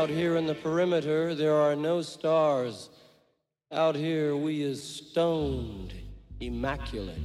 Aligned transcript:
Out 0.00 0.08
here 0.08 0.36
in 0.36 0.46
the 0.46 0.54
perimeter, 0.54 1.34
there 1.34 1.56
are 1.56 1.76
no 1.76 2.00
stars. 2.00 2.88
Out 3.70 3.94
here, 3.94 4.34
we 4.34 4.62
is 4.62 4.82
stoned, 4.82 5.92
immaculate. 6.40 7.18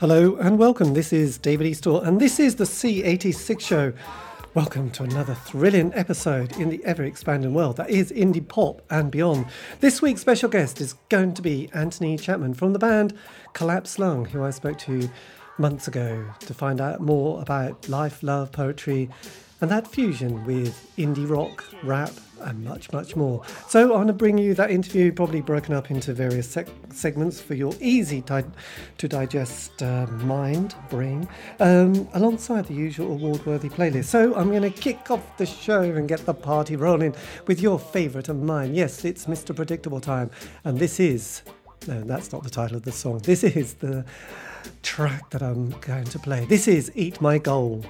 Hello 0.00 0.36
and 0.36 0.58
welcome. 0.58 0.94
This 0.94 1.12
is 1.12 1.36
David 1.36 1.66
Eastaugh, 1.66 2.02
and 2.02 2.18
this 2.18 2.40
is 2.40 2.56
the 2.56 2.64
C86 2.64 3.60
show. 3.60 3.92
Welcome 4.54 4.90
to 4.92 5.02
another 5.02 5.34
thrilling 5.34 5.92
episode 5.92 6.56
in 6.56 6.70
the 6.70 6.82
ever 6.86 7.04
expanding 7.04 7.52
world 7.52 7.76
that 7.76 7.90
is 7.90 8.10
indie 8.10 8.48
pop 8.48 8.80
and 8.88 9.10
beyond. 9.10 9.44
This 9.80 10.00
week's 10.00 10.22
special 10.22 10.48
guest 10.48 10.80
is 10.80 10.94
going 11.10 11.34
to 11.34 11.42
be 11.42 11.68
Anthony 11.74 12.16
Chapman 12.16 12.54
from 12.54 12.72
the 12.72 12.78
band 12.78 13.12
Collapsed 13.52 13.98
Lung, 13.98 14.24
who 14.24 14.42
I 14.42 14.48
spoke 14.48 14.78
to 14.78 15.10
months 15.58 15.88
ago 15.88 16.24
to 16.40 16.54
find 16.54 16.80
out 16.80 17.00
more 17.00 17.40
about 17.40 17.88
life, 17.88 18.22
love, 18.22 18.52
poetry, 18.52 19.08
and 19.60 19.70
that 19.70 19.88
fusion 19.88 20.44
with 20.44 20.92
indie 20.98 21.28
rock, 21.28 21.64
rap, 21.82 22.10
and 22.42 22.62
much, 22.62 22.92
much 22.92 23.16
more. 23.16 23.42
So 23.68 23.84
I'm 23.84 23.88
going 23.88 24.06
to 24.08 24.12
bring 24.12 24.36
you 24.36 24.52
that 24.54 24.70
interview, 24.70 25.10
probably 25.12 25.40
broken 25.40 25.74
up 25.74 25.90
into 25.90 26.12
various 26.12 26.48
sec- 26.48 26.68
segments 26.90 27.40
for 27.40 27.54
your 27.54 27.72
easy 27.80 28.20
di- 28.20 28.44
to 28.98 29.08
digest 29.08 29.82
uh, 29.82 30.06
mind, 30.06 30.74
brain, 30.90 31.26
um, 31.60 32.06
alongside 32.12 32.66
the 32.66 32.74
usual 32.74 33.12
award-worthy 33.12 33.70
playlist. 33.70 34.04
So 34.04 34.34
I'm 34.34 34.50
going 34.50 34.62
to 34.62 34.70
kick 34.70 35.10
off 35.10 35.36
the 35.38 35.46
show 35.46 35.82
and 35.82 36.06
get 36.06 36.26
the 36.26 36.34
party 36.34 36.76
rolling 36.76 37.14
with 37.46 37.60
your 37.60 37.78
favourite 37.78 38.28
of 38.28 38.42
mine. 38.42 38.74
Yes, 38.74 39.04
it's 39.06 39.24
Mr. 39.24 39.56
Predictable 39.56 40.00
time, 40.00 40.30
and 40.64 40.78
this 40.78 41.00
is 41.00 41.42
no, 41.88 42.02
that's 42.02 42.32
not 42.32 42.42
the 42.42 42.50
title 42.50 42.76
of 42.76 42.82
the 42.82 42.90
song. 42.92 43.18
This 43.18 43.44
is 43.44 43.74
the 43.74 44.04
track 44.86 45.30
that 45.30 45.42
I'm 45.42 45.70
going 45.80 46.04
to 46.04 46.18
play. 46.18 46.44
This 46.46 46.68
is 46.68 46.92
Eat 46.94 47.20
My 47.20 47.38
Goal. 47.38 47.84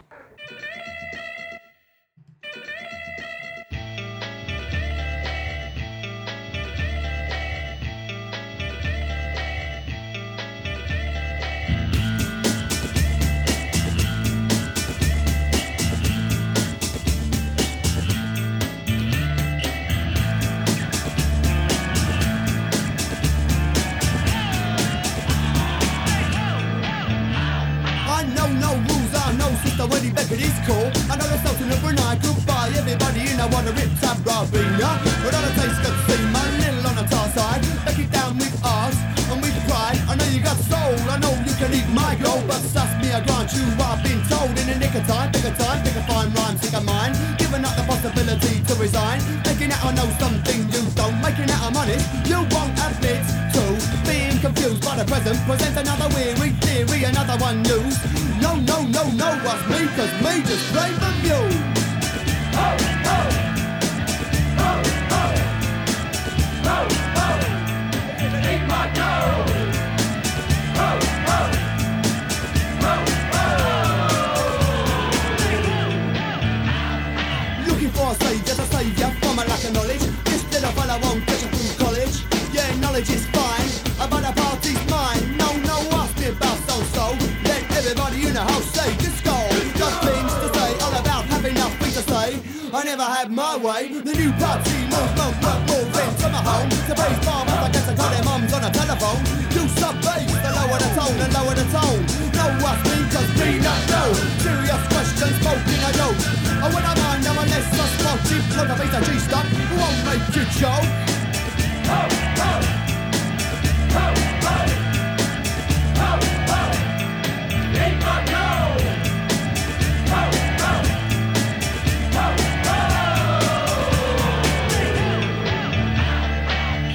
joke? 110.53 110.83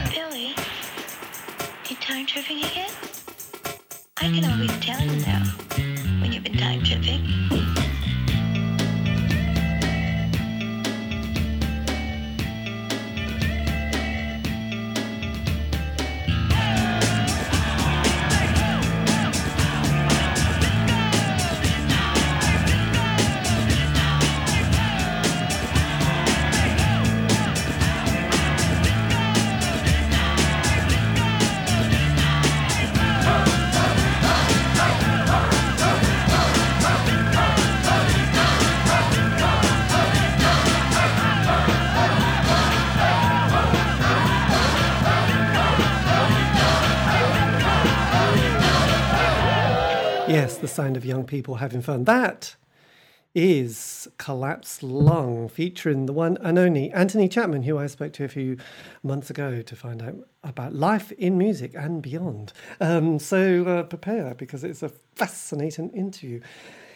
Billy, 0.09 0.55
you 1.89 1.95
time 1.97 2.25
tripping 2.25 2.63
again? 2.63 2.89
I 4.17 4.29
can 4.29 4.45
always 4.45 4.71
tell 4.79 5.01
you 5.01 5.25
now 5.25 5.43
when 6.21 6.31
you've 6.31 6.43
been 6.43 6.57
time 6.57 6.83
tripping. 6.83 7.40
Sound 50.71 50.95
of 50.95 51.05
young 51.05 51.25
people 51.25 51.55
having 51.55 51.81
fun. 51.81 52.05
That 52.05 52.55
is 53.35 54.07
Collapsed 54.17 54.81
Lung, 54.81 55.49
featuring 55.49 56.05
the 56.05 56.13
one 56.13 56.37
and 56.41 56.57
only 56.57 56.91
Anthony 56.91 57.27
Chapman, 57.27 57.63
who 57.63 57.77
I 57.77 57.87
spoke 57.87 58.13
to 58.13 58.23
a 58.23 58.29
few 58.29 58.57
months 59.03 59.29
ago 59.29 59.61
to 59.61 59.75
find 59.75 60.01
out 60.01 60.15
about 60.45 60.73
life 60.73 61.11
in 61.13 61.37
music 61.37 61.73
and 61.75 62.01
beyond. 62.01 62.53
Um, 62.79 63.19
so 63.19 63.65
uh, 63.65 63.83
prepare 63.83 64.33
because 64.33 64.63
it's 64.63 64.81
a 64.81 64.89
fascinating 65.15 65.89
interview 65.89 66.39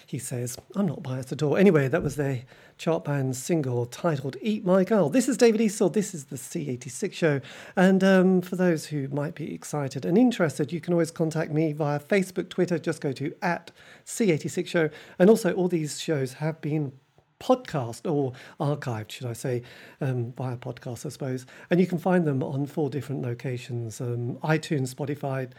he 0.07 0.19
says, 0.19 0.57
I'm 0.75 0.85
not 0.85 1.03
biased 1.03 1.31
at 1.31 1.41
all. 1.41 1.57
Anyway, 1.57 1.87
that 1.87 2.03
was 2.03 2.15
their 2.15 2.43
chart 2.77 3.05
band 3.05 3.35
single 3.35 3.85
titled 3.85 4.35
Eat 4.41 4.65
My 4.65 4.83
Goal. 4.83 5.09
This 5.09 5.29
is 5.29 5.37
David 5.37 5.61
Eastaugh. 5.61 5.93
This 5.93 6.13
is 6.13 6.25
the 6.25 6.35
C86 6.35 7.13
show. 7.13 7.41
And 7.75 8.03
um, 8.03 8.41
for 8.41 8.55
those 8.55 8.87
who 8.87 9.07
might 9.09 9.35
be 9.35 9.53
excited 9.53 10.05
and 10.05 10.17
interested, 10.17 10.71
you 10.73 10.81
can 10.81 10.93
always 10.93 11.11
contact 11.11 11.51
me 11.51 11.73
via 11.73 11.99
Facebook, 11.99 12.49
Twitter. 12.49 12.77
Just 12.77 13.01
go 13.01 13.11
to 13.13 13.33
at 13.41 13.71
C86 14.05 14.67
show. 14.67 14.89
And 15.17 15.29
also, 15.29 15.53
all 15.53 15.67
these 15.67 15.99
shows 15.99 16.33
have 16.33 16.59
been 16.61 16.91
podcast 17.39 18.09
or 18.09 18.33
archived, 18.59 19.11
should 19.11 19.27
I 19.27 19.33
say, 19.33 19.63
um, 20.01 20.33
via 20.33 20.57
podcast, 20.57 21.05
I 21.05 21.09
suppose. 21.09 21.45
And 21.69 21.79
you 21.79 21.87
can 21.87 21.97
find 21.97 22.25
them 22.25 22.43
on 22.43 22.65
four 22.65 22.89
different 22.89 23.21
locations 23.21 24.01
um, 24.01 24.35
iTunes, 24.43 24.93
Spotify, 24.93 25.49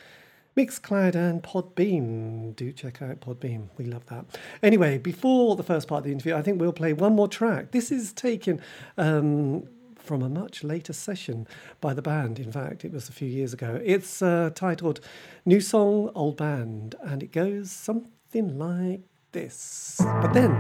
Mixcloud 0.57 1.15
and 1.15 1.43
Podbean. 1.43 2.57
Do 2.57 2.73
check 2.73 3.03
out 3.03 3.21
Podbean. 3.21 3.69
We 3.77 3.85
love 3.85 4.07
that. 4.07 4.25
Anyway, 4.63 4.97
before 4.97 5.55
the 5.55 5.63
first 5.63 5.87
part 5.87 5.99
of 5.99 6.05
the 6.05 6.13
interview, 6.13 6.35
I 6.35 6.41
think 6.41 6.59
we'll 6.59 6.73
play 6.73 6.95
one 6.95 7.15
more 7.15 7.29
track. 7.29 7.73
This 7.73 7.93
is 7.93 8.15
taken 8.15 8.61
um, 8.97 9.69
from 9.97 10.23
a 10.23 10.31
much 10.31 10.65
later 10.65 10.95
session 10.95 11.47
by 11.83 11.93
the 11.93 12.01
band. 12.01 12.39
In 12.39 12.51
fact, 12.51 12.87
it 12.87 12.93
was 12.93 13.11
a 13.11 13.13
few 13.13 13.29
years 13.29 13.53
ago. 13.53 13.81
It's 13.85 14.23
uh, 14.23 14.49
titled 14.55 15.01
New 15.45 15.61
Song, 15.61 16.11
Old 16.15 16.39
Band, 16.39 16.95
and 17.03 17.23
it 17.23 17.33
goes 17.33 17.71
something 17.71 18.59
like 18.59 19.03
this. 19.33 19.97
But 20.01 20.33
then, 20.33 20.59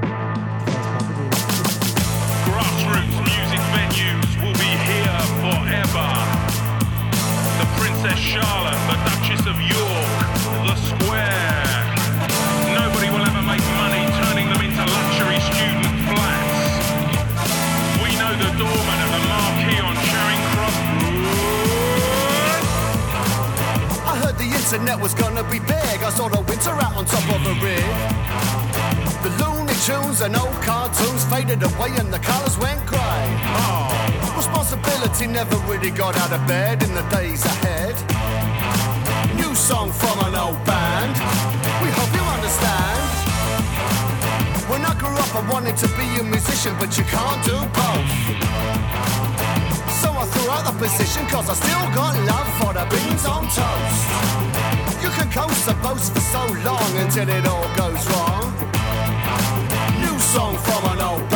grassroots 2.44 3.16
music 3.24 3.60
venues 3.72 4.42
will 4.42 4.52
be 4.52 4.72
here 4.84 5.20
forever. 5.40 6.25
Princess 7.74 8.18
Charlotte, 8.18 8.78
the 8.86 8.96
Duchess 9.06 9.46
of 9.46 9.58
York, 9.60 10.10
the 10.66 10.74
Square. 10.78 11.96
Nobody 12.72 13.08
will 13.10 13.24
ever 13.26 13.42
make 13.42 13.64
money 13.80 14.02
turning 14.22 14.48
them 14.48 14.62
into 14.62 14.84
luxury 14.86 15.40
student 15.50 15.96
flats. 16.06 16.86
We 18.02 18.10
know 18.20 18.32
the 18.38 18.50
doorman 18.60 18.98
at 19.04 19.10
the 19.14 19.22
marquee 19.26 19.80
on 19.82 19.96
Charing 20.06 20.42
Cross 20.54 20.78
Road. 21.02 21.36
I 24.06 24.14
heard 24.22 24.36
the 24.38 24.50
internet 24.50 24.98
was 25.00 25.14
gonna 25.14 25.44
be 25.44 25.58
big. 25.58 26.02
I 26.02 26.10
saw 26.10 26.28
the 26.28 26.40
winter 26.42 26.70
out 26.70 26.96
on 26.96 27.04
top 27.06 27.26
of 27.34 27.42
a 27.46 27.54
rig. 27.64 27.86
The 29.22 29.30
Looney 29.42 29.74
Tunes 29.86 30.20
and 30.20 30.36
old 30.36 30.54
cartoons 30.62 31.24
faded 31.26 31.62
away 31.62 31.90
and 31.98 32.12
the 32.12 32.20
colours 32.20 32.56
went 32.58 32.84
grey. 32.86 33.26
Oh. 33.58 34.05
Responsibility 34.46 35.26
never 35.26 35.56
really 35.66 35.90
got 35.90 36.16
out 36.16 36.30
of 36.30 36.46
bed 36.46 36.80
in 36.84 36.94
the 36.94 37.02
days 37.10 37.44
ahead. 37.44 37.96
New 39.34 39.52
song 39.56 39.90
from 39.90 40.16
an 40.20 40.36
old 40.36 40.62
band. 40.64 41.14
We 41.82 41.90
hope 41.90 42.12
you 42.14 42.22
understand. 42.22 43.02
When 44.70 44.84
I 44.84 44.94
grew 44.94 45.16
up, 45.18 45.34
I 45.34 45.42
wanted 45.50 45.76
to 45.78 45.88
be 45.98 46.06
a 46.20 46.22
musician, 46.22 46.76
but 46.78 46.96
you 46.96 47.02
can't 47.10 47.42
do 47.44 47.58
both. 47.74 48.10
So 49.98 50.14
I 50.14 50.24
threw 50.30 50.48
out 50.48 50.64
the 50.64 50.78
position 50.78 51.26
cause 51.26 51.50
I 51.50 51.54
still 51.54 51.86
got 51.98 52.14
love 52.30 52.48
for 52.62 52.72
the 52.72 52.86
beans 52.86 53.26
on 53.26 53.50
toast. 53.50 54.02
You 55.02 55.10
can 55.10 55.28
coast 55.28 55.66
the 55.66 55.74
boast 55.82 56.14
for 56.14 56.20
so 56.20 56.46
long 56.62 56.90
until 57.02 57.28
it 57.28 57.44
all 57.46 57.66
goes 57.74 58.02
wrong. 58.14 58.54
New 59.98 60.16
song 60.20 60.56
from 60.58 60.84
an 60.92 61.00
old 61.02 61.28
band. 61.30 61.35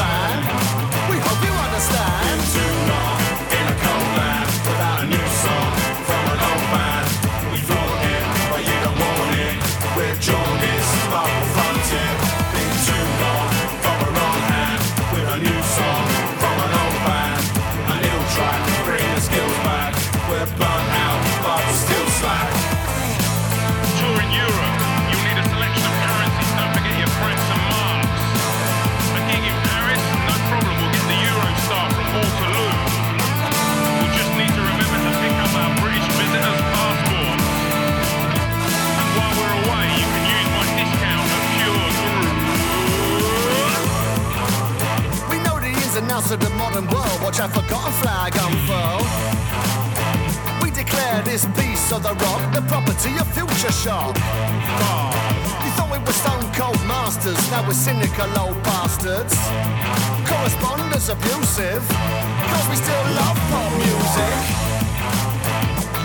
Of 46.32 46.38
the 46.41 46.50
modern 46.50 46.87
world. 46.87 47.19
Watch 47.23 47.41
our 47.41 47.49
forgotten 47.49 47.93
flag 48.03 48.31
unfurl. 48.37 49.03
We 50.62 50.71
declare 50.71 51.23
this 51.23 51.44
piece 51.59 51.91
of 51.91 52.03
the 52.05 52.15
rock 52.15 52.43
the 52.55 52.62
property 52.69 53.19
of 53.19 53.27
future 53.35 53.73
shock. 53.73 54.15
You 54.15 55.71
thought 55.75 55.91
we 55.91 55.99
were 55.99 56.15
stone 56.15 56.47
cold 56.55 56.79
masters, 56.87 57.38
now 57.50 57.67
we're 57.67 57.75
cynical 57.75 58.31
old 58.38 58.62
bastards. 58.62 59.35
Correspondence 60.23 61.09
abusive, 61.09 61.82
cause 61.88 62.67
we 62.71 62.77
still 62.79 63.06
love 63.19 63.38
pop 63.50 63.71
music. 63.82 64.38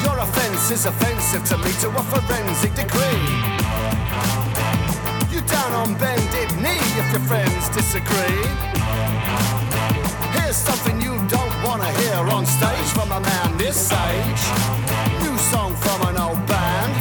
Your 0.01 0.17
offense 0.25 0.71
is 0.71 0.85
offensive 0.85 1.43
to 1.53 1.57
me 1.61 1.71
to 1.85 1.87
a 1.93 2.03
forensic 2.09 2.73
degree. 2.73 3.25
You 5.29 5.41
down 5.45 5.71
on 5.73 5.93
bended 6.01 6.49
knee 6.57 6.81
if 6.97 7.11
your 7.13 7.21
friends 7.29 7.69
disagree. 7.69 8.74
Here's 10.55 10.67
something 10.67 11.01
you 11.01 11.11
don't 11.27 11.51
wanna 11.67 11.91
hear 11.99 12.15
on 12.31 12.45
stage 12.45 12.89
from 12.95 13.11
a 13.11 13.19
man 13.19 13.57
this 13.57 13.91
age. 13.91 14.43
New 15.19 15.37
song 15.51 15.75
from 15.83 15.99
an 16.07 16.15
old 16.15 16.39
band. 16.47 16.93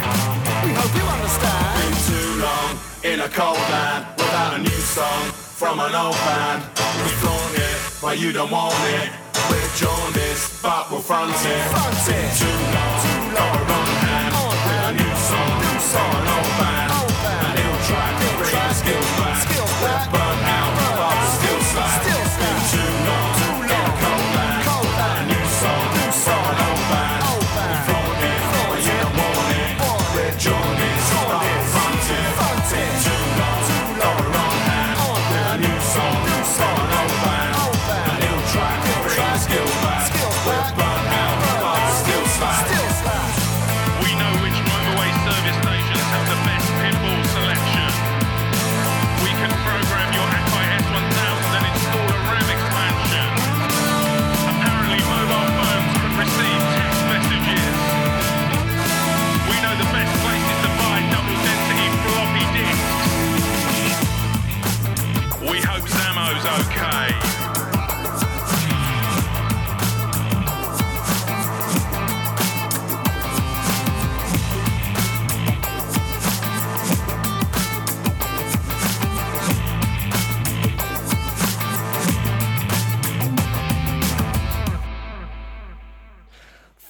We 0.65 0.71
hope 0.75 0.91
you 0.99 1.05
understand. 1.15 1.79
Been 1.79 1.95
too 2.11 2.29
long 2.43 2.71
in 3.11 3.17
a 3.21 3.29
cold 3.29 3.55
land 3.71 4.07
without 4.17 4.55
a 4.55 4.57
new 4.59 4.81
song 4.97 5.23
from 5.55 5.79
an 5.79 5.95
old 5.95 6.19
band. 6.27 6.63
We 6.99 7.09
flaunt 7.23 7.55
it, 7.55 7.77
but 8.01 8.19
you 8.19 8.33
don't 8.33 8.51
want 8.51 8.75
it. 8.99 9.07
We're 9.49 9.71
jaundiced, 9.79 10.61
but 10.61 10.91
we'll 10.91 10.99
front 10.99 11.31
it. 11.31 11.63
Front 11.71 12.07
it. 12.11 12.27
Too 12.35 12.59
long, 12.75 12.95
Too 13.07 13.23
long. 13.39 13.55
a 13.55 13.63
wrong 13.71 13.91
hand 14.03 14.33
On 14.35 14.51
with 14.51 14.83
a 14.83 14.91
new 14.99 15.13
song 15.31 15.55
New 15.63 15.79
song. 15.79 16.11
an 16.19 16.27
old 16.35 16.51
band. 16.59 16.89
Old 16.91 17.15
band. 17.23 17.47
A 17.47 17.51
little 17.55 17.79
track, 17.87 18.13
bring 18.35 18.51
track. 18.51 18.75
the 18.83 18.99
back. 19.23 19.39
Skills 19.47 19.73
We're 19.79 19.95
back. 19.95 20.11
burnt 20.11 20.43
out, 20.59 20.64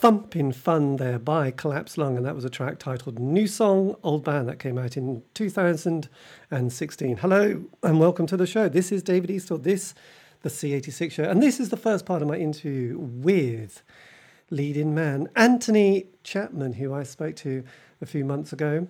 Thumping 0.05 0.51
Fun 0.51 0.97
there 0.97 1.17
by 1.17 1.49
Collapsed 1.49 1.97
Lung, 1.97 2.15
and 2.15 2.23
that 2.27 2.35
was 2.35 2.45
a 2.45 2.49
track 2.51 2.77
titled 2.77 3.17
New 3.17 3.47
Song, 3.47 3.95
Old 4.03 4.23
Band 4.23 4.47
that 4.47 4.59
came 4.59 4.77
out 4.77 4.95
in 4.95 5.23
2016. 5.33 7.17
Hello 7.17 7.63
and 7.81 7.99
welcome 7.99 8.27
to 8.27 8.37
the 8.37 8.45
show. 8.45 8.69
This 8.69 8.91
is 8.91 9.01
David 9.01 9.31
Eastaugh, 9.31 9.63
this, 9.63 9.95
the 10.43 10.49
C86 10.49 11.11
show, 11.11 11.23
and 11.23 11.41
this 11.41 11.59
is 11.59 11.69
the 11.69 11.75
first 11.75 12.05
part 12.05 12.21
of 12.21 12.27
my 12.27 12.35
interview 12.35 12.99
with 12.99 13.81
lead 14.51 14.77
in 14.77 14.93
man 14.93 15.27
Anthony 15.35 16.05
Chapman, 16.23 16.73
who 16.73 16.93
I 16.93 17.01
spoke 17.01 17.35
to 17.37 17.63
a 17.99 18.05
few 18.05 18.23
months 18.23 18.53
ago. 18.53 18.87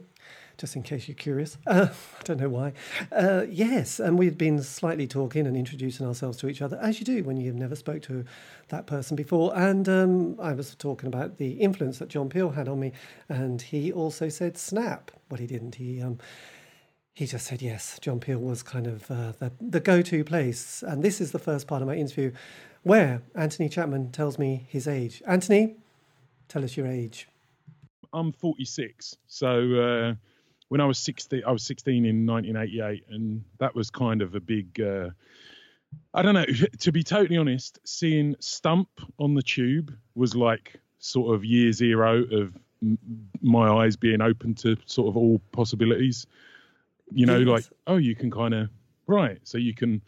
Just 0.58 0.76
in 0.76 0.84
case 0.84 1.08
you're 1.08 1.16
curious, 1.16 1.58
uh, 1.68 1.88
I 2.20 2.24
don't 2.24 2.40
know 2.40 2.50
why. 2.50 2.74
Uh, 3.12 3.46
yes, 3.50 4.00
and 4.00 4.18
we'd 4.18 4.38
been 4.38 4.62
slightly 4.64 5.08
talking 5.08 5.46
and 5.48 5.58
introducing 5.58 6.06
ourselves 6.08 6.38
to 6.38 6.48
each 6.48 6.62
other, 6.62 6.78
as 6.82 7.00
you 7.00 7.06
do 7.06 7.24
when 7.24 7.38
you've 7.38 7.56
never 7.56 7.76
spoke 7.76 8.02
to 8.04 8.24
that 8.70 8.88
person 8.88 9.16
before. 9.16 9.56
And 9.58 9.88
um, 9.90 10.40
I 10.40 10.54
was 10.54 10.76
talking 10.76 11.08
about 11.08 11.38
the 11.38 11.54
influence 11.54 12.00
that 12.00 12.10
John 12.10 12.30
Peel 12.30 12.52
had 12.52 12.68
on 12.68 12.80
me, 12.80 12.94
and 13.28 13.62
he 13.62 13.92
also 13.92 14.30
said 14.30 14.58
snap. 14.58 15.12
Well, 15.30 15.40
he 15.40 15.48
didn't. 15.48 15.76
He 15.76 16.02
um, 16.02 16.20
he 17.14 17.26
just 17.26 17.48
said 17.48 17.62
yes. 17.62 17.98
John 18.02 18.20
Peel 18.20 18.40
was 18.40 18.64
kind 18.64 18.88
of 18.88 19.10
uh, 19.12 19.34
the 19.40 19.52
the 19.60 19.80
go-to 19.80 20.24
place, 20.24 20.84
and 20.86 21.04
this 21.04 21.20
is 21.20 21.32
the 21.32 21.40
first 21.40 21.68
part 21.68 21.82
of 21.82 21.88
my 21.88 21.96
interview 21.96 22.32
where 22.84 23.24
Anthony 23.34 23.68
Chapman 23.68 24.12
tells 24.12 24.38
me 24.38 24.68
his 24.70 24.88
age. 24.88 25.24
Anthony, 25.26 25.76
tell 26.48 26.64
us 26.64 26.78
your 26.78 26.86
age. 26.86 27.28
I'm 28.14 28.32
46. 28.32 29.18
So 29.28 29.48
uh, 29.74 30.14
when 30.69 30.81
I 30.81 30.86
was 30.86 30.98
16, 31.00 31.43
I 31.45 31.51
was 31.51 31.63
16 31.63 32.05
in 32.05 32.25
1988, 32.25 33.05
and 33.10 33.43
that 33.60 33.75
was 33.75 33.89
kind 33.89 34.22
of 34.22 34.36
a 34.36 34.39
big. 34.39 34.79
Uh, 34.81 35.10
I 36.13 36.22
don't 36.22 36.34
know. 36.34 36.45
To 36.79 36.91
be 36.91 37.03
totally 37.03 37.38
honest, 37.38 37.79
seeing 37.86 38.36
Stump 38.39 38.89
on 39.19 39.34
the 39.36 39.41
tube 39.41 39.95
was 40.15 40.36
like 40.36 40.79
sort 41.00 41.36
of 41.36 41.45
year 41.45 41.72
zero 41.72 42.24
of 42.31 42.57
my 43.41 43.67
eyes 43.69 43.95
being 43.95 44.22
open 44.22 44.53
to 44.55 44.75
sort 44.86 45.07
of 45.07 45.17
all 45.17 45.39
possibilities. 45.51 46.25
You 47.12 47.25
know, 47.25 47.38
Yes. 47.38 47.48
like 47.48 47.65
oh, 47.88 47.98
you 47.98 48.15
can 48.15 48.31
kind 48.31 48.53
of 48.53 48.69
right, 49.07 49.39
so 49.43 49.57
you 49.57 49.74
can 49.74 50.01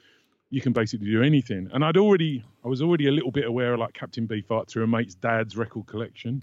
you 0.49 0.61
can 0.61 0.73
basically 0.73 1.07
do 1.07 1.21
anything. 1.23 1.69
And 1.73 1.83
I'd 1.83 1.97
already, 1.97 2.43
I 2.63 2.69
was 2.69 2.81
already 2.81 3.07
a 3.07 3.11
little 3.11 3.31
bit 3.31 3.45
aware 3.45 3.73
of 3.73 3.79
like 3.79 3.93
Captain 3.93 4.25
Beefheart 4.27 4.69
through 4.69 4.85
a 4.85 4.87
mate's 4.87 5.13
dad's 5.13 5.57
record 5.57 5.87
collection, 5.87 6.41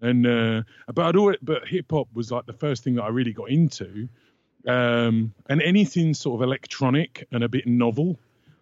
and 0.00 0.26
uh, 0.26 0.62
but 0.92 1.06
I'd 1.06 1.16
already, 1.16 1.38
but 1.42 1.66
hip 1.66 1.86
hop 1.90 2.08
was 2.12 2.30
like 2.30 2.46
the 2.46 2.52
first 2.52 2.84
thing 2.84 2.94
that 2.96 3.04
I 3.04 3.08
really 3.08 3.32
got 3.32 3.50
into, 3.50 4.08
um, 4.66 5.32
and 5.48 5.62
anything 5.62 6.14
sort 6.14 6.40
of 6.40 6.46
electronic 6.46 7.26
and 7.32 7.42
a 7.42 7.48
bit 7.48 7.66
novel, 7.66 8.18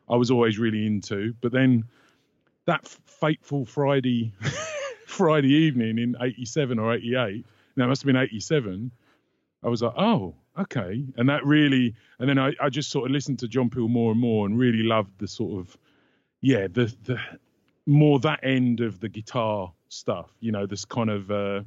I 0.08 0.16
was 0.16 0.30
always 0.30 0.58
really 0.58 0.86
into. 0.86 1.34
But 1.40 1.52
then 1.52 1.84
that 2.66 2.86
fateful 2.86 3.66
Friday, 3.66 4.32
Friday 5.06 5.52
evening 5.52 5.98
in 5.98 6.16
'87 6.20 6.78
or 6.78 6.94
'88, 6.94 7.44
no, 7.76 7.84
it 7.84 7.88
must 7.88 8.02
have 8.02 8.06
been 8.06 8.16
'87. 8.16 8.90
I 9.62 9.68
was 9.68 9.82
like, 9.82 9.94
oh, 9.96 10.34
okay. 10.58 11.04
And 11.16 11.28
that 11.28 11.44
really, 11.44 11.94
and 12.18 12.28
then 12.28 12.38
I, 12.38 12.52
I 12.60 12.68
just 12.68 12.90
sort 12.90 13.06
of 13.06 13.12
listened 13.12 13.38
to 13.40 13.48
John 13.48 13.70
Peel 13.70 13.88
more 13.88 14.12
and 14.12 14.20
more 14.20 14.46
and 14.46 14.58
really 14.58 14.82
loved 14.82 15.18
the 15.18 15.26
sort 15.26 15.58
of, 15.58 15.76
yeah, 16.42 16.66
the, 16.70 16.94
the 17.04 17.18
more 17.86 18.18
that 18.20 18.40
end 18.42 18.80
of 18.80 19.00
the 19.00 19.08
guitar 19.08 19.72
stuff, 19.88 20.30
you 20.40 20.52
know, 20.52 20.66
this 20.66 20.84
kind 20.84 21.10
of, 21.10 21.30
uh, 21.30 21.62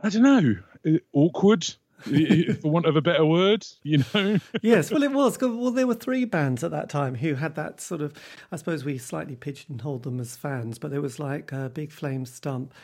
I 0.00 0.08
don't 0.08 0.22
know, 0.22 0.98
awkward, 1.12 1.64
for 2.04 2.68
want 2.68 2.86
of 2.86 2.96
a 2.96 3.00
better 3.00 3.24
word, 3.24 3.66
you 3.82 4.04
know? 4.12 4.38
yes, 4.62 4.90
well, 4.90 5.02
it 5.02 5.12
was. 5.12 5.38
Well, 5.40 5.70
there 5.70 5.86
were 5.86 5.94
three 5.94 6.24
bands 6.24 6.62
at 6.62 6.70
that 6.70 6.88
time 6.88 7.14
who 7.14 7.34
had 7.34 7.54
that 7.54 7.80
sort 7.80 8.02
of. 8.02 8.12
I 8.52 8.56
suppose 8.56 8.84
we 8.84 8.98
slightly 8.98 9.36
pigeonholed 9.36 10.02
them 10.02 10.20
as 10.20 10.36
fans, 10.36 10.78
but 10.78 10.90
there 10.90 11.00
was 11.00 11.18
like 11.18 11.52
uh, 11.52 11.68
Big 11.68 11.92
Flame 11.92 12.26
Stump, 12.26 12.74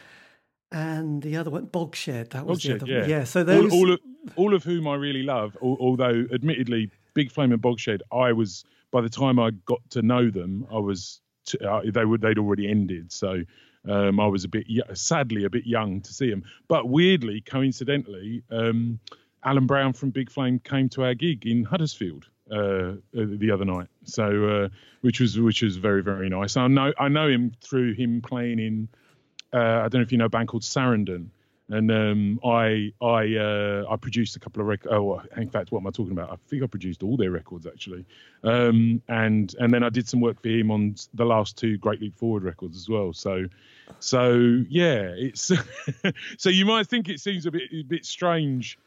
and 0.73 1.23
the 1.23 1.37
other 1.37 1.51
one, 1.51 1.67
Bogshed. 1.67 2.31
That 2.31 2.47
was 2.47 2.61
Bogshed, 2.61 2.67
the 2.67 2.75
other 2.77 2.87
yeah. 2.87 3.01
one. 3.01 3.11
Yeah. 3.11 3.25
So 3.25 3.41
all, 3.41 3.47
those. 3.47 3.73
all, 3.73 3.93
of, 3.93 4.01
all 4.37 4.55
of 4.55 4.65
whom 4.65 4.89
I 4.89 4.95
really 4.95 5.23
love, 5.23 5.57
although 5.61 6.27
admittedly, 6.33 6.91
Big 7.15 7.31
Flame 7.31 7.53
and 7.53 7.61
Bogshed, 7.61 8.01
I 8.13 8.33
was 8.33 8.65
by 8.91 9.01
the 9.01 9.09
time 9.09 9.39
I 9.39 9.51
got 9.67 9.81
to 9.91 10.03
know 10.03 10.31
them, 10.31 10.67
I 10.73 10.79
was 10.79 11.21
uh, 11.67 11.83
they 11.85 12.05
would 12.05 12.21
they'd 12.21 12.39
already 12.39 12.69
ended, 12.69 13.13
so 13.13 13.43
um, 13.89 14.21
I 14.21 14.27
was 14.27 14.45
a 14.45 14.49
bit 14.49 14.67
sadly 14.95 15.45
a 15.45 15.51
bit 15.51 15.67
young 15.67 16.01
to 16.03 16.13
see 16.13 16.31
them. 16.31 16.45
But 16.69 16.89
weirdly, 16.89 17.41
coincidentally, 17.41 18.43
um, 18.51 19.01
Alan 19.45 19.67
Brown 19.67 19.93
from 19.93 20.11
Big 20.11 20.31
Flame 20.31 20.59
came 20.59 20.89
to 20.91 21.05
our 21.05 21.15
gig 21.15 21.47
in 21.47 21.65
Huddersfield. 21.65 22.27
Uh, 22.53 22.57
uh, 22.57 22.97
the 23.15 23.49
other 23.53 23.65
night, 23.65 23.87
so 24.03 24.49
uh, 24.49 24.69
which 25.03 25.21
was 25.21 25.39
which 25.39 25.63
was 25.63 25.77
very 25.77 26.03
very 26.03 26.29
nice. 26.29 26.57
I 26.57 26.67
know 26.67 26.93
I 26.99 27.07
know 27.07 27.29
him 27.29 27.53
through 27.61 27.95
him 27.95 28.23
playing 28.23 28.59
in 28.59 28.89
uh, 29.53 29.59
I 29.59 29.89
don't 29.89 29.95
know 29.95 30.01
if 30.01 30.13
you 30.13 30.19
know 30.19 30.27
a 30.27 30.29
band 30.29 30.49
called 30.49 30.63
Sarandon, 30.63 31.29
and 31.71 31.91
um, 31.91 32.41
I 32.45 32.93
I 33.01 33.37
uh, 33.37 33.85
I 33.89 33.97
produced 33.97 34.37
a 34.37 34.41
couple 34.41 34.61
of 34.61 34.67
records. 34.67 34.93
Oh, 34.93 35.23
in 35.37 35.49
fact, 35.49 35.71
what 35.71 35.81
am 35.81 35.87
I 35.87 35.91
talking 35.91 36.13
about? 36.13 36.31
I 36.31 36.37
think 36.49 36.63
I 36.63 36.67
produced 36.67 37.03
all 37.03 37.17
their 37.17 37.31
records 37.31 37.67
actually, 37.67 38.05
um, 38.43 39.01
and 39.09 39.55
and 39.59 39.73
then 39.73 39.83
I 39.83 39.89
did 39.89 40.09
some 40.09 40.21
work 40.21 40.43
for 40.43 40.49
him 40.49 40.71
on 40.71 40.97
the 41.15 41.25
last 41.25 41.57
two 41.57 41.79
Great 41.79 42.01
Leap 42.01 42.17
Forward 42.17 42.43
records 42.43 42.77
as 42.77 42.89
well. 42.89 43.13
So 43.13 43.47
so 44.01 44.63
yeah, 44.69 45.13
it's 45.17 45.53
so 46.39 46.51
you 46.51 46.67
might 46.67 46.89
think 46.89 47.09
it 47.09 47.21
seems 47.21 47.47
a 47.47 47.51
bit 47.51 47.71
a 47.73 47.83
bit 47.83 48.05
strange. 48.05 48.79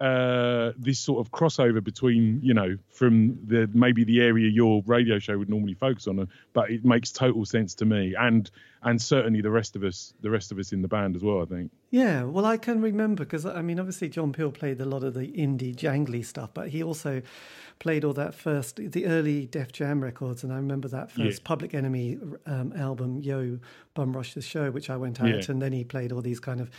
Uh, 0.00 0.70
this 0.78 0.96
sort 1.00 1.18
of 1.18 1.32
crossover 1.32 1.82
between, 1.82 2.38
you 2.40 2.54
know, 2.54 2.78
from 2.88 3.36
the 3.48 3.68
maybe 3.74 4.04
the 4.04 4.20
area 4.20 4.48
your 4.48 4.80
radio 4.86 5.18
show 5.18 5.36
would 5.36 5.48
normally 5.50 5.74
focus 5.74 6.06
on, 6.06 6.28
but 6.52 6.70
it 6.70 6.84
makes 6.84 7.10
total 7.10 7.44
sense 7.44 7.74
to 7.74 7.84
me, 7.84 8.14
and 8.16 8.48
and 8.84 9.02
certainly 9.02 9.40
the 9.40 9.50
rest 9.50 9.74
of 9.74 9.82
us, 9.82 10.14
the 10.20 10.30
rest 10.30 10.52
of 10.52 10.58
us 10.60 10.70
in 10.72 10.82
the 10.82 10.88
band 10.88 11.16
as 11.16 11.24
well. 11.24 11.42
I 11.42 11.46
think. 11.46 11.72
Yeah, 11.90 12.22
well, 12.22 12.44
I 12.46 12.58
can 12.58 12.80
remember 12.80 13.24
because 13.24 13.44
I 13.44 13.60
mean, 13.60 13.80
obviously, 13.80 14.08
John 14.08 14.32
Peel 14.32 14.52
played 14.52 14.80
a 14.80 14.84
lot 14.84 15.02
of 15.02 15.14
the 15.14 15.26
indie 15.32 15.74
jangly 15.74 16.24
stuff, 16.24 16.50
but 16.54 16.68
he 16.68 16.80
also 16.80 17.20
played 17.80 18.04
all 18.04 18.12
that 18.12 18.34
first, 18.36 18.76
the 18.76 19.04
early 19.06 19.46
Def 19.46 19.72
Jam 19.72 20.00
records, 20.04 20.44
and 20.44 20.52
I 20.52 20.56
remember 20.56 20.86
that 20.88 21.10
first 21.10 21.40
Yeah. 21.40 21.44
Public 21.44 21.74
Enemy 21.74 22.18
um, 22.46 22.72
album, 22.76 23.18
Yo 23.20 23.58
Bum 23.94 24.12
Rush 24.16 24.34
the 24.34 24.42
Show, 24.42 24.70
which 24.70 24.90
I 24.90 24.96
went 24.96 25.20
out, 25.20 25.28
Yeah. 25.28 25.40
and 25.52 25.60
then 25.60 25.72
he 25.72 25.82
played 25.82 26.12
all 26.12 26.20
these 26.22 26.38
kind 26.40 26.60
of 26.60 26.70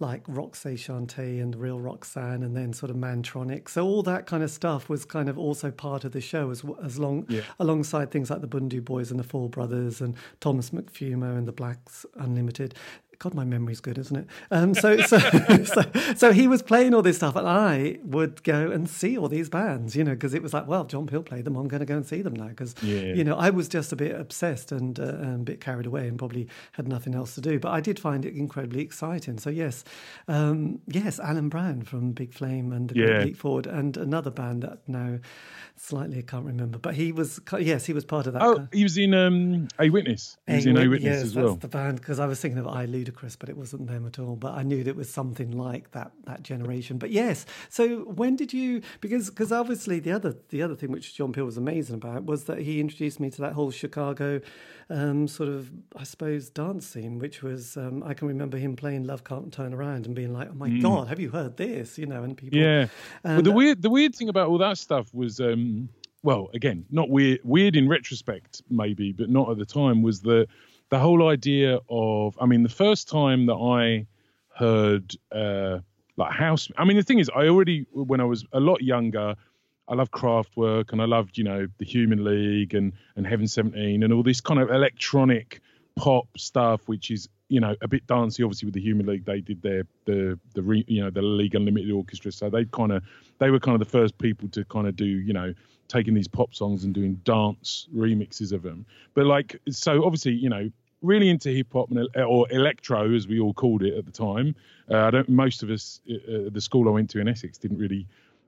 like 0.00 0.22
Roxy 0.28 0.76
Shantae 0.76 1.42
and 1.42 1.56
Real 1.56 1.80
Roxanne, 1.80 2.42
and 2.42 2.56
then 2.56 2.72
sort 2.72 2.90
of 2.90 2.96
Mantronix. 2.96 3.70
So 3.70 3.84
all 3.84 4.02
that 4.04 4.26
kind 4.26 4.42
of 4.42 4.50
stuff 4.50 4.88
was 4.88 5.04
kind 5.04 5.28
of 5.28 5.36
also 5.38 5.70
part 5.70 6.04
of 6.04 6.12
the 6.12 6.20
show, 6.20 6.50
as 6.50 6.64
as 6.82 6.98
long 6.98 7.26
Yeah. 7.28 7.40
alongside 7.58 8.10
things 8.10 8.30
like 8.30 8.40
the 8.40 8.48
Bhundu 8.48 8.84
Boys 8.84 9.10
and 9.10 9.18
the 9.18 9.24
Four 9.24 9.48
Brothers 9.48 10.00
and 10.00 10.14
Thomas 10.40 10.70
Mapfumo 10.70 11.36
and 11.36 11.48
the 11.48 11.52
Blacks 11.52 12.06
Unlimited. 12.16 12.74
God, 13.20 13.34
my 13.34 13.44
memory's 13.44 13.80
good, 13.80 13.98
isn't 13.98 14.16
it? 14.16 14.26
Um, 14.52 14.74
so, 14.74 14.96
so, 14.98 15.18
so, 15.64 15.82
so 16.14 16.32
he 16.32 16.46
was 16.46 16.62
playing 16.62 16.94
all 16.94 17.02
this 17.02 17.16
stuff, 17.16 17.34
and 17.34 17.48
I 17.48 17.98
would 18.04 18.44
go 18.44 18.70
and 18.70 18.88
see 18.88 19.18
all 19.18 19.28
these 19.28 19.48
bands, 19.48 19.96
you 19.96 20.04
know, 20.04 20.12
because 20.12 20.34
it 20.34 20.42
was 20.42 20.54
like, 20.54 20.68
well, 20.68 20.84
John 20.84 21.08
Peel 21.08 21.24
played 21.24 21.44
them, 21.44 21.56
I'm 21.56 21.66
going 21.66 21.80
to 21.80 21.86
go 21.86 21.96
and 21.96 22.06
see 22.06 22.22
them 22.22 22.34
now, 22.34 22.46
because 22.46 22.76
Yeah. 22.80 23.14
you 23.14 23.24
know, 23.24 23.34
I 23.36 23.50
was 23.50 23.66
just 23.68 23.92
a 23.92 23.96
bit 23.96 24.14
obsessed 24.14 24.70
and, 24.70 25.00
uh, 25.00 25.02
and 25.02 25.34
a 25.40 25.44
bit 25.44 25.60
carried 25.60 25.86
away, 25.86 26.06
and 26.06 26.16
probably 26.16 26.46
had 26.72 26.86
nothing 26.86 27.14
else 27.16 27.34
to 27.34 27.40
do. 27.40 27.58
But 27.58 27.72
I 27.72 27.80
did 27.80 27.98
find 27.98 28.24
it 28.24 28.34
incredibly 28.36 28.82
exciting. 28.82 29.38
So 29.38 29.50
yes, 29.50 29.82
um, 30.28 30.80
yes, 30.86 31.18
Alan 31.18 31.48
Brown 31.48 31.82
from 31.82 32.12
Big 32.12 32.32
Flame 32.32 32.72
and 32.72 32.88
the 32.88 33.00
Yeah. 33.00 33.24
Leap 33.24 33.36
Forward, 33.36 33.66
and 33.66 33.96
another 33.96 34.30
band 34.30 34.62
that 34.62 34.78
now 34.88 35.18
slightly 35.76 36.18
I 36.18 36.22
can't 36.22 36.44
remember, 36.44 36.78
but 36.78 36.94
he 36.94 37.12
was 37.12 37.40
yes, 37.58 37.86
he 37.86 37.92
was 37.92 38.04
part 38.04 38.26
of 38.26 38.32
that. 38.34 38.42
Oh, 38.42 38.66
he 38.72 38.82
was 38.82 38.96
in 38.98 39.14
um, 39.14 39.68
A 39.78 39.90
Witness. 39.90 40.36
He 40.46 40.54
was 40.56 40.66
in 40.66 40.76
A 40.76 40.88
Witness 40.88 41.02
yes, 41.04 41.22
as 41.22 41.34
that's 41.34 41.44
well. 41.44 41.54
the 41.56 41.68
band 41.68 41.98
because 42.00 42.18
I 42.18 42.26
was 42.26 42.40
thinking 42.40 42.58
of 42.58 42.66
I 42.66 42.84
Ludicrous, 43.08 43.36
but 43.36 43.48
it 43.48 43.56
wasn't 43.56 43.86
them 43.86 44.06
at 44.06 44.18
all. 44.18 44.36
But 44.36 44.54
I 44.54 44.62
knew 44.62 44.84
that 44.84 44.90
it 44.90 44.96
was 44.96 45.08
something 45.08 45.52
like 45.52 45.92
that 45.92 46.12
that 46.24 46.42
generation. 46.42 46.98
But 46.98 47.10
yes, 47.10 47.46
so 47.70 48.00
when 48.00 48.36
did 48.36 48.52
you? 48.52 48.82
Because 49.00 49.30
because 49.30 49.50
obviously 49.50 49.98
the 49.98 50.12
other 50.12 50.36
the 50.50 50.62
other 50.62 50.74
thing 50.74 50.92
which 50.92 51.14
John 51.14 51.32
Peel 51.32 51.44
was 51.44 51.56
amazing 51.56 51.94
about 51.94 52.24
was 52.24 52.44
that 52.44 52.58
he 52.58 52.80
introduced 52.80 53.18
me 53.18 53.30
to 53.30 53.40
that 53.40 53.54
whole 53.54 53.70
Chicago 53.70 54.40
um, 54.90 55.26
sort 55.26 55.48
of 55.48 55.70
I 55.96 56.04
suppose 56.04 56.50
dance 56.50 56.86
scene, 56.86 57.18
which 57.18 57.42
was 57.42 57.76
um, 57.76 58.02
I 58.02 58.14
can 58.14 58.28
remember 58.28 58.58
him 58.58 58.76
playing 58.76 59.04
Love 59.04 59.24
Can't 59.24 59.52
Turn 59.52 59.72
Around 59.72 60.06
and 60.06 60.14
being 60.14 60.32
like, 60.32 60.48
oh 60.50 60.54
my 60.54 60.68
god, 60.68 61.08
have 61.08 61.20
you 61.20 61.30
heard 61.30 61.56
this? 61.56 61.98
You 61.98 62.06
know, 62.06 62.22
and 62.22 62.36
people 62.36 62.58
Mm. 62.58 62.62
Yeah. 62.62 62.88
well, 63.24 63.42
the 63.42 63.52
weird 63.52 63.82
the 63.82 63.90
weird 63.90 64.14
thing 64.14 64.28
about 64.28 64.48
all 64.48 64.58
that 64.58 64.78
stuff 64.78 65.12
was, 65.14 65.38
um, 65.40 65.88
well, 66.22 66.48
again, 66.54 66.84
not 66.90 67.08
weird 67.08 67.40
weird 67.44 67.76
in 67.76 67.88
retrospect, 67.88 68.62
maybe, 68.70 69.12
but 69.12 69.28
not 69.30 69.50
at 69.50 69.58
the 69.58 69.66
time. 69.66 70.02
Was 70.02 70.20
the 70.22 70.46
the 70.90 70.98
whole 70.98 71.28
idea 71.28 71.78
of? 71.88 72.36
I 72.40 72.46
mean, 72.46 72.62
the 72.62 72.68
first 72.68 73.08
time 73.08 73.46
that 73.46 73.54
I 73.54 74.06
heard 74.58 75.14
uh, 75.32 75.78
like 76.16 76.32
house. 76.32 76.68
I 76.76 76.84
mean, 76.84 76.96
the 76.96 77.02
thing 77.02 77.20
is, 77.20 77.30
I 77.34 77.46
already 77.46 77.86
when 77.92 78.20
I 78.20 78.24
was 78.24 78.44
a 78.52 78.60
lot 78.60 78.82
younger. 78.82 79.36
I 79.90 79.94
loved 79.94 80.10
Kraftwerk 80.12 80.92
and 80.92 81.00
I 81.00 81.06
loved, 81.06 81.38
you 81.38 81.44
know, 81.44 81.66
the 81.78 81.86
Human 81.86 82.22
League 82.22 82.74
and 82.74 82.92
and 83.16 83.26
Heaven 83.26 83.48
17 83.48 84.02
and 84.02 84.12
all 84.12 84.22
this 84.22 84.40
kind 84.40 84.60
of 84.60 84.70
electronic 84.70 85.62
pop 85.96 86.26
stuff, 86.36 86.82
which 86.86 87.10
is 87.10 87.28
you 87.48 87.60
know 87.60 87.74
a 87.80 87.88
bit 87.88 88.06
dancey. 88.06 88.42
Obviously, 88.42 88.66
with 88.66 88.74
the 88.74 88.82
Human 88.82 89.06
League, 89.06 89.24
they 89.24 89.40
did 89.40 89.62
their 89.62 89.84
the 90.04 90.38
the 90.54 90.62
re, 90.62 90.84
you 90.86 91.02
know 91.02 91.10
the 91.10 91.22
League 91.22 91.54
Unlimited 91.54 91.90
Orchestra, 91.90 92.32
so 92.32 92.50
they 92.50 92.64
kind 92.66 92.92
of 92.92 93.02
they 93.38 93.50
were 93.50 93.60
kind 93.60 93.74
of 93.74 93.80
the 93.80 93.90
first 93.90 94.18
people 94.18 94.48
to 94.50 94.64
kind 94.66 94.86
of 94.86 94.96
do 94.96 95.06
you 95.06 95.32
know 95.32 95.54
taking 95.88 96.14
these 96.14 96.28
pop 96.28 96.54
songs 96.54 96.84
and 96.84 96.94
doing 96.94 97.14
dance 97.24 97.88
remixes 97.94 98.52
of 98.52 98.62
them. 98.62 98.86
But 99.14 99.26
like 99.26 99.60
so, 99.70 100.04
obviously, 100.04 100.32
you 100.32 100.48
know. 100.48 100.70
Really 101.00 101.28
into 101.28 101.50
hip 101.50 101.68
hop 101.72 101.90
or 102.16 102.50
electro, 102.50 103.14
as 103.14 103.28
we 103.28 103.38
all 103.38 103.54
called 103.54 103.84
it 103.84 103.96
at 103.96 104.04
the 104.04 104.10
time. 104.10 104.56
Uh, 104.90 104.98
I 104.98 105.10
don't. 105.12 105.28
Most 105.28 105.62
of 105.62 105.70
us, 105.70 106.00
uh, 106.10 106.14
uh, 106.14 106.50
the 106.50 106.60
school 106.60 106.88
I 106.88 106.90
went 106.90 107.08
to 107.10 107.20
in 107.20 107.28
Essex, 107.28 107.56
didn't 107.56 107.78
really 107.78 108.04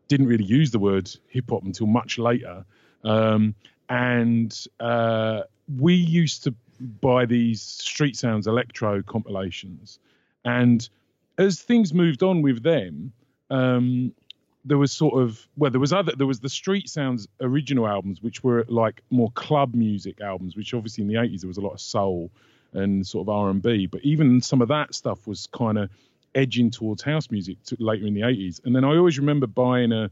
didn't 0.09 0.26
really 0.26 0.42
use 0.44 0.73
the 0.73 0.80
word 0.80 1.09
hip 1.28 1.44
hop 1.49 1.62
until 1.62 1.87
much 1.87 2.18
later. 2.18 2.64
Um, 3.04 3.54
and 3.88 4.66
uh, 4.80 5.42
we 5.78 5.94
used 5.94 6.42
to 6.42 6.54
buy 7.00 7.25
these 7.25 7.62
Street 7.62 8.16
Sounds 8.16 8.49
electro 8.49 9.00
compilations. 9.00 10.00
And 10.44 10.88
as 11.38 11.62
things 11.62 11.94
moved 11.94 12.25
on 12.25 12.42
with 12.42 12.64
them, 12.64 13.12
um, 13.49 14.12
there 14.64 14.79
was 14.79 14.93
sort 14.93 15.23
of 15.23 15.47
well, 15.57 15.71
there 15.71 15.81
was 15.81 15.93
other 15.93 16.12
there 16.17 16.26
was 16.26 16.40
the 16.40 16.49
Street 16.49 16.88
Sounds 16.88 17.29
original 17.40 17.87
albums, 17.87 18.23
which 18.23 18.45
were 18.45 18.64
like 18.69 19.02
more 19.11 19.31
club 19.33 19.75
music 19.75 20.21
albums, 20.21 20.57
which 20.57 20.75
obviously 20.75 21.02
in 21.02 21.09
the 21.09 21.21
eighties 21.21 21.43
there 21.43 21.49
was 21.49 21.59
a 21.59 21.62
lot 21.62 21.73
of 21.73 21.81
soul 21.81 22.31
and 22.73 23.07
sort 23.07 23.25
of 23.25 23.29
R 23.29 23.50
and 23.50 23.62
B, 23.62 23.87
but 23.87 24.00
even 24.05 24.40
some 24.40 24.62
of 24.62 24.69
that 24.69 24.95
stuff 24.95 25.26
was 25.26 25.49
kind 25.49 25.79
of 25.79 25.90
edging 26.35 26.71
towards 26.71 27.02
house 27.02 27.31
music 27.31 27.62
to, 27.64 27.76
later 27.79 28.07
in 28.07 28.14
the 28.14 28.21
80s. 28.21 28.64
And 28.64 28.75
then 28.75 28.85
I 28.85 28.97
always 28.97 29.19
remember 29.19 29.47
buying 29.47 29.93
a, 29.93 30.11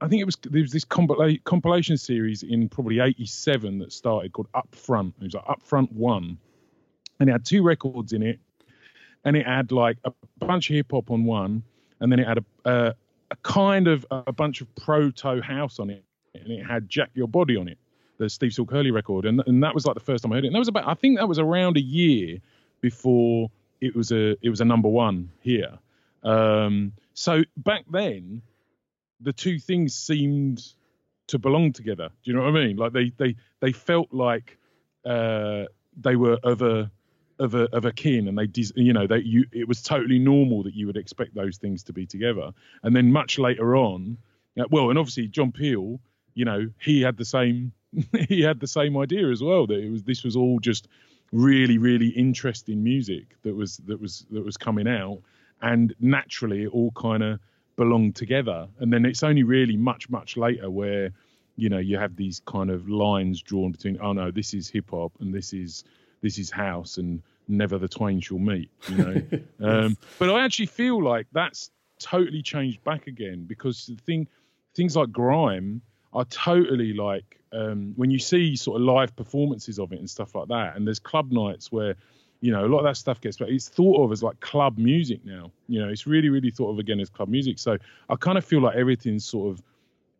I 0.00 0.08
think 0.08 0.20
it 0.20 0.24
was 0.24 0.36
there 0.42 0.60
was 0.60 0.72
this 0.72 0.84
compila- 0.84 1.42
compilation 1.44 1.96
series 1.96 2.42
in 2.42 2.68
probably 2.68 3.00
87 3.00 3.78
that 3.78 3.92
started 3.92 4.32
called 4.32 4.48
Up 4.52 4.74
Front. 4.74 5.14
It 5.20 5.24
was 5.24 5.34
like 5.34 5.44
Up 5.48 5.62
Front 5.62 5.92
One, 5.92 6.38
and 7.18 7.28
it 7.28 7.32
had 7.32 7.44
two 7.44 7.62
records 7.62 8.12
in 8.12 8.22
it, 8.22 8.38
and 9.24 9.36
it 9.36 9.46
had 9.46 9.72
like 9.72 9.98
a 10.04 10.12
bunch 10.38 10.68
of 10.68 10.76
hip 10.76 10.90
hop 10.90 11.10
on 11.10 11.24
one, 11.24 11.62
and 12.00 12.12
then 12.12 12.18
it 12.18 12.26
had 12.26 12.38
a, 12.38 12.44
a, 12.64 12.94
a 13.34 13.48
kind 13.48 13.88
of 13.88 14.06
a 14.10 14.32
bunch 14.32 14.60
of 14.60 14.74
proto 14.76 15.40
house 15.40 15.78
on 15.78 15.90
it, 15.90 16.04
and 16.34 16.52
it 16.52 16.64
had 16.64 16.88
Jack 16.88 17.10
Your 17.14 17.28
Body 17.28 17.56
on 17.56 17.68
it, 17.68 17.78
the 18.18 18.28
Steve 18.30 18.52
Silk 18.52 18.70
Hurley 18.70 18.90
record, 18.90 19.24
and 19.24 19.42
and 19.46 19.62
that 19.62 19.74
was 19.74 19.86
like 19.86 19.94
the 19.94 20.00
first 20.00 20.22
time 20.22 20.32
I 20.32 20.36
heard 20.36 20.44
it. 20.44 20.48
And 20.48 20.54
that 20.54 20.60
was 20.60 20.68
about 20.68 20.88
I 20.88 20.94
think 20.94 21.18
that 21.18 21.28
was 21.28 21.38
around 21.38 21.76
a 21.76 21.80
year 21.80 22.38
before 22.80 23.50
it 23.80 23.94
was 23.94 24.12
a 24.12 24.36
it 24.40 24.50
was 24.50 24.60
a 24.60 24.64
number 24.64 24.88
one 24.88 25.30
here. 25.40 25.78
Um, 26.22 26.92
so 27.14 27.42
back 27.56 27.84
then, 27.90 28.42
the 29.20 29.32
two 29.32 29.58
things 29.58 29.94
seemed 29.94 30.62
to 31.26 31.38
belong 31.38 31.72
together. 31.72 32.08
Do 32.22 32.30
you 32.30 32.36
know 32.36 32.44
what 32.44 32.56
I 32.56 32.66
mean? 32.66 32.76
Like 32.76 32.92
they 32.92 33.10
they 33.16 33.36
they 33.60 33.72
felt 33.72 34.12
like 34.12 34.58
uh, 35.04 35.64
they 35.96 36.14
were 36.14 36.38
of 36.42 36.62
a 36.62 36.90
of 37.38 37.54
a 37.54 37.64
of 37.74 37.84
a 37.84 37.92
kin, 37.92 38.28
and 38.28 38.38
they 38.38 38.48
you 38.76 38.92
know 38.92 39.06
they 39.06 39.18
you 39.18 39.44
it 39.52 39.68
was 39.68 39.82
totally 39.82 40.18
normal 40.18 40.62
that 40.62 40.74
you 40.74 40.86
would 40.86 40.96
expect 40.96 41.34
those 41.34 41.56
things 41.58 41.82
to 41.84 41.92
be 41.92 42.06
together. 42.06 42.52
And 42.82 42.94
then 42.94 43.12
much 43.12 43.38
later 43.38 43.76
on, 43.76 44.18
uh, 44.58 44.64
well, 44.70 44.90
and 44.90 44.98
obviously 44.98 45.28
John 45.28 45.52
Peel, 45.52 46.00
you 46.34 46.44
know, 46.44 46.70
he 46.80 47.02
had 47.02 47.16
the 47.16 47.24
same 47.24 47.72
he 48.28 48.40
had 48.40 48.60
the 48.60 48.66
same 48.66 48.96
idea 48.96 49.28
as 49.30 49.42
well 49.42 49.66
that 49.66 49.78
it 49.78 49.90
was 49.90 50.02
this 50.02 50.24
was 50.24 50.36
all 50.36 50.58
just 50.60 50.88
really 51.32 51.78
really 51.78 52.08
interesting 52.08 52.82
music 52.82 53.36
that 53.42 53.54
was 53.54 53.78
that 53.78 54.00
was 54.00 54.26
that 54.30 54.44
was 54.44 54.56
coming 54.56 54.86
out 54.86 55.20
and 55.62 55.94
naturally 55.98 56.64
it 56.64 56.68
all 56.68 56.92
kind 56.92 57.22
of 57.22 57.40
belonged 57.76 58.14
together 58.14 58.68
and 58.78 58.92
then 58.92 59.04
it's 59.04 59.22
only 59.22 59.42
really 59.42 59.76
much 59.76 60.08
much 60.08 60.36
later 60.36 60.70
where 60.70 61.10
you 61.56 61.68
know 61.68 61.78
you 61.78 61.96
have 61.98 62.14
these 62.14 62.40
kind 62.46 62.70
of 62.70 62.88
lines 62.88 63.42
drawn 63.42 63.72
between 63.72 63.98
oh 64.00 64.12
no 64.12 64.30
this 64.30 64.54
is 64.54 64.68
hip 64.68 64.90
hop 64.90 65.12
and 65.20 65.34
this 65.34 65.52
is 65.52 65.82
this 66.24 66.38
is 66.38 66.50
house 66.50 66.96
and 66.96 67.22
never 67.46 67.78
the 67.78 67.88
twain 67.88 68.20
shall 68.20 68.38
meet 68.38 68.70
you 68.88 68.96
know 68.96 69.22
um 69.62 69.96
but 70.18 70.30
i 70.30 70.44
actually 70.44 70.66
feel 70.66 71.02
like 71.02 71.26
that's 71.32 71.70
totally 72.00 72.42
changed 72.42 72.82
back 72.82 73.06
again 73.06 73.44
because 73.46 73.86
the 73.86 73.96
thing 74.02 74.26
things 74.74 74.96
like 74.96 75.12
grime 75.12 75.80
are 76.12 76.24
totally 76.26 76.92
like 76.92 77.38
um, 77.52 77.92
when 77.96 78.10
you 78.10 78.18
see 78.18 78.56
sort 78.56 78.80
of 78.80 78.86
live 78.86 79.14
performances 79.16 79.78
of 79.78 79.92
it 79.92 79.98
and 79.98 80.08
stuff 80.08 80.34
like 80.34 80.48
that. 80.48 80.76
And 80.76 80.86
there's 80.86 80.98
club 80.98 81.30
nights 81.30 81.70
where, 81.70 81.94
you 82.40 82.52
know, 82.52 82.64
a 82.64 82.68
lot 82.68 82.78
of 82.78 82.84
that 82.84 82.96
stuff 82.96 83.20
gets, 83.20 83.36
but 83.36 83.48
it's 83.48 83.68
thought 83.68 84.04
of 84.04 84.12
as 84.12 84.22
like 84.22 84.40
club 84.40 84.78
music 84.78 85.24
now. 85.24 85.50
You 85.68 85.80
know, 85.80 85.88
it's 85.88 86.06
really, 86.06 86.28
really 86.28 86.50
thought 86.50 86.70
of 86.70 86.78
again 86.78 87.00
as 87.00 87.10
club 87.10 87.28
music. 87.28 87.58
So 87.58 87.78
I 88.08 88.16
kind 88.16 88.38
of 88.38 88.44
feel 88.44 88.60
like 88.60 88.76
everything's 88.76 89.24
sort 89.24 89.52
of, 89.52 89.62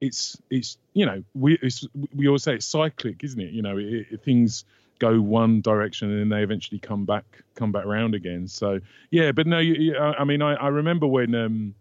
it's, 0.01 0.37
it's, 0.51 0.79
you 0.93 1.07
know, 1.07 1.25
we, 1.35 1.59
it's, 1.61 1.87
we 2.15 2.29
always 2.29 2.43
say 2.43 2.55
it's 2.55 2.67
cyclic, 2.67 3.23
isn't 3.25 3.41
it? 3.41 3.53
You 3.53 3.63
know, 3.63 3.79
it, 3.79 4.07
it, 4.11 4.23
things 4.23 4.65
go 5.05 5.21
one 5.21 5.61
direction 5.61 6.11
and 6.11 6.21
then 6.21 6.29
they 6.31 6.43
eventually 6.43 6.79
come 6.79 7.05
back, 7.05 7.25
come 7.55 7.71
back 7.73 7.85
around 7.85 8.15
again. 8.15 8.49
So 8.49 8.81
yeah, 9.11 9.33
but 9.33 9.47
no, 9.47 9.59
you, 9.59 9.75
you, 9.75 9.99
I 9.99 10.25
mean, 10.25 10.41
I, 10.41 10.55
I 10.55 10.69
remember 10.69 11.07
when 11.07 11.35
um, 11.35 11.75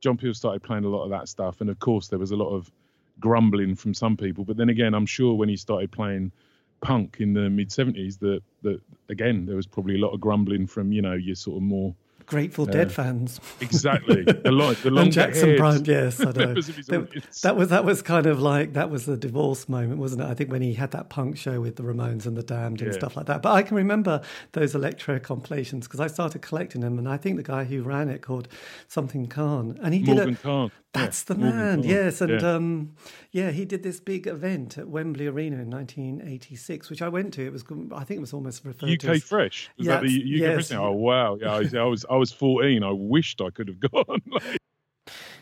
John 0.00 0.16
Peel 0.16 0.32
started 0.32 0.62
playing 0.62 0.84
a 0.84 0.88
lot 0.88 1.04
of 1.04 1.10
that 1.10 1.28
stuff, 1.28 1.60
and 1.60 1.68
of 1.68 1.78
course 1.78 2.08
there 2.08 2.18
was 2.18 2.30
a 2.30 2.36
lot 2.36 2.54
of 2.54 2.70
grumbling 3.18 3.74
from 3.74 3.92
some 3.92 4.16
people. 4.16 4.44
But 4.44 4.56
then 4.56 4.70
again, 4.70 4.94
I'm 4.94 5.06
sure 5.06 5.34
when 5.34 5.48
he 5.50 5.56
started 5.56 5.92
playing 5.92 6.32
punk 6.80 7.18
in 7.20 7.34
the 7.34 7.50
mid 7.50 7.68
70s, 7.68 8.18
that 8.20 8.40
that 8.62 8.80
again 9.10 9.44
there 9.44 9.56
was 9.56 9.66
probably 9.66 9.96
a 9.96 9.98
lot 9.98 10.14
of 10.14 10.20
grumbling 10.20 10.66
from 10.66 10.90
you 10.90 11.02
know 11.02 11.14
your 11.14 11.36
sort 11.36 11.58
of 11.58 11.62
more 11.62 11.94
Grateful 12.30 12.64
Dead 12.64 12.92
fans. 12.92 13.40
exactly 13.60 14.22
the 14.22 14.52
long 14.52 14.76
the 14.84 14.90
long 14.90 15.04
and 15.06 15.12
Jackson 15.12 15.48
hairs 15.48 15.58
Bryant, 15.58 15.86
yes, 15.88 16.20
I 16.20 16.24
know. 16.30 16.32
members 16.46 16.68
of 16.68 16.76
his 16.76 16.86
That, 16.86 17.10
that 17.42 17.56
was 17.56 17.68
that 17.70 17.84
was 17.84 18.02
kind 18.02 18.26
of 18.26 18.40
like 18.40 18.74
that 18.74 18.88
was 18.88 19.04
the 19.04 19.16
divorce 19.16 19.68
moment, 19.68 19.98
wasn't 19.98 20.22
it? 20.22 20.26
I 20.26 20.34
think 20.34 20.52
when 20.52 20.62
he 20.62 20.74
had 20.74 20.92
that 20.92 21.10
punk 21.10 21.36
show 21.36 21.60
with 21.60 21.74
the 21.74 21.82
Ramones 21.82 22.26
and 22.26 22.36
the 22.36 22.42
Damned 22.44 22.80
and 22.82 22.92
Yeah. 22.92 22.98
stuff 22.98 23.16
like 23.16 23.26
that. 23.26 23.42
But 23.42 23.50
I 23.52 23.62
can 23.62 23.76
remember 23.76 24.22
those 24.52 24.76
electro 24.76 25.18
compilations 25.18 25.88
because 25.88 25.98
I 25.98 26.06
started 26.06 26.40
collecting 26.40 26.82
them, 26.82 26.98
and 26.98 27.08
I 27.08 27.16
think 27.16 27.36
the 27.36 27.42
guy 27.42 27.64
who 27.64 27.82
ran 27.82 28.08
it 28.08 28.22
called 28.22 28.46
something 28.86 29.26
Khan, 29.26 29.76
and 29.82 29.92
he 29.92 30.00
did 30.00 30.14
Morgan 30.14 30.34
a, 30.34 30.36
Khan. 30.36 30.70
That's 30.92 31.24
Yeah, 31.28 31.34
the 31.34 31.40
man, 31.40 31.82
yes, 31.84 32.20
and 32.20 32.40
Yeah. 32.40 32.54
um, 32.54 32.96
yeah, 33.30 33.50
he 33.52 33.64
did 33.64 33.84
this 33.84 34.00
big 34.00 34.26
event 34.26 34.76
at 34.76 34.88
Wembley 34.88 35.28
Arena 35.28 35.58
in 35.62 35.70
1986, 35.70 36.90
which 36.90 37.00
I 37.00 37.08
went 37.08 37.32
to. 37.34 37.46
It 37.46 37.52
was, 37.52 37.64
I 37.94 38.02
think, 38.02 38.18
it 38.18 38.20
was 38.20 38.32
almost 38.32 38.64
referred 38.64 38.98
to 38.98 39.08
UK 39.10 39.16
as 39.16 39.22
Fresh. 39.22 39.70
Was 39.78 39.86
that 39.86 40.02
the 40.02 40.08
UK 40.08 40.22
yes. 40.24 40.54
Fresh? 40.54 40.68
thing? 40.68 40.78
Oh 40.78 40.90
wow! 40.92 41.36
Yeah, 41.40 41.54
I 41.54 41.58
was, 41.60 41.74
I 41.74 41.84
was 41.84 42.04
I 42.10 42.16
was 42.16 42.32
14. 42.32 42.82
I 42.82 42.90
wished 42.90 43.40
I 43.40 43.50
could 43.50 43.68
have 43.68 43.80
gone. 43.92 44.20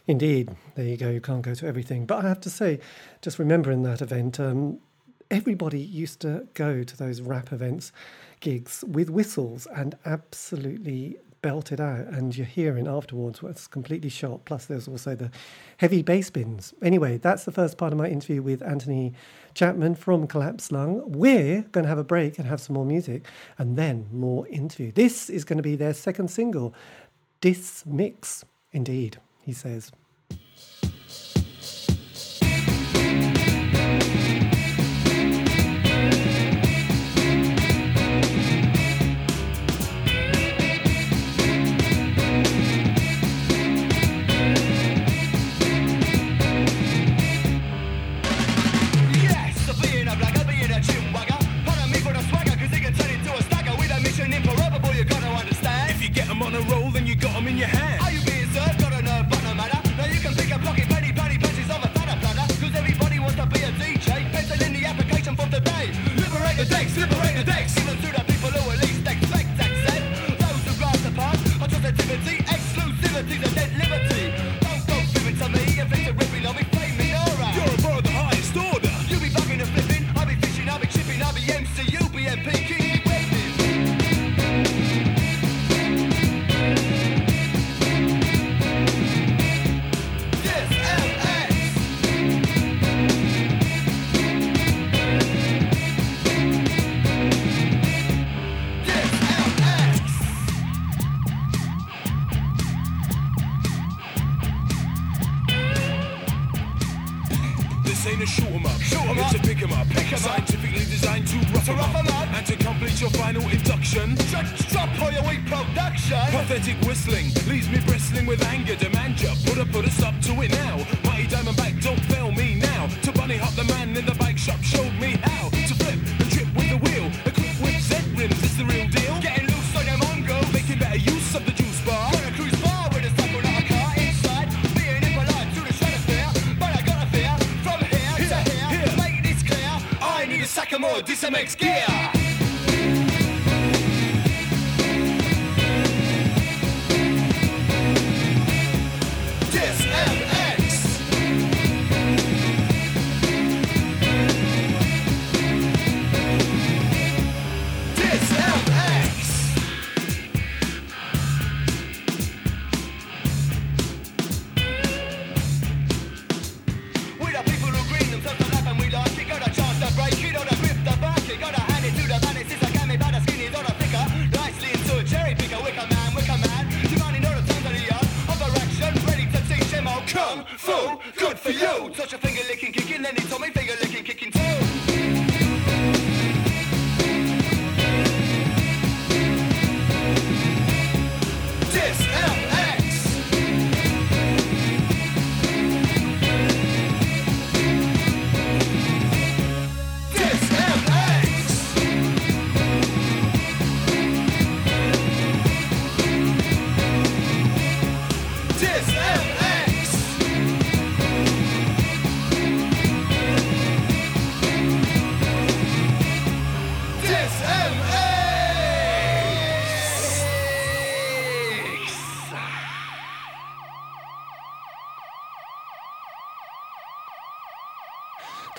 Indeed, 0.07 0.51
there 0.75 0.87
you 0.87 0.97
go. 0.97 1.09
You 1.11 1.21
can't 1.21 1.43
go 1.43 1.55
to 1.55 1.67
everything, 1.67 2.05
but 2.07 2.25
I 2.25 2.29
have 2.29 2.41
to 2.41 2.51
say, 2.51 2.81
just 3.23 3.39
remembering 3.39 3.83
that 3.85 4.01
event, 4.03 4.39
um, 4.41 4.79
everybody 5.31 5.81
used 5.81 6.21
to 6.21 6.47
go 6.55 6.83
to 6.83 6.97
those 6.97 7.21
rap 7.21 7.53
events, 7.53 7.93
gigs 8.41 8.85
with 8.87 9.11
whistles 9.11 9.67
and 9.75 9.97
absolutely 10.07 11.19
belt 11.43 11.73
it 11.73 11.81
out. 11.81 12.07
And 12.07 12.37
you're 12.37 12.47
hearing 12.47 12.87
afterwards 12.87 13.43
what's 13.43 13.67
completely 13.67 14.09
shot. 14.09 14.45
Plus, 14.45 14.67
there's 14.67 14.89
also 14.89 15.15
the 15.15 15.31
heavy 15.79 16.03
bass 16.03 16.31
bins. 16.31 16.75
Anyway, 16.83 17.19
that's 17.19 17.45
the 17.45 17.53
first 17.53 17.79
part 17.79 17.93
of 17.93 17.99
my 17.99 18.09
interview 18.09 18.43
with 18.43 18.63
Anthony 18.63 19.15
Chapman 19.55 19.95
from 19.95 20.27
Collapsed 20.27 20.73
Lung. 20.73 21.03
We're 21.07 21.63
going 21.73 21.85
to 21.85 21.89
have 21.89 21.99
a 21.99 22.05
break 22.05 22.39
and 22.39 22.47
have 22.47 22.61
some 22.61 22.75
more 22.75 22.85
music, 22.85 23.27
and 23.59 23.77
then 23.77 24.07
more 24.13 24.47
interview. 24.49 24.93
This 24.93 25.29
is 25.31 25.45
going 25.45 25.57
to 25.57 25.63
be 25.63 25.77
their 25.77 25.95
second 25.95 26.29
single, 26.31 26.75
Dismix. 27.41 28.45
Indeed, 28.73 29.19
he 29.43 29.53
says. 29.53 29.91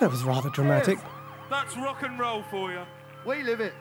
That 0.10 0.14
was 0.14 0.24
rather 0.24 0.50
dramatic. 0.50 0.98
That's 1.52 1.78
rock 1.78 2.02
and 2.02 2.18
roll 2.18 2.42
for 2.50 2.72
you. 2.72 2.82
We 3.28 3.44
live 3.44 3.60
it. 3.60 3.76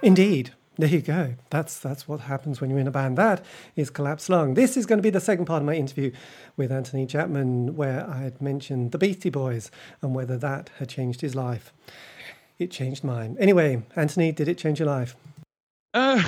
Indeed. 0.00 0.52
There 0.78 0.88
you 0.88 1.00
go. 1.00 1.34
That's 1.50 1.80
that's 1.80 2.06
what 2.06 2.20
happens 2.20 2.60
when 2.60 2.70
you're 2.70 2.78
in 2.78 2.86
a 2.86 2.92
band. 2.92 3.18
That 3.18 3.44
is 3.74 3.90
Collapsed 3.90 4.30
Lung. 4.30 4.54
This 4.54 4.76
is 4.76 4.86
going 4.86 4.98
to 4.98 5.02
be 5.02 5.10
the 5.10 5.18
second 5.18 5.46
part 5.46 5.60
of 5.60 5.66
my 5.66 5.74
interview 5.74 6.12
with 6.56 6.70
Anthony 6.70 7.04
Chapman, 7.04 7.74
where 7.74 8.08
I 8.08 8.18
had 8.18 8.40
mentioned 8.40 8.92
the 8.92 8.98
Beastie 8.98 9.28
Boys 9.28 9.72
and 10.00 10.14
whether 10.14 10.38
that 10.38 10.70
had 10.78 10.88
changed 10.88 11.20
his 11.20 11.34
life. 11.34 11.72
It 12.60 12.70
changed 12.70 13.02
mine. 13.02 13.36
Anyway, 13.40 13.82
Anthony, 13.96 14.30
did 14.30 14.46
it 14.46 14.56
change 14.56 14.78
your 14.78 14.86
life? 14.86 15.16
Uh, 15.92 16.22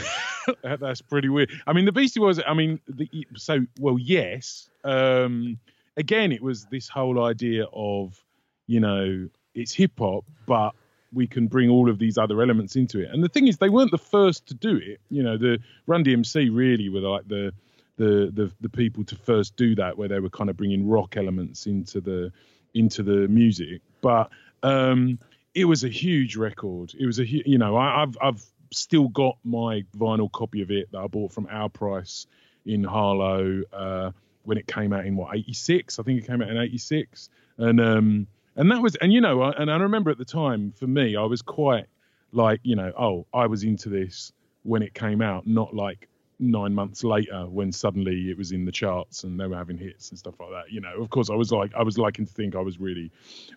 that's 0.80 1.00
pretty 1.00 1.28
weird. 1.28 1.52
I 1.64 1.72
mean, 1.72 1.84
the 1.84 1.92
Beastie 1.92 2.18
Boys. 2.18 2.40
I 2.44 2.54
mean, 2.54 2.80
the, 2.88 3.08
so 3.36 3.64
well, 3.78 4.00
yes. 4.00 4.68
Um, 4.82 5.60
again, 5.96 6.32
it 6.32 6.42
was 6.42 6.66
this 6.66 6.88
whole 6.88 7.24
idea 7.24 7.66
of, 7.72 8.22
you 8.66 8.80
know, 8.80 9.28
it's 9.54 9.72
hip 9.72 9.92
hop, 9.98 10.24
but 10.46 10.72
we 11.12 11.26
can 11.26 11.46
bring 11.46 11.70
all 11.70 11.88
of 11.88 11.98
these 11.98 12.18
other 12.18 12.42
elements 12.42 12.76
into 12.76 13.00
it. 13.00 13.10
And 13.12 13.22
the 13.22 13.28
thing 13.28 13.46
is, 13.46 13.58
they 13.58 13.68
weren't 13.68 13.90
the 13.90 13.98
first 13.98 14.46
to 14.48 14.54
do 14.54 14.76
it. 14.76 15.00
You 15.10 15.22
know, 15.22 15.36
the 15.36 15.58
Run 15.86 16.04
DMC 16.04 16.54
really 16.54 16.88
were 16.88 17.00
like 17.00 17.26
the 17.28 17.52
the 17.96 18.30
the 18.34 18.52
the 18.60 18.68
people 18.68 19.04
to 19.04 19.16
first 19.16 19.56
do 19.56 19.74
that, 19.76 19.96
where 19.96 20.08
they 20.08 20.20
were 20.20 20.30
kind 20.30 20.50
of 20.50 20.56
bringing 20.56 20.86
rock 20.86 21.16
elements 21.16 21.66
into 21.66 22.00
the 22.00 22.32
into 22.74 23.02
the 23.02 23.28
music. 23.28 23.80
But 24.02 24.30
um, 24.62 25.18
it 25.54 25.64
was 25.64 25.84
a 25.84 25.88
huge 25.88 26.36
record. 26.36 26.92
It 26.98 27.06
was 27.06 27.18
a 27.18 27.26
you 27.26 27.56
know 27.56 27.76
I, 27.76 28.02
I've 28.02 28.18
I've 28.20 28.44
still 28.72 29.08
got 29.08 29.38
my 29.44 29.84
vinyl 29.96 30.30
copy 30.30 30.60
of 30.60 30.70
it 30.70 30.90
that 30.92 30.98
I 30.98 31.06
bought 31.06 31.32
from 31.32 31.46
Our 31.50 31.68
Price 31.68 32.26
in 32.66 32.84
Harlow 32.84 33.62
uh, 33.72 34.10
when 34.46 34.58
it 34.58 34.66
came 34.66 34.92
out 34.92 35.06
in 35.06 35.16
what 35.16 35.36
'86. 35.36 35.98
I 35.98 36.02
think 36.02 36.22
it 36.22 36.26
came 36.26 36.40
out 36.42 36.48
in 36.48 36.56
'86, 36.56 37.28
and 37.58 37.80
um, 37.80 38.26
and 38.56 38.70
that 38.70 38.80
was 38.80 38.96
and 38.96 39.12
you 39.12 39.20
know 39.20 39.42
I, 39.42 39.50
and 39.52 39.70
I 39.70 39.76
remember 39.76 40.10
at 40.10 40.18
the 40.18 40.24
time 40.24 40.72
for 40.72 40.86
me 40.86 41.16
I 41.16 41.24
was 41.24 41.42
quite 41.42 41.86
like 42.32 42.60
you 42.62 42.76
know 42.76 42.92
oh 42.98 43.26
I 43.32 43.46
was 43.46 43.62
into 43.62 43.88
this 43.88 44.32
when 44.62 44.82
it 44.82 44.94
came 44.94 45.22
out, 45.22 45.46
not 45.46 45.74
like 45.74 46.08
nine 46.38 46.74
months 46.74 47.02
later 47.02 47.46
when 47.46 47.72
suddenly 47.72 48.30
it 48.30 48.36
was 48.36 48.52
in 48.52 48.64
the 48.64 48.72
charts 48.72 49.24
and 49.24 49.40
they 49.40 49.46
were 49.46 49.56
having 49.56 49.78
hits 49.78 50.10
and 50.10 50.18
stuff 50.18 50.34
like 50.40 50.50
that. 50.50 50.70
You 50.70 50.80
know, 50.80 51.00
of 51.00 51.08
course, 51.10 51.30
I 51.30 51.34
was 51.34 51.50
like, 51.50 51.72
I 51.74 51.82
was 51.82 51.96
liking 51.96 52.26
to 52.26 52.32
think 52.32 52.54
I 52.54 52.60
was 52.60 52.78
really, 52.78 53.10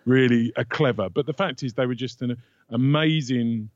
really 0.06 0.52
a 0.56 0.64
clever. 0.64 1.10
But 1.10 1.26
the 1.26 1.32
fact 1.32 1.62
is, 1.62 1.74
they 1.74 1.86
were 1.86 1.94
just 1.94 2.22
an 2.22 2.36
amazing 2.70 3.68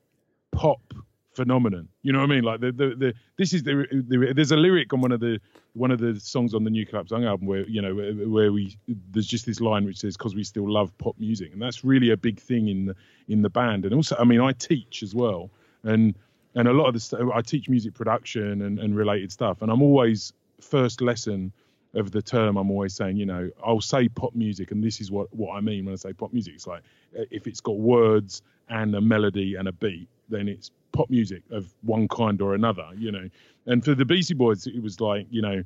pop 0.53 0.95
phenomenon. 1.35 1.89
You 2.03 2.13
know 2.13 2.21
what 2.21 2.31
I 2.31 2.35
mean? 2.35 2.45
Like 2.45 2.61
the 2.61 2.73
the, 2.73 2.95
the 2.97 3.15
this 3.37 3.53
is 3.53 3.63
the, 3.63 3.87
the 3.91 4.33
there's 4.35 4.53
a 4.53 4.57
lyric 4.57 4.93
on 4.93 5.01
one 5.01 5.13
of 5.13 5.21
the 5.21 5.41
one 5.75 5.91
of 5.91 5.99
the 5.99 6.19
songs 6.21 6.55
on 6.55 6.65
the 6.65 6.71
New 6.71 6.87
Collapsed 6.87 7.13
Lung 7.13 7.25
album 7.25 7.47
where 7.47 7.67
you 7.69 7.83
know 7.83 7.95
where, 7.95 8.13
where 8.13 8.53
we 8.53 8.77
there's 9.11 9.27
just 9.27 9.47
this 9.47 9.61
line 9.61 9.85
which 9.85 9.99
says 9.99 10.17
because 10.17 10.35
we 10.35 10.45
still 10.45 10.71
love 10.71 10.97
pop 10.99 11.17
music 11.19 11.53
and 11.53 11.61
that's 11.61 11.85
really 11.85 12.11
a 12.11 12.17
big 12.17 12.41
thing 12.41 12.69
in 12.69 12.87
the 12.87 12.97
in 13.29 13.43
the 13.43 13.51
band. 13.51 13.85
And 13.85 13.95
also 13.95 14.17
I 14.19 14.25
mean 14.25 14.41
I 14.41 14.53
teach 14.53 15.03
as 15.03 15.15
well. 15.15 15.51
And 15.83 16.15
and 16.55 16.69
a 16.69 16.73
lot 16.73 16.87
of 16.87 16.95
the 16.95 17.01
stuff 17.01 17.21
I 17.35 17.43
teach 17.43 17.69
music 17.69 17.95
production 17.95 18.63
and, 18.63 18.79
and 18.79 18.97
related 18.97 19.33
stuff. 19.33 19.63
And 19.63 19.71
I'm 19.71 19.83
always 19.83 20.33
first 20.61 21.01
lesson 21.01 21.53
of 21.95 22.11
the 22.11 22.23
term 22.23 22.57
I'm 22.57 22.71
always 22.71 22.95
saying 22.95 23.17
you 23.17 23.27
know 23.27 23.51
I'll 23.65 23.81
say 23.81 24.09
pop 24.09 24.35
music 24.35 24.71
and 24.71 24.83
this 24.83 25.01
is 25.01 25.11
what 25.11 25.33
what 25.35 25.57
I 25.57 25.61
mean 25.61 25.85
when 25.85 25.93
I 25.93 25.97
say 25.97 26.13
pop 26.13 26.33
music. 26.33 26.55
It's 26.55 26.67
like 26.67 26.83
if 27.13 27.47
it's 27.47 27.61
got 27.61 27.79
words 27.79 28.43
and 28.69 28.95
a 28.95 29.01
melody 29.01 29.57
and 29.57 29.69
a 29.69 29.73
beat 29.73 30.09
then 30.29 30.49
it's 30.49 30.71
pop 30.95 31.11
music 31.11 31.43
of 31.51 31.75
one 31.83 32.09
kind 32.09 32.41
or 32.41 32.55
another 32.55 32.89
you 32.97 33.13
know. 33.13 33.29
And 33.67 33.85
for 33.85 33.95
the 33.95 34.05
Beastie 34.05 34.35
Boys 34.35 34.67
it 34.67 34.83
was 34.83 35.01
like 35.01 35.27
you 35.31 35.43
know 35.43 35.63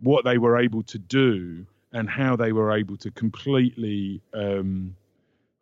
what 0.00 0.24
they 0.24 0.38
were 0.38 0.58
able 0.58 0.82
to 0.84 0.98
do 0.98 1.66
and 1.92 2.08
how 2.08 2.36
they 2.36 2.52
were 2.52 2.76
able 2.76 2.96
to 2.98 3.10
completely 3.10 4.20
um 4.34 4.94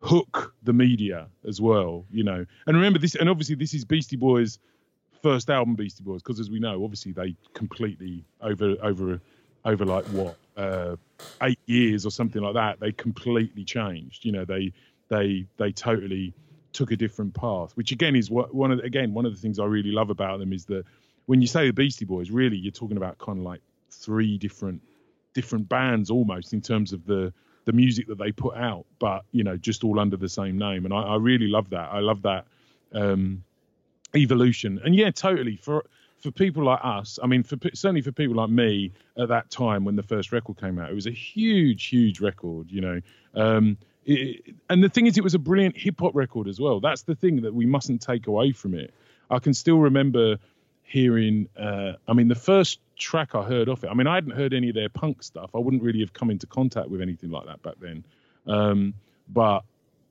hook 0.01 0.53
the 0.63 0.73
media 0.73 1.27
as 1.47 1.59
well 1.59 2.05
you 2.11 2.23
know. 2.23 2.45
And 2.67 2.75
remember 2.75 2.99
this 2.99 3.15
and 3.15 3.29
obviously 3.29 3.55
this 3.55 3.73
is 3.73 3.85
Beastie 3.85 4.17
Boys 4.17 4.59
first 5.23 5.49
album 5.49 5.75
Beastie 5.75 6.03
Boys 6.03 6.21
because 6.21 6.39
as 6.39 6.51
we 6.51 6.59
know 6.59 6.83
obviously 6.83 7.11
they 7.11 7.35
completely 7.53 8.23
over 8.41 8.75
over 8.83 9.19
over 9.63 9.85
like 9.85 10.05
what 10.07 10.37
uh 10.57 10.95
eight 11.41 11.59
years 11.65 12.05
or 12.05 12.11
something 12.11 12.41
like 12.41 12.53
that 12.53 12.79
they 12.79 12.91
completely 12.91 13.63
changed 13.63 14.25
you 14.25 14.31
know. 14.31 14.45
They 14.45 14.73
they 15.07 15.45
they 15.57 15.71
totally 15.71 16.33
took 16.75 16.91
a 16.91 16.95
different 16.95 17.33
path 17.33 17.71
which 17.75 17.91
again 17.91 18.15
is 18.15 18.29
what 18.29 18.53
one 18.53 18.71
of 18.71 18.79
again 18.79 19.13
one 19.13 19.25
of 19.25 19.33
the 19.33 19.39
things 19.39 19.59
i 19.59 19.65
really 19.65 19.91
love 19.91 20.09
about 20.09 20.39
them 20.39 20.51
is 20.51 20.65
that 20.65 20.83
when 21.25 21.41
you 21.41 21.47
say 21.47 21.67
the 21.67 21.73
beastie 21.73 22.05
boys 22.05 22.29
really 22.29 22.57
you're 22.57 22.71
talking 22.71 22.97
about 22.97 23.17
kind 23.17 23.39
of 23.39 23.43
like 23.43 23.61
three 23.89 24.37
different 24.37 24.81
different 25.33 25.69
bands 25.69 26.09
almost 26.09 26.53
in 26.53 26.61
terms 26.61 26.93
of 26.93 27.05
the 27.05 27.31
the 27.65 27.73
music 27.73 28.07
that 28.07 28.17
they 28.17 28.31
put 28.31 28.55
out 28.55 28.85
but 28.99 29.23
you 29.31 29.43
know 29.43 29.57
just 29.57 29.83
all 29.83 29.99
under 29.99 30.17
the 30.17 30.29
same 30.29 30.57
name. 30.57 30.85
And 30.85 30.93
i, 30.93 31.01
I 31.01 31.15
really 31.17 31.47
love 31.47 31.69
that. 31.71 31.89
I 31.91 31.99
love 31.99 32.21
that 32.23 32.45
um 32.93 33.43
evolution. 34.15 34.79
And 34.83 34.95
yeah 34.95 35.11
totally. 35.11 35.57
For 35.57 35.85
for 36.19 36.31
people 36.31 36.63
like 36.63 36.79
us 36.81 37.19
i 37.21 37.27
mean 37.27 37.43
for 37.43 37.57
certainly 37.73 38.01
for 38.01 38.11
people 38.11 38.35
like 38.35 38.49
me 38.49 38.91
at 39.17 39.27
that 39.27 39.51
time 39.51 39.83
when 39.83 39.95
the 39.95 40.01
first 40.01 40.31
record 40.31 40.57
came 40.57 40.79
out 40.79 40.89
it 40.89 40.95
was 40.95 41.05
a 41.05 41.11
huge 41.11 41.85
huge 41.85 42.21
record 42.21 42.71
you 42.71 42.81
know. 42.81 43.01
Um 43.35 43.77
it, 44.05 44.55
and 44.69 44.83
the 44.83 44.89
thing 44.89 45.07
is 45.07 45.17
it 45.17 45.23
was 45.23 45.33
a 45.33 45.39
brilliant 45.39 45.75
hip 45.77 45.99
hop 45.99 46.15
record 46.15 46.47
as 46.47 46.59
well 46.59 46.79
that's 46.79 47.03
the 47.03 47.15
thing 47.15 47.41
that 47.41 47.53
we 47.53 47.65
mustn't 47.65 48.01
take 48.01 48.27
away 48.27 48.51
from 48.51 48.73
it 48.73 48.93
i 49.29 49.39
can 49.39 49.53
still 49.53 49.79
remember 49.79 50.37
hearing 50.83 51.47
uh 51.57 51.93
i 52.07 52.13
mean 52.13 52.27
the 52.27 52.35
first 52.35 52.79
track 52.97 53.35
i 53.35 53.43
heard 53.43 53.67
off 53.67 53.83
it 53.83 53.87
i 53.87 53.93
mean 53.93 54.07
i 54.07 54.15
hadn't 54.15 54.31
heard 54.31 54.53
any 54.53 54.69
of 54.69 54.75
their 54.75 54.89
punk 54.89 55.23
stuff 55.23 55.49
i 55.55 55.57
wouldn't 55.57 55.81
really 55.81 55.99
have 55.99 56.13
come 56.13 56.29
into 56.29 56.45
contact 56.47 56.89
with 56.89 57.01
anything 57.01 57.31
like 57.31 57.45
that 57.45 57.61
back 57.63 57.75
then 57.79 58.03
um 58.47 58.93
but 59.29 59.61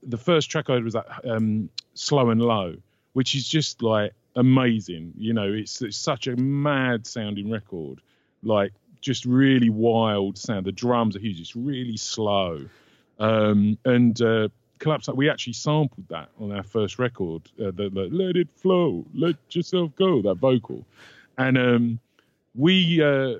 the 0.03 0.19
first 0.19 0.51
track 0.51 0.69
i 0.69 0.75
heard 0.75 0.85
was 0.85 0.95
that 0.95 1.07
um 1.25 1.69
slow 1.95 2.31
and 2.31 2.43
low 2.43 2.75
which 3.15 3.35
is 3.35 3.49
just 3.49 3.83
like 3.83 4.13
amazing. 4.37 5.13
You 5.17 5.33
know, 5.33 5.53
it's, 5.53 5.81
it's 5.83 5.97
such 5.97 6.27
a 6.27 6.37
mad 6.37 7.07
sounding 7.07 7.51
record, 7.51 8.01
like 8.43 8.73
just 9.01 9.25
really 9.25 9.71
wild 9.71 10.39
sound. 10.39 10.67
The 10.67 10.73
drums 10.73 11.17
are 11.17 11.21
huge. 11.21 11.41
It's 11.41 11.57
really 11.57 11.97
slow, 11.97 12.67
um, 13.19 13.79
and 13.85 14.21
uh, 14.21 14.49
collapse. 14.79 15.09
We 15.09 15.31
actually 15.31 15.55
sampled 15.55 16.09
that 16.09 16.29
on 16.41 16.53
our 16.53 16.63
first 16.63 16.99
record. 16.99 17.43
Uh, 17.59 17.67
the, 17.67 17.91
the 17.91 18.09
"Let 18.11 18.37
It 18.37 18.49
Flow, 18.57 19.05
Let 19.15 19.37
Yourself 19.51 19.95
Go" 19.97 20.23
that 20.23 20.37
vocal, 20.37 20.85
and 21.39 21.59
um, 21.59 21.99
we 22.55 23.03
uh, 23.03 23.35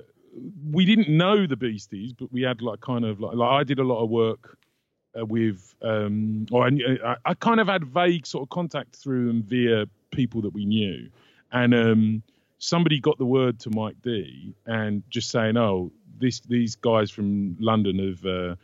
we 0.71 0.85
didn't 0.85 1.09
know 1.09 1.47
the 1.47 1.55
Beasties, 1.55 2.13
but 2.13 2.31
we 2.31 2.41
had 2.41 2.61
like 2.61 2.81
kind 2.81 3.05
of 3.05 3.19
like, 3.19 3.35
like 3.35 3.49
I 3.49 3.63
did 3.63 3.79
a 3.79 3.83
lot 3.83 4.03
of 4.03 4.09
work 4.09 4.57
uh, 5.17 5.25
with, 5.25 5.73
um, 5.81 6.45
or 6.51 6.67
I, 6.67 7.15
I, 7.25 7.33
kind 7.35 7.59
of 7.59 7.67
had 7.67 7.85
vague 7.85 8.25
sort 8.25 8.43
of 8.43 8.49
contact 8.49 8.95
through 8.95 9.27
them 9.27 9.43
via 9.43 9.85
people 10.11 10.41
that 10.41 10.53
we 10.53 10.65
knew, 10.65 11.09
and 11.51 11.73
um, 11.73 12.23
somebody 12.57 12.99
got 12.99 13.17
the 13.17 13.25
word 13.25 13.59
to 13.61 13.69
Mike 13.69 13.95
D 14.01 14.53
and 14.65 15.03
just 15.09 15.29
saying, 15.29 15.57
"Oh, 15.57 15.91
this 16.17 16.41
these 16.41 16.75
guys 16.75 17.11
from 17.11 17.55
London 17.59 17.99
have 17.99 18.25
uh, 18.25 18.55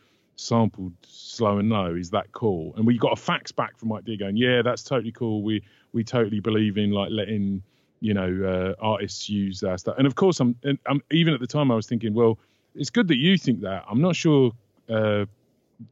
sampled 0.42 0.94
Slow 1.04 1.58
and 1.60 1.70
Low. 1.70 1.96
Is 1.96 2.10
that 2.12 2.32
cool?" 2.32 2.74
And 2.76 2.86
we 2.86 2.98
got 2.98 3.14
a 3.14 3.22
fax 3.22 3.52
back 3.52 3.78
from 3.78 3.90
Mike 3.90 4.06
D 4.06 4.18
going, 4.18 4.38
"Yeah, 4.38 4.62
that's 4.62 4.84
totally 4.84 5.12
cool. 5.12 5.44
We 5.44 5.64
we 5.94 6.04
totally 6.04 6.40
believe 6.40 6.78
in 6.78 6.92
like 6.92 7.10
letting." 7.12 7.64
You 8.04 8.16
know, 8.16 8.76
uh, 8.80 8.84
artists 8.84 9.30
use 9.30 9.60
that 9.60 9.80
stuff, 9.80 9.94
and 9.96 10.08
of 10.08 10.16
course, 10.16 10.40
I'm, 10.40 10.56
and 10.64 10.80
I'm 10.88 11.04
even 11.12 11.36
at 11.36 11.40
the 11.40 11.46
time 11.46 11.70
I 11.70 11.76
was 11.76 11.86
thinking, 11.86 12.16
well, 12.16 12.40
it's 12.74 12.90
good 12.90 13.08
that 13.10 13.18
you 13.18 13.38
think 13.38 13.62
that. 13.62 13.86
I'm 13.88 14.02
not 14.02 14.16
sure 14.16 14.54
uh, 14.90 15.26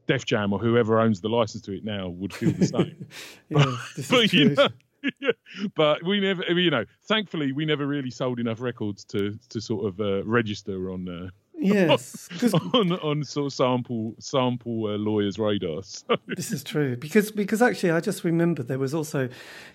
Def 0.06 0.24
Jam 0.24 0.52
or 0.52 0.58
whoever 0.58 1.00
owns 1.00 1.20
the 1.20 1.28
license 1.28 1.62
to 1.64 1.72
it 1.72 1.84
now 1.84 2.08
would 2.08 2.32
feel 2.32 2.52
the 2.52 2.66
same. 2.66 3.06
Yeah, 3.48 3.76
is 3.96 4.08
but 4.10 4.32
you 4.32 4.50
know, 4.50 4.68
but 5.74 6.02
we 6.04 6.20
never, 6.20 6.44
you 6.52 6.70
know, 6.70 6.84
thankfully 7.04 7.52
we 7.52 7.64
never 7.64 7.86
really 7.86 8.10
sold 8.10 8.38
enough 8.38 8.60
records 8.60 9.04
to 9.06 9.38
to 9.48 9.60
sort 9.60 9.86
of 9.86 10.00
uh, 10.00 10.24
register 10.24 10.92
on 10.92 11.08
uh, 11.08 11.30
Yes, 11.62 12.28
on 12.74 12.92
on 12.92 13.22
sort 13.24 13.46
of 13.46 13.52
sample 13.52 14.14
sample 14.18 14.86
uh, 14.86 14.96
lawyers' 14.96 15.38
radar. 15.38 15.82
So, 15.82 16.16
This 16.26 16.50
is 16.52 16.64
true 16.64 16.96
because 16.96 17.30
because 17.30 17.60
actually 17.60 17.90
I 17.90 18.00
just 18.00 18.24
remember 18.24 18.62
there 18.62 18.78
was 18.78 18.94
also 18.94 19.28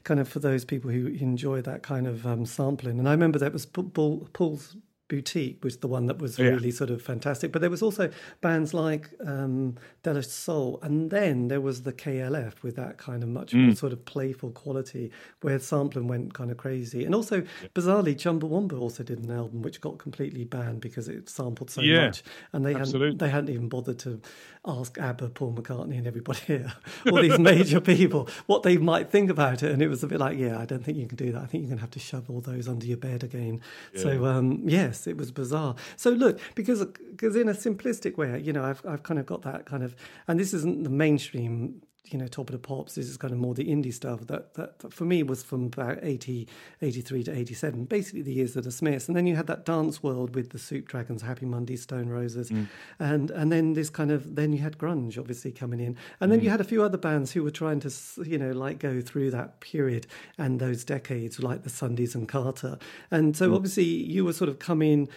kind 0.03 0.19
of 0.19 0.27
for 0.27 0.39
those 0.39 0.65
people 0.65 0.89
who 0.91 1.07
enjoy 1.07 1.61
that 1.61 1.83
kind 1.83 2.07
of 2.07 2.25
um, 2.25 2.45
sampling, 2.45 2.97
and 2.99 3.07
I 3.07 3.11
remember 3.11 3.37
that 3.39 3.53
was 3.53 3.65
Paul- 3.65 3.91
Paul- 3.93 4.27
Paul's 4.33 4.75
Boutique 5.07 5.63
was 5.63 5.77
the 5.77 5.87
one 5.87 6.07
that 6.07 6.17
was 6.19 6.39
Yeah. 6.39 6.47
really 6.49 6.71
sort 6.71 6.89
of 6.89 7.01
fantastic. 7.01 7.51
But 7.51 7.61
there 7.61 7.69
was 7.69 7.83
also 7.83 8.09
bands 8.41 8.73
like 8.73 9.09
um, 9.25 9.75
De 10.03 10.13
La 10.13 10.21
Soul, 10.21 10.79
and 10.81 11.11
then 11.11 11.47
there 11.47 11.61
was 11.61 11.83
the 11.83 11.93
KLF 11.93 12.63
with 12.63 12.75
that 12.77 12.97
kind 12.97 13.21
of 13.21 13.29
much 13.29 13.51
Mm. 13.53 13.65
more 13.67 13.75
sort 13.75 13.93
of 13.93 14.03
playful 14.05 14.51
quality 14.51 15.11
where 15.41 15.59
sampling 15.59 16.07
went 16.07 16.33
kind 16.33 16.49
of 16.49 16.57
crazy. 16.57 17.05
And 17.05 17.13
also 17.13 17.43
bizarrely, 17.75 18.15
Chumbawamba 18.15 18.79
also 18.79 19.03
did 19.03 19.19
an 19.23 19.29
album 19.31 19.61
which 19.61 19.79
got 19.79 19.99
completely 19.99 20.43
banned 20.43 20.81
because 20.81 21.07
it 21.07 21.29
sampled 21.29 21.69
so 21.69 21.81
Yeah, 21.81 22.07
much, 22.07 22.23
and 22.53 22.65
they 22.65 22.73
hadn't 22.73 23.19
they 23.19 23.29
hadn't 23.29 23.49
even 23.49 23.69
bothered 23.69 23.99
to 23.99 24.19
ask 24.67 24.97
ABBA, 24.97 25.29
Paul 25.29 25.53
McCartney, 25.53 25.97
and 25.97 26.07
everybody 26.07 26.39
here, 26.47 26.73
all 27.05 27.21
these 27.21 27.39
major 27.39 27.79
people, 27.79 28.27
what 28.45 28.63
they 28.63 28.77
might 28.77 29.09
think 29.09 29.29
about 29.29 29.63
it. 29.63 29.71
And 29.71 29.81
it 29.81 29.87
was 29.87 30.03
a 30.03 30.07
bit 30.07 30.19
like, 30.19 30.37
yeah, 30.37 30.59
I 30.59 30.65
don't 30.65 30.83
think 30.83 30.97
you 30.97 31.07
can 31.07 31.17
do 31.17 31.31
that. 31.31 31.41
I 31.41 31.45
think 31.45 31.61
you're 31.63 31.69
going 31.69 31.77
to 31.77 31.81
have 31.81 31.91
to 31.91 31.99
shove 31.99 32.29
all 32.29 32.41
those 32.41 32.67
under 32.67 32.85
your 32.85 32.97
bed 32.97 33.23
again. 33.23 33.61
So, 33.95 34.25
um, 34.25 34.61
yes, 34.65 35.07
it 35.07 35.17
was 35.17 35.31
bizarre. 35.31 35.75
So, 35.95 36.11
look, 36.11 36.39
because 36.55 36.85
because 36.85 37.35
in 37.35 37.47
a 37.47 37.53
simplistic 37.53 38.17
way, 38.17 38.39
you 38.39 38.53
know, 38.53 38.63
I've, 38.63 38.85
I've 38.85 39.03
kind 39.03 39.19
of 39.19 39.25
got 39.25 39.41
that 39.43 39.65
kind 39.65 39.83
of, 39.83 39.95
and 40.27 40.39
this 40.39 40.53
isn't 40.53 40.83
the 40.83 40.89
mainstream. 40.89 41.81
You 42.07 42.19
know, 42.19 42.27
top 42.27 42.49
of 42.49 42.53
the 42.53 42.59
pops. 42.59 42.95
This 42.95 43.07
is 43.07 43.17
kind 43.17 43.33
of 43.33 43.39
more 43.39 43.53
the 43.53 43.65
indie 43.65 43.93
stuff 43.93 44.27
that, 44.27 44.53
that, 44.53 44.79
that 44.79 44.93
for 44.93 45.05
me 45.05 45.23
was 45.23 45.43
from 45.43 45.65
about 45.65 45.99
80, 46.01 46.47
83 46.81 47.23
to 47.23 47.37
87, 47.37 47.85
basically 47.85 48.21
the 48.21 48.33
years 48.33 48.55
of 48.55 48.63
the 48.63 48.71
Smiths. 48.71 49.07
And 49.07 49.17
then 49.17 49.25
you 49.25 49.35
had 49.35 49.47
that 49.47 49.65
dance 49.65 50.03
world 50.03 50.35
with 50.35 50.51
the 50.51 50.59
Soup 50.59 50.87
Dragons, 50.87 51.21
Happy 51.21 51.45
Mondays, 51.45 51.81
Stone 51.81 52.09
Roses. 52.09 52.49
Mm. 52.51 52.67
And 52.99 53.31
and 53.31 53.51
then 53.51 53.73
this 53.73 53.89
kind 53.89 54.11
of, 54.11 54.35
then 54.35 54.53
you 54.53 54.59
had 54.59 54.77
grunge 54.77 55.17
obviously 55.17 55.51
coming 55.51 55.79
in. 55.79 55.97
And 56.19 56.31
then 56.31 56.39
mm. 56.39 56.43
you 56.43 56.49
had 56.49 56.61
a 56.61 56.65
few 56.65 56.83
other 56.83 56.97
bands 56.97 57.31
who 57.31 57.43
were 57.43 57.51
trying 57.51 57.79
to, 57.81 57.93
you 58.23 58.37
know, 58.37 58.51
like 58.51 58.79
go 58.79 59.01
through 59.01 59.31
that 59.31 59.59
period 59.59 60.07
and 60.37 60.59
those 60.59 60.83
decades, 60.83 61.41
like 61.41 61.63
the 61.63 61.69
Sundays 61.69 62.15
and 62.15 62.27
Carter. 62.27 62.77
And 63.11 63.35
so 63.35 63.49
mm. 63.49 63.55
obviously 63.55 63.83
you 63.83 64.25
were 64.25 64.33
sort 64.33 64.49
of 64.49 64.59
coming, 64.59 65.09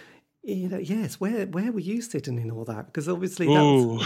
you 0.53 0.69
know, 0.69 0.77
yes, 0.77 1.19
where 1.19 1.45
where 1.47 1.71
were 1.71 1.79
you 1.79 2.01
sitting 2.01 2.39
in 2.39 2.51
all 2.51 2.65
that? 2.65 2.87
Because 2.87 3.07
obviously 3.07 3.47
that 3.47 3.53
was, 3.53 4.03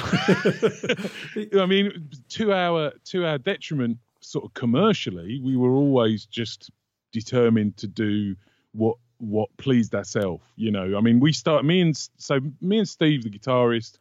Ooh. 1.38 1.62
I 1.62 1.65
mean, 1.65 2.10
to 2.29 2.53
our 2.53 2.91
to 3.06 3.25
our 3.25 3.38
detriment, 3.38 3.97
sort 4.21 4.45
of 4.45 4.53
commercially, 4.53 5.41
we 5.43 5.56
were 5.58 5.71
always 5.71 6.25
just 6.25 6.69
determined 7.12 7.77
to 7.77 7.88
do 7.88 8.36
what 8.73 8.97
what 9.17 9.56
pleased 9.58 9.95
ourselves. 9.95 10.45
You 10.56 10.71
know, 10.71 10.97
I 10.97 11.01
mean, 11.01 11.19
we 11.19 11.34
start 11.34 11.65
me 11.65 11.82
and 11.82 12.10
so 12.17 12.39
me 12.62 12.79
and 12.79 12.89
Steve, 12.89 13.23
the 13.23 13.29
guitarist, 13.29 13.97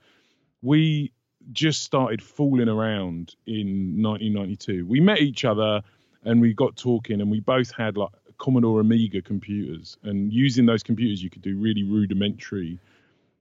we 0.63 1.13
just 1.53 1.83
started 1.83 2.23
fooling 2.23 2.69
around 2.69 3.35
in 3.47 4.01
1992. 4.03 4.87
We 4.87 5.01
met 5.01 5.21
each 5.21 5.45
other 5.45 5.83
and 6.25 6.41
we 6.41 6.55
got 6.55 6.77
talking, 6.77 7.21
and 7.21 7.31
we 7.31 7.41
both 7.41 7.73
had 7.73 7.97
like 7.97 8.13
Commodore 8.43 8.81
Amiga 8.81 9.23
computers, 9.23 9.97
and 10.03 10.33
using 10.33 10.67
those 10.67 10.83
computers, 10.83 11.23
you 11.23 11.31
could 11.31 11.43
do 11.43 11.57
really 11.57 11.85
rudimentary 11.85 12.81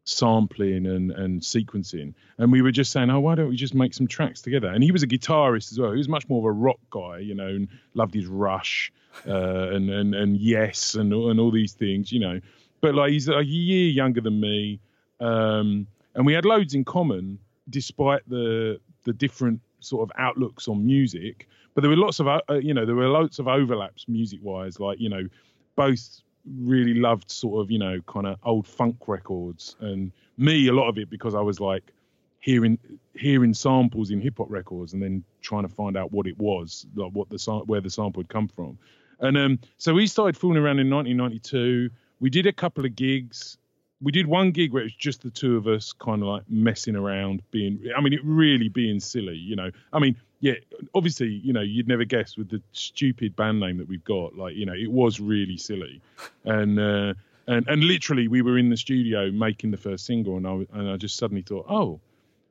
sampling 0.03 0.85
and, 0.85 1.11
and 1.11 1.41
sequencing. 1.41 2.13
And 2.37 2.51
we 2.51 2.61
were 2.61 2.71
just 2.71 2.91
saying, 2.91 3.09
oh, 3.09 3.19
why 3.19 3.33
don't 3.33 3.49
we 3.49 3.55
just 3.55 3.73
make 3.73 3.95
some 3.95 4.05
tracks 4.05 4.43
together? 4.43 4.67
And 4.67 4.83
he 4.83 4.91
was 4.91 5.01
a 5.01 5.07
guitarist 5.07 5.71
as 5.71 5.79
well. 5.79 5.89
He 5.89 5.97
was 5.97 6.07
much 6.07 6.29
more 6.29 6.37
of 6.37 6.45
a 6.45 6.51
rock 6.51 6.79
guy, 6.91 7.17
you 7.17 7.33
know, 7.33 7.47
and 7.47 7.67
loved 7.95 8.13
his 8.13 8.27
Rush 8.27 8.93
uh, 9.27 9.69
and, 9.69 9.89
and 9.89 10.13
and 10.13 10.37
Yes 10.37 10.93
and 10.93 11.11
and 11.11 11.39
all 11.39 11.51
these 11.51 11.73
things, 11.73 12.11
you 12.11 12.19
know. 12.19 12.39
But 12.79 12.93
like 12.93 13.11
he's 13.11 13.27
a 13.27 13.43
year 13.43 13.89
younger 13.89 14.21
than 14.21 14.39
me, 14.39 14.81
um, 15.19 15.87
and 16.13 16.27
we 16.27 16.33
had 16.33 16.45
loads 16.45 16.75
in 16.75 16.85
common, 16.85 17.39
despite 17.67 18.21
the 18.29 18.79
the 19.03 19.13
different 19.13 19.61
sort 19.81 20.09
of 20.09 20.11
outlooks 20.17 20.67
on 20.67 20.85
music. 20.85 21.47
But 21.73 21.81
there 21.81 21.89
were 21.89 21.97
lots 21.97 22.19
of, 22.19 22.27
uh, 22.27 22.41
you 22.61 22.73
know, 22.73 22.85
there 22.85 22.95
were 22.95 23.07
lots 23.07 23.39
of 23.39 23.47
overlaps 23.47 24.07
music 24.07 24.39
wise. 24.41 24.79
Like 24.79 24.99
you 24.99 25.09
know, 25.09 25.27
both 25.75 26.21
really 26.59 26.95
loved 26.95 27.29
sort 27.29 27.61
of 27.61 27.71
you 27.71 27.79
know 27.79 27.99
kind 28.07 28.27
of 28.27 28.37
old 28.43 28.67
funk 28.67 29.07
records, 29.07 29.75
and 29.79 30.11
me 30.37 30.67
a 30.67 30.73
lot 30.73 30.89
of 30.89 30.97
it 30.97 31.09
because 31.09 31.35
I 31.35 31.41
was 31.41 31.59
like 31.59 31.91
hearing 32.39 32.77
hearing 33.15 33.53
samples 33.53 34.11
in 34.11 34.19
hip 34.19 34.37
hop 34.37 34.49
records 34.49 34.93
and 34.93 35.01
then 35.01 35.23
trying 35.41 35.63
to 35.63 35.69
find 35.69 35.95
out 35.95 36.11
what 36.11 36.27
it 36.27 36.37
was, 36.37 36.85
like 36.95 37.11
what 37.13 37.29
the 37.29 37.37
where 37.65 37.81
the 37.81 37.89
sample 37.89 38.21
had 38.21 38.29
come 38.29 38.47
from. 38.47 38.77
And 39.19 39.37
um, 39.37 39.59
so 39.77 39.93
we 39.93 40.07
started 40.07 40.35
fooling 40.35 40.57
around 40.57 40.79
in 40.79 40.89
1992. 40.89 41.89
We 42.19 42.29
did 42.29 42.47
a 42.47 42.53
couple 42.53 42.85
of 42.85 42.95
gigs. 42.95 43.57
We 44.01 44.11
did 44.11 44.27
one 44.27 44.51
gig 44.51 44.73
where 44.73 44.81
it 44.81 44.85
was 44.85 44.95
just 44.95 45.21
the 45.21 45.29
two 45.29 45.57
of 45.57 45.67
us, 45.67 45.93
kind 45.93 46.21
of 46.21 46.27
like 46.27 46.43
messing 46.49 46.95
around, 46.95 47.41
being. 47.51 47.79
I 47.95 48.01
mean, 48.01 48.13
it 48.13 48.21
really 48.23 48.69
being 48.69 48.99
silly, 48.99 49.37
you 49.37 49.55
know. 49.55 49.71
I 49.93 49.99
mean, 49.99 50.15
yeah, 50.39 50.55
obviously, 50.95 51.27
you 51.27 51.53
know, 51.53 51.61
you'd 51.61 51.87
never 51.87 52.03
guess 52.03 52.35
with 52.35 52.49
the 52.49 52.61
stupid 52.71 53.35
band 53.35 53.59
name 53.59 53.77
that 53.77 53.87
we've 53.87 54.03
got. 54.03 54.35
Like, 54.35 54.55
you 54.55 54.65
know, 54.65 54.73
it 54.73 54.91
was 54.91 55.19
really 55.19 55.57
silly, 55.57 56.01
and 56.45 56.79
uh, 56.79 57.13
and 57.47 57.67
and 57.67 57.83
literally, 57.83 58.27
we 58.27 58.41
were 58.41 58.57
in 58.57 58.69
the 58.69 58.77
studio 58.77 59.31
making 59.31 59.71
the 59.71 59.77
first 59.77 60.05
single, 60.05 60.37
and 60.37 60.47
I 60.47 60.65
and 60.77 60.89
I 60.89 60.97
just 60.97 61.17
suddenly 61.17 61.43
thought, 61.43 61.65
oh, 61.69 61.99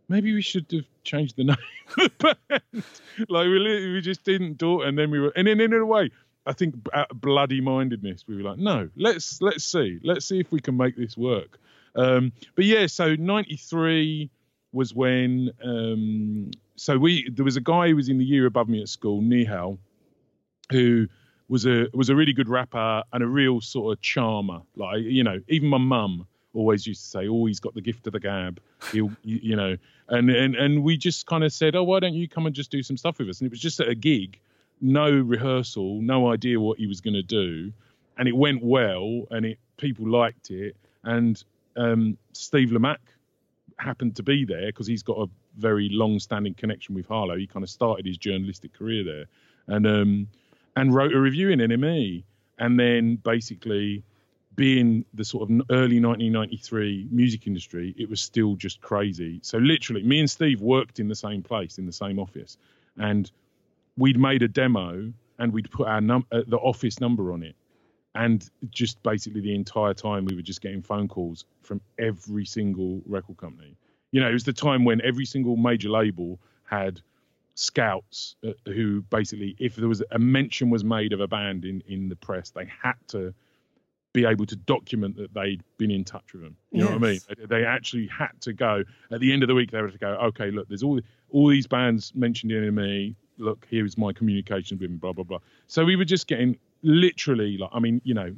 maybe 0.08 0.32
we 0.34 0.42
should 0.42 0.66
have 0.72 0.84
changed 1.04 1.36
the 1.36 1.44
name 1.52 1.56
of 1.88 1.94
the 1.96 2.36
band. 2.48 2.84
like 3.28 3.46
we 3.46 3.92
we 3.92 4.00
just 4.00 4.24
didn't 4.24 4.58
do 4.58 4.82
it, 4.82 4.88
and 4.88 4.96
then 4.98 5.10
we 5.10 5.18
were, 5.18 5.32
and 5.34 5.48
then 5.48 5.60
in 5.60 5.72
a 5.72 5.86
way, 5.86 6.10
I 6.50 6.52
think 6.52 6.74
bloody 7.14 7.60
mindedness, 7.60 8.24
we 8.26 8.36
were 8.36 8.42
like, 8.42 8.58
no, 8.58 8.88
let's 8.96 9.40
let's 9.40 9.62
see, 9.62 10.00
let's 10.02 10.26
see 10.26 10.40
if 10.40 10.50
we 10.50 10.58
can 10.58 10.76
make 10.76 10.96
this 10.96 11.16
work. 11.16 11.60
Um, 11.94 12.32
but 12.56 12.64
yeah, 12.64 12.88
so 12.88 13.14
'93 13.14 14.28
was 14.72 14.92
when. 14.92 15.52
Um, 15.62 16.50
so 16.74 16.98
we 16.98 17.30
there 17.30 17.44
was 17.44 17.56
a 17.56 17.60
guy 17.60 17.90
who 17.90 17.96
was 17.96 18.08
in 18.08 18.18
the 18.18 18.24
year 18.24 18.46
above 18.46 18.68
me 18.68 18.82
at 18.82 18.88
school, 18.88 19.22
Nihal, 19.22 19.78
who 20.72 21.06
was 21.48 21.66
a 21.66 21.86
was 21.94 22.08
a 22.08 22.16
really 22.16 22.32
good 22.32 22.48
rapper 22.48 23.04
and 23.12 23.22
a 23.22 23.28
real 23.28 23.60
sort 23.60 23.96
of 23.96 24.02
charmer. 24.02 24.62
Like 24.74 25.02
you 25.02 25.22
know, 25.22 25.38
even 25.46 25.68
my 25.68 25.78
mum 25.78 26.26
always 26.52 26.84
used 26.84 27.04
to 27.04 27.08
say, 27.10 27.28
"Oh, 27.28 27.46
he's 27.46 27.60
got 27.60 27.74
the 27.74 27.80
gift 27.80 28.08
of 28.08 28.12
the 28.12 28.20
gab." 28.20 28.60
He'll, 28.90 29.12
you, 29.22 29.38
you 29.40 29.56
know, 29.56 29.76
and 30.08 30.28
and 30.30 30.56
and 30.56 30.82
we 30.82 30.96
just 30.96 31.26
kind 31.26 31.44
of 31.44 31.52
said, 31.52 31.76
"Oh, 31.76 31.84
why 31.84 32.00
don't 32.00 32.14
you 32.14 32.28
come 32.28 32.46
and 32.46 32.56
just 32.56 32.72
do 32.72 32.82
some 32.82 32.96
stuff 32.96 33.20
with 33.20 33.28
us?" 33.28 33.40
And 33.40 33.46
it 33.46 33.50
was 33.50 33.60
just 33.60 33.78
at 33.78 33.88
a 33.88 33.94
gig, 33.94 34.40
no 34.81 35.11
rehearsal, 35.11 36.01
no 36.01 36.33
idea 36.33 36.59
what 36.61 36.79
he 36.79 36.87
was 36.87 37.01
going 37.01 37.14
to 37.14 37.23
do, 37.23 37.73
and 38.19 38.29
it 38.29 38.37
went 38.37 38.62
well, 38.62 39.27
and 39.31 39.47
it 39.47 39.59
people 39.77 40.09
liked 40.09 40.51
it, 40.51 40.77
and 41.05 41.43
um, 41.77 42.16
Steve 42.33 42.71
Lamacq 42.71 42.99
happened 43.79 44.16
to 44.16 44.23
be 44.23 44.45
there 44.45 44.66
because 44.66 44.87
he's 44.87 45.03
got 45.03 45.19
a 45.19 45.27
very 45.57 45.88
long-standing 45.90 46.55
connection 46.55 46.95
with 46.95 47.07
Harlow. 47.07 47.37
He 47.37 47.47
kind 47.47 47.62
of 47.62 47.71
started 47.71 48.07
his 48.07 48.19
journalistic 48.19 48.73
career 48.73 49.05
there, 49.05 49.25
and 49.66 49.87
um, 49.87 50.29
and 50.77 50.95
wrote 50.95 51.12
a 51.12 51.21
review 51.21 51.51
in 51.51 51.59
NME, 51.61 52.25
and 52.59 52.79
then 52.79 53.16
basically 53.16 54.03
being 54.57 55.05
the 55.14 55.25
sort 55.25 55.45
of 55.45 55.49
early 55.71 56.01
1993 56.01 57.09
music 57.11 57.47
industry, 57.47 57.95
it 57.97 58.11
was 58.11 58.21
still 58.21 58.57
just 58.57 58.81
crazy. 58.81 59.40
So 59.43 59.59
literally, 59.59 60.03
me 60.03 60.21
and 60.21 60.31
Steve 60.31 60.61
worked 60.61 61.01
in 61.01 61.09
the 61.09 61.14
same 61.14 61.43
place 61.43 61.79
in 61.79 61.87
the 61.87 61.93
same 61.93 62.19
office, 62.19 62.59
and 62.97 63.31
we'd 64.00 64.18
made 64.18 64.42
a 64.42 64.48
demo 64.48 65.12
and 65.38 65.52
we'd 65.52 65.70
put 65.70 65.86
our 65.86 66.00
num- 66.00 66.26
uh, 66.32 66.42
the 66.48 66.56
office 66.58 67.00
number 67.00 67.32
on 67.32 67.42
it. 67.42 67.54
And 68.14 68.48
just 68.70 69.00
basically 69.04 69.40
the 69.40 69.54
entire 69.54 69.94
time 69.94 70.24
we 70.24 70.34
were 70.34 70.42
just 70.42 70.60
getting 70.60 70.82
phone 70.82 71.06
calls 71.06 71.44
from 71.62 71.80
every 71.98 72.44
single 72.44 73.02
record 73.06 73.36
company. 73.36 73.76
You 74.10 74.20
know, 74.20 74.28
it 74.28 74.32
was 74.32 74.44
the 74.44 74.52
time 74.52 74.84
when 74.84 75.00
every 75.02 75.24
single 75.24 75.56
major 75.56 75.88
label 75.90 76.40
had 76.64 77.00
scouts 77.54 78.36
uh, 78.46 78.52
who 78.66 79.02
basically, 79.02 79.54
if 79.58 79.76
there 79.76 79.88
was 79.88 80.02
a 80.10 80.18
mention 80.18 80.70
was 80.70 80.82
made 80.82 81.12
of 81.12 81.20
a 81.20 81.28
band 81.28 81.64
in 81.64 81.82
in 81.86 82.08
the 82.08 82.16
press, 82.16 82.50
they 82.50 82.68
had 82.82 82.94
to 83.08 83.32
be 84.12 84.24
able 84.24 84.44
to 84.46 84.56
document 84.56 85.16
that 85.16 85.32
they'd 85.34 85.62
been 85.78 85.90
in 85.92 86.04
touch 86.04 86.32
with 86.32 86.42
them. 86.42 86.56
You 86.72 86.80
know 86.80 86.86
what 86.86 86.94
I 86.96 86.98
mean? 86.98 87.20
They- 87.28 87.46
They 87.46 87.64
actually 87.64 88.08
had 88.08 88.32
to 88.40 88.52
go 88.52 88.82
at 89.12 89.20
the 89.20 89.32
end 89.32 89.44
of 89.44 89.48
the 89.48 89.54
week. 89.54 89.70
They 89.70 89.78
had 89.78 89.92
to 89.92 89.98
go, 89.98 90.14
okay, 90.30 90.50
look, 90.50 90.66
there's 90.68 90.82
all 90.82 90.98
all 91.30 91.46
these 91.48 91.68
bands 91.68 92.12
mentioned 92.16 92.50
in 92.50 92.74
me. 92.74 93.14
Look, 93.40 93.66
here 93.70 93.85
is 93.85 93.98
my 93.98 94.12
communication 94.12 94.79
with 94.79 94.88
them. 94.88 94.98
Blah 94.98 95.12
blah 95.12 95.24
blah. 95.24 95.38
So 95.66 95.85
we 95.85 95.96
were 95.96 96.05
just 96.05 96.26
getting 96.26 96.59
literally 96.83 97.59
like, 97.59 97.70
I 97.72 97.81
mean, 97.81 98.00
you 98.05 98.14
know, 98.14 98.35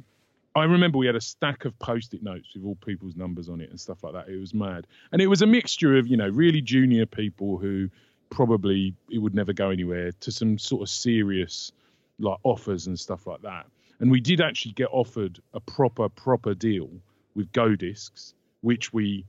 I 0.55 0.65
remember 0.65 0.97
we 0.97 1.07
had 1.07 1.15
a 1.15 1.21
stack 1.21 1.65
of 1.65 1.77
post-it 1.79 2.21
notes 2.21 2.53
with 2.53 2.63
all 2.63 2.75
people's 2.75 3.15
numbers 3.15 3.49
on 3.49 3.59
it 3.59 3.69
and 3.69 3.79
stuff 3.79 4.03
like 4.03 4.13
that. 4.13 4.29
It 4.29 4.37
was 4.37 4.53
mad, 4.53 4.85
and 5.11 5.21
it 5.21 5.27
was 5.27 5.41
a 5.41 5.47
mixture 5.47 5.97
of 5.97 6.07
you 6.07 6.17
know 6.17 6.27
really 6.27 6.61
junior 6.61 7.05
people 7.05 7.57
who 7.57 7.89
probably 8.29 8.95
it 9.09 9.19
would 9.19 9.35
never 9.35 9.53
go 9.53 9.69
anywhere 9.69 10.11
to 10.11 10.31
some 10.31 10.57
sort 10.57 10.83
of 10.83 10.89
serious 10.89 11.71
like 12.19 12.37
offers 12.43 12.87
and 12.87 12.99
stuff 12.99 13.25
like 13.25 13.41
that. 13.41 13.65
And 13.99 14.11
we 14.11 14.19
did 14.19 14.41
actually 14.41 14.73
get 14.73 14.89
offered 14.91 15.39
a 15.53 15.59
proper 15.59 16.09
proper 16.09 16.53
deal 16.53 16.89
with 17.35 17.51
Go 17.51 17.75
Discs, 17.75 18.35
which 18.61 18.93
we 18.93 19.25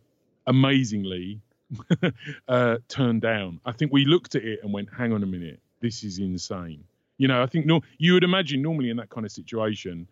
amazingly 0.47 1.41
uh, 2.49 2.77
turned 2.89 3.23
down. 3.23 3.61
I 3.65 3.73
think 3.73 3.93
we 3.93 4.05
looked 4.05 4.35
at 4.35 4.45
it 4.45 4.61
and 4.63 4.75
went, 4.75 4.89
"Hang 4.93 5.13
on 5.15 5.23
a 5.23 5.27
minute, 5.27 5.61
this 5.85 6.03
is 6.03 6.19
insane." 6.19 6.85
You 7.19 7.29
know, 7.29 7.43
I 7.43 7.47
think 7.47 7.67
no, 7.67 7.83
you 7.99 8.15
would 8.15 8.25
imagine 8.25 8.63
normally 8.63 8.91
in 8.91 8.97
that 8.97 9.11
kind 9.11 9.25
of 9.25 9.31
situation, 9.31 10.09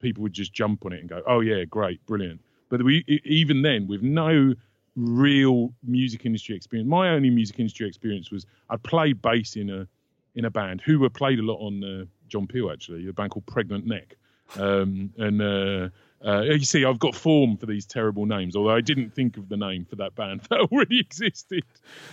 people 0.00 0.22
would 0.22 0.32
just 0.32 0.52
jump 0.52 0.84
on 0.84 0.92
it 0.92 1.00
and 1.00 1.08
go, 1.08 1.22
"Oh 1.26 1.40
yeah, 1.40 1.64
great, 1.64 2.04
brilliant." 2.06 2.40
But 2.68 2.82
we 2.82 3.04
even 3.24 3.62
then, 3.62 3.86
with 3.86 4.02
no 4.02 4.54
real 4.96 5.72
music 5.82 6.26
industry 6.26 6.56
experience, 6.56 6.88
my 6.88 7.10
only 7.10 7.30
music 7.30 7.58
industry 7.58 7.88
experience 7.88 8.30
was 8.30 8.44
I 8.68 8.76
played 8.76 9.22
bass 9.22 9.56
in 9.56 9.70
a 9.70 9.86
in 10.34 10.44
a 10.44 10.50
band 10.50 10.80
who 10.80 10.98
were 10.98 11.10
played 11.10 11.38
a 11.38 11.42
lot 11.42 11.58
on 11.58 11.84
uh, 11.84 12.04
John 12.28 12.46
Peel 12.46 12.70
actually, 12.70 13.08
a 13.08 13.12
band 13.12 13.30
called 13.30 13.46
Pregnant 13.46 13.86
Neck, 13.86 14.16
um, 14.58 15.12
and. 15.16 15.40
Uh, 15.40 15.88
uh, 16.24 16.42
you 16.42 16.64
see, 16.64 16.84
I've 16.84 17.00
got 17.00 17.16
form 17.16 17.56
for 17.56 17.66
these 17.66 17.84
terrible 17.84 18.26
names, 18.26 18.54
although 18.54 18.74
I 18.74 18.80
didn't 18.80 19.12
think 19.12 19.38
of 19.38 19.48
the 19.48 19.56
name 19.56 19.84
for 19.84 19.96
that 19.96 20.14
band 20.14 20.42
that 20.50 20.60
already 20.70 21.00
existed. 21.00 21.64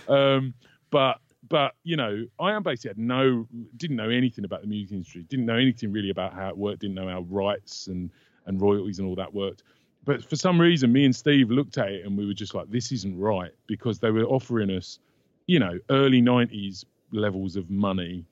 Um, 0.08 0.54
but 0.90 1.20
but 1.48 1.74
you 1.84 1.96
know, 1.96 2.26
I 2.38 2.52
am 2.52 2.62
basically 2.62 2.90
had 2.90 2.98
no, 2.98 3.46
didn't 3.76 3.96
know 3.96 4.10
anything 4.10 4.44
about 4.44 4.62
the 4.62 4.66
music 4.66 4.92
industry, 4.92 5.22
didn't 5.28 5.46
know 5.46 5.56
anything 5.56 5.92
really 5.92 6.10
about 6.10 6.34
how 6.34 6.48
it 6.48 6.56
worked, 6.56 6.80
didn't 6.80 6.96
know 6.96 7.08
how 7.08 7.22
rights 7.28 7.86
and 7.86 8.10
and 8.46 8.60
royalties 8.60 8.98
and 8.98 9.08
all 9.08 9.14
that 9.16 9.32
worked. 9.32 9.62
But 10.04 10.24
for 10.24 10.36
some 10.36 10.60
reason, 10.60 10.92
me 10.92 11.04
and 11.04 11.14
Steve 11.14 11.50
looked 11.50 11.78
at 11.78 11.88
it 11.88 12.06
and 12.06 12.16
we 12.16 12.26
were 12.26 12.34
just 12.34 12.54
like, 12.54 12.70
this 12.70 12.90
isn't 12.90 13.18
right 13.18 13.52
because 13.66 13.98
they 13.98 14.10
were 14.10 14.24
offering 14.24 14.70
us, 14.70 14.98
you 15.46 15.58
know, 15.58 15.78
early 15.90 16.22
'90s 16.22 16.84
levels 17.12 17.56
of 17.56 17.70
money 17.70 18.24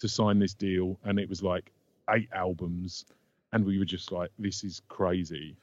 to 0.00 0.08
sign 0.08 0.38
this 0.38 0.54
deal, 0.54 0.98
and 1.04 1.18
it 1.18 1.28
was 1.28 1.42
like 1.42 1.72
eight 2.10 2.28
albums, 2.32 3.04
and 3.52 3.64
we 3.64 3.78
were 3.78 3.84
just 3.84 4.12
like, 4.12 4.30
this 4.38 4.64
is 4.64 4.80
crazy. 4.88 5.56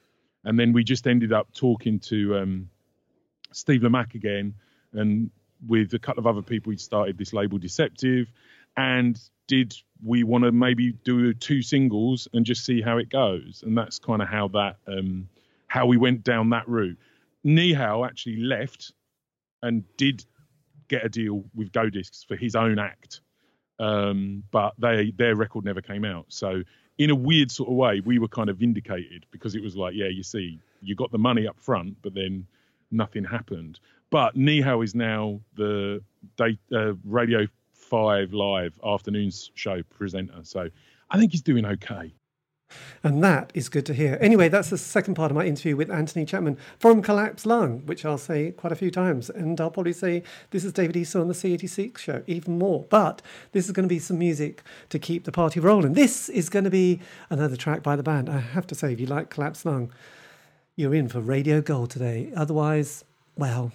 And 0.44 0.58
then 0.58 0.72
we 0.72 0.84
just 0.84 1.06
ended 1.08 1.32
up 1.32 1.52
talking 1.52 1.98
to 2.00 2.36
um, 2.36 2.70
Steve 3.52 3.80
Lamacq 3.80 4.14
again, 4.14 4.54
and 4.92 5.30
with 5.66 5.94
a 5.94 5.98
couple 5.98 6.20
of 6.20 6.26
other 6.26 6.42
people, 6.42 6.70
we 6.70 6.76
started 6.76 7.18
this 7.18 7.32
label 7.32 7.58
Deceptive. 7.58 8.28
And 8.76 9.18
did 9.46 9.74
we 10.04 10.22
want 10.22 10.44
to 10.44 10.52
maybe 10.52 10.92
do 10.92 11.32
two 11.32 11.62
singles 11.62 12.28
and 12.32 12.44
just 12.44 12.64
see 12.64 12.82
how 12.82 12.98
it 12.98 13.08
goes? 13.08 13.62
And 13.64 13.76
that's 13.76 13.98
kind 13.98 14.20
of 14.20 14.28
how 14.28 14.48
that 14.48 14.76
um, 14.86 15.28
how 15.66 15.86
we 15.86 15.96
went 15.96 16.24
down 16.24 16.50
that 16.50 16.68
route. 16.68 16.98
Nihal 17.44 18.06
actually 18.06 18.38
left 18.38 18.92
and 19.62 19.84
did 19.96 20.24
get 20.88 21.04
a 21.04 21.08
deal 21.08 21.44
with 21.54 21.72
Go 21.72 21.88
Discs 21.88 22.24
for 22.24 22.36
his 22.36 22.54
own 22.54 22.78
act, 22.78 23.20
um, 23.78 24.42
but 24.50 24.74
they 24.78 25.12
their 25.16 25.34
record 25.34 25.64
never 25.64 25.80
came 25.80 26.04
out. 26.04 26.26
So 26.28 26.62
in 26.98 27.10
a 27.10 27.14
weird 27.14 27.50
sort 27.50 27.68
of 27.68 27.76
way, 27.76 28.00
we 28.04 28.18
were 28.18 28.28
kind 28.28 28.48
of 28.48 28.58
vindicated 28.58 29.26
because 29.30 29.54
it 29.54 29.62
was 29.62 29.76
like, 29.76 29.94
yeah, 29.94 30.08
you 30.08 30.22
see, 30.22 30.60
you 30.80 30.94
got 30.94 31.12
the 31.12 31.18
money 31.18 31.46
up 31.46 31.60
front, 31.60 31.96
but 32.02 32.14
then 32.14 32.46
nothing 32.90 33.24
happened. 33.24 33.78
But 34.10 34.36
Nihal 34.36 34.84
is 34.84 34.94
now 34.94 35.40
the 35.56 36.02
day, 36.36 36.58
uh, 36.72 36.94
Radio 37.04 37.46
5 37.72 38.32
Live 38.32 38.78
afternoons 38.84 39.50
show 39.54 39.82
presenter. 39.82 40.40
So 40.42 40.68
I 41.10 41.18
think 41.18 41.32
he's 41.32 41.42
doing 41.42 41.64
okay. 41.64 42.12
And 43.04 43.22
that 43.22 43.52
is 43.54 43.68
good 43.68 43.86
to 43.86 43.94
hear. 43.94 44.18
Anyway, 44.20 44.48
that's 44.48 44.70
the 44.70 44.78
second 44.78 45.14
part 45.14 45.30
of 45.30 45.36
my 45.36 45.46
interview 45.46 45.76
with 45.76 45.90
Anthony 45.90 46.24
Chapman 46.24 46.58
from 46.78 47.00
Collapsed 47.00 47.46
Lung, 47.46 47.86
which 47.86 48.04
I'll 48.04 48.18
say 48.18 48.50
quite 48.50 48.72
a 48.72 48.76
few 48.76 48.90
times. 48.90 49.30
And 49.30 49.60
I'll 49.60 49.70
probably 49.70 49.92
say 49.92 50.24
this 50.50 50.64
is 50.64 50.72
David 50.72 50.96
Eastaugh 50.96 51.20
on 51.20 51.28
the 51.28 51.34
C86 51.34 51.98
show 51.98 52.22
even 52.26 52.58
more. 52.58 52.84
But 52.88 53.22
this 53.52 53.66
is 53.66 53.72
going 53.72 53.88
to 53.88 53.92
be 53.92 54.00
some 54.00 54.18
music 54.18 54.62
to 54.88 54.98
keep 54.98 55.24
the 55.24 55.32
party 55.32 55.60
rolling. 55.60 55.92
This 55.92 56.28
is 56.28 56.48
going 56.48 56.64
to 56.64 56.70
be 56.70 57.00
another 57.30 57.56
track 57.56 57.82
by 57.82 57.94
the 57.94 58.02
band. 58.02 58.28
I 58.28 58.38
have 58.38 58.66
to 58.68 58.74
say, 58.74 58.92
if 58.92 59.00
you 59.00 59.06
like 59.06 59.30
Collapsed 59.30 59.64
Lung, 59.64 59.92
you're 60.74 60.94
in 60.94 61.08
for 61.08 61.20
Radio 61.20 61.60
Gold 61.60 61.90
today. 61.90 62.32
Otherwise, 62.36 63.04
well, 63.36 63.70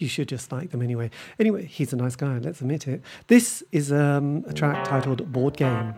you 0.00 0.08
should 0.08 0.28
just 0.28 0.50
like 0.52 0.70
them 0.70 0.82
anyway. 0.82 1.10
Anyway, 1.38 1.66
he's 1.66 1.92
a 1.92 1.96
nice 1.96 2.16
guy, 2.16 2.38
let's 2.38 2.60
admit 2.60 2.88
it. 2.88 3.02
This 3.26 3.62
is 3.72 3.92
um, 3.92 4.44
a 4.46 4.52
track 4.52 4.84
titled 4.84 5.30
Board 5.32 5.56
Game. 5.56 5.94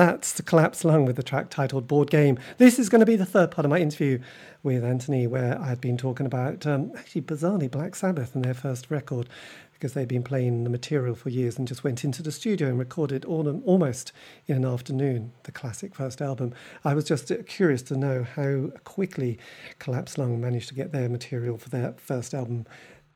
That's 0.00 0.32
the 0.32 0.42
Collapsed 0.42 0.86
Lung 0.86 1.04
with 1.04 1.16
the 1.16 1.22
track 1.22 1.50
titled 1.50 1.86
Board 1.86 2.08
Game. 2.08 2.38
This 2.56 2.78
is 2.78 2.88
going 2.88 3.00
to 3.00 3.06
be 3.06 3.16
the 3.16 3.26
third 3.26 3.50
part 3.50 3.66
of 3.66 3.70
my 3.70 3.80
interview 3.80 4.18
with 4.62 4.82
Anthony, 4.82 5.26
where 5.26 5.60
I've 5.60 5.82
been 5.82 5.98
talking 5.98 6.24
about, 6.24 6.66
um, 6.66 6.90
actually, 6.96 7.20
bizarrely, 7.20 7.70
Black 7.70 7.94
Sabbath 7.94 8.34
and 8.34 8.42
their 8.42 8.54
first 8.54 8.90
record, 8.90 9.28
because 9.74 9.92
they'd 9.92 10.08
been 10.08 10.22
playing 10.22 10.64
the 10.64 10.70
material 10.70 11.14
for 11.14 11.28
years 11.28 11.58
and 11.58 11.68
just 11.68 11.84
went 11.84 12.02
into 12.02 12.22
the 12.22 12.32
studio 12.32 12.68
and 12.68 12.78
recorded 12.78 13.26
all, 13.26 13.46
almost 13.66 14.12
in 14.46 14.56
an 14.56 14.64
afternoon, 14.64 15.32
the 15.42 15.52
classic 15.52 15.94
first 15.94 16.22
album. 16.22 16.54
I 16.82 16.94
was 16.94 17.04
just 17.04 17.30
uh, 17.30 17.42
curious 17.46 17.82
to 17.82 17.94
know 17.94 18.24
how 18.24 18.70
quickly 18.84 19.38
Collapsed 19.80 20.16
Lung 20.16 20.40
managed 20.40 20.68
to 20.68 20.74
get 20.74 20.92
their 20.92 21.10
material 21.10 21.58
for 21.58 21.68
their 21.68 21.92
first 21.98 22.32
album 22.32 22.64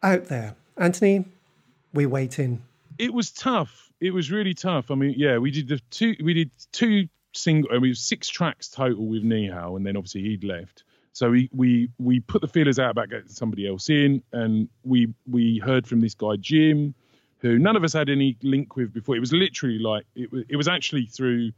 out 0.03 0.27
there. 0.27 0.55
Anthony, 0.77 1.25
we 1.95 2.05
wait 2.05 2.39
in. 2.39 2.63
it 2.99 3.15
was 3.15 3.31
tough. 3.31 3.91
It 4.01 4.13
was 4.13 4.31
really 4.31 4.55
tough. 4.55 4.91
I 4.91 4.95
mean, 4.95 5.15
yeah, 5.17 5.39
we 5.39 5.51
did 5.51 5.69
the 5.69 5.81
two. 5.91 6.15
We 6.23 6.35
did 6.35 6.51
two 6.73 7.09
single. 7.33 7.71
I 7.75 7.79
mean, 7.79 7.95
six 7.95 8.29
tracks 8.29 8.69
total 8.69 9.07
with 9.07 9.23
Nihal, 9.23 9.77
and 9.77 9.87
then 9.87 9.97
obviously 9.97 10.23
he'd 10.23 10.45
left. 10.45 10.85
So 11.13 11.31
we 11.31 11.49
we 11.53 11.91
we 11.99 12.21
put 12.21 12.43
the 12.43 12.49
feelers 12.49 12.79
out 12.79 12.91
about 12.91 13.09
getting 13.09 13.29
somebody 13.29 13.69
else 13.69 13.89
in, 13.89 14.23
and 14.33 14.69
we 14.85 15.15
we 15.31 15.59
heard 15.59 15.87
from 15.87 16.01
this 16.01 16.15
guy 16.15 16.37
Jim, 16.37 16.95
who 17.39 17.59
none 17.59 17.77
of 17.77 17.85
us 17.85 17.93
had 17.93 18.11
any 18.11 18.37
link 18.43 18.77
with 18.77 18.93
before. 18.93 19.17
It 19.17 19.21
was 19.21 19.33
literally 19.33 19.79
like 19.79 20.07
it 20.17 20.33
was. 20.33 20.45
It 20.49 20.57
was 20.57 20.67
actually 20.67 21.07
through 21.07 21.53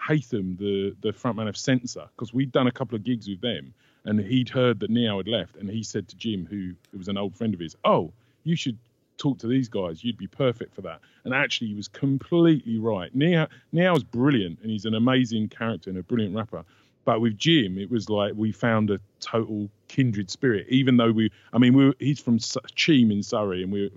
Heitham, 0.00 0.58
the 0.58 0.96
the 1.02 1.12
frontman 1.12 1.48
of 1.48 1.56
Senser, 1.56 2.08
because 2.16 2.32
we'd 2.32 2.52
done 2.52 2.66
a 2.66 2.72
couple 2.72 2.96
of 2.96 3.04
gigs 3.04 3.28
with 3.28 3.42
them, 3.42 3.74
and 4.04 4.18
he'd 4.18 4.48
heard 4.48 4.80
that 4.80 4.90
Nihal 4.90 5.18
had 5.18 5.28
left, 5.28 5.56
and 5.56 5.68
he 5.68 5.82
said 5.82 6.08
to 6.08 6.16
Jim, 6.16 6.46
who, 6.46 6.72
who 6.90 6.98
was 6.98 7.08
an 7.08 7.18
old 7.18 7.36
friend 7.36 7.52
of 7.52 7.60
his, 7.60 7.76
"Oh, 7.84 8.12
you 8.44 8.56
should 8.56 8.78
talk 9.18 9.38
to 9.38 9.46
these 9.46 9.68
guys. 9.68 10.02
You'd 10.02 10.18
be 10.18 10.26
perfect 10.26 10.74
for 10.74 10.82
that." 10.82 11.00
And 11.24 11.34
actually, 11.34 11.68
he 11.68 11.74
was 11.74 11.88
completely 11.88 12.78
right. 12.78 13.16
Nihal 13.16 13.48
Nihal's 13.72 14.04
brilliant, 14.04 14.58
and 14.62 14.70
he's 14.70 14.84
an 14.84 14.94
amazing 14.94 15.48
character 15.48 15.90
and 15.90 15.98
a 15.98 16.02
brilliant 16.02 16.34
rapper. 16.34 16.64
But 17.04 17.20
with 17.20 17.36
Jim, 17.36 17.78
it 17.78 17.90
was 17.90 18.08
like 18.08 18.32
we 18.36 18.52
found 18.52 18.90
a 18.90 19.00
total 19.20 19.68
kindred 19.88 20.30
spirit. 20.30 20.66
Even 20.68 20.96
though 20.96 21.10
we, 21.10 21.30
I 21.52 21.58
mean, 21.58 21.74
we 21.74 21.86
were, 21.86 21.94
he's 21.98 22.20
from 22.20 22.38
Cheam 22.74 23.10
in 23.10 23.22
Surrey, 23.22 23.62
and 23.62 23.72
we, 23.72 23.90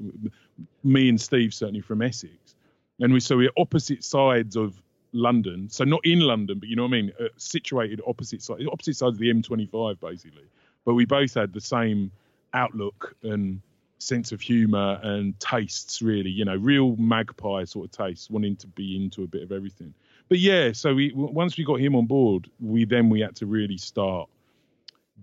me 0.84 1.10
and 1.10 1.22
Steve 1.22 1.54
certainly 1.54 1.82
from 1.82 2.02
Essex, 2.02 2.56
and 3.00 3.14
we 3.14 3.20
so 3.20 3.38
we're 3.38 3.52
opposite 3.58 4.04
sides 4.04 4.56
of 4.56 4.82
London. 5.16 5.70
So 5.70 5.84
not 5.84 6.06
in 6.06 6.20
London, 6.20 6.60
but 6.60 6.68
you 6.70 6.76
know 6.76 6.84
what 6.84 6.90
I 6.90 7.02
mean, 7.02 7.12
uh, 7.20 7.28
situated 7.38 8.02
opposite 8.06 8.42
sides, 8.42 8.64
opposite 8.72 8.98
sides 8.98 9.16
of 9.16 9.20
the 9.20 9.34
M25 9.34 10.00
basically. 10.00 10.44
But 10.84 10.94
we 10.94 11.06
both 11.06 11.34
had 11.34 11.54
the 11.54 11.62
same 11.62 12.12
outlook 12.54 13.16
and 13.24 13.62
sense 13.98 14.32
of 14.32 14.42
humour 14.42 15.00
and 15.02 15.40
tastes, 15.40 16.02
really. 16.02 16.30
You 16.30 16.46
know, 16.46 16.56
real 16.56 16.96
magpie 16.96 17.66
sort 17.66 17.86
of 17.86 17.92
tastes, 17.92 18.30
wanting 18.30 18.56
to 18.58 18.68
be 18.68 18.96
into 18.96 19.24
a 19.24 19.28
bit 19.28 19.44
of 19.44 19.52
everything. 19.52 19.94
But 20.28 20.40
yeah, 20.40 20.72
so 20.72 20.94
we 20.94 21.12
once 21.14 21.58
we 21.58 21.64
got 21.64 21.80
him 21.80 21.96
on 21.96 22.06
board, 22.06 22.50
we 22.60 22.86
then 22.86 23.10
we 23.10 23.22
had 23.22 23.36
to 23.38 23.46
really 23.46 23.78
start 23.78 24.30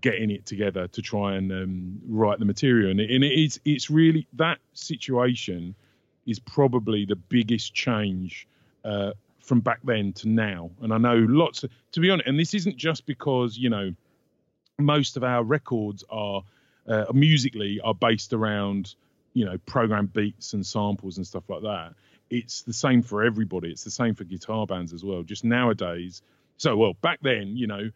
getting 0.01 0.31
it 0.31 0.47
together 0.47 0.89
to 0.89 1.03
try 1.03 1.35
and 1.35 1.53
um, 1.53 2.01
write 2.09 2.39
the 2.39 2.45
material. 2.45 2.91
And, 2.91 3.01
it, 3.01 3.11
and 3.11 3.25
it's 3.25 3.59
it's 3.65 3.91
really 3.91 4.27
that 4.35 4.59
situation 4.75 5.75
is 6.27 6.39
probably 6.39 7.05
the 7.05 7.17
biggest 7.17 7.75
change 7.75 8.47
uh, 8.85 9.13
from 9.41 9.61
back 9.61 9.81
then 9.85 10.13
to 10.15 10.29
now. 10.29 10.71
And 10.81 10.93
I 10.93 10.99
know 10.99 11.17
lots 11.29 11.65
of, 11.65 11.71
to 11.93 12.01
be 12.01 12.11
honest, 12.11 12.29
and 12.29 12.39
this 12.39 12.55
isn't 12.55 12.77
just 12.77 13.07
because 13.07 13.59
you 13.59 13.71
know 13.71 13.93
most 14.79 15.17
of 15.17 15.25
our 15.25 15.43
records 15.43 16.05
are 16.11 16.43
uh, 16.89 17.07
musically 17.13 17.81
are 17.81 17.95
based 17.95 18.33
around 18.33 18.95
you 19.35 19.45
know 19.45 19.59
program 19.67 20.07
beats 20.07 20.53
and 20.53 20.67
samples 20.67 21.17
and 21.17 21.27
stuff 21.27 21.49
like 21.49 21.63
that. 21.63 21.95
It's 22.31 22.63
the 22.63 22.73
same 22.73 23.03
for 23.03 23.23
everybody. 23.23 23.71
It's 23.71 23.85
the 23.85 23.91
same 23.91 24.15
for 24.15 24.25
guitar 24.25 24.67
bands 24.67 24.93
as 24.93 25.05
well. 25.05 25.23
Just 25.23 25.45
nowadays, 25.45 26.23
so 26.57 26.77
well 26.77 26.95
back 26.95 27.19
then, 27.23 27.57
you 27.57 27.67
know, 27.67 27.91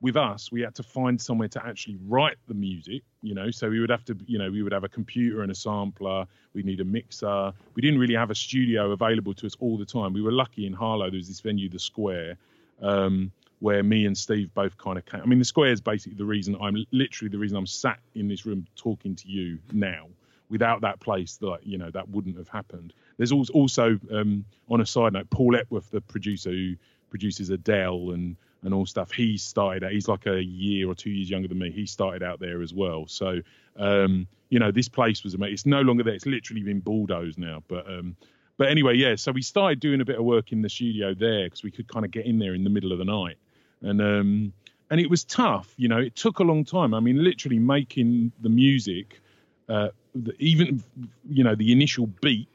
with 0.00 0.16
us, 0.16 0.50
we 0.50 0.62
had 0.62 0.74
to 0.76 0.82
find 0.82 1.20
somewhere 1.20 1.48
to 1.48 1.64
actually 1.64 1.98
write 2.06 2.36
the 2.48 2.54
music, 2.54 3.02
you 3.22 3.34
know. 3.34 3.50
So 3.50 3.68
we 3.68 3.80
would 3.80 3.90
have 3.90 4.04
to, 4.06 4.16
you 4.26 4.38
know, 4.38 4.50
we 4.50 4.62
would 4.62 4.72
have 4.72 4.84
a 4.84 4.88
computer 4.88 5.42
and 5.42 5.52
a 5.52 5.54
sampler. 5.54 6.26
We'd 6.54 6.64
need 6.64 6.80
a 6.80 6.84
mixer. 6.84 7.52
We 7.74 7.82
didn't 7.82 8.00
really 8.00 8.14
have 8.14 8.30
a 8.30 8.34
studio 8.34 8.92
available 8.92 9.34
to 9.34 9.46
us 9.46 9.56
all 9.60 9.76
the 9.76 9.84
time. 9.84 10.12
We 10.12 10.22
were 10.22 10.32
lucky 10.32 10.66
in 10.66 10.72
Harlow. 10.72 11.10
There 11.10 11.18
was 11.18 11.28
this 11.28 11.40
venue, 11.40 11.68
the 11.68 11.78
Square, 11.78 12.36
um, 12.80 13.30
where 13.60 13.82
me 13.82 14.06
and 14.06 14.16
Steve 14.16 14.52
both 14.54 14.76
kind 14.78 14.98
of 14.98 15.06
came. 15.06 15.20
I 15.20 15.26
mean, 15.26 15.38
the 15.38 15.44
Square 15.44 15.72
is 15.72 15.80
basically 15.80 16.16
the 16.16 16.24
reason 16.24 16.56
I'm 16.60 16.84
literally 16.90 17.30
the 17.30 17.38
reason 17.38 17.56
I'm 17.56 17.66
sat 17.66 18.00
in 18.14 18.28
this 18.28 18.44
room 18.44 18.66
talking 18.76 19.14
to 19.16 19.28
you 19.28 19.58
now. 19.72 20.08
Without 20.48 20.80
that 20.80 20.98
place, 20.98 21.38
like 21.40 21.60
you 21.62 21.78
know, 21.78 21.90
that 21.92 22.08
wouldn't 22.08 22.36
have 22.36 22.48
happened. 22.48 22.92
There's 23.18 23.30
also, 23.30 24.00
um, 24.10 24.44
on 24.68 24.80
a 24.80 24.86
side 24.86 25.12
note, 25.12 25.30
Paul 25.30 25.54
Epworth, 25.54 25.90
the 25.92 26.00
producer 26.00 26.50
who 26.50 26.74
produces 27.10 27.50
Adele 27.50 28.10
and 28.10 28.36
and 28.62 28.74
all 28.74 28.84
stuff. 28.84 29.12
He 29.12 29.38
started 29.38 29.84
out. 29.84 29.92
He's 29.92 30.08
like 30.08 30.26
a 30.26 30.42
year 30.42 30.88
or 30.88 30.94
two 30.94 31.10
years 31.10 31.30
younger 31.30 31.48
than 31.48 31.58
me. 31.58 31.70
He 31.70 31.86
started 31.86 32.22
out 32.22 32.40
there 32.40 32.62
as 32.62 32.74
well. 32.74 33.06
So 33.06 33.40
um, 33.76 34.26
you 34.48 34.58
know, 34.58 34.70
this 34.70 34.88
place 34.88 35.22
was 35.24 35.34
amazing. 35.34 35.54
It's 35.54 35.66
no 35.66 35.80
longer 35.80 36.02
there. 36.02 36.14
It's 36.14 36.26
literally 36.26 36.62
been 36.62 36.80
bulldozed 36.80 37.38
now. 37.38 37.62
But 37.68 37.86
um, 37.86 38.16
but 38.56 38.68
anyway, 38.68 38.96
yeah. 38.96 39.16
So 39.16 39.32
we 39.32 39.42
started 39.42 39.80
doing 39.80 40.00
a 40.00 40.04
bit 40.04 40.18
of 40.18 40.24
work 40.24 40.52
in 40.52 40.60
the 40.62 40.68
studio 40.68 41.14
there 41.14 41.46
because 41.46 41.62
we 41.62 41.70
could 41.70 41.88
kind 41.88 42.04
of 42.04 42.10
get 42.10 42.26
in 42.26 42.38
there 42.38 42.54
in 42.54 42.64
the 42.64 42.70
middle 42.70 42.92
of 42.92 42.98
the 42.98 43.04
night, 43.04 43.38
and 43.82 44.00
um, 44.00 44.52
and 44.90 45.00
it 45.00 45.08
was 45.08 45.24
tough. 45.24 45.72
You 45.76 45.88
know, 45.88 45.98
it 45.98 46.16
took 46.16 46.38
a 46.38 46.42
long 46.42 46.64
time. 46.64 46.94
I 46.94 47.00
mean, 47.00 47.22
literally 47.22 47.58
making 47.58 48.32
the 48.40 48.48
music, 48.48 49.20
uh, 49.68 49.88
the, 50.14 50.34
even 50.38 50.82
you 51.28 51.44
know 51.44 51.54
the 51.54 51.72
initial 51.72 52.06
beat 52.06 52.48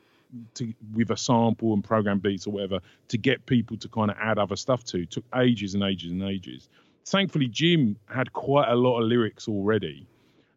to 0.56 0.74
with 0.94 1.12
a 1.12 1.18
sample 1.18 1.74
and 1.74 1.84
program 1.84 2.20
beats 2.20 2.46
or 2.48 2.52
whatever 2.52 2.80
to 3.08 3.18
get 3.18 3.46
people 3.46 3.78
to 3.78 3.88
kind 3.88 4.12
of 4.12 4.18
add 4.20 4.38
other 4.38 4.56
stuff 4.56 4.84
to 4.84 5.06
took 5.06 5.24
ages 5.36 5.74
and 5.74 5.84
ages 5.84 6.12
and 6.12 6.24
ages. 6.24 6.68
Thankfully, 7.06 7.48
Jim 7.48 7.98
had 8.08 8.34
quite 8.34 8.68
a 8.70 8.76
lot 8.76 9.00
of 9.00 9.08
lyrics 9.08 9.48
already, 9.48 10.08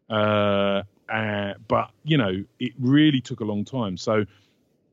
uh, 0.09 0.83
uh, 1.07 1.53
but 1.67 1.91
you 2.03 2.17
know 2.17 2.43
it 2.59 2.73
really 2.79 3.21
took 3.21 3.39
a 3.39 3.45
long 3.45 3.65
time. 3.65 3.97
So 3.97 4.25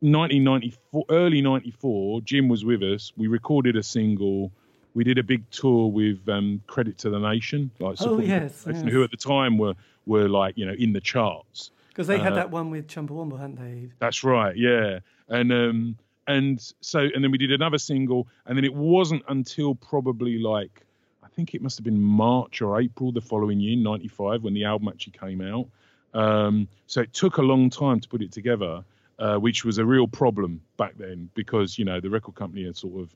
1994, 0.00 1.04
early 1.08 1.40
94, 1.40 2.20
Jim 2.20 2.48
was 2.48 2.64
with 2.64 2.82
us. 2.82 3.12
We 3.16 3.26
recorded 3.26 3.76
a 3.76 3.82
single. 3.82 4.52
We 4.96 5.04
did 5.04 5.18
a 5.18 5.22
big 5.22 5.48
tour 5.50 5.90
with 5.90 6.26
um, 6.26 6.62
Credit 6.66 6.96
to 6.98 7.10
the 7.10 7.18
Nation, 7.18 7.70
like 7.78 7.98
supporting 7.98 8.30
yes, 8.30 8.62
the 8.62 8.72
Nation, 8.72 8.86
yes. 8.86 8.94
who 8.94 9.04
at 9.04 9.10
the 9.10 9.16
time 9.18 9.58
were 9.58 9.74
were 10.06 10.28
like 10.28 10.56
you 10.56 10.64
know 10.64 10.72
in 10.72 10.94
the 10.94 11.00
charts. 11.00 11.70
Because 11.90 12.06
they 12.06 12.18
had 12.18 12.32
Uh, 12.32 12.36
that 12.36 12.50
one 12.50 12.70
with 12.70 12.88
Chumbawamba, 12.88 13.38
hadn't 13.38 13.58
they? 13.60 13.90
That's 13.98 14.24
right, 14.24 14.56
yeah. 14.56 15.00
And 15.28 15.52
um 15.52 15.96
and 16.26 16.72
so 16.80 17.00
and 17.14 17.22
then 17.22 17.30
we 17.30 17.38
did 17.38 17.52
another 17.52 17.78
single, 17.78 18.26
and 18.46 18.56
then 18.56 18.64
it 18.64 18.74
wasn't 18.74 19.22
until 19.28 19.74
probably 19.74 20.38
like 20.38 20.86
I 21.22 21.28
think 21.28 21.54
it 21.54 21.60
must 21.60 21.76
have 21.76 21.84
been 21.84 22.00
March 22.00 22.62
or 22.62 22.80
April 22.80 23.12
the 23.12 23.20
following 23.20 23.60
year, 23.60 23.76
'95, 23.76 24.42
when 24.42 24.54
the 24.54 24.64
album 24.64 24.88
actually 24.88 25.18
came 25.18 25.42
out. 25.42 25.66
Um, 26.14 26.68
so 26.86 27.02
it 27.02 27.12
took 27.12 27.36
a 27.36 27.42
long 27.42 27.68
time 27.68 28.00
to 28.00 28.08
put 28.08 28.22
it 28.22 28.32
together, 28.32 28.82
uh, 29.18 29.36
which 29.36 29.62
was 29.62 29.76
a 29.76 29.84
real 29.84 30.08
problem 30.08 30.62
back 30.78 30.94
then 30.96 31.28
because 31.34 31.78
you 31.78 31.84
know 31.84 32.00
the 32.00 32.08
record 32.08 32.34
company 32.34 32.64
had 32.64 32.78
sort 32.78 32.98
of 33.02 33.14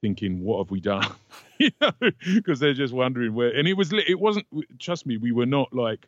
thinking, 0.00 0.42
"What 0.42 0.58
have 0.58 0.70
we 0.70 0.80
done?" 0.80 1.06
you 1.58 1.70
know, 1.80 1.92
because 2.34 2.60
they're 2.60 2.74
just 2.74 2.94
wondering 2.94 3.34
where. 3.34 3.48
And 3.48 3.66
it 3.66 3.74
was, 3.74 3.92
it 3.92 4.18
wasn't. 4.18 4.46
Trust 4.78 5.06
me, 5.06 5.16
we 5.16 5.32
were 5.32 5.46
not 5.46 5.72
like 5.72 6.06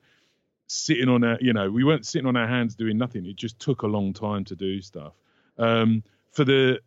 sitting 0.66 1.08
on 1.08 1.24
our, 1.24 1.38
you 1.40 1.52
know, 1.52 1.70
we 1.70 1.84
weren't 1.84 2.06
sitting 2.06 2.26
on 2.26 2.36
our 2.36 2.46
hands 2.46 2.74
doing 2.74 2.98
nothing. 2.98 3.26
It 3.26 3.36
just 3.36 3.58
took 3.58 3.82
a 3.82 3.86
long 3.86 4.12
time 4.12 4.44
to 4.46 4.56
do 4.56 4.80
stuff. 4.80 5.14
Um, 5.58 6.02
for 6.32 6.44
the 6.44 6.80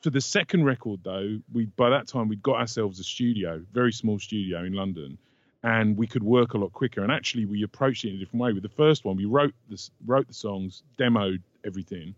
for 0.00 0.10
the 0.10 0.20
second 0.20 0.64
record 0.64 1.00
though, 1.04 1.38
we 1.52 1.66
by 1.66 1.90
that 1.90 2.08
time 2.08 2.28
we'd 2.28 2.42
got 2.42 2.56
ourselves 2.56 3.00
a 3.00 3.04
studio, 3.04 3.64
very 3.72 3.92
small 3.92 4.18
studio 4.18 4.64
in 4.64 4.74
London, 4.74 5.18
and 5.62 5.96
we 5.96 6.06
could 6.06 6.22
work 6.22 6.54
a 6.54 6.58
lot 6.58 6.72
quicker. 6.72 7.02
And 7.02 7.12
actually, 7.12 7.44
we 7.44 7.62
approached 7.62 8.04
it 8.04 8.10
in 8.10 8.16
a 8.16 8.18
different 8.18 8.42
way. 8.42 8.52
With 8.52 8.64
the 8.64 8.68
first 8.68 9.04
one, 9.04 9.16
we 9.16 9.24
wrote 9.24 9.54
this, 9.68 9.90
wrote 10.04 10.26
the 10.26 10.34
songs, 10.34 10.82
demoed 10.98 11.40
everything, 11.64 12.14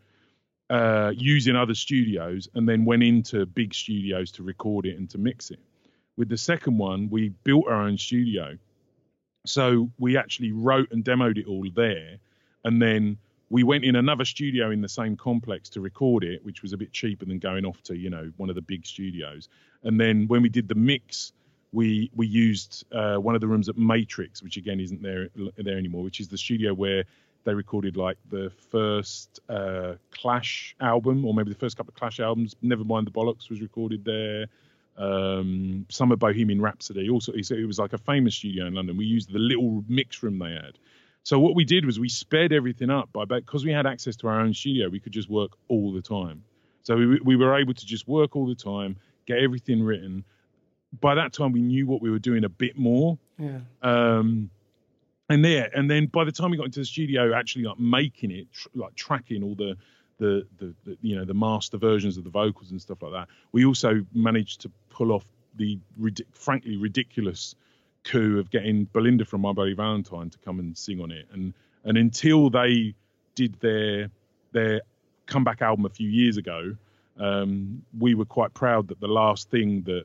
uh, 0.70 1.12
using 1.14 1.56
other 1.56 1.74
studios, 1.74 2.48
and 2.54 2.68
then 2.68 2.84
went 2.84 3.02
into 3.02 3.46
big 3.46 3.74
studios 3.74 4.30
to 4.32 4.42
record 4.42 4.86
it 4.86 4.98
and 4.98 5.10
to 5.10 5.18
mix 5.18 5.50
it. 5.50 5.60
With 6.16 6.28
the 6.28 6.38
second 6.38 6.78
one, 6.78 7.08
we 7.10 7.30
built 7.44 7.66
our 7.68 7.82
own 7.82 7.98
studio, 7.98 8.56
so 9.46 9.90
we 9.98 10.16
actually 10.16 10.52
wrote 10.52 10.90
and 10.92 11.04
demoed 11.04 11.38
it 11.38 11.46
all 11.46 11.64
there, 11.74 12.18
and 12.64 12.80
then 12.80 13.18
we 13.50 13.62
went 13.62 13.84
in 13.84 13.96
another 13.96 14.24
studio 14.24 14.70
in 14.70 14.80
the 14.80 14.88
same 14.88 15.16
complex 15.16 15.68
to 15.70 15.80
record 15.80 16.24
it, 16.24 16.44
which 16.44 16.62
was 16.62 16.72
a 16.72 16.76
bit 16.76 16.92
cheaper 16.92 17.24
than 17.24 17.38
going 17.38 17.64
off 17.64 17.82
to 17.82 17.96
you 17.96 18.10
know 18.10 18.32
one 18.36 18.48
of 18.48 18.54
the 18.54 18.62
big 18.62 18.86
studios. 18.86 19.48
And 19.82 20.00
then 20.00 20.26
when 20.28 20.42
we 20.42 20.48
did 20.48 20.68
the 20.68 20.74
mix, 20.74 21.32
we 21.72 22.10
we 22.14 22.26
used 22.26 22.84
uh, 22.92 23.16
one 23.16 23.34
of 23.34 23.40
the 23.40 23.46
rooms 23.46 23.68
at 23.68 23.76
Matrix, 23.76 24.42
which 24.42 24.56
again 24.56 24.80
isn't 24.80 25.02
there 25.02 25.28
there 25.56 25.76
anymore, 25.76 26.02
which 26.02 26.20
is 26.20 26.28
the 26.28 26.38
studio 26.38 26.72
where 26.72 27.04
they 27.44 27.54
recorded 27.54 27.96
like 27.96 28.18
the 28.30 28.50
first 28.70 29.40
uh, 29.48 29.94
Clash 30.10 30.74
album, 30.80 31.24
or 31.24 31.34
maybe 31.34 31.50
the 31.50 31.58
first 31.58 31.76
couple 31.76 31.92
of 31.92 31.96
Clash 31.96 32.20
albums. 32.20 32.56
Never 32.62 32.84
mind 32.84 33.06
the 33.06 33.10
Bollocks 33.10 33.48
was 33.50 33.60
recorded 33.60 34.04
there. 34.04 34.46
Um, 34.96 35.86
some 35.90 36.12
of 36.12 36.18
Bohemian 36.18 36.60
Rhapsody. 36.60 37.08
Also, 37.08 37.32
it 37.32 37.66
was 37.66 37.78
like 37.78 37.92
a 37.92 37.98
famous 37.98 38.34
studio 38.34 38.66
in 38.66 38.74
London. 38.74 38.96
We 38.96 39.06
used 39.06 39.32
the 39.32 39.38
little 39.38 39.84
mix 39.88 40.22
room 40.22 40.38
they 40.38 40.52
had. 40.52 40.78
So 41.24 41.38
what 41.38 41.54
we 41.54 41.64
did 41.64 41.86
was 41.86 41.98
we 41.98 42.08
sped 42.08 42.52
everything 42.52 42.90
up 42.90 43.10
by 43.12 43.24
because 43.24 43.64
we 43.64 43.72
had 43.72 43.86
access 43.86 44.14
to 44.16 44.28
our 44.28 44.40
own 44.40 44.52
studio. 44.52 44.88
We 44.90 45.00
could 45.00 45.12
just 45.12 45.28
work 45.28 45.52
all 45.68 45.92
the 45.92 46.02
time. 46.02 46.44
So 46.82 46.96
we 46.96 47.18
we 47.20 47.36
were 47.36 47.58
able 47.58 47.74
to 47.74 47.86
just 47.86 48.06
work 48.06 48.36
all 48.36 48.46
the 48.46 48.54
time, 48.54 48.96
get 49.26 49.38
everything 49.38 49.82
written. 49.82 50.24
By 51.00 51.16
that 51.16 51.32
time, 51.32 51.52
we 51.52 51.62
knew 51.62 51.86
what 51.86 52.02
we 52.02 52.10
were 52.10 52.18
doing 52.18 52.44
a 52.44 52.48
bit 52.48 52.78
more. 52.78 53.18
Yeah. 53.38 53.60
Um, 53.82 54.50
and 55.28 55.44
there, 55.44 55.70
and 55.74 55.90
then 55.90 56.06
by 56.06 56.24
the 56.24 56.32
time 56.32 56.50
we 56.50 56.56
got 56.56 56.66
into 56.66 56.80
the 56.80 56.86
studio, 56.86 57.34
actually 57.34 57.64
like 57.64 57.78
making 57.78 58.30
it, 58.30 58.52
tr- 58.52 58.68
like 58.74 58.94
tracking 58.94 59.42
all 59.42 59.54
the, 59.54 59.76
the, 60.18 60.46
the, 60.58 60.74
the, 60.84 60.98
you 61.00 61.16
know, 61.16 61.24
the 61.24 61.34
master 61.34 61.78
versions 61.78 62.16
of 62.16 62.24
the 62.24 62.30
vocals 62.30 62.70
and 62.70 62.80
stuff 62.80 63.02
like 63.02 63.12
that. 63.12 63.28
We 63.52 63.64
also 63.64 64.04
managed 64.12 64.60
to 64.62 64.70
pull 64.90 65.12
off 65.12 65.24
the 65.56 65.78
ridic- 66.00 66.26
frankly 66.32 66.76
ridiculous 66.76 67.54
coup 68.04 68.38
of 68.38 68.50
getting 68.50 68.84
Belinda 68.92 69.24
from 69.24 69.40
My 69.40 69.52
Bloody 69.52 69.74
Valentine 69.74 70.28
to 70.30 70.38
come 70.38 70.58
and 70.58 70.76
sing 70.76 71.00
on 71.00 71.10
it. 71.10 71.26
And 71.32 71.54
and 71.84 71.96
until 71.98 72.50
they 72.50 72.94
did 73.34 73.54
their 73.60 74.10
their 74.52 74.82
comeback 75.26 75.62
album 75.62 75.86
a 75.86 75.90
few 75.90 76.08
years 76.08 76.36
ago, 76.36 76.76
um, 77.18 77.82
we 77.98 78.14
were 78.14 78.24
quite 78.24 78.52
proud 78.54 78.88
that 78.88 79.00
the 79.00 79.08
last 79.08 79.50
thing 79.50 79.82
that 79.82 80.04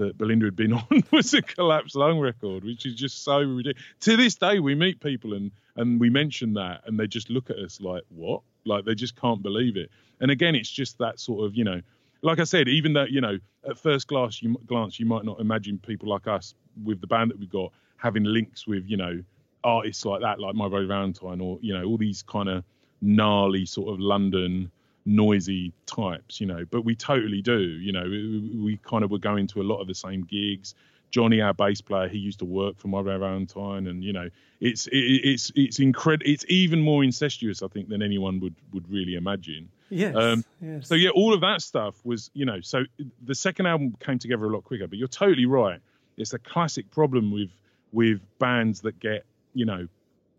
that 0.00 0.18
Belinda 0.18 0.46
had 0.46 0.56
been 0.56 0.72
on 0.90 1.04
was 1.10 1.32
a 1.34 1.42
collapsed 1.42 1.94
lung 1.94 2.18
record, 2.18 2.64
which 2.64 2.84
is 2.86 2.94
just 2.94 3.22
so 3.22 3.38
ridiculous. 3.38 3.82
To 4.00 4.16
this 4.16 4.34
day, 4.34 4.58
we 4.58 4.74
meet 4.74 5.00
people 5.00 5.34
and 5.34 5.50
and 5.76 6.00
we 6.00 6.10
mention 6.10 6.54
that, 6.54 6.82
and 6.86 6.98
they 6.98 7.06
just 7.06 7.30
look 7.30 7.50
at 7.50 7.56
us 7.56 7.80
like, 7.80 8.02
"What?" 8.08 8.42
Like 8.64 8.84
they 8.84 8.94
just 8.94 9.16
can't 9.16 9.42
believe 9.42 9.76
it. 9.76 9.90
And 10.20 10.30
again, 10.30 10.54
it's 10.54 10.68
just 10.68 10.98
that 10.98 11.18
sort 11.18 11.46
of, 11.46 11.54
you 11.54 11.64
know, 11.64 11.80
like 12.22 12.38
I 12.40 12.44
said, 12.44 12.68
even 12.68 12.92
though 12.92 13.04
you 13.04 13.20
know, 13.20 13.38
at 13.68 13.78
first 13.78 14.08
glance, 14.08 14.42
you 14.42 14.60
glance, 14.66 14.98
you 14.98 15.06
might 15.06 15.24
not 15.24 15.40
imagine 15.40 15.78
people 15.78 16.08
like 16.08 16.26
us 16.26 16.54
with 16.84 17.00
the 17.00 17.06
band 17.06 17.30
that 17.30 17.38
we've 17.38 17.50
got 17.50 17.72
having 17.96 18.24
links 18.24 18.66
with, 18.66 18.88
you 18.88 18.96
know, 18.96 19.22
artists 19.62 20.04
like 20.06 20.22
that, 20.22 20.40
like 20.40 20.54
My 20.54 20.68
Bloody 20.68 20.86
Valentine, 20.86 21.40
or 21.40 21.58
you 21.60 21.72
know, 21.72 21.84
all 21.84 21.96
these 21.96 22.22
kind 22.22 22.48
of 22.48 22.64
gnarly 23.00 23.66
sort 23.66 23.92
of 23.92 24.00
London 24.00 24.70
noisy 25.04 25.72
types, 25.86 26.40
you 26.40 26.46
know. 26.46 26.64
But 26.70 26.84
we 26.84 26.94
totally 26.94 27.42
do, 27.42 27.58
you 27.58 27.92
know. 27.92 28.04
We, 28.04 28.60
we 28.62 28.76
kind 28.78 29.04
of 29.04 29.10
were 29.10 29.18
going 29.18 29.46
to 29.48 29.60
a 29.60 29.64
lot 29.64 29.80
of 29.80 29.86
the 29.86 29.94
same 29.94 30.24
gigs. 30.24 30.74
Johnny, 31.10 31.40
our 31.40 31.52
bass 31.52 31.80
player, 31.80 32.08
he 32.08 32.18
used 32.18 32.38
to 32.38 32.44
work 32.44 32.78
for 32.78 32.88
My 32.88 33.02
Valentine, 33.02 33.88
and 33.88 34.04
you 34.04 34.12
know, 34.12 34.30
it's 34.60 34.86
it, 34.86 34.96
it's 34.96 35.50
it's 35.54 35.80
incredible. 35.80 36.30
It's 36.30 36.44
even 36.48 36.80
more 36.82 37.02
incestuous, 37.02 37.62
I 37.62 37.68
think, 37.68 37.88
than 37.88 38.02
anyone 38.02 38.40
would 38.40 38.54
would 38.72 38.90
really 38.90 39.16
imagine. 39.16 39.68
Yes. 39.88 40.14
Um, 40.14 40.44
yes. 40.60 40.88
So 40.88 40.94
yeah, 40.94 41.10
all 41.10 41.34
of 41.34 41.40
that 41.40 41.62
stuff 41.62 41.94
was, 42.04 42.30
you 42.32 42.44
know, 42.44 42.60
so 42.60 42.84
the 43.24 43.34
second 43.34 43.66
album 43.66 43.96
came 43.98 44.20
together 44.20 44.44
a 44.44 44.48
lot 44.48 44.64
quicker. 44.64 44.86
But 44.86 44.98
you're 44.98 45.08
totally 45.08 45.46
right. 45.46 45.80
It's 46.16 46.32
a 46.32 46.38
classic 46.38 46.90
problem 46.90 47.32
with 47.32 47.50
with 47.92 48.20
bands 48.38 48.82
that 48.82 49.00
get, 49.00 49.24
you 49.52 49.64
know, 49.64 49.88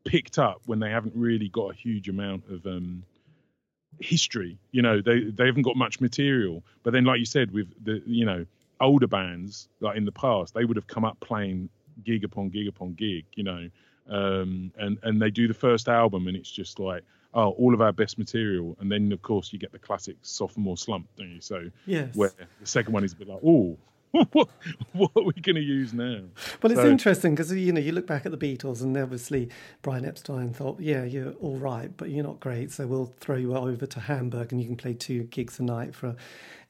picked 0.06 0.40
up 0.40 0.62
when 0.66 0.80
they 0.80 0.90
haven't 0.90 1.16
really 1.16 1.50
got 1.50 1.72
a 1.72 1.76
huge 1.76 2.08
amount 2.08 2.44
of 2.50 2.66
um, 2.66 3.04
history. 4.02 4.58
You 4.72 4.82
know, 4.82 5.02
they 5.02 5.22
they 5.22 5.46
haven't 5.46 5.64
got 5.64 5.76
much 5.76 6.00
material. 6.00 6.64
But 6.84 6.94
then, 6.94 7.06
like 7.06 7.20
you 7.20 7.26
said, 7.26 7.52
with 7.52 7.72
the 7.84 8.02
you 8.06 8.26
know 8.26 8.46
older 8.80 9.08
bands 9.08 9.70
like 9.80 9.98
in 9.98 10.06
the 10.06 10.12
past, 10.12 10.54
they 10.54 10.66
would 10.66 10.78
have 10.78 10.88
come 10.88 11.06
up 11.06 11.20
playing 11.20 11.70
gig 12.04 12.24
upon 12.24 12.50
gig 12.50 12.68
upon 12.68 12.94
gig. 12.94 13.26
You 13.36 13.44
know, 13.44 13.70
um, 14.10 14.72
and 14.78 14.98
and 15.04 15.22
they 15.22 15.30
do 15.30 15.48
the 15.48 15.54
first 15.54 15.88
album, 15.88 16.28
and 16.28 16.36
it's 16.36 16.52
just 16.52 16.80
like. 16.80 17.04
Oh, 17.34 17.52
all 17.52 17.74
of 17.74 17.80
our 17.80 17.94
best 17.94 18.18
material, 18.18 18.76
and 18.82 18.92
then 18.92 19.10
of 19.14 19.22
course 19.22 19.54
you 19.54 19.58
get 19.58 19.72
the 19.72 19.80
classic 19.80 20.18
sophomore 20.22 20.76
slump, 20.76 21.08
don't 21.16 21.30
you? 21.30 21.40
So 21.40 21.72
Yes. 21.86 22.14
where 22.14 22.34
the 22.60 22.68
second 22.68 22.92
one 22.92 23.06
is 23.06 23.14
a 23.14 23.16
bit 23.16 23.30
like, 23.30 23.40
oh, 23.42 23.78
what, 24.32 24.50
what 24.94 25.12
are 25.16 25.24
we 25.24 25.34
going 25.34 25.56
to 25.56 25.62
use 25.62 25.94
now? 25.94 26.22
Well, 26.62 26.72
it's 26.72 26.82
So- 26.82 26.88
interesting 26.90 27.34
because 27.36 27.52
you 27.54 27.72
know 27.72 27.80
you 27.82 27.92
look 27.92 28.08
back 28.08 28.26
at 28.26 28.32
the 28.32 28.38
Beatles, 28.38 28.82
and 28.82 28.98
obviously 28.98 29.50
Brian 29.82 30.06
Epstein 30.06 30.54
thought, 30.54 30.80
"Yeah, 30.82 31.04
you're 31.04 31.32
all 31.34 31.58
right, 31.58 31.92
but 31.96 32.10
you're 32.10 32.24
not 32.26 32.40
great, 32.40 32.72
so 32.72 32.88
we'll 32.88 33.14
throw 33.20 33.36
you 33.38 33.56
over 33.56 33.86
to 33.86 34.00
Hamburg, 34.02 34.52
and 34.52 34.62
you 34.62 34.68
can 34.68 34.76
play 34.76 34.94
two 34.94 35.24
gigs 35.24 35.60
a 35.60 35.64
night 35.64 35.96
for 35.96 36.16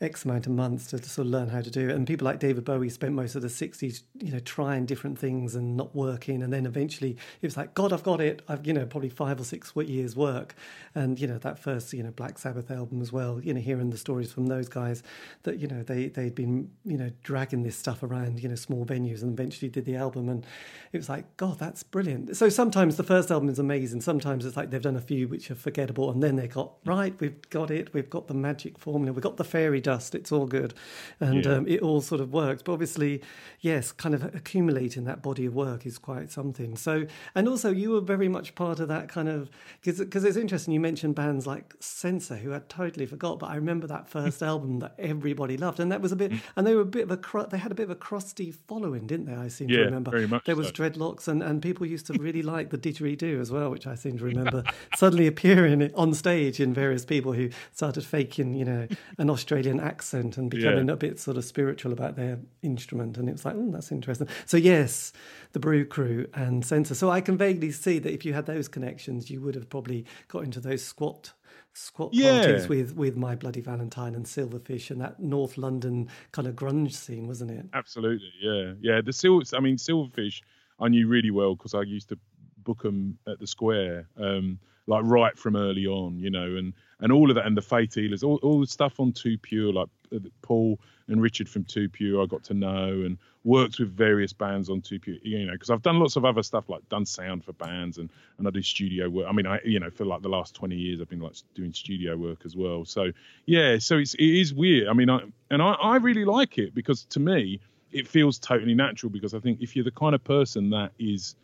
X 0.02 0.26
amount 0.26 0.48
of 0.48 0.54
months 0.54 0.88
to, 0.88 0.98
sort 0.98 1.28
of 1.28 1.32
learn 1.32 1.50
how 1.50 1.62
to 1.62 1.72
do 1.72 1.90
it." 1.90 1.96
And 1.96 2.06
people 2.08 2.26
like 2.26 2.40
David 2.40 2.66
Bowie 2.66 2.90
spent 2.90 3.14
most 3.14 3.36
of 3.36 3.42
the 3.42 3.48
'60s, 3.50 4.04
you 4.20 4.32
know, 4.32 4.40
trying 4.40 4.86
different 4.86 5.18
things 5.18 5.56
and 5.56 5.78
not 5.78 5.96
working, 5.96 6.42
and 6.44 6.52
then 6.52 6.66
eventually 6.66 7.12
it 7.42 7.46
was 7.46 7.58
like, 7.58 7.74
"God, 7.74 7.94
I've 7.94 8.04
got 8.04 8.22
it." 8.22 8.42
I've 8.48 8.66
you 8.66 8.74
know 8.74 8.86
probably 8.86 9.10
five 9.10 9.40
or 9.40 9.44
six 9.44 9.74
years 9.76 10.16
work, 10.16 10.56
and 10.96 11.20
you 11.20 11.28
know 11.28 11.38
that 11.40 11.60
first 11.60 11.94
you 11.94 12.04
know 12.04 12.12
Black 12.12 12.38
Sabbath 12.38 12.72
album 12.72 13.02
as 13.02 13.12
well. 13.12 13.40
You 13.42 13.54
know, 13.54 13.62
hearing 13.62 13.90
the 13.90 13.98
stories 13.98 14.32
from 14.32 14.48
those 14.48 14.68
guys 14.70 15.04
that 15.44 15.60
you 15.60 15.68
know 15.68 15.84
they 15.84 16.08
they'd 16.08 16.36
been 16.36 16.72
you 16.86 16.98
know 16.98 17.12
dragging 17.24 17.64
this 17.64 17.76
stuff 17.76 18.04
around 18.04 18.42
you 18.42 18.50
know 18.50 18.56
small 18.56 18.86
venues 18.86 19.22
and 19.22 19.32
eventually 19.32 19.70
did 19.70 19.86
the 19.86 19.96
album 19.96 20.30
and 20.30 20.46
it 20.92 20.98
was 20.98 21.10
like 21.10 21.38
god 21.38 21.58
that's 21.60 21.84
brilliant 21.84 22.36
so 22.36 22.50
sometimes 22.50 22.98
the 22.98 23.04
first 23.04 23.32
album 23.32 23.50
is 23.50 23.60
amazing 23.60 24.02
sometimes 24.02 24.46
it's 24.46 24.58
like 24.58 24.70
they've 24.70 24.82
done 24.82 24.96
a 24.96 25.02
few 25.02 25.28
which 25.28 25.52
are 25.52 25.56
forgettable 25.56 26.10
and 26.12 26.22
then 26.22 26.36
they 26.36 26.48
got 26.48 26.74
right 26.86 27.20
we've 27.20 27.50
got 27.50 27.70
it 27.70 27.94
we've 27.94 28.10
got 28.10 28.28
the 28.28 28.34
magic 28.34 28.78
formula 28.78 29.14
we've 29.14 29.24
got 29.24 29.38
the 29.38 29.44
fairy 29.44 29.80
dust 29.80 29.91
it's 30.16 30.32
all 30.32 30.46
good. 30.46 30.74
And 31.20 31.46
Yeah. 31.46 31.54
um, 31.56 31.68
it 31.68 31.82
all 31.82 32.02
sort 32.02 32.22
of 32.22 32.32
works. 32.34 32.62
But 32.64 32.74
obviously 32.74 33.22
yes 33.60 33.92
kind 33.92 34.16
of 34.16 34.24
accumulating 34.34 35.04
that 35.06 35.22
body 35.22 35.46
of 35.46 35.54
work 35.54 35.86
is 35.86 35.98
quite 35.98 36.32
something. 36.32 36.76
So 36.78 37.06
and 37.36 37.48
also 37.48 37.72
you 37.72 37.92
were 37.92 38.02
very 38.02 38.28
much 38.28 38.56
part 38.56 38.80
of 38.80 38.88
that 38.88 39.08
kind 39.10 39.30
of 39.30 39.50
because 39.84 40.24
it's 40.24 40.38
interesting 40.38 40.74
you 40.74 40.80
mentioned 40.80 41.16
bands 41.16 41.46
like 41.48 41.76
Senser 41.80 42.38
who 42.38 42.54
I 42.54 42.62
totally 42.70 43.06
forgot 43.06 43.40
but 43.40 43.48
I 43.50 43.56
remember 43.56 43.88
that 43.88 44.10
first 44.10 44.42
album 44.52 44.80
that 44.80 44.96
everybody 44.98 45.58
loved. 45.58 45.80
And 45.80 45.92
that 45.92 46.02
was 46.02 46.12
a 46.12 46.16
bit 46.16 46.32
and 46.56 46.66
they 46.66 46.76
were 46.76 46.82
a 46.82 46.86
bit 46.86 47.10
of 47.10 47.12
a 47.12 47.48
they 47.50 47.58
had 47.58 47.72
a 47.72 47.76
bit 47.76 47.84
of 47.84 47.90
a 47.92 47.96
crusty 47.96 48.52
following 48.52 49.08
didn't 49.08 49.26
they? 49.26 49.34
I 49.36 49.48
seem 49.48 49.68
to 49.68 49.74
Yeah, 49.74 49.82
remember. 49.82 50.12
very 50.12 50.28
much 50.28 50.46
there 50.46 50.56
was 50.56 50.68
so. 50.68 50.74
dreadlocks 50.74 51.28
and, 51.28 51.42
and 51.44 51.62
people 51.62 51.86
used 51.86 52.08
to 52.08 52.14
really 52.14 52.42
like 52.42 52.70
the 52.70 52.78
didgeridoo 52.78 53.40
as 53.40 53.52
well 53.52 53.70
which 53.70 53.88
I 53.88 53.96
seem 53.96 54.18
to 54.20 54.26
remember 54.32 54.64
suddenly 54.96 55.28
appearing 55.28 55.92
on 55.96 56.14
stage 56.14 56.60
in 56.60 56.74
various 56.74 57.06
people 57.06 57.34
who 57.34 57.50
started 57.74 58.04
faking 58.06 58.54
you 58.56 58.66
know 58.66 58.88
an 59.18 59.30
Australian 59.30 59.80
accent 59.82 60.38
and 60.38 60.50
becoming 60.50 60.88
Yeah. 60.88 60.94
a 60.94 60.98
bit 60.98 61.20
sort 61.20 61.38
of 61.38 61.46
spiritual 61.46 61.92
about 61.94 62.16
their 62.16 62.40
instrument 62.62 63.18
and 63.18 63.28
it 63.28 63.34
was 63.34 63.46
like 63.46 63.56
oh 63.58 63.72
that's 63.72 63.92
interesting 63.92 64.28
so 64.46 64.58
yes 64.58 65.12
the 65.54 65.60
brew 65.60 65.86
crew 65.86 66.28
and 66.34 66.66
senser 66.66 66.94
so 66.96 67.10
i 67.10 67.20
can 67.22 67.38
vaguely 67.38 67.72
see 67.72 68.00
that 68.00 68.14
if 68.14 68.24
you 68.26 68.34
had 68.34 68.46
those 68.46 68.68
connections 68.68 69.30
you 69.30 69.42
would 69.42 69.56
have 69.56 69.70
probably 69.70 70.06
got 70.28 70.44
into 70.44 70.60
those 70.60 70.84
squat 70.84 71.34
squat 71.74 72.10
Yeah. 72.14 72.42
parties 72.42 72.68
with 72.68 72.96
with 72.96 73.16
my 73.16 73.36
bloody 73.36 73.62
valentine 73.62 74.14
and 74.16 74.26
silverfish 74.26 74.92
and 74.92 75.00
that 75.02 75.20
north 75.20 75.58
london 75.58 76.10
kind 76.32 76.48
of 76.48 76.56
grunge 76.56 76.94
scene 76.94 77.28
wasn't 77.28 77.52
it 77.52 77.66
Absolutely, 77.74 78.32
yeah, 78.42 78.74
yeah. 78.82 79.02
The 79.02 79.14
sil 79.16 79.42
I 79.54 79.60
mean, 79.62 79.78
Silverfish, 79.78 80.42
I 80.80 80.88
knew 80.90 81.08
really 81.08 81.32
well 81.32 81.56
because 81.56 81.74
I 81.74 81.82
used 81.84 82.10
to 82.10 82.18
book 82.64 82.84
them 82.84 83.18
at 83.28 83.40
the 83.40 83.48
Square, 83.48 84.08
um, 84.18 84.60
like 84.92 85.04
right 85.06 85.38
from 85.38 85.56
early 85.56 85.88
on, 85.88 86.20
you 86.20 86.30
know, 86.30 86.56
and 86.58 86.74
and 87.00 87.12
all 87.12 87.30
of 87.30 87.36
that, 87.36 87.48
and 87.48 87.58
the 87.58 87.62
Faith 87.62 87.96
Healers, 87.96 88.24
all, 88.24 88.40
all 88.44 88.60
the 88.60 88.68
stuff 88.68 89.00
on 89.00 89.14
Too 89.14 89.38
Pure, 89.38 89.74
like 89.74 89.88
uh, 90.14 90.20
Paul 90.44 90.80
and 91.08 91.22
Richard 91.22 91.50
from 91.50 91.64
Too 91.64 91.90
Pure, 91.90 92.22
I 92.22 92.26
got 92.28 92.44
to 92.44 92.54
know, 92.54 93.02
and 93.06 93.18
worked 93.44 93.80
with 93.80 93.90
various 93.96 94.34
bands 94.34 94.70
on 94.70 94.82
Too 94.82 95.00
Pure, 95.00 95.18
you 95.24 95.46
know, 95.46 95.54
because 95.54 95.72
I've 95.72 95.82
done 95.82 95.98
lots 95.98 96.18
of 96.18 96.26
other 96.26 96.44
stuff, 96.44 96.70
like 96.70 96.88
done 96.90 97.06
sound 97.06 97.46
for 97.46 97.54
bands, 97.54 97.98
and 97.98 98.12
and 98.38 98.48
I 98.48 98.52
do 98.52 98.62
studio 98.62 99.10
work. 99.10 99.28
I 99.30 99.32
mean, 99.32 99.48
I 99.48 99.60
you 99.64 99.80
know, 99.80 99.90
for 99.90 100.06
like 100.06 100.22
the 100.22 100.30
last 100.30 100.54
twenty 100.54 100.76
years, 100.76 101.00
I've 101.02 101.10
been 101.10 101.22
like 101.22 101.36
doing 101.56 101.74
studio 101.74 102.18
work 102.18 102.42
as 102.46 102.56
well. 102.56 102.84
So 102.84 103.12
yeah, 103.46 103.80
so 103.80 103.98
it's 103.98 104.14
it 104.16 104.42
is 104.42 104.54
weird. 104.54 104.90
I 104.90 104.94
mean, 104.94 105.10
I 105.10 105.22
and 105.50 105.62
I, 105.62 105.72
I 105.74 105.96
really 105.98 106.26
like 106.26 106.58
it 106.58 106.76
because 106.76 107.06
to 107.06 107.20
me 107.22 107.62
it 107.94 108.08
feels 108.08 108.40
totally 108.40 108.74
natural 108.74 109.10
because 109.10 109.34
I 109.34 109.40
think 109.40 109.62
if 109.62 109.76
you're 109.76 109.86
the 109.86 109.92
kind 109.92 110.16
of 110.16 110.24
person 110.24 110.70
that 110.70 110.92
is 110.98 111.36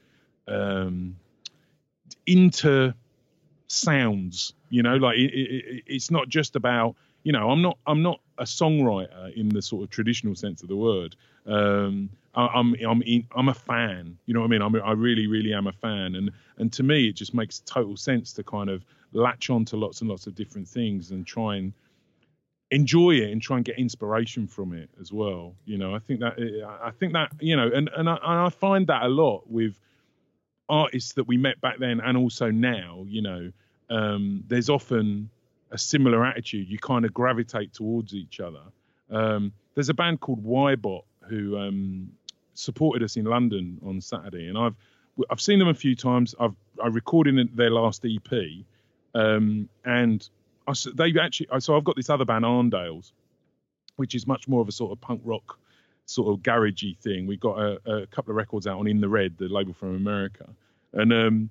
um, 0.47 1.15
into 2.25 2.93
sounds, 3.67 4.53
you 4.69 4.83
know, 4.83 4.95
like 4.97 5.17
it, 5.17 5.33
it, 5.33 5.65
it- 5.65 5.83
it's 5.87 6.11
not 6.11 6.29
just 6.29 6.55
about, 6.55 6.95
you 7.23 7.31
know, 7.31 7.49
I'm 7.49 7.61
not 7.61 7.77
I'm 7.85 8.01
not 8.01 8.19
a 8.37 8.43
songwriter 8.43 9.33
in 9.35 9.49
the 9.49 9.61
sort 9.61 9.83
of 9.83 9.89
traditional 9.89 10.35
sense 10.35 10.61
of 10.61 10.69
the 10.69 10.75
word. 10.75 11.15
Um, 11.45 12.09
I'm 12.35 12.75
I'm 12.87 13.03
I'm 13.35 13.49
a 13.49 13.53
fan, 13.53 14.17
you 14.25 14.33
know 14.33 14.41
what 14.41 14.47
I 14.47 14.49
mean? 14.49 14.61
I'm, 14.61 14.75
I 14.75 14.91
really 14.93 15.27
really 15.27 15.53
am 15.53 15.67
a 15.67 15.71
fan, 15.71 16.15
and 16.15 16.31
and 16.57 16.71
to 16.73 16.83
me 16.83 17.07
it 17.09 17.13
just 17.15 17.33
makes 17.33 17.59
total 17.65 17.97
sense 17.97 18.33
to 18.33 18.43
kind 18.43 18.69
of 18.69 18.83
latch 19.13 19.49
on 19.49 19.65
to 19.65 19.77
lots 19.77 20.01
and 20.01 20.09
lots 20.09 20.27
of 20.27 20.35
different 20.35 20.67
things 20.67 21.11
and 21.11 21.25
try 21.25 21.55
and 21.57 21.73
enjoy 22.71 23.11
it 23.11 23.31
and 23.31 23.41
try 23.41 23.57
and 23.57 23.65
get 23.65 23.77
inspiration 23.77 24.45
from 24.47 24.73
it 24.73 24.89
as 24.99 25.11
well. 25.11 25.55
You 25.65 25.77
know, 25.77 25.95
I 25.95 25.99
think 25.99 26.19
that 26.19 26.33
I 26.83 26.91
think 26.91 27.13
that 27.13 27.31
you 27.39 27.55
know, 27.55 27.69
and 27.73 27.89
and 27.95 28.09
I, 28.09 28.15
and 28.15 28.39
I 28.41 28.49
find 28.49 28.87
that 28.87 29.03
a 29.03 29.07
lot 29.07 29.49
with 29.49 29.79
artists 30.69 31.13
that 31.13 31.27
we 31.27 31.37
met 31.37 31.59
back 31.61 31.77
then 31.79 31.99
and 31.99 32.17
also 32.17 32.51
now. 32.51 33.05
You 33.07 33.21
know, 33.21 33.51
um, 33.89 34.43
there's 34.47 34.69
often 34.69 35.29
a 35.71 35.77
similar 35.77 36.25
attitude. 36.25 36.69
You 36.69 36.77
kind 36.79 37.05
of 37.05 37.13
gravitate 37.13 37.73
towards 37.73 38.13
each 38.13 38.39
other. 38.39 38.63
Um, 39.09 39.53
there's 39.75 39.89
a 39.89 39.93
band 39.93 40.19
called 40.19 40.43
Ybot 40.43 41.03
who 41.29 41.57
um, 41.57 42.11
supported 42.53 43.03
us 43.03 43.15
in 43.15 43.25
London 43.25 43.79
on 43.85 44.01
Saturday, 44.01 44.47
and 44.47 44.57
I've 44.57 44.75
I've 45.29 45.41
seen 45.41 45.59
them 45.59 45.67
a 45.67 45.73
few 45.73 45.95
times. 45.95 46.35
I've 46.39 46.55
I 46.83 46.87
recorded 46.87 47.55
their 47.55 47.71
last 47.71 48.05
EP, 48.05 48.65
um, 49.15 49.69
and 49.85 50.27
I 50.67 50.73
they 50.95 51.13
actually 51.19 51.47
so 51.59 51.75
I've 51.75 51.83
got 51.83 51.95
this 51.95 52.09
other 52.09 52.25
band 52.25 52.45
Arndales, 52.45 53.11
which 53.95 54.15
is 54.15 54.27
much 54.27 54.47
more 54.47 54.61
of 54.61 54.67
a 54.67 54.71
sort 54.71 54.91
of 54.91 55.01
punk 55.01 55.21
rock 55.23 55.59
sort 56.07 56.33
of 56.33 56.41
garagey 56.41 56.97
thing. 56.97 57.27
We 57.27 57.37
got 57.37 57.59
a, 57.59 57.79
a 57.85 58.07
couple 58.07 58.31
of 58.31 58.37
records 58.37 58.65
out 58.65 58.79
on 58.79 58.87
In 58.87 58.99
the 59.01 59.09
Red, 59.09 59.37
the 59.37 59.47
label 59.47 59.73
from 59.73 59.95
America, 59.95 60.47
and 60.93 61.13
um, 61.13 61.49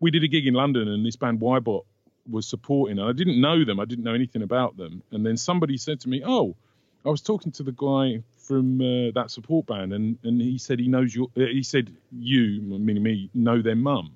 we 0.00 0.10
did 0.10 0.24
a 0.24 0.28
gig 0.28 0.46
in 0.46 0.54
London, 0.54 0.88
and 0.88 1.04
this 1.04 1.16
band 1.16 1.40
Ybot 1.40 1.84
was 2.30 2.46
supporting. 2.46 2.98
And 2.98 3.08
I 3.08 3.12
didn't 3.12 3.40
know 3.40 3.64
them. 3.64 3.78
I 3.80 3.84
didn't 3.84 4.04
know 4.04 4.14
anything 4.14 4.42
about 4.42 4.76
them. 4.76 5.02
And 5.12 5.26
then 5.26 5.36
somebody 5.36 5.76
said 5.76 6.00
to 6.00 6.08
me, 6.08 6.22
"Oh, 6.24 6.56
I 7.04 7.10
was 7.10 7.20
talking 7.20 7.52
to 7.52 7.62
the 7.62 7.72
guy 7.72 8.22
from 8.36 8.80
uh, 8.80 9.10
that 9.14 9.30
support 9.30 9.66
band, 9.66 9.92
and 9.92 10.16
and 10.22 10.40
he 10.40 10.58
said 10.58 10.78
he 10.78 10.88
knows 10.88 11.14
your. 11.14 11.26
Uh, 11.36 11.40
he 11.46 11.62
said 11.62 11.90
you, 12.12 12.60
meaning 12.62 13.02
me, 13.02 13.30
know 13.34 13.60
their 13.60 13.76
mum. 13.76 14.12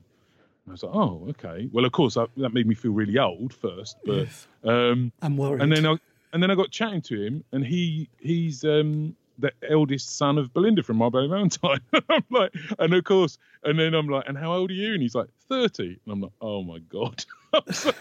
I 0.69 0.71
was 0.71 0.85
like, 0.85 0.95
oh, 0.95 1.27
okay. 1.31 1.69
Well, 1.73 1.85
of 1.85 1.91
course, 1.91 2.15
that, 2.15 2.29
that 2.37 2.51
made 2.55 2.69
me 2.69 2.77
feel 2.77 2.93
really 2.93 3.19
old 3.19 3.53
first, 3.53 3.97
but 4.07 4.15
Yes. 4.29 4.47
um, 4.63 5.11
I'm 5.21 5.37
worried. 5.37 5.61
and 5.61 5.73
then 5.73 5.85
I 5.85 5.97
and 6.33 6.41
then 6.41 6.53
I 6.53 6.55
got 6.55 6.71
chatting 6.71 7.03
to 7.03 7.21
him, 7.21 7.43
and 7.51 7.67
he 7.67 8.09
he's 8.21 8.65
um 8.65 9.17
the 9.39 9.53
eldest 9.69 10.17
son 10.17 10.39
of 10.39 10.53
Belinda 10.53 10.83
from 10.83 10.97
My 10.97 11.09
Bloody 11.09 11.29
Valentine. 11.29 11.81
I'm 12.09 12.25
like, 12.31 12.53
and 12.79 12.95
of 12.95 13.05
course, 13.05 13.39
and 13.65 13.79
then 13.79 13.95
I'm 13.95 14.09
like, 14.09 14.29
and 14.29 14.37
how 14.37 14.53
old 14.53 14.71
are 14.71 14.75
you? 14.75 14.93
And 14.93 15.03
he's 15.03 15.15
like, 15.15 15.29
thirty. 15.49 15.99
And 16.05 16.13
I'm 16.13 16.21
like, 16.21 16.33
oh 16.41 16.63
my 16.63 16.79
god, 16.79 17.25
so 17.73 17.93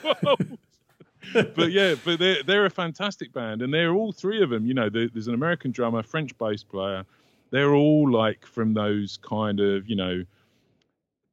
but 1.34 1.72
yeah, 1.72 1.96
but 2.04 2.20
they're 2.20 2.44
they're 2.44 2.66
a 2.66 2.70
fantastic 2.70 3.32
band, 3.34 3.62
and 3.62 3.74
they're 3.74 3.94
all 3.94 4.12
three 4.12 4.42
of 4.42 4.50
them. 4.50 4.66
You 4.66 4.74
know, 4.74 4.90
there's 4.90 5.28
an 5.28 5.34
American 5.34 5.72
drummer, 5.72 6.04
French 6.04 6.38
bass 6.38 6.64
player. 6.64 7.06
They're 7.52 7.74
all 7.74 8.10
like 8.10 8.46
from 8.46 8.74
those 8.74 9.20
kind 9.22 9.60
of 9.60 9.88
you 9.88 9.96
know, 9.96 10.26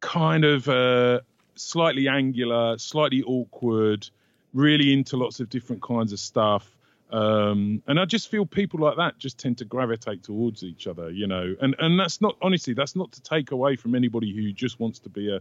kind 0.01 0.45
of 0.45 0.69
uh, 0.69 1.21
slightly 1.55 2.09
angular, 2.09 2.77
slightly 2.79 3.23
awkward, 3.23 4.09
really 4.53 4.93
into 4.93 5.17
lots 5.17 5.41
of 5.41 5.49
different 5.49 5.83
kinds 5.83 6.13
of 6.13 6.21
stuff. 6.21 6.77
Um, 7.11 7.83
and 7.87 7.99
I 7.99 8.05
just 8.05 8.31
feel 8.31 8.45
people 8.45 8.81
like 8.81 8.97
that 8.99 9.19
just 9.19 9.39
tend 9.39 9.59
to 9.59 9.65
gravitate 9.65 10.23
towards 10.23 10.63
each 10.63 10.87
other, 10.87 11.11
you 11.11 11.27
know. 11.27 11.55
And 11.61 11.75
and 11.79 11.99
that's 11.99 12.21
not 12.21 12.37
honestly, 12.43 12.75
that's 12.75 12.97
not 12.97 13.13
to 13.13 13.23
take 13.23 13.51
away 13.51 13.77
from 13.77 13.95
anybody 13.95 14.35
who 14.35 14.53
just 14.53 14.79
wants 14.79 14.99
to 15.01 15.09
be 15.09 15.35
a 15.35 15.41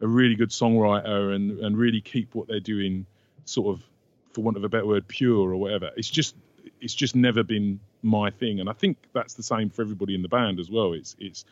a 0.00 0.06
really 0.06 0.34
good 0.34 0.50
songwriter 0.50 1.34
and 1.34 1.58
and 1.60 1.76
really 1.76 2.00
keep 2.00 2.34
what 2.34 2.46
they're 2.48 2.60
doing 2.60 3.06
sort 3.44 3.74
of 3.74 3.82
for 4.32 4.42
want 4.42 4.56
of 4.56 4.64
a 4.64 4.68
better 4.68 4.86
word 4.86 5.08
pure 5.08 5.50
or 5.50 5.56
whatever. 5.56 5.90
It's 5.96 6.10
just 6.10 6.36
it's 6.80 6.94
just 6.94 7.16
never 7.16 7.42
been 7.42 7.80
my 8.02 8.30
thing. 8.30 8.60
And 8.60 8.68
i 8.68 8.72
think 8.72 8.96
that's 9.12 9.34
the 9.34 9.42
same 9.42 9.70
for 9.70 9.82
everybody 9.82 10.14
in 10.14 10.22
the 10.22 10.28
band 10.28 10.60
as 10.60 10.70
well. 10.70 10.92
It's 10.92 11.16
it's 11.18 11.44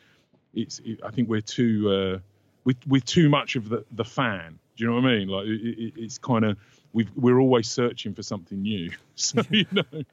it's 0.55 0.81
it, 0.85 1.01
i 1.05 1.11
think 1.11 1.29
we're 1.29 1.41
too 1.41 1.91
uh 1.91 2.19
with 2.65 2.77
with 2.87 3.05
too 3.05 3.29
much 3.29 3.57
of 3.57 3.69
the 3.69 3.85
the 3.93 4.05
fan. 4.05 4.59
Do 4.77 4.85
you 4.85 4.91
know 4.91 4.97
what 4.97 5.07
i 5.07 5.17
mean? 5.17 5.29
Like 5.29 5.47
it, 5.47 5.79
it, 5.79 5.93
it's 5.97 6.19
kind 6.19 6.45
of 6.45 6.59
we've 6.93 7.11
we're 7.17 7.39
always 7.39 7.69
searching 7.69 8.15
for 8.15 8.23
something 8.23 8.63
new 8.63 8.91
so 9.15 9.43
you 9.51 9.67
know 9.73 10.05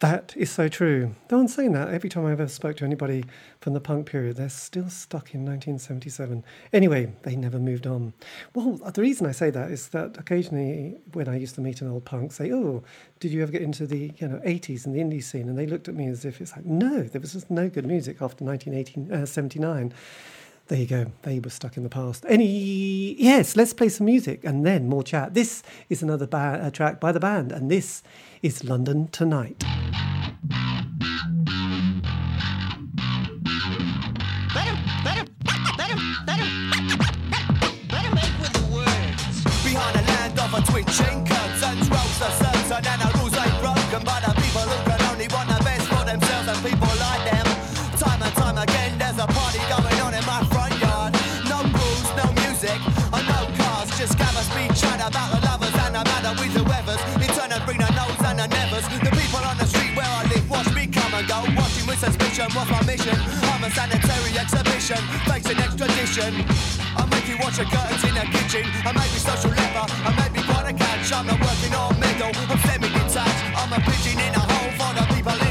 That 0.00 0.32
is 0.36 0.48
so 0.48 0.68
true. 0.68 1.16
Though 1.26 1.40
in 1.40 1.48
saying 1.48 1.72
that, 1.72 1.88
every 1.88 2.08
time 2.08 2.24
I 2.24 2.30
ever 2.30 2.46
spoke 2.46 2.76
to 2.76 2.84
anybody 2.84 3.24
from 3.60 3.72
the 3.72 3.80
punk 3.80 4.06
period, 4.06 4.36
they're 4.36 4.48
still 4.48 4.88
stuck 4.88 5.34
in 5.34 5.44
1977. 5.44 6.44
Anyway, 6.72 7.12
they 7.24 7.34
never 7.34 7.58
moved 7.58 7.84
on. 7.84 8.12
Well, 8.54 8.74
the 8.74 9.02
reason 9.02 9.26
I 9.26 9.32
say 9.32 9.50
that 9.50 9.72
is 9.72 9.88
that 9.88 10.16
occasionally, 10.16 10.98
when 11.14 11.26
I 11.26 11.36
used 11.36 11.56
to 11.56 11.60
meet 11.60 11.80
an 11.80 11.90
old 11.90 12.04
punk, 12.04 12.30
say, 12.30 12.52
"Oh, 12.52 12.84
did 13.18 13.32
you 13.32 13.42
ever 13.42 13.50
get 13.50 13.62
into 13.62 13.88
the 13.88 14.12
you 14.18 14.28
know 14.28 14.40
80s 14.44 14.86
and 14.86 14.94
the 14.94 15.00
indie 15.00 15.22
scene?" 15.22 15.48
And 15.48 15.58
they 15.58 15.66
looked 15.66 15.88
at 15.88 15.96
me 15.96 16.06
as 16.06 16.24
if 16.24 16.40
it's 16.40 16.54
like, 16.54 16.64
"No, 16.64 17.02
there 17.02 17.20
was 17.20 17.32
just 17.32 17.50
no 17.50 17.68
good 17.68 17.86
music 17.86 18.22
after 18.22 18.44
1979." 18.44 19.92
There 20.68 20.78
you 20.78 20.86
go. 20.86 21.06
They 21.22 21.40
were 21.40 21.48
stuck 21.48 21.78
in 21.78 21.82
the 21.82 21.88
past. 21.88 22.26
Any 22.28 23.14
yes, 23.18 23.56
let's 23.56 23.72
play 23.72 23.88
some 23.88 24.04
music 24.04 24.44
and 24.44 24.66
then 24.66 24.86
more 24.86 25.02
chat. 25.02 25.32
This 25.32 25.62
is 25.88 26.02
another 26.02 26.26
ba- 26.26 26.60
uh, 26.62 26.70
track 26.70 27.00
by 27.00 27.10
the 27.10 27.20
band, 27.20 27.52
and 27.52 27.70
this 27.70 28.02
is 28.42 28.62
London 28.64 29.08
Tonight. 29.08 29.64
What's 62.46 62.70
my 62.70 62.82
mission? 62.86 63.18
I'm 63.50 63.64
a 63.64 63.70
sanitary 63.70 64.38
exhibition, 64.38 65.02
facing 65.26 65.58
extradition. 65.58 66.46
I 66.94 67.02
make 67.10 67.26
you 67.26 67.36
watch 67.42 67.56
the 67.58 67.64
curtains 67.64 68.04
in 68.04 68.14
the 68.14 68.26
kitchen. 68.30 68.64
I 68.86 68.92
may 68.92 69.08
be 69.10 69.18
social 69.18 69.50
lever, 69.50 69.86
I 70.06 70.10
may 70.14 70.28
be 70.30 70.46
quite 70.46 70.70
a 70.70 70.74
catch. 70.74 71.12
I'm 71.12 71.26
not 71.26 71.40
working 71.40 71.74
on 71.74 71.98
middle, 71.98 72.30
I'm 72.48 72.58
semi-detached. 72.62 73.42
I'm 73.58 73.72
a 73.72 73.80
pigeon 73.82 74.20
in 74.22 74.34
a 74.34 74.44
hole 74.44 74.70
for 74.78 74.90
the 74.94 75.04
people 75.14 75.47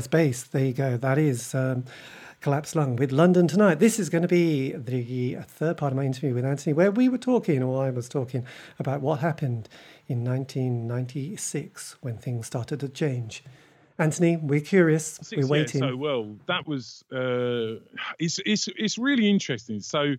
Nice 0.00 0.06
bass. 0.06 0.44
There 0.44 0.64
you 0.64 0.72
go. 0.72 0.96
That 0.96 1.18
is 1.18 1.54
um, 1.54 1.84
Collapsed 2.40 2.74
Lung 2.74 2.96
with 2.96 3.12
London 3.12 3.46
Tonight. 3.46 3.80
This 3.80 3.98
is 3.98 4.08
going 4.08 4.22
to 4.22 4.28
be 4.28 4.72
the 4.72 5.34
third 5.46 5.76
part 5.76 5.92
of 5.92 5.96
my 5.98 6.06
interview 6.06 6.32
with 6.32 6.42
Anthony, 6.42 6.72
where 6.72 6.90
we 6.90 7.10
were 7.10 7.18
talking, 7.18 7.62
or 7.62 7.84
I 7.84 7.90
was 7.90 8.08
talking, 8.08 8.46
about 8.78 9.02
what 9.02 9.20
happened 9.20 9.68
in 10.08 10.24
1996 10.24 11.96
when 12.00 12.16
things 12.16 12.46
started 12.46 12.80
to 12.80 12.88
change. 12.88 13.44
Anthony, 13.98 14.38
we're 14.38 14.62
curious. 14.62 15.18
Six, 15.20 15.32
we're 15.36 15.46
waiting. 15.46 15.82
so 15.82 15.94
well, 15.96 16.34
that 16.46 16.66
was 16.66 17.04
uh, 17.12 17.84
it's 18.18 18.40
it's 18.46 18.70
it's 18.78 18.96
really 18.96 19.28
interesting. 19.28 19.80
So 19.80 20.14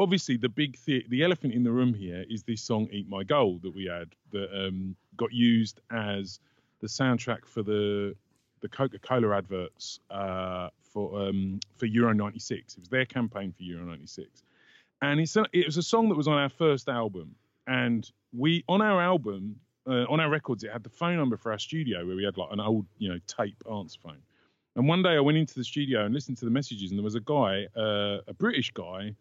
obviously 0.00 0.38
the 0.38 0.48
big 0.48 0.76
the, 0.86 1.04
the 1.08 1.22
elephant 1.22 1.54
in 1.54 1.62
the 1.62 1.70
room 1.70 1.94
here 1.94 2.24
is 2.28 2.42
this 2.42 2.62
song 2.62 2.88
"Eat 2.90 3.08
My 3.08 3.22
Goal" 3.22 3.60
that 3.62 3.72
we 3.72 3.84
had 3.84 4.08
that 4.32 4.50
um, 4.52 4.96
got 5.16 5.32
used 5.32 5.80
as 5.92 6.40
the 6.80 6.88
soundtrack 6.88 7.46
for 7.46 7.62
the 7.62 8.16
the 8.60 8.68
Coca-Cola 8.68 9.36
adverts 9.36 10.00
uh, 10.10 10.68
for 10.82 11.28
um, 11.28 11.60
for 11.76 11.86
Euro 11.86 12.12
'96. 12.12 12.74
It 12.74 12.80
was 12.80 12.88
their 12.88 13.06
campaign 13.06 13.52
for 13.56 13.62
Euro 13.62 13.84
'96, 13.84 14.42
and 15.02 15.20
it's 15.20 15.36
a, 15.36 15.44
it 15.52 15.66
was 15.66 15.76
a 15.76 15.82
song 15.82 16.08
that 16.08 16.16
was 16.16 16.28
on 16.28 16.38
our 16.38 16.48
first 16.48 16.88
album, 16.88 17.34
and 17.66 18.10
we 18.36 18.64
on 18.68 18.82
our 18.82 19.00
album 19.00 19.56
uh, 19.86 20.04
on 20.08 20.20
our 20.20 20.30
records 20.30 20.62
it 20.62 20.70
had 20.70 20.82
the 20.82 20.90
phone 20.90 21.16
number 21.16 21.36
for 21.36 21.52
our 21.52 21.58
studio 21.58 22.06
where 22.06 22.16
we 22.16 22.24
had 22.24 22.36
like 22.36 22.52
an 22.52 22.60
old 22.60 22.86
you 22.98 23.08
know 23.08 23.18
tape 23.26 23.56
answer 23.70 23.98
phone. 24.02 24.22
And 24.76 24.86
one 24.86 25.02
day 25.02 25.10
I 25.10 25.20
went 25.20 25.36
into 25.36 25.54
the 25.54 25.64
studio 25.64 26.04
and 26.04 26.14
listened 26.14 26.38
to 26.38 26.44
the 26.44 26.50
messages, 26.50 26.90
and 26.90 26.98
there 26.98 27.04
was 27.04 27.16
a 27.16 27.20
guy, 27.20 27.66
uh, 27.76 28.20
a 28.28 28.34
British 28.34 28.70
guy, 28.70 29.14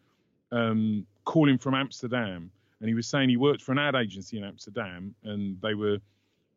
um, 0.52 1.08
calling 1.26 1.58
from 1.58 1.74
Amsterdam, 1.74 2.52
and 2.80 2.88
he 2.88 2.94
was 2.94 3.08
saying 3.08 3.30
he 3.30 3.38
worked 3.38 3.62
for 3.62 3.72
an 3.72 3.80
ad 3.80 3.96
agency 3.96 4.38
in 4.38 4.44
Amsterdam, 4.44 5.16
and 5.24 5.60
they 5.62 5.74
were 5.74 5.98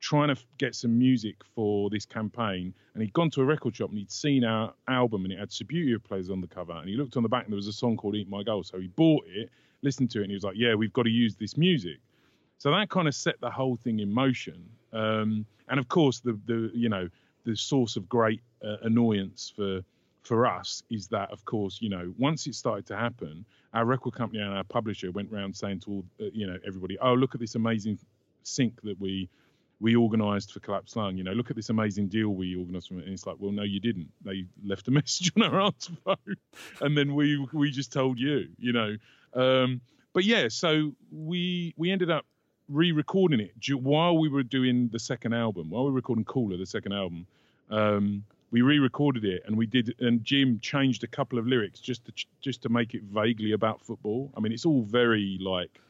trying 0.03 0.35
to 0.35 0.37
get 0.59 0.75
some 0.75 0.99
music 0.99 1.37
for 1.55 1.89
this 1.89 2.05
campaign. 2.05 2.75
And 2.93 3.03
he'd 3.03 3.13
gone 3.15 3.31
to 3.31 3.41
a 3.41 3.45
record 3.45 3.75
shop 3.75 3.89
and 3.89 3.99
he'd 3.99 4.11
seen 4.11 4.45
our 4.45 4.75
album, 4.89 5.25
and 5.25 5.33
it 5.33 5.39
had 5.39 5.49
Subbuteo 5.49 6.03
players 6.03 6.29
on 6.29 6.41
the 6.43 6.47
cover. 6.47 6.73
And 6.73 6.89
he 6.89 6.97
looked 6.97 7.17
on 7.17 7.23
the 7.23 7.29
back, 7.29 7.45
and 7.45 7.53
there 7.53 7.57
was 7.57 7.69
a 7.69 7.73
song 7.73 7.97
called 7.97 8.17
"Eat 8.17 8.29
My 8.29 8.43
Goal." 8.43 8.65
So 8.65 8.79
he 8.79 8.89
bought 8.89 9.25
it, 9.29 9.49
listened 9.81 10.11
to 10.11 10.19
it, 10.19 10.23
and 10.23 10.31
he 10.31 10.35
was 10.35 10.45
like, 10.45 10.57
"Yeah, 10.57 10.75
we've 10.75 10.93
got 10.93 11.05
to 11.05 11.11
use 11.11 11.37
this 11.37 11.57
music." 11.57 11.99
So 12.59 12.71
that 12.73 12.91
kind 12.91 13.09
of 13.09 13.15
set 13.15 13.41
the 13.41 13.51
whole 13.51 13.77
thing 13.77 14.01
in 14.01 14.13
motion. 14.13 14.69
Um, 14.93 15.47
and 15.69 15.79
of 15.79 15.89
course, 15.89 16.21
the 16.21 16.39
the 16.47 16.71
you 16.75 16.89
know 16.89 17.09
the 17.45 17.57
source 17.57 17.97
of 17.97 18.09
great 18.09 18.43
uh, 18.65 18.77
annoyance 18.83 19.53
for 19.55 19.83
for 20.23 20.47
us 20.47 20.85
is 20.89 21.09
that, 21.09 21.31
of 21.33 21.45
course, 21.45 21.79
you 21.81 21.89
know, 21.89 22.15
once 22.17 22.47
it 22.47 22.55
started 22.55 22.87
to 22.87 22.97
happen, 22.97 23.45
our 23.75 23.85
record 23.85 24.15
company 24.15 24.41
and 24.41 24.55
our 24.55 24.63
publisher 24.63 25.11
went 25.11 25.31
round 25.33 25.57
saying 25.57 25.81
to 25.81 25.91
all, 25.91 26.05
uh, 26.21 26.27
you 26.33 26.47
know, 26.47 26.57
everybody, 26.65 26.97
oh, 27.01 27.15
look 27.15 27.35
at 27.35 27.41
this 27.41 27.57
amazing 27.57 27.99
sync 28.45 28.81
that 28.83 29.01
we 29.01 29.29
we 29.83 29.97
organised 29.97 30.53
for 30.53 30.61
Collapsed 30.61 30.95
Lung. 30.95 31.16
You 31.16 31.24
know, 31.24 31.33
look 31.33 31.51
at 31.51 31.57
this 31.57 31.68
amazing 31.68 32.07
deal 32.07 32.28
we 32.28 32.57
organised 32.57 32.89
from 32.89 33.01
it. 33.01 33.05
And 33.05 33.12
it's 33.12 33.26
like, 33.26 33.37
well, 33.41 33.51
no, 33.51 33.64
you 33.64 33.80
didn't. 33.80 34.09
They 34.24 34.47
left 34.64 34.87
a 34.87 34.91
message 34.99 35.33
on 35.37 35.43
our 35.43 35.61
answer 35.61 35.93
phone, 36.05 36.37
and 36.80 36.97
then 36.97 37.14
we 37.14 37.45
we 37.53 37.70
just 37.70 37.93
told 37.93 38.18
you. 38.18 38.49
You 38.59 38.72
know, 38.72 38.97
um, 39.35 39.80
but 40.12 40.24
yeah, 40.24 40.49
so 40.49 40.93
we 41.11 41.74
we 41.76 41.91
ended 41.91 42.11
up 42.11 42.24
re-recording 42.68 43.41
it 43.41 43.74
while 43.74 44.16
we 44.16 44.28
were 44.28 44.45
doing 44.45 44.89
the 44.93 45.01
second 45.01 45.35
album, 45.35 45.68
while 45.68 45.85
we 45.85 45.91
were 45.91 45.97
recording 45.97 46.24
Cooler, 46.24 46.57
the 46.57 46.64
second 46.64 46.93
album. 46.93 47.26
Um, 47.68 48.24
we 48.53 48.61
re-recorded 48.61 49.24
it 49.24 49.43
and 49.47 49.57
we 49.57 49.66
did, 49.66 49.95
and 49.99 50.22
Jim 50.22 50.61
changed 50.61 51.03
a 51.03 51.07
couple 51.07 51.39
of 51.39 51.47
lyrics 51.47 51.80
just 51.80 52.05
to 52.05 52.12
just 52.41 52.62
to 52.62 52.68
make 52.68 52.95
it 52.95 53.03
vaguely 53.03 53.53
about 53.53 53.80
football. 53.80 54.30
I 54.37 54.41
mean, 54.41 54.53
it's 54.53 54.66
all 54.66 54.83
very 54.83 55.39
like 55.41 55.80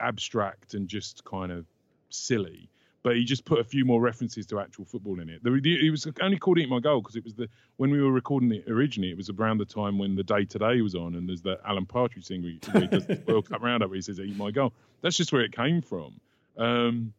abstract 0.00 0.74
and 0.74 0.88
just 0.88 1.22
kind 1.24 1.52
of 1.52 1.66
silly. 2.08 2.68
But 3.04 3.16
he 3.16 3.24
just 3.24 3.44
put 3.44 3.58
a 3.58 3.64
few 3.64 3.84
more 3.84 4.00
references 4.00 4.46
to 4.46 4.60
actual 4.60 4.84
football 4.84 5.18
in 5.18 5.28
it. 5.28 5.42
The, 5.42 5.50
the, 5.60 5.86
it 5.86 5.90
was 5.90 6.06
only 6.20 6.38
called 6.38 6.58
"Eat 6.58 6.68
My 6.68 6.78
Goal" 6.78 7.00
because 7.00 7.16
it 7.16 7.24
was 7.24 7.34
the 7.34 7.48
when 7.76 7.90
we 7.90 8.00
were 8.00 8.12
recording 8.12 8.52
it 8.52 8.68
originally. 8.68 9.10
It 9.10 9.16
was 9.16 9.28
around 9.28 9.58
the 9.58 9.64
time 9.64 9.98
when 9.98 10.14
the 10.14 10.22
Day 10.22 10.44
Today 10.44 10.80
was 10.82 10.94
on, 10.94 11.16
and 11.16 11.28
there's 11.28 11.42
that 11.42 11.60
Alan 11.66 11.86
Partridge 11.86 12.28
thing 12.28 12.42
where 12.42 12.52
he, 12.52 12.60
where 12.70 12.82
he 12.82 12.86
does 12.86 13.06
the 13.06 13.20
World 13.26 13.48
Cup 13.48 13.60
roundup 13.60 13.90
where 13.90 13.96
he 13.96 14.02
says 14.02 14.20
"Eat 14.20 14.36
My 14.36 14.52
Goal." 14.52 14.72
That's 15.00 15.16
just 15.16 15.32
where 15.32 15.42
it 15.42 15.52
came 15.52 15.82
from. 15.82 16.20
Um, 16.56 17.12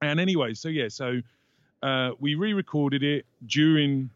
and 0.00 0.20
anyway, 0.20 0.54
so 0.54 0.68
yeah, 0.68 0.88
so 0.88 1.20
uh, 1.82 2.10
we 2.20 2.34
re-recorded 2.34 3.02
it 3.02 3.26
during 3.46 4.10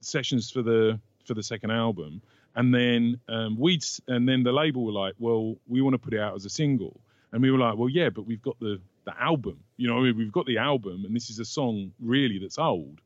sessions 0.00 0.50
for 0.50 0.62
the 0.62 1.00
for 1.24 1.34
the 1.34 1.42
second 1.42 1.70
album, 1.70 2.20
and 2.54 2.74
then 2.74 3.18
um, 3.28 3.58
we 3.58 3.80
and 4.08 4.28
then 4.28 4.42
the 4.42 4.52
label 4.52 4.84
were 4.84 4.92
like, 4.92 5.14
well, 5.18 5.56
we 5.66 5.80
want 5.80 5.94
to 5.94 5.98
put 5.98 6.12
it 6.12 6.20
out 6.20 6.34
as 6.34 6.44
a 6.44 6.50
single, 6.50 7.00
and 7.32 7.42
we 7.42 7.50
were 7.50 7.58
like, 7.58 7.76
well, 7.76 7.88
yeah, 7.88 8.10
but 8.10 8.26
we've 8.26 8.42
got 8.42 8.58
the 8.60 8.80
the 9.04 9.20
album, 9.20 9.60
you 9.76 9.88
know, 9.88 9.98
I 9.98 10.02
mean, 10.02 10.16
we've 10.16 10.32
got 10.32 10.46
the 10.46 10.58
album, 10.58 11.04
and 11.04 11.14
this 11.14 11.30
is 11.30 11.38
a 11.38 11.44
song 11.44 11.92
really 12.00 12.38
that's 12.38 12.58
old. 12.58 13.00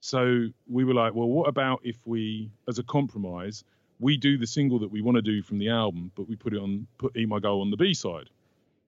So 0.00 0.48
we 0.68 0.84
were 0.84 0.94
like, 0.94 1.14
well, 1.14 1.28
what 1.28 1.48
about 1.48 1.80
if 1.84 1.96
we, 2.06 2.50
as 2.68 2.78
a 2.78 2.82
compromise, 2.82 3.64
we 4.00 4.16
do 4.16 4.36
the 4.36 4.46
single 4.46 4.80
that 4.80 4.90
we 4.90 5.00
want 5.00 5.16
to 5.16 5.22
do 5.22 5.42
from 5.42 5.58
the 5.58 5.68
album, 5.68 6.10
but 6.16 6.28
we 6.28 6.34
put 6.34 6.52
it 6.52 6.58
on, 6.58 6.86
put 6.98 7.16
"Eat 7.16 7.28
My 7.28 7.38
Goal" 7.38 7.60
on 7.60 7.70
the 7.70 7.76
B 7.76 7.94
side. 7.94 8.28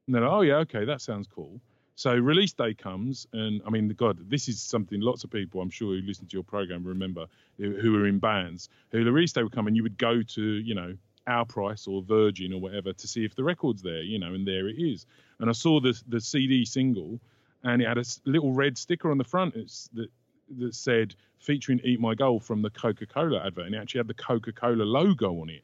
And 0.06 0.14
they're 0.14 0.22
like, 0.22 0.32
oh 0.32 0.40
yeah, 0.40 0.56
okay, 0.56 0.84
that 0.84 1.00
sounds 1.00 1.28
cool. 1.32 1.60
So 1.96 2.12
release 2.12 2.52
day 2.52 2.74
comes, 2.74 3.28
and 3.32 3.62
I 3.64 3.70
mean, 3.70 3.88
God, 3.90 4.18
this 4.28 4.48
is 4.48 4.60
something 4.60 5.00
lots 5.00 5.22
of 5.22 5.30
people, 5.30 5.60
I'm 5.60 5.70
sure, 5.70 5.94
who 5.94 6.02
listen 6.02 6.26
to 6.26 6.32
your 6.32 6.42
program 6.42 6.84
remember, 6.84 7.26
who, 7.58 7.96
are 7.96 8.08
in 8.08 8.18
bands. 8.18 8.68
Who 8.90 9.04
release 9.04 9.32
day 9.32 9.44
would 9.44 9.52
come, 9.52 9.68
and 9.68 9.76
you 9.76 9.84
would 9.84 9.96
go 9.96 10.20
to, 10.20 10.42
you 10.42 10.74
know, 10.74 10.96
our 11.26 11.44
price 11.44 11.86
or 11.86 12.02
Virgin 12.02 12.52
or 12.52 12.60
whatever 12.60 12.92
to 12.92 13.08
see 13.08 13.24
if 13.24 13.34
the 13.34 13.44
record's 13.44 13.82
there, 13.82 14.02
you 14.02 14.18
know, 14.18 14.34
and 14.34 14.46
there 14.46 14.68
it 14.68 14.76
is. 14.78 15.06
And 15.38 15.48
I 15.48 15.52
saw 15.52 15.80
the 15.80 16.00
the 16.08 16.20
CD 16.20 16.64
single, 16.64 17.20
and 17.62 17.82
it 17.82 17.88
had 17.88 17.98
a 17.98 18.04
little 18.24 18.52
red 18.52 18.76
sticker 18.78 19.10
on 19.10 19.18
the 19.18 19.24
front 19.24 19.54
that 19.94 20.08
that 20.58 20.74
said 20.74 21.14
featuring 21.38 21.80
"Eat 21.84 22.00
My 22.00 22.14
Goal" 22.14 22.40
from 22.40 22.62
the 22.62 22.70
Coca-Cola 22.70 23.44
advert, 23.46 23.66
and 23.66 23.74
it 23.74 23.78
actually 23.78 24.00
had 24.00 24.08
the 24.08 24.14
Coca-Cola 24.14 24.82
logo 24.82 25.40
on 25.40 25.50
it. 25.50 25.62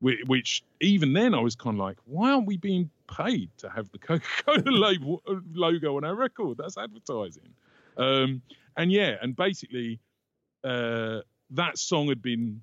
Which, 0.00 0.20
which 0.26 0.64
even 0.80 1.12
then 1.12 1.34
I 1.34 1.40
was 1.40 1.54
kind 1.54 1.76
of 1.76 1.80
like, 1.80 1.98
why 2.06 2.30
aren't 2.30 2.46
we 2.46 2.56
being 2.56 2.88
paid 3.14 3.50
to 3.58 3.68
have 3.68 3.90
the 3.92 3.98
Coca-Cola 4.08 4.70
label 4.70 5.22
uh, 5.28 5.34
logo 5.52 5.98
on 5.98 6.04
our 6.04 6.14
record? 6.14 6.56
That's 6.56 6.78
advertising. 6.78 7.52
Um, 7.98 8.40
and 8.78 8.90
yeah, 8.90 9.16
and 9.20 9.36
basically 9.36 10.00
uh, 10.64 11.20
that 11.50 11.78
song 11.78 12.08
had 12.08 12.22
been 12.22 12.62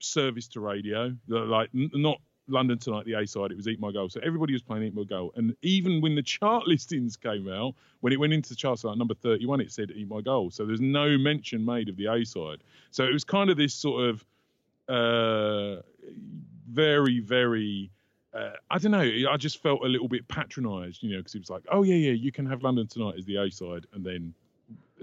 serviced 0.00 0.52
to 0.54 0.60
radio, 0.60 1.14
like 1.28 1.70
not 1.72 2.20
London 2.50 2.78
Tonight, 2.78 3.06
the 3.06 3.14
A 3.14 3.26
side, 3.26 3.50
it 3.50 3.56
was 3.56 3.68
Eat 3.68 3.80
My 3.80 3.92
Goal. 3.92 4.08
So 4.08 4.20
everybody 4.22 4.52
was 4.52 4.62
playing 4.62 4.84
Eat 4.84 4.94
My 4.94 5.04
Goal. 5.04 5.32
And 5.36 5.54
even 5.62 6.00
when 6.00 6.14
the 6.14 6.22
chart 6.22 6.66
listings 6.66 7.16
came 7.16 7.48
out, 7.48 7.74
when 8.00 8.12
it 8.12 8.20
went 8.20 8.32
into 8.32 8.50
the 8.50 8.56
charts 8.56 8.84
like 8.84 8.98
number 8.98 9.14
31, 9.14 9.60
it 9.60 9.72
said 9.72 9.90
Eat 9.94 10.08
My 10.08 10.20
Goal. 10.20 10.50
So 10.50 10.66
there's 10.66 10.80
no 10.80 11.16
mention 11.16 11.64
made 11.64 11.88
of 11.88 11.96
the 11.96 12.06
A 12.06 12.24
side. 12.24 12.58
So 12.90 13.04
it 13.04 13.12
was 13.12 13.24
kind 13.24 13.50
of 13.50 13.56
this 13.56 13.74
sort 13.74 14.08
of 14.08 14.24
uh, 14.88 15.82
very, 16.68 17.20
very. 17.20 17.90
Uh, 18.32 18.50
I 18.70 18.78
don't 18.78 18.92
know. 18.92 19.10
I 19.30 19.36
just 19.36 19.60
felt 19.60 19.82
a 19.84 19.88
little 19.88 20.08
bit 20.08 20.26
patronised, 20.28 21.02
you 21.02 21.10
know, 21.10 21.18
because 21.18 21.34
it 21.34 21.40
was 21.40 21.50
like, 21.50 21.64
oh 21.70 21.82
yeah, 21.82 21.96
yeah, 21.96 22.12
you 22.12 22.30
can 22.30 22.46
have 22.46 22.62
London 22.62 22.86
Tonight 22.86 23.14
as 23.18 23.24
the 23.24 23.36
A 23.36 23.50
side, 23.50 23.86
and 23.92 24.04
then, 24.04 24.34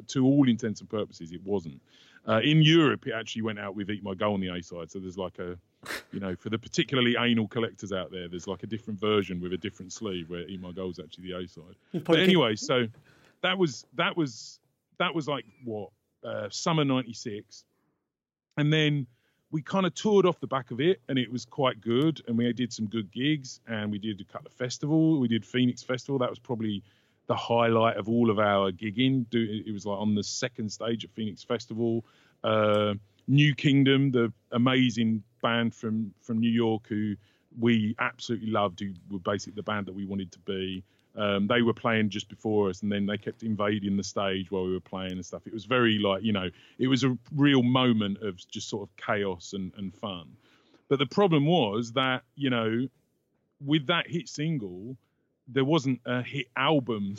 to 0.08 0.26
all 0.26 0.48
intents 0.48 0.80
and 0.80 0.90
purposes, 0.90 1.32
it 1.32 1.44
wasn't. 1.44 1.82
Uh, 2.28 2.42
in 2.44 2.62
Europe, 2.62 3.08
it 3.08 3.14
actually 3.14 3.42
went 3.42 3.58
out 3.58 3.76
with 3.76 3.90
Eat 3.90 4.04
My 4.04 4.14
Goal 4.14 4.34
on 4.34 4.42
the 4.42 4.50
A 4.50 4.62
side. 4.62 4.92
So 4.92 5.00
there's 5.00 5.18
like 5.18 5.40
a, 5.40 5.58
you 6.12 6.20
know, 6.20 6.36
for 6.36 6.50
the 6.50 6.58
particularly 6.58 7.16
anal 7.18 7.48
collectors 7.48 7.94
out 7.94 8.12
there, 8.12 8.28
there's 8.28 8.48
like 8.48 8.64
a 8.64 8.68
different 8.68 9.00
version 9.00 9.40
with 9.40 9.54
a 9.54 9.58
different 9.58 9.94
sleeve 9.94 10.30
where 10.30 10.42
Eat 10.42 10.62
My 10.62 10.72
Goal 10.72 10.90
is 10.90 11.00
actually 11.00 11.32
the 11.32 11.38
A 11.38 11.48
side. 11.48 12.04
But 12.04 12.20
anyway, 12.20 12.56
so 12.56 12.88
that 13.42 13.58
was 13.58 13.86
that 13.96 14.18
was 14.18 14.60
that 15.00 15.16
was 15.16 15.28
like 15.28 15.46
what 15.64 15.90
uh, 16.24 16.50
summer 16.50 16.84
'96, 16.84 17.64
and 18.58 18.74
then 18.74 19.08
we 19.50 19.62
kind 19.62 19.86
of 19.86 19.94
toured 19.94 20.26
off 20.26 20.40
the 20.42 20.48
back 20.48 20.72
of 20.72 20.82
it, 20.82 21.00
and 21.08 21.18
it 21.18 21.32
was 21.32 21.46
quite 21.46 21.80
good. 21.80 22.22
And 22.28 22.38
we 22.38 22.52
did 22.52 22.74
some 22.74 22.88
good 22.88 23.10
gigs, 23.12 23.62
and 23.68 23.90
we 23.90 24.00
did 24.00 24.20
a 24.20 24.26
couple 24.26 24.48
of 24.48 24.54
festival. 24.54 25.20
We 25.20 25.30
did 25.30 25.46
Phoenix 25.46 25.82
Festival. 25.82 26.20
That 26.20 26.30
was 26.30 26.40
probably 26.40 26.84
the 27.28 27.36
highlight 27.36 27.98
of 27.98 28.10
all 28.10 28.30
of 28.30 28.40
our 28.40 28.72
gigging. 28.72 29.26
It 29.32 29.72
was 29.72 29.86
like 29.86 30.00
on 30.00 30.16
the 30.16 30.24
second 30.24 30.72
stage 30.72 31.04
at 31.04 31.12
Phoenix 31.12 31.44
Festival. 31.44 32.06
Uh, 32.44 32.96
New 33.28 33.54
Kingdom, 33.54 34.12
the 34.12 34.32
amazing 34.52 35.24
band 35.42 35.76
from 35.76 36.14
from 36.22 36.40
New 36.40 36.50
York, 36.50 36.88
who 36.88 37.16
we 37.60 37.96
absolutely 38.00 38.50
loved, 38.50 38.80
who 38.80 38.94
were 39.12 39.20
basically 39.20 39.56
the 39.56 39.64
band 39.64 39.86
that 39.88 39.96
we 39.96 40.06
wanted 40.06 40.32
to 40.32 40.40
be. 40.40 40.84
Um, 41.16 41.48
they 41.48 41.64
were 41.64 41.74
playing 41.74 42.10
just 42.10 42.30
before 42.30 42.70
us, 42.70 42.84
and 42.84 42.92
then 42.92 43.06
they 43.06 43.18
kept 43.18 43.42
invading 43.44 43.98
the 43.98 44.04
stage 44.04 44.52
while 44.52 44.66
we 44.66 44.74
were 44.74 44.80
playing 44.80 45.14
and 45.14 45.26
stuff. 45.26 45.48
It 45.48 45.54
was 45.54 45.66
very 45.66 45.98
like 45.98 46.24
you 46.24 46.32
know, 46.32 46.50
it 46.78 46.88
was 46.88 47.04
a 47.04 47.18
real 47.36 47.64
moment 47.64 48.22
of 48.22 48.38
just 48.50 48.70
sort 48.70 48.88
of 48.88 48.96
chaos 48.96 49.54
and, 49.54 49.74
and 49.78 49.94
fun. 49.94 50.28
But 50.90 51.00
the 51.00 51.06
problem 51.08 51.46
was 51.46 51.92
that 51.94 52.24
you 52.36 52.50
know, 52.50 52.88
with 53.66 53.88
that 53.88 54.08
hit 54.08 54.30
single, 54.30 54.96
there 55.48 55.66
wasn't 55.66 56.02
a 56.06 56.22
hit 56.22 56.48
album 56.56 57.16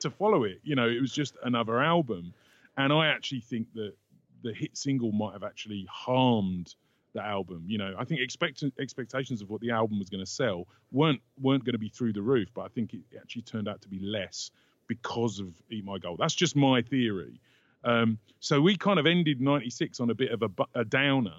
to 0.00 0.10
follow 0.10 0.44
it. 0.44 0.60
You 0.62 0.76
know, 0.76 0.88
it 0.88 1.00
was 1.00 1.12
just 1.12 1.36
another 1.42 1.80
album, 1.82 2.32
and 2.76 2.92
I 2.92 3.08
actually 3.08 3.40
think 3.40 3.72
that 3.74 3.94
the 4.42 4.52
hit 4.52 4.76
single 4.76 5.12
might 5.12 5.32
have 5.32 5.42
actually 5.42 5.86
harmed 5.90 6.74
the 7.16 7.22
album. 7.22 7.64
You 7.66 7.78
know, 7.78 7.94
I 7.98 8.04
think 8.04 8.20
expect 8.20 8.62
expectations 8.78 9.42
of 9.42 9.50
what 9.50 9.60
the 9.60 9.70
album 9.70 9.98
was 9.98 10.08
going 10.08 10.24
to 10.24 10.30
sell 10.30 10.68
weren't 10.92 11.20
weren't 11.40 11.64
going 11.64 11.72
to 11.72 11.78
be 11.78 11.88
through 11.88 12.12
the 12.12 12.22
roof, 12.22 12.48
but 12.54 12.62
I 12.62 12.68
think 12.68 12.94
it 12.94 13.00
actually 13.20 13.42
turned 13.42 13.68
out 13.68 13.82
to 13.82 13.88
be 13.88 13.98
less 13.98 14.50
because 14.86 15.40
of 15.40 15.48
Eat 15.70 15.84
My 15.84 15.98
Goal. 15.98 16.16
That's 16.16 16.34
just 16.34 16.54
my 16.54 16.82
theory. 16.82 17.40
Um, 17.82 18.18
so 18.40 18.60
we 18.60 18.76
kind 18.76 18.98
of 18.98 19.06
ended 19.06 19.40
'96 19.40 19.98
on 20.00 20.10
a 20.10 20.14
bit 20.14 20.30
of 20.30 20.42
a, 20.42 20.50
a 20.74 20.84
downer. 20.84 21.36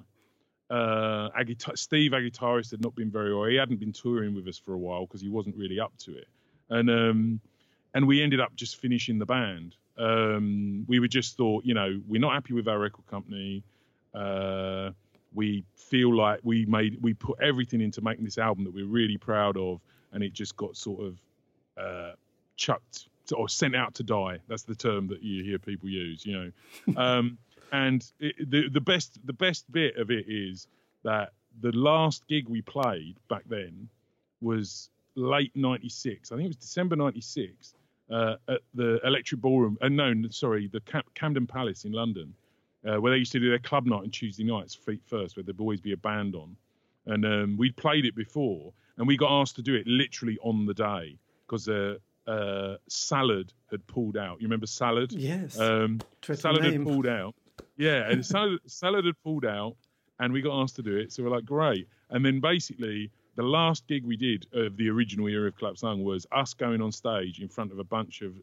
Uh, 0.69 1.29
Steve, 1.75 2.13
our 2.13 2.21
guitarist, 2.21 2.71
had 2.71 2.81
not 2.81 2.95
been 2.95 3.09
very 3.09 3.33
well. 3.33 3.45
He 3.45 3.55
hadn't 3.55 3.79
been 3.79 3.93
touring 3.93 4.35
with 4.35 4.47
us 4.47 4.57
for 4.57 4.73
a 4.73 4.77
while 4.77 5.05
because 5.05 5.21
he 5.21 5.29
wasn't 5.29 5.55
really 5.55 5.79
up 5.79 5.93
to 5.99 6.17
it, 6.17 6.27
and 6.69 6.89
um, 6.89 7.39
and 7.93 8.07
we 8.07 8.21
ended 8.21 8.39
up 8.39 8.55
just 8.55 8.75
finishing 8.77 9.17
the 9.17 9.25
band. 9.25 9.75
Um, 9.97 10.85
we 10.87 10.99
were 10.99 11.07
just 11.07 11.37
thought, 11.37 11.65
you 11.65 11.73
know, 11.73 11.99
we're 12.07 12.21
not 12.21 12.33
happy 12.33 12.53
with 12.53 12.67
our 12.67 12.79
record 12.79 13.07
company. 13.07 13.63
Uh, 14.13 14.91
we 15.33 15.63
feel 15.75 16.15
like 16.15 16.39
we 16.43 16.65
made 16.65 16.97
we 17.01 17.13
put 17.13 17.39
everything 17.41 17.81
into 17.81 18.01
making 18.01 18.25
this 18.25 18.37
album 18.37 18.63
that 18.65 18.73
we're 18.73 18.85
really 18.85 19.17
proud 19.17 19.57
of, 19.57 19.79
and 20.11 20.23
it 20.23 20.33
just 20.33 20.55
got 20.57 20.75
sort 20.75 21.01
of 21.01 21.17
uh, 21.77 22.11
chucked 22.57 23.07
or 23.35 23.49
sent 23.49 23.75
out 23.75 23.93
to 23.95 24.03
die. 24.03 24.39
That's 24.47 24.63
the 24.63 24.75
term 24.75 25.07
that 25.07 25.21
you 25.21 25.43
hear 25.43 25.59
people 25.59 25.89
use, 25.89 26.25
you 26.25 26.33
know. 26.33 26.51
um, 26.97 27.37
and 27.71 28.03
it, 28.19 28.49
the 28.49 28.69
the 28.69 28.81
best 28.81 29.19
the 29.25 29.33
best 29.33 29.71
bit 29.71 29.97
of 29.97 30.11
it 30.11 30.25
is 30.27 30.67
that 31.03 31.33
the 31.61 31.71
last 31.71 32.27
gig 32.27 32.47
we 32.47 32.61
played 32.61 33.17
back 33.29 33.43
then 33.47 33.89
was 34.41 34.89
late 35.15 35.51
'96. 35.55 36.31
I 36.31 36.35
think 36.35 36.45
it 36.45 36.49
was 36.49 36.55
December 36.57 36.95
'96 36.95 37.73
uh, 38.09 38.35
at 38.47 38.61
the 38.73 38.99
Electric 39.05 39.41
Ballroom. 39.41 39.77
Uh, 39.81 39.89
no, 39.89 40.13
sorry, 40.29 40.67
the 40.67 40.81
Cam- 40.81 41.03
Camden 41.15 41.47
Palace 41.47 41.85
in 41.85 41.91
London, 41.91 42.33
uh, 42.87 42.99
where 43.01 43.11
they 43.11 43.17
used 43.17 43.31
to 43.33 43.39
do 43.39 43.49
their 43.49 43.59
club 43.59 43.85
night 43.85 44.03
on 44.03 44.09
Tuesday 44.09 44.43
nights, 44.43 44.75
feet 44.75 45.01
first, 45.05 45.35
where 45.35 45.43
there'd 45.43 45.59
always 45.59 45.81
be 45.81 45.93
a 45.93 45.97
band 45.97 46.35
on. 46.35 46.55
And 47.05 47.25
um, 47.25 47.57
we'd 47.57 47.75
played 47.77 48.05
it 48.05 48.15
before, 48.15 48.73
and 48.97 49.07
we 49.07 49.17
got 49.17 49.31
asked 49.41 49.55
to 49.55 49.61
do 49.61 49.75
it 49.75 49.87
literally 49.87 50.37
on 50.41 50.65
the 50.65 50.73
day 50.73 51.17
because 51.45 51.69
uh, 51.69 51.95
uh, 52.27 52.75
Salad 52.87 53.53
had 53.71 53.85
pulled 53.87 54.17
out. 54.17 54.41
You 54.41 54.47
remember 54.47 54.67
Salad? 54.67 55.13
Yes. 55.13 55.57
Um, 55.57 55.99
Salad 56.21 56.63
name. 56.63 56.73
had 56.73 56.83
pulled 56.83 57.07
out. 57.07 57.33
Yeah, 57.77 58.09
and 58.09 58.25
Salad, 58.25 58.59
Salad 58.65 59.05
had 59.05 59.15
pulled 59.23 59.45
out, 59.45 59.75
and 60.19 60.33
we 60.33 60.41
got 60.41 60.61
asked 60.61 60.75
to 60.77 60.83
do 60.83 60.97
it. 60.97 61.13
So 61.13 61.23
we're 61.23 61.29
like, 61.29 61.45
great. 61.45 61.87
And 62.09 62.25
then 62.25 62.39
basically, 62.39 63.11
the 63.35 63.43
last 63.43 63.87
gig 63.87 64.03
we 64.03 64.17
did 64.17 64.47
of 64.51 64.75
the 64.77 64.89
original 64.89 65.27
era 65.27 65.47
of 65.47 65.57
Collapsed 65.57 65.83
Lung 65.83 66.03
was 66.03 66.25
us 66.31 66.55
going 66.55 66.81
on 66.81 66.91
stage 66.91 67.39
in 67.39 67.47
front 67.47 67.71
of 67.71 67.79
a 67.79 67.83
bunch 67.83 68.21
of 68.21 68.33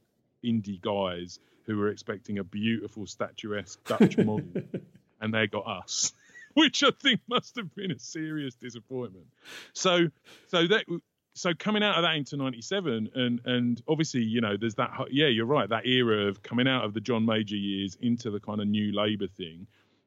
indie 0.44 0.80
guys 0.80 1.40
who 1.66 1.76
were 1.76 1.88
expecting 1.88 2.38
a 2.38 2.44
beautiful 2.44 3.06
statuesque 3.06 3.82
Dutch 3.84 4.16
model, 4.18 4.44
and 5.20 5.34
they 5.34 5.46
got 5.46 5.66
us. 5.66 6.12
Which 6.54 6.84
I 6.84 6.90
think 7.02 7.20
must 7.26 7.56
have 7.56 7.74
been 7.74 7.90
a 7.90 7.98
serious 7.98 8.54
disappointment. 8.54 9.26
So, 9.72 10.10
so 10.46 10.68
that 10.68 10.84
so 11.34 11.52
coming 11.52 11.82
out 11.82 11.96
of 11.96 12.02
that 12.02 12.14
into 12.14 12.36
97 12.36 13.10
and 13.14 13.40
and 13.44 13.82
obviously 13.88 14.22
you 14.22 14.40
know 14.40 14.56
there's 14.56 14.76
that 14.76 14.90
yeah 15.10 15.26
you're 15.26 15.46
right 15.46 15.68
that 15.68 15.84
era 15.86 16.28
of 16.28 16.42
coming 16.42 16.68
out 16.68 16.84
of 16.84 16.94
the 16.94 17.00
john 17.00 17.26
major 17.26 17.56
years 17.56 17.98
into 18.00 18.30
the 18.30 18.40
kind 18.40 18.60
of 18.60 18.68
new 18.68 18.92
labor 18.92 19.26
thing. 19.26 19.66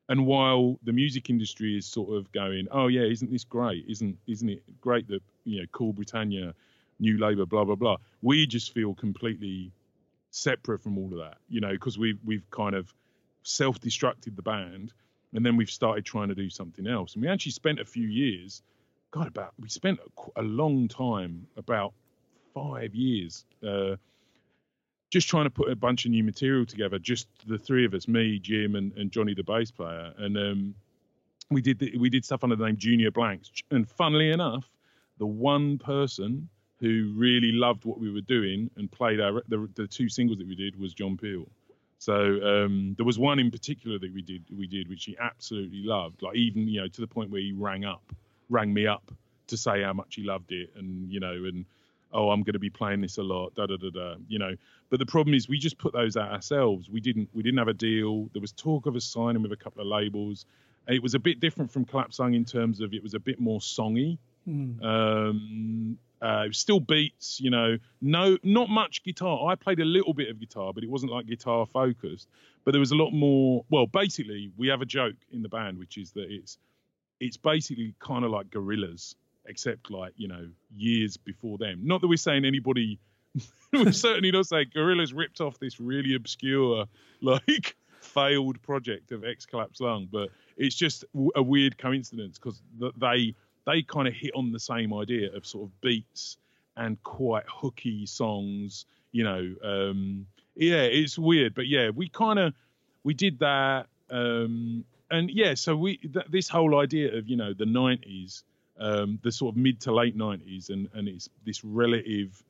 And 0.10 0.26
while 0.26 0.80
the 0.84 0.94
music 0.94 1.30
industry 1.30 1.78
is 1.78 1.86
sort 1.86 2.16
of 2.16 2.32
going 2.32 2.68
oh 2.72 2.88
yeah 2.88 3.02
isn't 3.02 3.32
this 3.32 3.44
great? 3.44 3.86
Isn't 3.88 4.18
isn't 4.26 4.50
it 4.50 4.64
great 4.82 5.08
that 5.10 5.22
you 5.44 5.60
know 5.60 5.66
cool 5.74 5.94
britannia 5.94 6.54
new 7.00 7.18
labor 7.20 7.46
blah 7.46 7.66
blah 7.66 7.76
blah? 7.76 7.98
We 8.22 8.48
just 8.48 8.74
feel 8.74 8.96
completely 8.96 9.74
separate 10.32 10.82
from 10.82 10.98
all 10.98 11.12
of 11.12 11.20
that 11.20 11.38
you 11.50 11.60
know 11.60 11.72
because 11.72 11.98
we've 11.98 12.20
we've 12.24 12.50
kind 12.52 12.74
of 12.76 12.94
self-destructed 13.44 14.36
the 14.36 14.42
band 14.42 14.94
and 15.34 15.46
then 15.46 15.58
we've 15.58 15.70
started 15.70 16.06
trying 16.06 16.30
to 16.30 16.36
do 16.36 16.50
something 16.50 16.88
else. 16.88 17.14
And 17.14 17.22
we 17.22 17.28
actually 17.28 17.52
spent 17.52 17.82
a 17.82 17.86
few 17.86 18.08
years 18.08 18.62
God, 19.12 19.28
about 19.28 19.54
we 19.60 19.70
spent 19.70 20.00
a, 20.36 20.42
a 20.42 20.44
long 20.44 20.88
time, 20.88 21.48
about 21.56 21.94
five 22.54 22.94
years, 22.94 23.46
uh, 23.66 23.96
just 25.10 25.30
trying 25.30 25.46
to 25.46 25.50
put 25.50 25.72
a 25.72 25.76
bunch 25.76 26.06
of 26.06 26.12
new 26.12 26.24
material 26.24 26.66
together. 26.66 27.00
Just 27.00 27.28
the 27.48 27.58
three 27.58 27.86
of 27.86 27.94
us, 27.94 28.08
me, 28.08 28.40
Jim, 28.40 28.76
and, 28.76 28.92
and 28.94 29.12
Johnny, 29.12 29.34
the 29.34 29.44
bass 29.44 29.72
player, 29.72 30.14
and 30.18 30.38
um, 30.38 30.76
we 31.50 31.62
did 31.62 31.80
the, 31.80 31.98
we 31.98 32.10
did 32.10 32.26
stuff 32.26 32.44
under 32.44 32.56
the 32.56 32.66
name 32.66 32.78
Junior 32.78 33.12
Blanks. 33.12 33.52
And 33.72 33.88
funnily 33.90 34.32
enough, 34.32 34.70
the 35.18 35.26
one 35.26 35.78
person 35.78 36.50
who 36.80 37.14
really 37.16 37.52
loved 37.52 37.86
what 37.86 38.00
we 38.00 38.12
were 38.12 38.22
doing 38.22 38.70
and 38.76 38.92
played 38.92 39.20
our 39.20 39.42
the, 39.48 39.70
the 39.76 39.88
two 39.88 40.10
singles 40.10 40.38
that 40.40 40.48
we 40.48 40.56
did 40.56 40.80
was 40.80 40.94
John 40.94 41.18
Peel. 41.18 41.48
So 42.00 42.14
um, 42.16 42.94
there 42.98 43.06
was 43.06 43.18
one 43.18 43.40
in 43.40 43.50
particular 43.50 43.98
that 43.98 44.14
we 44.14 44.22
did 44.22 44.44
we 44.56 44.68
did 44.68 44.90
which 44.90 45.06
he 45.06 45.18
absolutely 45.20 45.82
loved, 45.84 46.22
like 46.22 46.36
even 46.36 46.68
you 46.68 46.82
know 46.82 46.88
to 46.88 47.02
the 47.02 47.08
point 47.08 47.32
where 47.32 47.42
he 47.42 47.54
rang 47.54 47.86
up 47.86 48.04
rang 48.50 48.74
me 48.74 48.88
up 48.88 49.12
to 49.48 49.58
say 49.58 49.84
how 49.84 49.94
much 49.94 50.16
he 50.16 50.24
loved 50.24 50.52
it 50.52 50.70
and 50.76 51.12
you 51.12 51.20
know 51.20 51.32
and 51.32 51.66
oh 52.14 52.30
i'm 52.30 52.42
going 52.44 52.54
to 52.54 52.60
be 52.60 52.70
playing 52.70 53.02
this 53.02 53.18
a 53.18 53.24
lot 53.24 53.54
da 53.56 53.66
da 53.66 53.78
da 53.78 53.90
da 53.90 54.16
you 54.28 54.40
know 54.40 54.56
but 54.90 55.00
the 55.00 55.06
problem 55.06 55.34
is 55.34 55.48
we 55.48 55.58
just 55.58 55.78
put 55.78 55.94
those 55.94 56.18
out 56.18 56.32
ourselves 56.32 56.90
we 56.90 57.00
didn't 57.00 57.30
we 57.34 57.44
didn't 57.44 57.58
have 57.58 57.68
a 57.68 57.74
deal 57.74 58.30
there 58.34 58.42
was 58.42 58.52
talk 58.52 58.86
of 58.86 58.96
us 58.96 59.06
signing 59.06 59.42
with 59.42 59.52
a 59.52 59.58
couple 59.58 59.82
of 59.82 59.88
labels 59.88 60.46
it 60.88 61.04
was 61.04 61.14
a 61.14 61.20
bit 61.20 61.40
different 61.40 61.72
from 61.72 61.84
collapsed 61.86 62.20
lung 62.20 62.34
in 62.34 62.46
terms 62.46 62.82
of 62.82 62.94
it 62.94 63.04
was 63.04 63.14
a 63.14 63.20
bit 63.20 63.40
more 63.40 63.60
songy 63.60 64.18
um 64.82 65.98
uh, 66.22 66.46
still 66.52 66.80
beats, 66.80 67.40
you 67.40 67.50
know, 67.50 67.78
no, 68.02 68.38
not 68.44 68.70
much 68.70 69.04
guitar. 69.04 69.50
I 69.50 69.56
played 69.56 69.80
a 69.80 69.86
little 69.86 70.14
bit 70.14 70.30
of 70.30 70.40
guitar, 70.40 70.74
but 70.74 70.84
it 70.84 70.90
wasn't 70.90 71.12
like 71.12 71.28
guitar 71.28 71.66
focused. 71.66 72.28
But 72.64 72.72
there 72.72 72.80
was 72.80 72.92
a 72.92 72.96
lot 72.96 73.12
more. 73.12 73.66
Well, 73.70 73.86
basically, 73.86 74.52
we 74.58 74.68
have 74.70 74.82
a 74.82 74.86
joke 74.86 75.16
in 75.32 75.42
the 75.42 75.50
band, 75.50 75.78
which 75.78 75.98
is 75.98 76.12
that 76.12 76.26
it's 76.30 76.58
it's 77.20 77.38
basically 77.38 77.94
kind 78.00 78.26
of 78.26 78.32
like 78.32 78.50
Gorillaz, 78.50 79.16
except 79.46 79.92
like 79.92 80.14
you 80.16 80.28
know 80.28 80.48
years 80.76 81.18
before 81.18 81.58
them. 81.58 81.82
Not 81.84 82.02
that 82.02 82.08
we're 82.08 82.18
saying 82.18 82.46
anybody. 82.46 83.00
we're 83.74 83.92
certainly 83.92 84.32
not 84.32 84.48
saying 84.48 84.68
Gorillaz 84.76 85.14
ripped 85.16 85.42
off 85.42 85.60
this 85.60 85.80
really 85.80 86.16
obscure 86.16 86.86
like 87.22 87.76
failed 88.02 88.62
project 88.62 89.12
of 89.12 89.24
X 89.24 89.46
Collapsed 89.46 89.82
Lung, 89.82 90.08
but 90.12 90.30
it's 90.56 90.76
just 90.76 91.06
a 91.36 91.44
weird 91.44 91.78
coincidence 91.78 92.40
because 92.40 92.62
they 92.98 93.36
they 93.66 93.82
kind 93.84 94.08
of 94.08 94.14
hit 94.14 94.32
on 94.36 94.52
the 94.52 94.60
same 94.60 94.94
idea 94.94 95.32
of 95.36 95.46
sort 95.46 95.66
of 95.66 95.82
beats 95.82 96.38
and 96.78 97.02
quite 97.04 97.44
hooky 97.48 98.06
songs. 98.06 98.86
You 99.12 99.24
know, 99.24 99.56
um, 99.64 100.26
yeah, 100.56 100.84
it's 100.84 101.18
weird, 101.18 101.54
but 101.54 101.68
yeah, 101.68 101.90
we 101.90 102.10
kind 102.10 102.40
of 102.40 102.54
we 103.04 103.14
did 103.14 103.40
that. 103.40 103.88
Um, 104.10 104.86
and 105.10 105.30
yeah, 105.30 105.54
so 105.54 105.76
we 105.76 105.98
th- 105.98 106.26
this 106.30 106.50
whole 106.50 106.80
idea 106.80 107.16
of 107.16 107.28
you 107.28 107.38
know 107.38 107.54
the 107.54 107.66
'90s, 107.66 108.44
um, 108.80 109.20
the 109.24 109.32
sort 109.32 109.54
of 109.56 109.58
mid 109.58 109.80
to 109.82 109.94
late 109.94 110.18
'90s, 110.18 110.70
and 110.70 110.90
and 110.94 111.08
it's 111.08 111.30
this 111.46 111.64
relative 111.64 112.44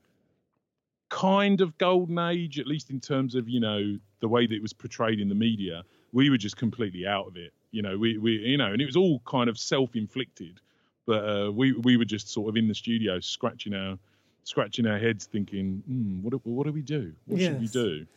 kind 1.10 1.62
of 1.62 1.78
golden 1.78 2.20
age, 2.20 2.60
at 2.60 2.68
least 2.68 2.90
in 2.90 3.00
terms 3.00 3.36
of 3.36 3.48
you 3.48 3.60
know 3.60 3.98
the 4.20 4.28
way 4.28 4.48
that 4.48 4.54
it 4.54 4.62
was 4.62 4.74
portrayed 4.74 5.20
in 5.20 5.30
the 5.30 5.36
media. 5.36 5.84
We 6.14 6.30
were 6.30 6.38
just 6.38 6.58
completely 6.58 7.06
out 7.06 7.28
of 7.28 7.38
it, 7.38 7.54
you 7.72 7.82
know. 7.82 7.98
We 7.98 8.18
we 8.18 8.38
you 8.38 8.58
know, 8.58 8.72
and 8.72 8.82
it 8.82 8.86
was 8.86 8.96
all 8.96 9.22
kind 9.26 9.50
of 9.50 9.58
self-inflicted, 9.58 10.60
but 11.06 11.30
uh, 11.30 11.52
we 11.52 11.74
we 11.74 11.98
were 11.98 12.06
just 12.06 12.30
sort 12.30 12.50
of 12.50 12.58
in 12.58 12.68
the 12.68 12.76
studio 12.76 13.20
scratching 13.20 13.74
our 13.74 13.98
scratching 14.44 14.88
our 14.88 14.98
heads, 14.98 15.26
thinking, 15.26 15.84
hmm, 15.86 16.24
what 16.24 16.32
do, 16.32 16.42
what 16.46 16.66
do 16.66 16.72
we 16.72 16.82
do? 16.82 17.14
What 17.26 17.40
should 17.50 17.60
we 17.60 17.68
do? 17.68 18.08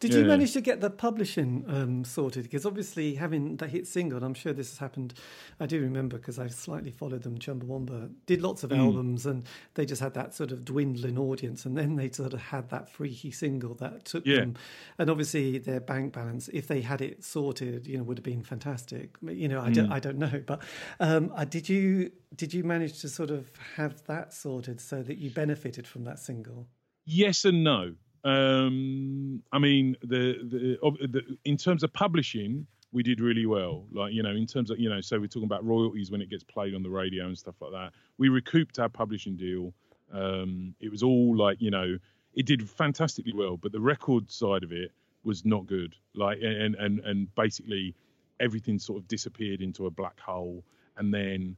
Did 0.00 0.14
you 0.14 0.24
manage 0.24 0.52
to 0.52 0.60
get 0.60 0.80
the 0.80 0.90
publishing 0.90 1.64
um, 1.68 2.04
sorted? 2.04 2.44
Because 2.44 2.66
obviously, 2.66 3.14
having 3.14 3.56
that 3.58 3.70
hit 3.70 3.86
single, 3.86 4.16
and 4.16 4.24
I'm 4.24 4.34
sure 4.34 4.52
this 4.52 4.70
has 4.70 4.78
happened. 4.78 5.14
I 5.60 5.66
do 5.66 5.80
remember 5.80 6.18
because 6.18 6.38
I've 6.38 6.52
slightly 6.54 6.90
followed 6.90 7.22
them. 7.22 7.38
Chumbawamba 7.38 8.12
did 8.26 8.42
lots 8.42 8.62
of 8.64 8.70
Mm. 8.70 8.78
albums, 8.78 9.26
and 9.26 9.44
they 9.74 9.86
just 9.86 10.00
had 10.02 10.14
that 10.14 10.34
sort 10.34 10.52
of 10.52 10.64
dwindling 10.64 11.18
audience, 11.18 11.64
and 11.64 11.76
then 11.76 11.96
they 11.96 12.10
sort 12.10 12.34
of 12.34 12.40
had 12.40 12.68
that 12.70 12.90
freaky 12.90 13.30
single 13.30 13.74
that 13.76 14.04
took 14.04 14.26
Yeah. 14.26 14.40
them. 14.40 14.54
And 14.98 15.08
obviously, 15.10 15.58
their 15.58 15.80
bank 15.80 16.12
balance, 16.12 16.48
if 16.48 16.66
they 16.66 16.80
had 16.80 17.00
it 17.00 17.24
sorted, 17.24 17.86
you 17.86 17.96
know, 17.96 18.02
would 18.04 18.18
have 18.18 18.24
been 18.24 18.42
fantastic. 18.42 19.16
You 19.22 19.48
know, 19.48 19.60
I 19.60 19.70
Mm. 19.70 19.74
don't, 19.74 19.92
I 19.92 20.00
don't 20.00 20.18
know, 20.18 20.42
but 20.46 20.62
um, 21.00 21.32
uh, 21.34 21.44
did 21.44 21.68
you 21.68 22.12
did 22.34 22.52
you 22.52 22.64
manage 22.64 23.00
to 23.00 23.08
sort 23.08 23.30
of 23.30 23.50
have 23.76 24.04
that 24.06 24.32
sorted 24.34 24.80
so 24.80 25.02
that 25.02 25.16
you 25.18 25.30
benefited 25.30 25.86
from 25.86 26.04
that 26.04 26.18
single? 26.18 26.66
Yes 27.06 27.44
and 27.44 27.62
no. 27.64 27.94
Um, 28.26 29.40
I 29.52 29.60
mean, 29.60 29.96
the, 30.02 30.34
the, 30.42 31.06
the 31.06 31.38
in 31.44 31.56
terms 31.56 31.84
of 31.84 31.92
publishing, 31.92 32.66
we 32.90 33.04
did 33.04 33.20
really 33.20 33.46
well. 33.46 33.86
Like 33.92 34.12
you 34.12 34.22
know, 34.22 34.30
in 34.30 34.46
terms 34.46 34.70
of 34.70 34.80
you 34.80 34.88
know, 34.88 35.00
so 35.00 35.20
we're 35.20 35.28
talking 35.28 35.44
about 35.44 35.64
royalties 35.64 36.10
when 36.10 36.20
it 36.20 36.28
gets 36.28 36.42
played 36.42 36.74
on 36.74 36.82
the 36.82 36.90
radio 36.90 37.26
and 37.26 37.38
stuff 37.38 37.54
like 37.60 37.70
that. 37.70 37.92
We 38.18 38.28
recouped 38.28 38.80
our 38.80 38.88
publishing 38.88 39.36
deal. 39.36 39.72
Um, 40.12 40.74
it 40.80 40.90
was 40.90 41.04
all 41.04 41.36
like 41.36 41.60
you 41.60 41.70
know, 41.70 41.98
it 42.34 42.46
did 42.46 42.68
fantastically 42.68 43.32
well, 43.32 43.56
but 43.56 43.70
the 43.70 43.80
record 43.80 44.28
side 44.28 44.64
of 44.64 44.72
it 44.72 44.90
was 45.22 45.44
not 45.44 45.66
good. 45.66 45.94
Like 46.16 46.38
and 46.42 46.74
and 46.74 46.98
and 47.00 47.32
basically 47.36 47.94
everything 48.40 48.80
sort 48.80 49.00
of 49.00 49.06
disappeared 49.06 49.60
into 49.60 49.86
a 49.86 49.90
black 49.90 50.18
hole, 50.18 50.64
and 50.96 51.14
then 51.14 51.56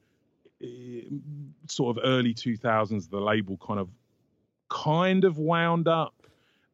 eh, 0.62 1.09
sort 1.66 1.97
of 1.97 2.05
early 2.05 2.35
2000s, 2.35 3.09
the 3.09 3.21
label 3.21 3.57
kind 3.57 3.81
of 3.81 3.89
kind 4.69 5.25
of 5.25 5.39
wound 5.39 5.89
up 5.89 6.19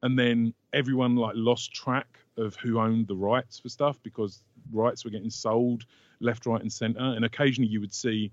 and 0.05 0.17
then 0.17 0.55
everyone 0.73 1.17
like 1.17 1.35
lost 1.35 1.73
track 1.75 2.21
of 2.37 2.55
who 2.57 2.79
owned 2.79 3.09
the 3.09 3.17
rights 3.17 3.59
for 3.59 3.69
stuff 3.69 3.99
because 4.03 4.45
rights 4.73 5.05
were 5.05 5.11
getting 5.11 5.31
sold 5.31 5.85
left 6.21 6.47
right 6.47 6.61
and 6.61 6.73
center. 6.73 7.01
And 7.01 7.25
occasionally 7.25 7.71
you 7.71 7.81
would 7.81 7.93
see 7.93 8.31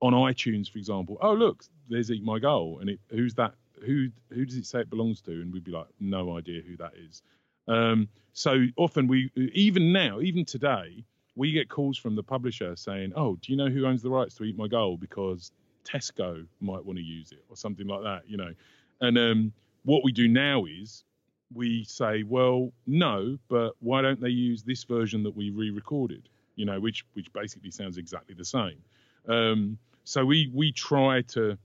on 0.00 0.12
itunes 0.12 0.70
for 0.70 0.78
example 0.78 1.16
oh 1.20 1.32
look 1.32 1.64
there's 1.88 2.10
eat 2.10 2.24
my 2.24 2.38
goal. 2.38 2.78
And 2.80 2.90
it 2.90 3.00
who's 3.10 3.34
that? 3.34 3.54
Who 3.84 4.08
who 4.30 4.44
does 4.44 4.56
it 4.56 4.66
say 4.66 4.80
it 4.80 4.90
belongs 4.90 5.20
to? 5.22 5.32
And 5.32 5.52
we'd 5.52 5.64
be 5.64 5.72
like 5.72 5.88
no 6.00 6.36
idea 6.36 6.62
who 6.66 6.76
that 6.78 6.92
is. 6.96 7.22
Um, 7.68 8.08
so 8.32 8.66
often 8.76 9.06
we, 9.06 9.30
even 9.54 9.92
now, 9.92 10.20
even 10.20 10.44
today, 10.44 11.04
we 11.36 11.52
get 11.52 11.68
calls 11.68 11.98
from 11.98 12.16
the 12.16 12.22
publisher 12.22 12.76
saying, 12.76 13.12
"Oh, 13.14 13.36
do 13.40 13.52
you 13.52 13.58
know 13.58 13.68
who 13.68 13.86
owns 13.86 14.02
the 14.02 14.10
rights 14.10 14.34
to 14.36 14.44
Eat 14.44 14.56
My 14.56 14.68
Goal? 14.68 14.96
Because 14.96 15.52
Tesco 15.84 16.46
might 16.60 16.84
want 16.84 16.98
to 16.98 17.04
use 17.04 17.32
it 17.32 17.44
or 17.48 17.56
something 17.56 17.86
like 17.86 18.02
that." 18.02 18.22
You 18.28 18.36
know, 18.36 18.54
and 19.00 19.18
um, 19.18 19.52
what 19.84 20.04
we 20.04 20.12
do 20.12 20.28
now 20.28 20.64
is 20.64 21.04
we 21.54 21.84
say, 21.84 22.22
"Well, 22.22 22.72
no, 22.86 23.38
but 23.48 23.74
why 23.80 24.02
don't 24.02 24.20
they 24.20 24.30
use 24.30 24.62
this 24.62 24.84
version 24.84 25.22
that 25.24 25.36
we 25.36 25.50
re-recorded?" 25.50 26.28
You 26.56 26.64
know, 26.64 26.80
which 26.80 27.04
which 27.14 27.32
basically 27.32 27.70
sounds 27.70 27.98
exactly 27.98 28.34
the 28.34 28.44
same. 28.44 28.78
Um, 29.28 29.78
so 30.04 30.24
we 30.24 30.50
we 30.52 30.72
try 30.72 31.22
to 31.22 31.58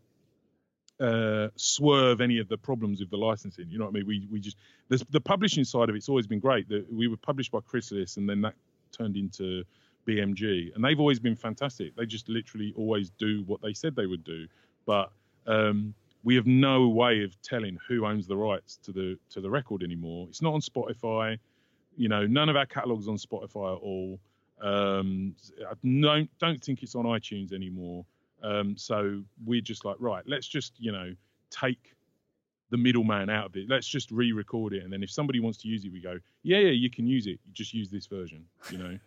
uh, 0.99 1.49
swerve 1.55 2.21
any 2.21 2.39
of 2.39 2.47
the 2.47 2.57
problems 2.57 2.99
with 2.99 3.09
the 3.09 3.17
licensing. 3.17 3.69
You 3.69 3.77
know 3.77 3.85
what 3.85 3.91
I 3.91 3.93
mean? 3.93 4.07
We 4.07 4.27
we 4.31 4.39
just 4.39 4.57
the, 4.89 5.03
the 5.09 5.21
publishing 5.21 5.63
side 5.63 5.89
of 5.89 5.95
it's 5.95 6.09
always 6.09 6.27
been 6.27 6.39
great. 6.39 6.67
That 6.69 6.91
we 6.91 7.07
were 7.07 7.17
published 7.17 7.51
by 7.51 7.59
Chrysalis, 7.61 8.17
and 8.17 8.27
then 8.29 8.41
that 8.41 8.55
turned 8.91 9.15
into 9.15 9.63
BMG, 10.07 10.73
and 10.73 10.83
they've 10.83 10.99
always 10.99 11.19
been 11.19 11.35
fantastic. 11.35 11.95
They 11.95 12.05
just 12.05 12.29
literally 12.29 12.73
always 12.75 13.09
do 13.11 13.43
what 13.45 13.61
they 13.61 13.73
said 13.73 13.95
they 13.95 14.07
would 14.07 14.23
do, 14.23 14.47
but 14.85 15.11
um, 15.45 15.93
we 16.23 16.35
have 16.35 16.47
no 16.47 16.87
way 16.87 17.23
of 17.23 17.39
telling 17.41 17.77
who 17.87 18.05
owns 18.05 18.27
the 18.27 18.35
rights 18.35 18.77
to 18.83 18.91
the 18.91 19.17
to 19.29 19.41
the 19.41 19.49
record 19.49 19.83
anymore. 19.83 20.27
It's 20.29 20.41
not 20.41 20.53
on 20.53 20.61
Spotify. 20.61 21.37
You 21.95 22.09
know, 22.09 22.27
none 22.27 22.49
of 22.49 22.55
our 22.55 22.65
catalogs 22.65 23.07
on 23.07 23.17
Spotify 23.17 23.75
at 23.75 23.81
all. 23.81 24.19
Um, 24.61 25.35
I 25.69 25.73
don't 25.83 26.29
don't 26.39 26.63
think 26.63 26.83
it's 26.83 26.95
on 26.95 27.05
iTunes 27.05 27.53
anymore. 27.53 28.05
Um, 28.43 28.77
so 28.77 29.21
we're 29.45 29.61
just 29.61 29.85
like, 29.85 29.95
right, 29.99 30.23
let's 30.27 30.47
just, 30.47 30.73
you 30.77 30.91
know, 30.91 31.13
take 31.49 31.95
the 32.69 32.77
middleman 32.77 33.29
out 33.29 33.45
of 33.47 33.55
it. 33.55 33.69
Let's 33.69 33.87
just 33.87 34.11
re-record 34.11 34.73
it, 34.73 34.83
and 34.83 34.91
then 34.91 35.03
if 35.03 35.09
somebody 35.09 35.39
wants 35.39 35.57
to 35.59 35.67
use 35.67 35.85
it, 35.85 35.91
we 35.91 36.01
go, 36.01 36.19
yeah, 36.43 36.59
yeah, 36.59 36.71
you 36.71 36.89
can 36.89 37.07
use 37.07 37.25
it. 37.27 37.39
You 37.45 37.53
just 37.53 37.73
use 37.73 37.89
this 37.89 38.05
version, 38.07 38.45
you 38.69 38.77
know. 38.77 38.99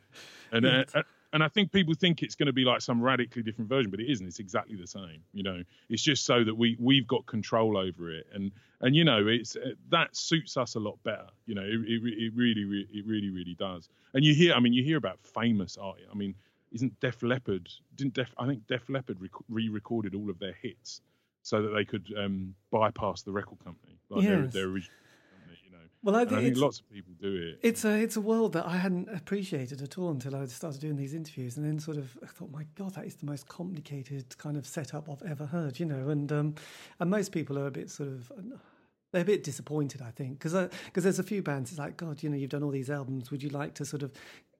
And 0.52 0.66
uh, 0.66 0.84
uh, 0.94 1.02
and 1.32 1.42
I 1.42 1.48
think 1.48 1.70
people 1.72 1.94
think 1.94 2.22
it's 2.22 2.34
going 2.34 2.46
to 2.46 2.52
be 2.52 2.64
like 2.64 2.80
some 2.80 3.00
radically 3.00 3.42
different 3.42 3.68
version, 3.68 3.90
but 3.90 4.00
it 4.00 4.10
isn't. 4.10 4.26
It's 4.26 4.40
exactly 4.40 4.76
the 4.76 4.86
same, 4.86 5.22
you 5.32 5.42
know. 5.42 5.62
It's 5.88 6.02
just 6.02 6.24
so 6.24 6.42
that 6.44 6.54
we 6.54 6.76
we've 6.80 7.06
got 7.06 7.26
control 7.26 7.76
over 7.76 8.10
it, 8.10 8.26
and 8.32 8.50
and 8.80 8.96
you 8.96 9.04
know, 9.04 9.26
it's 9.26 9.56
uh, 9.56 9.70
that 9.90 10.16
suits 10.16 10.56
us 10.56 10.74
a 10.74 10.80
lot 10.80 11.02
better. 11.04 11.26
You 11.46 11.54
know, 11.54 11.62
it 11.62 11.80
it, 11.86 12.02
it 12.04 12.32
really 12.34 12.64
re- 12.64 12.88
it 12.92 13.06
really 13.06 13.30
really 13.30 13.54
does. 13.58 13.88
And 14.14 14.24
you 14.24 14.34
hear, 14.34 14.54
I 14.54 14.60
mean, 14.60 14.72
you 14.72 14.82
hear 14.82 14.96
about 14.96 15.18
famous 15.22 15.76
art. 15.76 15.98
I 16.10 16.14
mean 16.14 16.34
isn't 16.72 17.00
Def 17.00 17.20
Leppard 17.24 17.68
didn't 17.96 18.14
Def 18.14 18.32
I 18.38 18.46
think 18.46 18.64
Def 18.68 18.88
Leppard 18.88 19.20
rec- 19.20 19.30
re-recorded 19.48 20.14
all 20.14 20.30
of 20.30 20.38
their 20.38 20.52
hits 20.52 21.00
so 21.42 21.62
that 21.62 21.70
they 21.70 21.84
could 21.84 22.06
um, 22.16 22.54
bypass 22.70 23.22
the 23.22 23.32
record 23.32 23.58
company 23.64 23.98
like 24.08 24.22
Yes. 24.22 24.52
their 24.52 24.66
original 24.66 24.78
you 24.78 24.78
know. 24.78 25.09
Well, 26.02 26.16
I 26.16 26.22
I 26.22 26.24
think 26.24 26.56
lots 26.56 26.80
of 26.80 26.88
people 26.88 27.12
do 27.20 27.34
it. 27.36 27.58
it's 27.62 27.84
a 27.84 27.90
it's 28.00 28.16
a 28.16 28.20
world 28.20 28.54
that 28.54 28.66
I 28.66 28.76
hadn't 28.76 29.08
appreciated 29.14 29.82
at 29.82 29.98
all 29.98 30.10
until 30.10 30.34
I 30.34 30.46
started 30.46 30.80
doing 30.80 30.96
these 30.96 31.12
interviews, 31.14 31.56
and 31.56 31.66
then 31.66 31.78
sort 31.78 31.98
of 31.98 32.16
I 32.22 32.26
thought, 32.26 32.50
my 32.50 32.64
God, 32.74 32.94
that 32.94 33.04
is 33.04 33.16
the 33.16 33.26
most 33.26 33.48
complicated 33.48 34.36
kind 34.38 34.56
of 34.56 34.66
setup 34.66 35.10
I've 35.10 35.28
ever 35.30 35.46
heard, 35.46 35.78
you 35.78 35.86
know. 35.86 36.08
And 36.08 36.32
um, 36.32 36.54
and 37.00 37.10
most 37.10 37.32
people 37.32 37.58
are 37.58 37.66
a 37.66 37.70
bit 37.70 37.90
sort 37.90 38.08
of 38.08 38.32
they're 39.12 39.22
a 39.22 39.24
bit 39.24 39.42
disappointed, 39.42 40.02
I 40.02 40.10
think, 40.10 40.38
because 40.38 40.54
because 40.86 41.04
there's 41.04 41.18
a 41.18 41.24
few 41.24 41.42
bands. 41.42 41.70
It's 41.70 41.78
like, 41.78 41.96
God, 41.96 42.22
you 42.22 42.30
know, 42.30 42.36
you've 42.36 42.50
done 42.50 42.62
all 42.62 42.70
these 42.70 42.90
albums. 42.90 43.30
Would 43.30 43.42
you 43.42 43.50
like 43.50 43.74
to 43.74 43.84
sort 43.84 44.02
of 44.02 44.12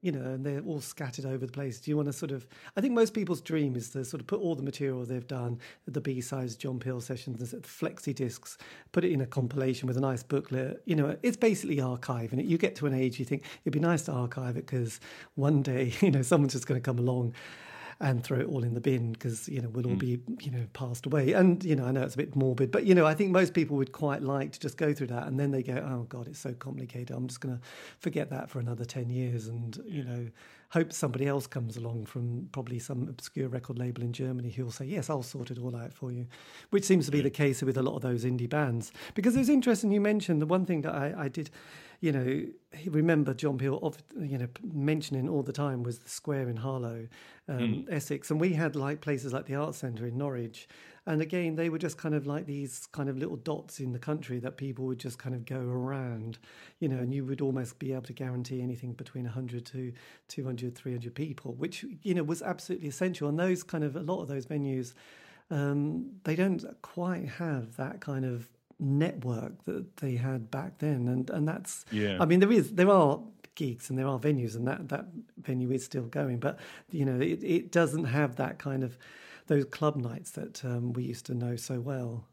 you 0.03 0.12
know, 0.12 0.20
and 0.20 0.44
they're 0.44 0.62
all 0.62 0.80
scattered 0.80 1.26
over 1.26 1.44
the 1.44 1.53
place. 1.53 1.78
Do 1.80 1.90
you 1.90 1.96
want 1.96 2.07
to 2.07 2.12
sort 2.12 2.30
of? 2.30 2.46
I 2.76 2.80
think 2.80 2.94
most 2.94 3.12
people's 3.12 3.40
dream 3.40 3.76
is 3.76 3.90
to 3.90 4.05
sort 4.05 4.20
of 4.20 4.26
put 4.26 4.40
all 4.40 4.55
the 4.55 4.62
material 4.62 5.05
they've 5.05 5.26
done, 5.26 5.59
the 5.86 6.01
B 6.01 6.20
sides, 6.20 6.57
John 6.57 6.78
Peel 6.78 7.01
sessions, 7.01 7.51
the 7.51 7.57
flexi 7.59 8.14
discs, 8.14 8.57
put 8.92 9.05
it 9.05 9.12
in 9.12 9.20
a 9.20 9.26
compilation 9.26 9.86
with 9.86 9.96
a 9.96 10.01
nice 10.01 10.22
booklet. 10.22 10.82
You 10.86 10.96
know, 10.96 11.16
it's 11.22 11.36
basically 11.36 11.76
archiving 11.76 12.40
it. 12.40 12.46
You 12.46 12.57
get 12.57 12.76
to 12.76 12.86
an 12.86 12.94
age 12.94 13.18
you 13.18 13.24
think 13.24 13.44
it'd 13.64 13.72
be 13.72 13.80
nice 13.80 14.03
to 14.03 14.12
archive 14.12 14.57
it 14.57 14.66
because 14.66 15.01
one 15.34 15.62
day, 15.62 15.92
you 16.01 16.11
know, 16.11 16.22
someone's 16.22 16.55
just 16.55 16.66
going 16.66 16.80
to 16.80 16.84
come 16.84 16.98
along 16.98 17.34
and 18.01 18.24
throw 18.24 18.38
it 18.38 18.46
all 18.46 18.64
in 18.64 18.72
the 18.74 18.80
bin 18.80 19.12
because 19.12 19.48
you 19.48 19.61
know 19.61 19.68
we'll 19.68 19.86
all 19.86 19.92
hmm. 19.92 19.98
be 19.98 20.20
you 20.40 20.51
know 20.51 20.66
passed 20.72 21.07
away. 21.07 21.32
And 21.32 21.62
you 21.64 21.76
know 21.76 21.84
i 21.84 21.92
know 21.92 22.03
it's 22.03 22.14
a 22.14 22.18
bit 22.18 22.34
morbid 22.34 22.70
but 22.70 22.84
you 22.84 22.94
know 22.94 23.07
i 23.07 23.14
think 23.14 23.30
most 23.30 23.55
people 23.55 23.76
would 23.76 23.92
quite 23.92 24.22
like 24.22 24.53
to 24.53 24.61
just 24.61 24.76
go 24.76 24.92
through 24.94 25.09
that 25.09 25.26
and 25.26 25.38
then 25.38 25.51
they 25.51 25.62
go 25.62 25.74
oh 25.74 26.05
god 26.09 26.26
it's 26.26 26.38
so 26.38 26.53
complicated. 26.55 27.14
I'm 27.14 27.28
just 27.28 27.40
going 27.40 27.57
to 27.57 27.62
forget 27.98 28.30
that 28.30 28.51
for 28.51 28.59
another 28.59 28.84
10 28.84 29.11
years 29.11 29.48
and 29.48 29.78
you 29.86 30.05
know 30.05 30.28
hope 30.70 30.92
somebody 30.92 31.26
else 31.26 31.46
comes 31.46 31.76
along 31.76 32.06
from 32.06 32.48
probably 32.52 32.78
some 32.78 33.08
obscure 33.08 33.48
record 33.48 33.78
label 33.78 34.02
in 34.02 34.12
germany 34.12 34.50
who'll 34.50 34.70
say 34.70 34.84
yes 34.84 35.10
i'll 35.10 35.22
sort 35.22 35.50
it 35.50 35.58
all 35.58 35.76
out 35.76 35.92
for 35.92 36.12
you 36.12 36.26
which 36.70 36.84
seems 36.84 37.06
to 37.06 37.12
be 37.12 37.20
the 37.20 37.30
case 37.30 37.62
with 37.62 37.76
a 37.76 37.82
lot 37.82 37.96
of 37.96 38.02
those 38.02 38.24
indie 38.24 38.48
bands. 38.48 38.92
Because 39.14 39.34
it 39.34 39.40
was 39.40 39.48
interesting 39.48 39.90
you 39.90 40.00
mentioned 40.00 40.40
the 40.40 40.46
one 40.46 40.64
thing 40.64 40.82
that 40.82 40.94
i, 40.94 41.24
I 41.24 41.28
did 41.28 41.50
you 42.00 42.12
know, 42.12 42.46
remember 42.86 43.34
John 43.34 43.58
Peel, 43.58 43.78
of, 43.82 43.98
you 44.18 44.38
know, 44.38 44.48
mentioning 44.72 45.28
all 45.28 45.42
the 45.42 45.52
time 45.52 45.82
was 45.82 45.98
the 45.98 46.08
square 46.08 46.48
in 46.48 46.56
Harlow, 46.56 47.08
um, 47.46 47.86
Essex, 47.90 48.30
and 48.30 48.40
we 48.40 48.54
had 48.54 48.74
like 48.74 49.02
places 49.02 49.32
like 49.32 49.46
the 49.46 49.54
Arts 49.54 49.78
Centre 49.78 50.06
in 50.06 50.16
Norwich, 50.16 50.66
and 51.07 51.20
again 51.22 51.57
they 51.57 51.68
were 51.68 51.78
just 51.78 51.96
kind 51.96 52.14
of 52.14 52.26
like 52.26 52.46
these 52.46 52.86
kind 52.92 53.09
of 53.09 53.16
little 53.16 53.36
dots 53.36 53.80
in 53.80 53.92
the 53.92 53.98
country 53.98 54.38
that 54.38 54.57
people 54.57 54.84
would 54.86 54.98
just 54.98 55.18
kind 55.18 55.34
of 55.34 55.44
go 55.44 55.61
around, 55.61 56.38
you 56.78 56.88
know, 56.88 56.98
and 56.98 57.14
you 57.14 57.24
would 57.24 57.40
almost 57.40 57.78
be 57.78 57.92
able 57.92 58.03
to 58.03 58.12
guarantee 58.12 58.61
anything 58.62 58.92
between 58.92 59.24
100 59.24 59.64
to 59.66 59.92
200, 60.28 60.74
300 60.76 61.14
people, 61.14 61.55
which 61.55 61.84
you 62.03 62.14
know 62.14 62.22
was 62.22 62.42
absolutely 62.42 62.88
essential. 62.88 63.28
And 63.28 63.38
those 63.38 63.62
kind 63.62 63.84
of 63.84 63.96
a 63.96 64.01
lot 64.01 64.20
of 64.22 64.28
those 64.28 64.46
venues, 64.46 64.94
um, 65.51 66.11
they 66.24 66.36
don't 66.36 66.64
quite 66.82 67.28
have 67.28 67.76
that 67.76 68.01
kind 68.01 68.24
of 68.24 68.48
network 68.78 69.64
that 69.66 69.98
they 69.98 70.16
had 70.16 70.51
back 70.51 70.78
then 70.78 71.07
and 71.07 71.28
and 71.28 71.46
that's 71.46 71.84
Yeah. 71.90 72.16
i 72.18 72.24
mean 72.24 72.40
there 72.40 72.51
is 72.51 72.72
there 72.72 72.88
are 72.88 73.20
gigs 73.55 73.90
and 73.90 73.98
there 73.98 74.07
are 74.09 74.18
venues 74.18 74.55
and 74.57 74.66
that 74.66 74.88
that 74.88 75.05
venue 75.36 75.70
is 75.70 75.84
still 75.84 76.05
going 76.05 76.38
but 76.38 76.59
you 76.90 77.05
know 77.05 77.20
it, 77.20 77.42
it 77.44 77.72
doesn't 77.72 78.05
have 78.05 78.36
that 78.36 78.59
kind 78.59 78.82
of 78.82 78.96
those 79.51 79.64
club 79.64 79.96
nights 79.96 80.30
that 80.30 80.64
um, 80.64 80.92
we 80.92 81.03
used 81.03 81.26
to 81.26 81.34
know 81.34 81.57
so 81.57 81.80
well 81.80 82.24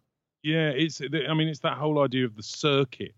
Yeah, 0.43 0.69
it's. 0.69 1.01
I 1.01 1.33
mean, 1.33 1.47
it's 1.47 1.59
that 1.61 1.77
whole 1.77 2.01
idea 2.01 2.25
of 2.25 2.35
the 2.35 2.43
circuit 2.43 3.13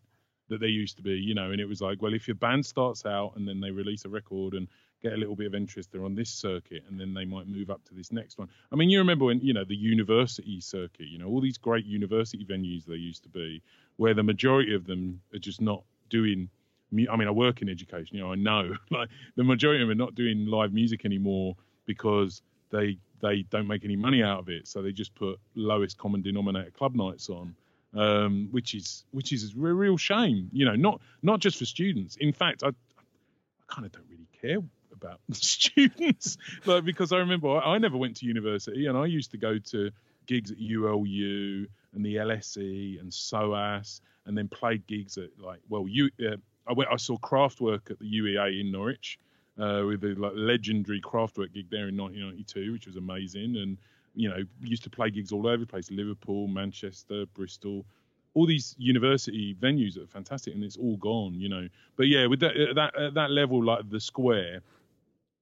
that 0.48 0.62
there 0.62 0.70
used 0.70 0.96
to 0.98 1.04
be, 1.04 1.12
you 1.12 1.36
know. 1.36 1.52
And 1.52 1.60
it 1.60 1.66
was 1.66 1.82
like, 1.82 2.02
well, 2.02 2.14
if 2.14 2.28
your 2.28 2.36
band 2.36 2.66
starts 2.66 3.06
out 3.06 3.34
and 3.36 3.48
then 3.48 3.60
they 3.60 3.72
release 3.72 4.06
a 4.06 4.10
record 4.10 4.54
and 4.54 4.68
get 5.04 5.14
a 5.14 5.18
little 5.18 5.36
bit 5.36 5.48
of 5.48 5.54
interest, 5.54 5.92
they're 5.92 6.06
on 6.06 6.16
this 6.16 6.30
circuit, 6.30 6.84
and 6.90 7.00
then 7.00 7.14
they 7.14 7.26
might 7.26 7.48
move 7.48 7.70
up 7.70 7.84
to 7.86 7.94
this 7.94 8.12
next 8.12 8.38
one. 8.38 8.48
I 8.72 8.76
mean, 8.76 8.90
you 8.90 9.00
remember 9.00 9.26
when 9.26 9.42
you 9.42 9.54
know 9.54 9.66
the 9.66 9.76
university 9.76 10.62
circuit, 10.62 11.08
you 11.08 11.20
know, 11.20 11.28
all 11.28 11.42
these 11.42 11.58
great 11.58 11.86
university 11.86 12.46
venues 12.46 12.86
there 12.86 12.96
used 12.96 13.24
to 13.24 13.30
be, 13.30 13.62
where 13.98 14.14
the 14.14 14.24
majority 14.24 14.74
of 14.74 14.88
them 14.88 15.22
are 15.34 15.40
just 15.40 15.60
not 15.60 15.84
doing. 16.10 16.50
I 16.92 16.96
mean, 16.96 17.28
I 17.28 17.32
work 17.32 17.62
in 17.62 17.70
education, 17.70 18.18
you 18.18 18.24
know, 18.24 18.32
I 18.32 18.36
know 18.36 18.76
like 18.90 19.10
the 19.36 19.44
majority 19.44 19.84
of 19.84 19.88
them 19.88 19.92
are 19.92 20.04
not 20.04 20.16
doing 20.16 20.48
live 20.48 20.74
music 20.74 21.06
anymore 21.06 21.56
because 21.86 22.42
they 22.72 22.98
they 23.22 23.44
don't 23.44 23.68
make 23.68 23.84
any 23.86 23.96
money 23.96 24.24
out 24.24 24.40
of 24.40 24.50
it, 24.50 24.68
so 24.68 24.82
they 24.82 24.92
just 24.92 25.16
put 25.16 25.40
lowest 25.56 25.98
common 25.98 26.22
denominator 26.22 26.72
club 26.72 26.96
nights 26.96 27.30
on, 27.30 27.56
um, 27.96 28.50
which 28.52 28.74
is 28.76 29.04
which 29.12 29.32
is 29.32 29.54
a 29.54 29.58
real 29.58 29.98
shame. 29.98 30.50
You 30.52 30.66
know, 30.66 30.76
not 30.76 31.02
not 31.22 31.40
just 31.40 31.58
for 31.58 31.66
students. 31.66 32.16
In 32.18 32.34
fact, 32.34 32.64
I 32.64 32.70
I 32.70 33.74
kind 33.74 33.86
of 33.86 33.92
don't 33.92 34.06
really 34.10 34.28
care 34.42 34.64
about 34.94 35.20
the 35.30 35.36
students, 35.42 36.38
because 36.84 37.12
I 37.12 37.18
remember 37.18 37.50
I, 37.50 37.76
I 37.76 37.78
never 37.78 37.98
went 37.98 38.18
to 38.18 38.26
university, 38.26 38.88
and 38.88 38.98
I 38.98 39.06
used 39.06 39.32
to 39.32 39.38
go 39.38 39.58
to 39.58 39.92
gigs 40.26 40.52
at 40.52 40.58
ULU 40.60 41.68
and 41.94 42.06
the 42.06 42.16
LSE 42.16 43.00
and 43.00 43.14
SOAS, 43.14 44.02
and 44.26 44.38
then 44.38 44.48
played 44.48 44.86
gigs 44.88 45.18
at 45.18 45.30
like 45.40 45.60
well, 45.70 45.88
you 45.88 46.10
uh, 46.20 46.38
I 46.68 46.74
went 46.74 46.90
I 46.92 46.98
saw 46.98 47.18
Kraftwerk 47.18 47.92
at 47.92 48.00
the 48.00 48.06
UEA 48.06 48.62
in 48.62 48.72
Norwich 48.72 49.20
uh, 49.60 49.84
with 49.86 50.02
the 50.02 50.16
like, 50.16 50.34
legendary 50.36 51.02
Kraftwerk 51.02 51.54
gig 51.54 51.70
there 51.70 51.88
in 51.88 51.98
1992, 51.98 52.72
which 52.72 52.86
was 52.86 52.96
amazing. 52.96 53.58
And 53.58 53.78
you 54.16 54.30
know, 54.30 54.44
used 54.62 54.84
to 54.84 54.90
play 54.90 55.10
gigs 55.10 55.32
all 55.32 55.48
over 55.48 55.58
the 55.58 55.66
place: 55.66 55.92
Liverpool, 55.92 56.48
Manchester, 56.48 57.26
Bristol, 57.34 57.86
all 58.34 58.46
these 58.46 58.76
university 58.78 59.56
venues 59.56 59.96
that 59.96 60.04
are 60.04 60.08
fantastic, 60.08 60.54
and 60.54 60.64
it's 60.64 60.78
all 60.78 60.98
gone. 60.98 61.34
You 61.40 61.50
know, 61.50 61.68
but 61.96 62.08
yeah, 62.08 62.26
with 62.26 62.40
that 62.40 62.58
at 62.58 62.76
that 62.76 62.96
at 63.00 63.14
that 63.14 63.32
level, 63.32 63.64
like 63.64 63.90
the 63.90 64.00
square, 64.00 64.62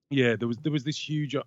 yeah, 0.09 0.35
there 0.35 0.47
was 0.47 0.57
there 0.57 0.71
was 0.71 0.83
this 0.83 0.97
huge, 0.97 1.35
uh, 1.35 1.41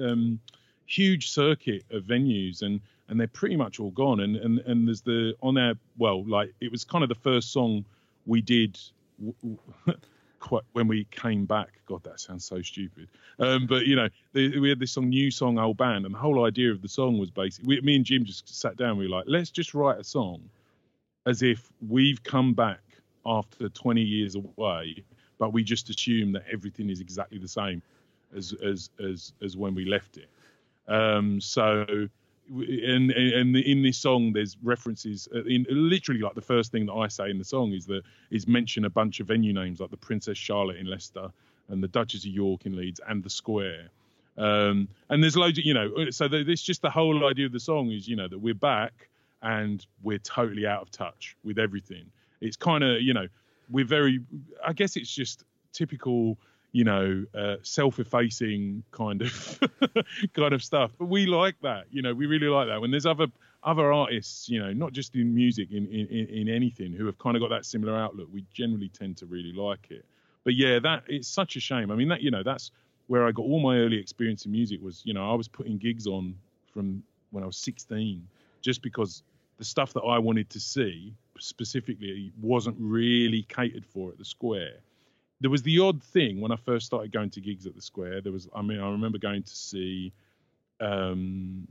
um, 0.00 0.40
huge 0.86 1.30
circuit 1.30 1.84
of 1.90 2.04
venues, 2.04 2.62
and 2.62 2.80
and 3.08 3.18
they're 3.18 3.28
pretty 3.28 3.56
much 3.56 3.80
all 3.80 3.90
gone. 3.90 4.20
And 4.20 4.36
and 4.36 4.58
and 4.60 4.88
there's 4.88 5.02
the 5.02 5.34
on 5.42 5.56
our 5.58 5.74
well, 5.98 6.24
like 6.24 6.52
it 6.60 6.70
was 6.70 6.84
kind 6.84 7.02
of 7.02 7.08
the 7.08 7.14
first 7.14 7.52
song 7.52 7.84
we 8.26 8.40
did. 8.40 8.78
quite 10.40 10.62
when 10.72 10.88
we 10.88 11.04
came 11.10 11.44
back 11.44 11.80
god 11.86 12.02
that 12.04 12.20
sounds 12.20 12.44
so 12.44 12.62
stupid. 12.62 13.08
Um 13.38 13.66
but 13.66 13.86
you 13.86 13.96
know 13.96 14.08
the, 14.32 14.58
we 14.58 14.68
had 14.68 14.78
this 14.78 14.92
song 14.92 15.08
new 15.08 15.30
song 15.30 15.58
old 15.58 15.76
band 15.76 16.04
and 16.04 16.14
the 16.14 16.18
whole 16.18 16.44
idea 16.44 16.70
of 16.70 16.82
the 16.82 16.88
song 16.88 17.18
was 17.18 17.30
basically 17.30 17.80
me 17.80 17.96
and 17.96 18.04
jim 18.04 18.24
just 18.24 18.48
sat 18.48 18.76
down 18.76 18.98
we 18.98 19.08
were 19.08 19.16
like 19.16 19.24
let's 19.26 19.50
just 19.50 19.74
write 19.74 19.98
a 19.98 20.04
song 20.04 20.40
as 21.26 21.42
if 21.42 21.70
we've 21.86 22.22
come 22.22 22.54
back 22.54 22.80
after 23.26 23.68
20 23.68 24.00
years 24.00 24.34
away 24.34 25.02
but 25.38 25.52
we 25.52 25.62
just 25.62 25.88
assume 25.88 26.32
that 26.32 26.44
everything 26.52 26.90
is 26.90 27.00
exactly 27.00 27.38
the 27.38 27.48
same 27.48 27.82
as 28.36 28.54
as 28.64 28.90
as 29.02 29.32
as 29.42 29.56
when 29.56 29.74
we 29.74 29.84
left 29.84 30.18
it. 30.18 30.28
Um 30.88 31.40
so 31.40 32.08
and 32.50 33.10
and 33.10 33.56
in 33.56 33.82
this 33.82 33.98
song 33.98 34.32
there's 34.32 34.56
references 34.62 35.28
uh, 35.34 35.44
in 35.44 35.66
literally 35.68 36.20
like 36.20 36.34
the 36.34 36.40
first 36.40 36.72
thing 36.72 36.86
that 36.86 36.94
I 36.94 37.08
say 37.08 37.30
in 37.30 37.38
the 37.38 37.44
song 37.44 37.72
is 37.72 37.86
that 37.86 38.02
is 38.30 38.46
mention 38.46 38.84
a 38.84 38.90
bunch 38.90 39.20
of 39.20 39.26
venue 39.26 39.52
names 39.52 39.80
like 39.80 39.90
the 39.90 39.96
Princess 39.96 40.38
Charlotte 40.38 40.76
in 40.76 40.86
Leicester 40.86 41.30
and 41.68 41.82
the 41.82 41.88
Duchess 41.88 42.24
of 42.24 42.30
York 42.30 42.64
in 42.66 42.76
Leeds 42.76 43.00
and 43.06 43.22
the 43.22 43.30
Square. 43.30 43.88
Um, 44.38 44.88
and 45.10 45.22
there's 45.22 45.36
loads 45.36 45.58
of 45.58 45.64
you 45.64 45.74
know 45.74 46.10
so 46.10 46.28
the, 46.28 46.44
this 46.44 46.62
just 46.62 46.82
the 46.82 46.90
whole 46.90 47.26
idea 47.28 47.46
of 47.46 47.52
the 47.52 47.60
song 47.60 47.90
is 47.90 48.08
you 48.08 48.16
know 48.16 48.28
that 48.28 48.38
we're 48.38 48.54
back 48.54 49.08
and 49.42 49.84
we're 50.02 50.18
totally 50.18 50.66
out 50.66 50.82
of 50.82 50.90
touch 50.90 51.36
with 51.44 51.58
everything. 51.58 52.06
It's 52.40 52.56
kind 52.56 52.84
of 52.84 53.02
you 53.02 53.14
know 53.14 53.26
we're 53.70 53.84
very 53.84 54.20
I 54.64 54.72
guess 54.72 54.96
it's 54.96 55.12
just 55.12 55.44
typical 55.72 56.38
you 56.72 56.84
know, 56.84 57.24
uh, 57.34 57.56
self-effacing 57.62 58.82
kind 58.90 59.22
of 59.22 59.60
kind 60.34 60.52
of 60.52 60.62
stuff. 60.62 60.92
But 60.98 61.06
we 61.06 61.26
like 61.26 61.56
that, 61.62 61.86
you 61.90 62.02
know, 62.02 62.14
we 62.14 62.26
really 62.26 62.48
like 62.48 62.68
that. 62.68 62.80
When 62.80 62.90
there's 62.90 63.06
other 63.06 63.26
other 63.64 63.92
artists, 63.92 64.48
you 64.48 64.60
know, 64.60 64.72
not 64.72 64.92
just 64.92 65.14
in 65.14 65.34
music, 65.34 65.70
in 65.70 65.86
in, 65.86 66.26
in 66.28 66.48
anything, 66.48 66.92
who 66.92 67.06
have 67.06 67.18
kind 67.18 67.36
of 67.36 67.42
got 67.42 67.50
that 67.50 67.64
similar 67.64 67.96
outlook, 67.96 68.28
we 68.32 68.44
generally 68.52 68.88
tend 68.88 69.16
to 69.18 69.26
really 69.26 69.52
like 69.52 69.88
it. 69.90 70.04
But 70.44 70.54
yeah, 70.54 70.78
that 70.80 71.04
it's 71.08 71.28
such 71.28 71.56
a 71.56 71.60
shame. 71.60 71.90
I 71.90 71.94
mean, 71.94 72.08
that 72.08 72.20
you 72.20 72.30
know, 72.30 72.42
that's 72.42 72.70
where 73.06 73.26
I 73.26 73.32
got 73.32 73.42
all 73.42 73.60
my 73.60 73.78
early 73.78 73.98
experience 73.98 74.44
in 74.44 74.52
music. 74.52 74.80
Was 74.82 75.02
you 75.04 75.14
know, 75.14 75.30
I 75.30 75.34
was 75.34 75.48
putting 75.48 75.78
gigs 75.78 76.06
on 76.06 76.34
from 76.72 77.02
when 77.30 77.42
I 77.42 77.46
was 77.46 77.56
16, 77.56 78.26
just 78.62 78.82
because 78.82 79.22
the 79.58 79.64
stuff 79.64 79.92
that 79.94 80.02
I 80.02 80.18
wanted 80.18 80.48
to 80.50 80.60
see 80.60 81.12
specifically 81.38 82.32
wasn't 82.40 82.76
really 82.78 83.42
catered 83.42 83.84
for 83.84 84.10
at 84.10 84.18
the 84.18 84.24
Square 84.24 84.76
there 85.40 85.50
was 85.50 85.62
the 85.62 85.78
odd 85.78 86.02
thing 86.02 86.40
when 86.40 86.52
I 86.52 86.56
first 86.56 86.86
started 86.86 87.12
going 87.12 87.30
to 87.30 87.40
gigs 87.40 87.66
at 87.66 87.74
the 87.74 87.82
Square. 87.82 88.22
There 88.22 88.32
was, 88.32 88.48
I 88.54 88.62
mean, 88.62 88.80
I 88.80 88.90
remember 88.90 89.18
going 89.18 89.42
to 89.42 89.56
see. 89.56 90.12
Um, 90.80 91.68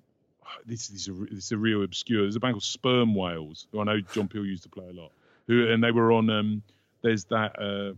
this, 0.65 0.87
this, 0.87 1.01
is 1.01 1.09
a, 1.09 1.25
this 1.33 1.45
is 1.45 1.51
a 1.51 1.57
real 1.57 1.83
obscure. 1.83 2.21
There's 2.21 2.35
a 2.35 2.39
band 2.39 2.53
called 2.53 2.63
Sperm 2.63 3.13
Whales, 3.13 3.67
who 3.71 3.81
I 3.81 3.83
know 3.83 3.99
John 3.99 4.27
Peel 4.27 4.45
used 4.45 4.63
to 4.63 4.69
play 4.69 4.87
a 4.89 4.93
lot. 4.93 5.11
Who 5.47 5.69
and 5.69 5.83
they 5.83 5.91
were 5.91 6.11
on. 6.11 6.29
Um, 6.29 6.61
there's 7.01 7.25
that 7.25 7.59
uh, 7.59 7.93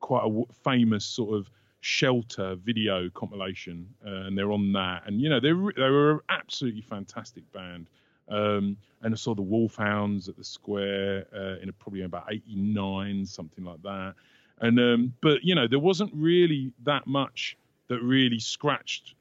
quite 0.00 0.24
a 0.24 0.42
famous 0.64 1.04
sort 1.04 1.36
of 1.36 1.50
shelter 1.80 2.56
video 2.56 3.08
compilation, 3.10 3.88
uh, 4.04 4.26
and 4.26 4.36
they're 4.36 4.52
on 4.52 4.72
that. 4.72 5.02
And 5.06 5.20
you 5.20 5.28
know, 5.28 5.40
they 5.40 5.50
they 5.50 5.90
were 5.90 6.12
an 6.12 6.20
absolutely 6.28 6.82
fantastic 6.82 7.50
band. 7.52 7.88
Um, 8.28 8.76
and 9.02 9.14
I 9.14 9.16
saw 9.16 9.34
the 9.34 9.42
Wolfhounds 9.42 10.28
at 10.28 10.36
the 10.36 10.44
Square 10.44 11.26
uh, 11.34 11.62
in 11.62 11.68
a, 11.68 11.72
probably 11.72 12.02
about 12.02 12.26
'89, 12.30 13.26
something 13.26 13.64
like 13.64 13.82
that. 13.82 14.14
And 14.60 14.78
um, 14.80 15.14
but 15.20 15.44
you 15.44 15.54
know, 15.54 15.66
there 15.68 15.78
wasn't 15.78 16.12
really 16.14 16.72
that 16.84 17.06
much 17.06 17.56
that 17.88 18.00
really 18.02 18.38
scratched 18.38 19.14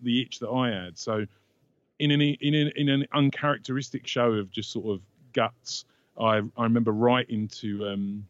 the 0.00 0.22
itch 0.22 0.38
that 0.40 0.48
I 0.48 0.70
had. 0.70 0.98
So 0.98 1.26
in 1.98 2.10
an 2.10 2.20
in 2.20 2.54
an, 2.54 2.72
in 2.76 2.88
an 2.88 3.06
uncharacteristic 3.12 4.06
show 4.06 4.32
of 4.32 4.50
just 4.50 4.72
sort 4.72 4.86
of 4.86 5.02
guts, 5.32 5.84
I 6.18 6.40
I 6.56 6.62
remember 6.64 6.92
writing 6.92 7.46
to 7.48 7.88
um, 7.88 8.26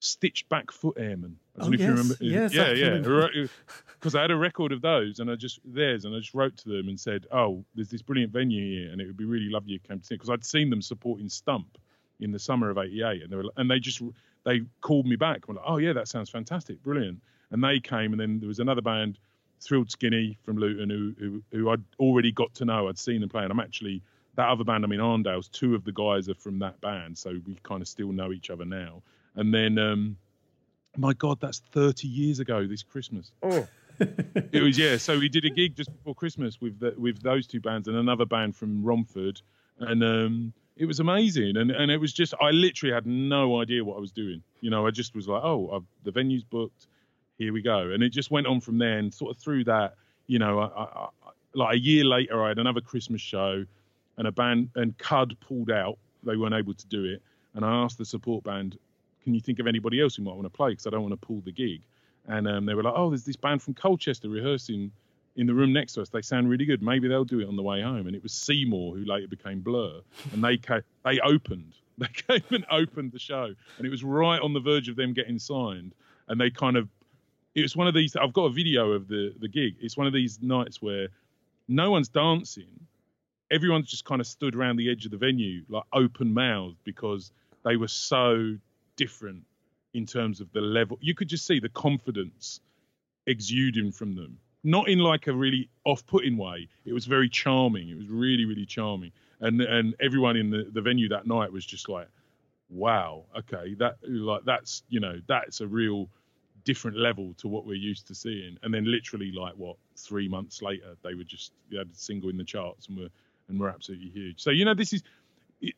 Stitched 0.00 0.48
Back 0.48 0.70
Foot 0.70 0.96
Airmen. 0.98 1.36
I 1.56 1.60
don't 1.60 1.66
Oh, 1.66 1.70
know 1.70 1.74
if 1.74 1.80
you 1.80 1.86
yes, 1.86 1.90
remember. 1.90 2.16
yes, 2.20 2.54
yeah, 2.54 2.64
I 2.64 3.30
yeah. 3.32 3.46
Because 3.94 4.14
I 4.14 4.20
had 4.20 4.30
a 4.30 4.36
record 4.36 4.72
of 4.72 4.82
those, 4.82 5.20
and 5.20 5.30
I 5.30 5.36
just 5.36 5.58
theirs, 5.64 6.04
and 6.04 6.14
I 6.14 6.18
just 6.18 6.34
wrote 6.34 6.56
to 6.58 6.68
them 6.68 6.88
and 6.88 7.00
said, 7.00 7.26
"Oh, 7.32 7.64
there's 7.74 7.88
this 7.88 8.02
brilliant 8.02 8.32
venue 8.32 8.82
here, 8.82 8.92
and 8.92 9.00
it 9.00 9.06
would 9.06 9.16
be 9.16 9.24
really 9.24 9.48
lovely 9.48 9.74
if 9.74 9.82
you 9.82 9.88
came 9.88 10.00
to 10.00 10.04
see 10.06 10.14
it." 10.14 10.18
Because 10.18 10.30
I'd 10.30 10.44
seen 10.44 10.68
them 10.68 10.82
supporting 10.82 11.30
Stump 11.30 11.78
in 12.20 12.30
the 12.30 12.38
summer 12.38 12.68
of 12.68 12.76
'88, 12.76 13.22
and 13.22 13.32
they 13.32 13.36
were, 13.36 13.44
and 13.56 13.70
they 13.70 13.80
just 13.80 14.02
they 14.46 14.62
called 14.80 15.06
me 15.06 15.16
back. 15.16 15.44
I'm 15.48 15.56
like, 15.56 15.64
"Oh 15.66 15.76
yeah, 15.76 15.92
that 15.92 16.08
sounds 16.08 16.30
fantastic, 16.30 16.82
brilliant." 16.82 17.20
And 17.50 17.62
they 17.62 17.80
came, 17.80 18.12
and 18.12 18.20
then 18.20 18.38
there 18.38 18.48
was 18.48 18.60
another 18.60 18.80
band, 18.80 19.18
Thrilled 19.60 19.90
Skinny 19.90 20.38
from 20.42 20.56
Luton, 20.56 20.88
who 20.88 21.14
who, 21.18 21.42
who 21.52 21.70
I'd 21.70 21.82
already 21.98 22.32
got 22.32 22.54
to 22.54 22.64
know. 22.64 22.88
I'd 22.88 22.98
seen 22.98 23.20
them 23.20 23.28
play, 23.28 23.42
and 23.42 23.52
I'm 23.52 23.60
actually 23.60 24.02
that 24.36 24.48
other 24.48 24.64
band. 24.64 24.84
I 24.84 24.86
mean, 24.86 25.00
Arndale's. 25.00 25.48
Two 25.48 25.74
of 25.74 25.84
the 25.84 25.92
guys 25.92 26.28
are 26.28 26.34
from 26.34 26.60
that 26.60 26.80
band, 26.80 27.18
so 27.18 27.38
we 27.46 27.56
kind 27.64 27.82
of 27.82 27.88
still 27.88 28.12
know 28.12 28.32
each 28.32 28.48
other 28.48 28.64
now. 28.64 29.02
And 29.34 29.52
then, 29.52 29.78
um, 29.78 30.16
my 30.96 31.12
God, 31.12 31.40
that's 31.40 31.58
30 31.72 32.08
years 32.08 32.38
ago 32.38 32.66
this 32.66 32.82
Christmas. 32.82 33.32
Oh. 33.42 33.66
it 34.00 34.62
was 34.62 34.78
yeah. 34.78 34.98
So 34.98 35.18
we 35.18 35.28
did 35.28 35.44
a 35.44 35.50
gig 35.50 35.74
just 35.74 35.90
before 35.90 36.14
Christmas 36.14 36.60
with 36.60 36.78
the, 36.78 36.94
with 36.98 37.22
those 37.22 37.46
two 37.46 37.60
bands 37.60 37.88
and 37.88 37.96
another 37.96 38.26
band 38.26 38.54
from 38.54 38.84
Romford, 38.84 39.40
and 39.80 40.04
um, 40.04 40.52
it 40.76 40.86
was 40.86 41.00
amazing. 41.00 41.56
And 41.56 41.70
and 41.70 41.90
it 41.90 41.98
was 41.98 42.12
just 42.12 42.34
I 42.40 42.50
literally 42.50 42.94
had 42.94 43.06
no 43.06 43.60
idea 43.60 43.84
what 43.84 43.96
I 43.96 44.00
was 44.00 44.12
doing. 44.12 44.42
You 44.60 44.70
know, 44.70 44.86
I 44.86 44.90
just 44.90 45.14
was 45.14 45.26
like, 45.26 45.42
oh, 45.42 45.70
I've, 45.74 46.04
the 46.04 46.10
venue's 46.10 46.44
booked. 46.44 46.86
Here 47.38 47.52
we 47.52 47.62
go. 47.62 47.90
And 47.90 48.02
it 48.02 48.10
just 48.10 48.30
went 48.30 48.46
on 48.46 48.60
from 48.60 48.78
there. 48.78 48.98
And 48.98 49.12
sort 49.12 49.34
of 49.34 49.42
through 49.42 49.64
that, 49.64 49.94
you 50.26 50.38
know, 50.38 50.60
I, 50.60 50.82
I, 50.82 51.08
like 51.54 51.74
a 51.76 51.78
year 51.78 52.04
later, 52.04 52.42
I 52.42 52.48
had 52.48 52.58
another 52.58 52.80
Christmas 52.80 53.20
show, 53.20 53.64
and 54.16 54.26
a 54.26 54.32
band 54.32 54.70
and 54.74 54.96
Cud 54.98 55.36
pulled 55.40 55.70
out. 55.70 55.98
They 56.22 56.36
weren't 56.36 56.54
able 56.54 56.74
to 56.74 56.86
do 56.86 57.04
it, 57.04 57.22
and 57.54 57.64
I 57.64 57.82
asked 57.82 57.98
the 57.98 58.04
support 58.04 58.44
band, 58.44 58.78
"Can 59.24 59.34
you 59.34 59.40
think 59.40 59.58
of 59.58 59.66
anybody 59.66 60.00
else 60.00 60.16
who 60.16 60.22
might 60.22 60.34
want 60.34 60.44
to 60.44 60.50
play? 60.50 60.70
Because 60.70 60.86
I 60.86 60.90
don't 60.90 61.02
want 61.02 61.12
to 61.12 61.26
pull 61.26 61.40
the 61.40 61.52
gig." 61.52 61.82
And 62.26 62.48
um, 62.48 62.66
they 62.66 62.74
were 62.74 62.82
like, 62.82 62.94
"Oh, 62.96 63.10
there's 63.10 63.24
this 63.24 63.36
band 63.36 63.62
from 63.62 63.74
Colchester 63.74 64.28
rehearsing 64.28 64.90
in 65.36 65.46
the 65.46 65.54
room 65.54 65.72
next 65.72 65.92
to 65.94 66.02
us. 66.02 66.08
They 66.08 66.22
sound 66.22 66.48
really 66.48 66.64
good. 66.64 66.82
Maybe 66.82 67.08
they'll 67.08 67.24
do 67.24 67.40
it 67.40 67.48
on 67.48 67.56
the 67.56 67.62
way 67.62 67.82
home." 67.82 68.06
And 68.06 68.16
it 68.16 68.22
was 68.22 68.32
Seymour, 68.32 68.96
who 68.96 69.04
later 69.04 69.28
became 69.28 69.60
Blur, 69.60 70.00
and 70.32 70.42
they 70.42 70.58
they 71.04 71.20
opened. 71.20 71.74
They 71.98 72.08
came 72.08 72.42
and 72.50 72.66
opened 72.70 73.12
the 73.12 73.18
show, 73.18 73.54
and 73.78 73.86
it 73.86 73.88
was 73.88 74.04
right 74.04 74.38
on 74.38 74.52
the 74.52 74.60
verge 74.60 74.90
of 74.90 74.96
them 74.96 75.14
getting 75.14 75.38
signed. 75.38 75.94
And 76.28 76.38
they 76.38 76.50
kind 76.50 76.76
of, 76.76 76.90
it 77.54 77.62
was 77.62 77.74
one 77.74 77.88
of 77.88 77.94
these. 77.94 78.14
I've 78.16 78.34
got 78.34 78.44
a 78.44 78.50
video 78.50 78.92
of 78.92 79.08
the 79.08 79.32
the 79.40 79.48
gig. 79.48 79.76
It's 79.80 79.96
one 79.96 80.06
of 80.06 80.12
these 80.12 80.38
nights 80.42 80.82
where 80.82 81.08
no 81.68 81.90
one's 81.90 82.08
dancing. 82.08 82.80
Everyone's 83.50 83.88
just 83.88 84.04
kind 84.04 84.20
of 84.20 84.26
stood 84.26 84.54
around 84.54 84.76
the 84.76 84.90
edge 84.90 85.06
of 85.06 85.10
the 85.10 85.16
venue, 85.16 85.62
like 85.70 85.84
open 85.90 86.34
mouthed, 86.34 86.76
because 86.84 87.32
they 87.64 87.76
were 87.76 87.88
so 87.88 88.58
different 88.96 89.44
in 89.94 90.04
terms 90.04 90.40
of 90.40 90.52
the 90.52 90.60
level. 90.60 90.98
You 91.00 91.14
could 91.14 91.28
just 91.28 91.46
see 91.46 91.60
the 91.60 91.70
confidence 91.70 92.60
exuding 93.26 93.92
from 93.92 94.14
them. 94.14 94.38
Not 94.66 94.88
in 94.88 94.98
like 94.98 95.28
a 95.28 95.32
really 95.32 95.68
off-putting 95.84 96.36
way. 96.36 96.68
It 96.84 96.92
was 96.92 97.06
very 97.06 97.28
charming. 97.28 97.88
It 97.88 97.96
was 97.96 98.08
really, 98.08 98.44
really 98.44 98.66
charming. 98.66 99.12
And 99.40 99.60
and 99.60 99.94
everyone 100.00 100.36
in 100.36 100.50
the, 100.50 100.68
the 100.72 100.82
venue 100.82 101.08
that 101.10 101.26
night 101.26 101.52
was 101.52 101.64
just 101.64 101.88
like, 101.88 102.08
wow, 102.68 103.24
okay, 103.38 103.74
that 103.74 103.96
like 104.02 104.44
that's 104.44 104.82
you 104.88 104.98
know 104.98 105.20
that's 105.28 105.60
a 105.60 105.66
real 105.66 106.08
different 106.64 106.96
level 106.96 107.32
to 107.38 107.46
what 107.46 107.64
we're 107.64 107.74
used 107.74 108.08
to 108.08 108.14
seeing. 108.14 108.58
And 108.62 108.74
then 108.74 108.90
literally 108.90 109.30
like 109.30 109.54
what 109.54 109.76
three 109.96 110.28
months 110.28 110.62
later, 110.62 110.96
they 111.02 111.14
were 111.14 111.24
just 111.24 111.52
they 111.70 111.78
had 111.78 111.88
a 111.88 111.94
single 111.94 112.28
in 112.28 112.36
the 112.36 112.44
charts 112.44 112.88
and 112.88 112.98
were 112.98 113.10
and 113.48 113.60
were 113.60 113.68
absolutely 113.68 114.08
huge. 114.08 114.42
So 114.42 114.50
you 114.50 114.64
know 114.64 114.74
this 114.74 114.92
is 114.92 115.02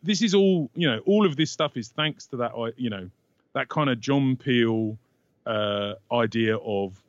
this 0.02 0.22
is 0.22 0.34
all 0.34 0.70
you 0.74 0.88
know 0.90 1.00
all 1.04 1.26
of 1.26 1.36
this 1.36 1.50
stuff 1.50 1.76
is 1.76 1.88
thanks 1.88 2.26
to 2.28 2.36
that 2.38 2.52
you 2.76 2.90
know 2.90 3.10
that 3.52 3.68
kind 3.68 3.90
of 3.90 4.00
John 4.00 4.36
Peel 4.36 4.96
uh, 5.46 5.94
idea 6.12 6.56
of 6.56 7.00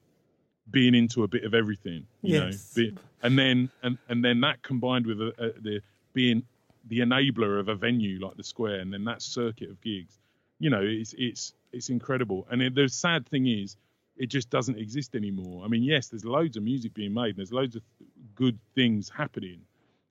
being 0.72 0.96
into 0.96 1.24
a 1.24 1.28
bit 1.28 1.44
of 1.44 1.54
everything, 1.54 2.06
you 2.24 2.34
Yes. 2.34 2.78
know, 2.78 2.92
and 3.24 3.38
then 3.38 3.70
and 3.84 3.98
and 4.08 4.24
then 4.24 4.42
that 4.42 4.62
combined 4.62 5.06
with 5.06 5.20
uh, 5.22 5.32
uh, 5.40 5.50
the 5.62 5.82
being 6.14 6.44
the 6.88 7.00
enabler 7.00 7.60
of 7.60 7.68
a 7.68 7.76
venue 7.76 8.20
like 8.20 8.36
the 8.38 8.44
Square, 8.44 8.80
and 8.80 8.94
then 8.94 9.04
that 9.06 9.22
circuit 9.22 9.70
of 9.70 9.82
gigs, 9.82 10.18
you 10.60 10.70
know, 10.70 10.82
it's 10.82 11.14
it's 11.18 11.54
it's 11.72 11.90
incredible. 11.90 12.48
And 12.50 12.62
it, 12.62 12.76
the 12.76 12.88
sad 12.90 13.28
thing 13.28 13.48
is, 13.48 13.76
it 14.18 14.28
just 14.28 14.50
doesn't 14.50 14.78
exist 14.78 15.16
anymore. 15.16 15.64
I 15.66 15.68
mean, 15.68 15.84
yes, 15.84 16.08
there's 16.08 16.26
loads 16.26 16.58
of 16.58 16.64
music 16.64 16.94
being 16.94 17.14
made, 17.14 17.30
and 17.30 17.38
there's 17.38 17.54
loads 17.54 17.76
of 17.76 17.84
good 18.36 18.58
things 18.76 19.10
happening, 19.10 19.62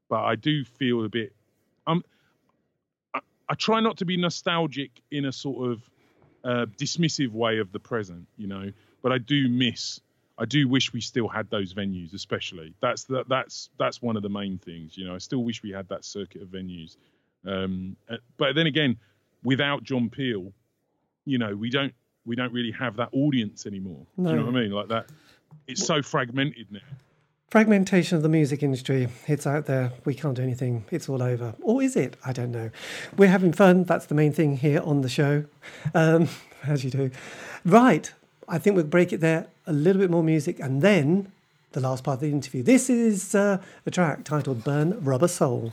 but 0.09 0.21
I 0.21 0.35
do 0.37 0.65
feel 0.65 1.05
a 1.05 1.09
bit. 1.09 1.33
I'm. 1.87 2.03
I, 3.15 3.21
I 3.49 3.55
try 3.55 3.81
not 3.81 3.99
to 3.99 4.05
be 4.05 4.17
nostalgic 4.17 4.91
in 5.11 5.25
a 5.25 5.33
sort 5.33 5.73
of 5.73 5.91
uh, 6.45 6.67
dismissive 6.77 7.31
way 7.31 7.59
of 7.59 7.73
the 7.73 7.81
present, 7.81 8.27
you 8.37 8.47
know, 8.47 8.73
but 9.03 9.13
I 9.13 9.19
do 9.19 9.49
miss. 9.49 10.01
I 10.39 10.45
do 10.45 10.69
wish 10.69 10.93
we 10.93 11.01
still 11.01 11.27
had 11.27 11.51
those 11.51 11.75
venues, 11.75 12.15
especially. 12.15 12.73
That's 12.81 13.05
the, 13.05 13.25
that's 13.29 13.71
that's 13.79 14.01
one 14.01 14.17
of 14.17 14.23
the 14.23 14.29
main 14.29 14.59
things, 14.59 14.97
you 14.97 15.05
know. 15.05 15.15
I 15.15 15.19
still 15.19 15.43
wish 15.43 15.63
we 15.63 15.71
had 15.71 15.89
that 15.89 16.05
circuit 16.05 16.43
of 16.43 16.49
venues. 16.49 16.97
Um, 17.45 17.97
uh, 18.09 18.17
but 18.37 18.55
then 18.55 18.67
again, 18.67 18.97
without 19.43 19.83
John 19.83 20.09
Peel, 20.09 20.53
you 21.25 21.39
know, 21.39 21.55
we 21.57 21.71
don't 21.71 21.93
we 22.25 22.37
don't 22.37 22.53
really 22.53 22.71
have 22.71 22.97
that 22.97 23.09
audience 23.13 23.67
anymore. 23.67 24.07
Do 24.17 24.31
you 24.31 24.37
know 24.37 24.45
what 24.45 24.57
I 24.57 24.61
mean? 24.61 24.71
Like 24.71 24.89
that, 24.89 25.07
it's 25.67 25.85
so 25.85 26.03
fragmented 26.03 26.71
now. 26.71 26.81
Fragmentation 27.51 28.17
of 28.17 28.23
the 28.23 28.29
music 28.29 28.63
industry. 28.63 29.09
It's 29.27 29.47
out 29.47 29.65
there. 29.65 29.91
We 30.05 30.15
can't 30.15 30.37
do 30.37 30.43
anything. 30.43 30.85
It's 30.91 31.09
all 31.09 31.23
over. 31.23 31.55
Or 31.63 31.83
is 31.83 31.97
it? 31.97 32.17
I 32.25 32.33
don't 32.33 32.53
know. 32.53 32.71
We're 33.17 33.31
having 33.31 33.55
fun. 33.55 33.85
That's 33.85 34.05
the 34.05 34.15
main 34.15 34.33
thing 34.35 34.59
here 34.59 34.83
on 34.85 35.01
the 35.01 35.09
show, 35.09 35.47
um, 35.95 36.29
as 36.65 36.85
you 36.85 36.91
do. 36.91 37.11
Right. 37.65 38.13
I 38.49 38.59
think 38.59 38.77
we'll 38.77 38.87
break 38.87 39.13
it 39.13 39.21
there. 39.21 39.47
A 39.67 39.73
little 39.73 40.01
bit 40.01 40.11
more 40.11 40.23
music, 40.23 40.59
and 40.59 40.81
then 40.81 41.31
the 41.73 41.81
last 41.81 42.03
part 42.03 42.17
of 42.17 42.21
the 42.21 42.31
interview. 42.31 42.63
This 42.63 42.89
is 42.89 43.35
uh, 43.35 43.59
a 43.85 43.91
track 43.91 44.25
titled 44.25 44.65
"Burn 44.65 44.99
Rubber 45.05 45.29
Soul." 45.29 45.73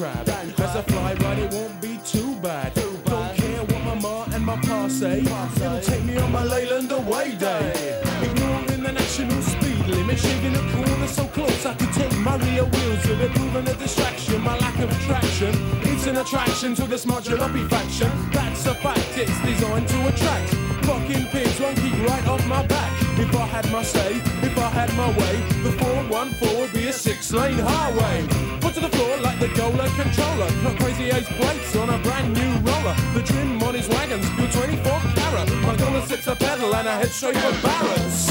Crab. 0.00 0.28
As 0.58 0.76
I 0.76 0.82
fly 0.82 1.12
right, 1.14 1.38
it 1.38 1.52
won't 1.52 1.78
be 1.82 2.00
too 2.06 2.34
bad. 2.36 2.72
Don't 2.74 3.04
care 3.36 3.62
what 3.70 3.82
my 3.84 3.94
ma 3.94 4.24
and 4.34 4.44
my 4.44 4.56
pa 4.56 4.88
say. 4.88 5.20
It'll 5.20 5.80
take 5.80 6.04
me 6.04 6.16
on 6.16 6.32
my 6.32 6.44
Leyland 6.44 6.90
away 6.90 7.36
day. 7.36 8.00
Ignoring 8.22 8.82
the 8.86 8.92
national 8.92 9.42
speed 9.42 9.86
limit, 9.86 10.18
shaking 10.18 10.54
the 10.54 10.64
corner 10.72 11.06
so 11.06 11.24
close 11.36 11.66
I 11.66 11.74
could 11.74 11.92
take 11.92 12.16
my 12.18 12.36
rear 12.36 12.64
wheels 12.64 13.02
with 13.08 13.20
it, 13.20 13.32
proving 13.34 13.68
a 13.68 13.74
distraction. 13.74 14.40
My 14.40 14.56
lack 14.56 14.78
of 14.78 14.90
traction, 15.06 15.52
it's 15.82 16.06
an 16.06 16.16
attraction 16.16 16.74
to 16.76 16.84
the 16.86 16.96
smart 16.96 17.24
jalopy 17.24 17.68
faction. 17.68 18.10
That's 18.32 18.64
a 18.66 18.74
fact, 18.74 19.12
it's 19.16 19.38
designed 19.42 19.88
to 19.88 19.98
attract. 20.08 20.48
Fucking 20.88 21.26
pigs 21.26 21.60
won't 21.60 21.76
keep 21.76 21.96
right 22.08 22.26
off 22.26 22.44
my 22.46 22.64
back. 22.66 22.90
If 23.18 23.36
I 23.36 23.44
had 23.54 23.70
my 23.70 23.82
say, 23.82 24.12
if 24.48 24.56
I 24.56 24.68
had 24.78 24.90
my 24.96 25.10
way, 25.20 25.34
the 25.62 25.72
414 25.72 26.58
would 26.58 26.72
be 26.72 26.88
a 26.88 26.92
six 26.92 27.32
lane 27.32 27.58
highway. 27.58 28.59
Put 28.70 28.82
to 28.84 28.88
the 28.88 28.96
floor 28.96 29.16
like 29.16 29.40
the 29.40 29.48
Gola 29.48 29.88
controller. 29.98 30.48
Got 30.62 30.78
crazy 30.78 31.10
ace 31.10 31.26
plates 31.26 31.74
on 31.74 31.90
a 31.90 31.98
brand 31.98 32.32
new 32.32 32.52
roller. 32.70 32.94
The 33.14 33.22
trim 33.24 33.60
on 33.64 33.74
his 33.74 33.88
wagon's 33.88 34.24
still 34.24 34.46
24 34.46 34.92
carat. 35.16 35.50
My 35.66 35.74
Gola 35.74 36.06
sits 36.06 36.28
a 36.28 36.36
pedal 36.36 36.72
and 36.76 36.88
I 36.88 36.98
head 36.98 37.08
straight 37.08 37.34
for 37.34 37.50
Barrett's. 37.66 38.28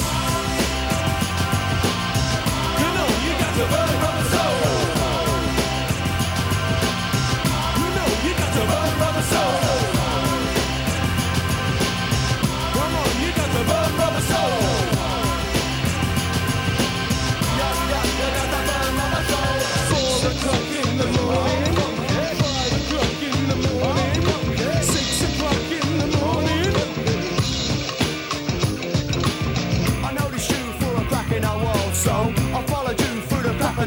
You 2.80 2.90
know 2.96 3.10
you 3.26 3.32
got 3.44 3.54
to 3.60 3.66
burn 3.68 3.92
rubber 4.00 4.28
soul. 4.32 4.56
You 7.80 7.88
know 7.98 8.10
you 8.24 8.34
got 8.40 8.52
to 8.56 8.64
burn 8.72 8.92
rubber 9.04 9.26
soul. 9.34 9.56
Come 12.76 12.94
on, 13.02 13.12
you 13.24 13.32
got 13.36 13.50
to 13.58 13.64
burn 13.68 13.92
rubber 14.00 14.22
soul. 14.22 14.69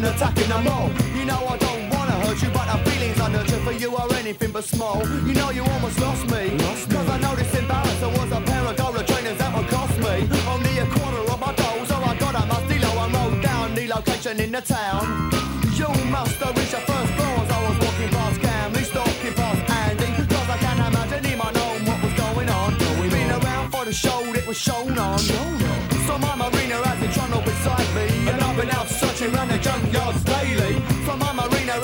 And 0.02 0.14
attacking 0.14 0.48
them 0.48 0.66
all. 0.66 0.90
You 1.16 1.24
know 1.24 1.40
I 1.46 1.56
don't 1.58 1.90
wanna 1.90 2.16
hurt 2.24 2.42
you, 2.42 2.50
but 2.50 2.66
the 2.70 2.90
feelings 2.90 3.20
I 3.20 3.28
nurture 3.30 3.60
for 3.66 3.72
you 3.72 3.94
are 3.96 4.12
anything 4.14 4.50
but 4.50 4.64
small. 4.64 4.98
You 5.26 5.34
know 5.34 5.50
you 5.50 5.64
almost 5.64 5.98
lost 6.00 6.24
me, 6.30 6.50
lost 6.58 6.90
cause 6.90 7.08
I 7.08 7.16
in 7.58 7.66
Paris 7.66 7.98
there 8.00 8.08
was 8.08 8.32
a 8.32 8.40
pair 8.40 8.64
of 8.64 8.76
Gola 8.76 9.04
trainers 9.04 9.38
that 9.38 9.50
would 9.56 9.68
cost 9.68 9.96
me 9.98 10.14
only 10.52 10.78
a 10.78 10.86
quarter 10.86 11.22
of 11.32 11.38
my 11.40 11.52
goal, 11.54 11.84
so 11.86 11.96
oh, 11.96 12.10
I 12.10 12.16
got 12.18 12.34
a 12.34 12.42
Mustilo 12.50 12.90
and 13.04 13.14
rode 13.14 13.42
down 13.42 13.74
the 13.74 13.86
location 13.88 14.40
in 14.40 14.50
the 14.52 14.60
town. 14.60 15.30
You 15.78 15.88
must 16.10 16.36
have 16.42 16.56
reached 16.56 16.72
your 16.72 16.84
first 16.90 17.12
floor 17.16 17.34
as 17.42 17.50
I 17.50 17.60
was 17.68 17.78
walking 17.84 18.10
past 18.16 18.40
Camley, 18.40 18.84
stalking 18.84 19.34
past 19.34 19.62
Andy, 19.82 20.08
cause 20.34 20.48
I 20.54 20.58
can't 20.64 20.80
imagine 20.88 21.38
might 21.38 21.54
know 21.54 21.70
what 21.88 21.98
was 22.02 22.14
going 22.14 22.48
on. 22.48 22.70
Been 23.12 23.30
around 23.30 23.70
for 23.70 23.84
the 23.84 23.92
show 23.92 24.20
that 24.32 24.46
was 24.46 24.58
shown 24.58 24.96
on. 24.98 25.18
So 25.18 26.18
my 26.18 26.34
marina 26.34 26.76
has 26.86 26.98
a 27.06 27.08
trundle 27.12 27.42
beside 27.42 27.88
me, 27.94 28.41
Watching 29.22 29.36
round 29.36 29.50
the 29.52 29.58
junkyards 29.58 30.24
daily. 30.24 30.80
From 31.04 31.20
my 31.20 31.32
marina 31.32 31.78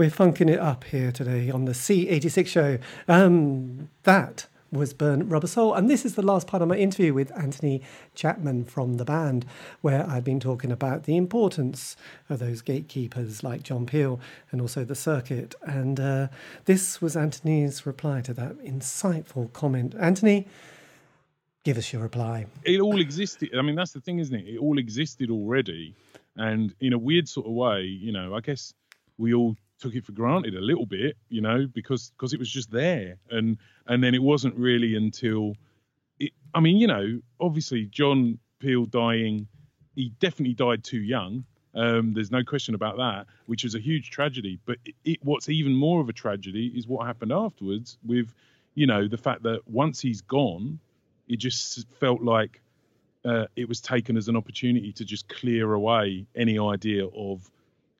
We're 0.00 0.08
funking 0.08 0.48
it 0.48 0.58
up 0.58 0.84
here 0.84 1.12
today 1.12 1.50
on 1.50 1.66
the 1.66 1.72
C86 1.72 2.46
show. 2.46 2.78
Um, 3.06 3.90
that 4.04 4.46
was 4.72 4.94
Burn 4.94 5.28
Rubber 5.28 5.46
Soul. 5.46 5.74
And 5.74 5.90
this 5.90 6.06
is 6.06 6.14
the 6.14 6.22
last 6.22 6.46
part 6.46 6.62
of 6.62 6.70
my 6.70 6.76
interview 6.76 7.12
with 7.12 7.30
Anthony 7.36 7.82
Chapman 8.14 8.64
from 8.64 8.94
the 8.94 9.04
band, 9.04 9.44
where 9.82 10.08
I've 10.08 10.24
been 10.24 10.40
talking 10.40 10.72
about 10.72 11.02
the 11.02 11.18
importance 11.18 11.98
of 12.30 12.38
those 12.38 12.62
gatekeepers 12.62 13.44
like 13.44 13.62
John 13.62 13.84
Peel 13.84 14.18
and 14.50 14.62
also 14.62 14.86
the 14.86 14.94
circuit. 14.94 15.54
And 15.64 16.00
uh, 16.00 16.28
this 16.64 17.02
was 17.02 17.14
Anthony's 17.14 17.84
reply 17.84 18.22
to 18.22 18.32
that 18.32 18.56
insightful 18.64 19.52
comment. 19.52 19.94
Anthony, 20.00 20.48
give 21.62 21.76
us 21.76 21.92
your 21.92 22.00
reply. 22.00 22.46
it 22.64 22.80
all 22.80 22.98
existed. 22.98 23.50
I 23.54 23.60
mean, 23.60 23.76
that's 23.76 23.92
the 23.92 24.00
thing, 24.00 24.18
isn't 24.18 24.34
it? 24.34 24.48
It 24.48 24.58
all 24.60 24.78
existed 24.78 25.30
already, 25.30 25.94
and 26.36 26.74
in 26.80 26.94
a 26.94 26.98
weird 26.98 27.28
sort 27.28 27.46
of 27.46 27.52
way, 27.52 27.82
you 27.82 28.12
know, 28.12 28.34
I 28.34 28.40
guess 28.40 28.72
we 29.18 29.34
all 29.34 29.56
took 29.80 29.94
it 29.94 30.04
for 30.04 30.12
granted 30.12 30.54
a 30.54 30.60
little 30.60 30.86
bit, 30.86 31.16
you 31.28 31.40
know, 31.40 31.66
because 31.66 32.10
because 32.10 32.32
it 32.32 32.38
was 32.38 32.50
just 32.50 32.70
there, 32.70 33.16
and 33.30 33.56
and 33.86 34.04
then 34.04 34.14
it 34.14 34.22
wasn't 34.22 34.54
really 34.54 34.94
until, 34.94 35.56
it, 36.18 36.32
I 36.54 36.60
mean, 36.60 36.76
you 36.76 36.86
know, 36.86 37.20
obviously 37.40 37.86
John 37.86 38.38
Peel 38.60 38.84
dying, 38.86 39.48
he 39.96 40.12
definitely 40.20 40.54
died 40.54 40.84
too 40.84 41.00
young. 41.00 41.44
Um, 41.74 42.14
there's 42.14 42.30
no 42.30 42.42
question 42.44 42.74
about 42.74 42.96
that, 42.98 43.26
which 43.46 43.64
was 43.64 43.74
a 43.74 43.80
huge 43.80 44.10
tragedy. 44.10 44.58
But 44.64 44.78
it, 44.84 44.94
it, 45.04 45.18
what's 45.22 45.48
even 45.48 45.72
more 45.72 46.00
of 46.00 46.08
a 46.08 46.12
tragedy 46.12 46.72
is 46.74 46.86
what 46.86 47.06
happened 47.06 47.32
afterwards 47.32 47.96
with, 48.04 48.34
you 48.74 48.86
know, 48.86 49.08
the 49.08 49.16
fact 49.16 49.44
that 49.44 49.60
once 49.66 50.00
he's 50.00 50.20
gone, 50.20 50.80
it 51.28 51.36
just 51.36 51.86
felt 52.00 52.22
like 52.22 52.60
uh, 53.24 53.46
it 53.54 53.68
was 53.68 53.80
taken 53.80 54.16
as 54.16 54.28
an 54.28 54.36
opportunity 54.36 54.92
to 54.92 55.04
just 55.04 55.28
clear 55.28 55.72
away 55.72 56.26
any 56.34 56.58
idea 56.58 57.06
of 57.06 57.48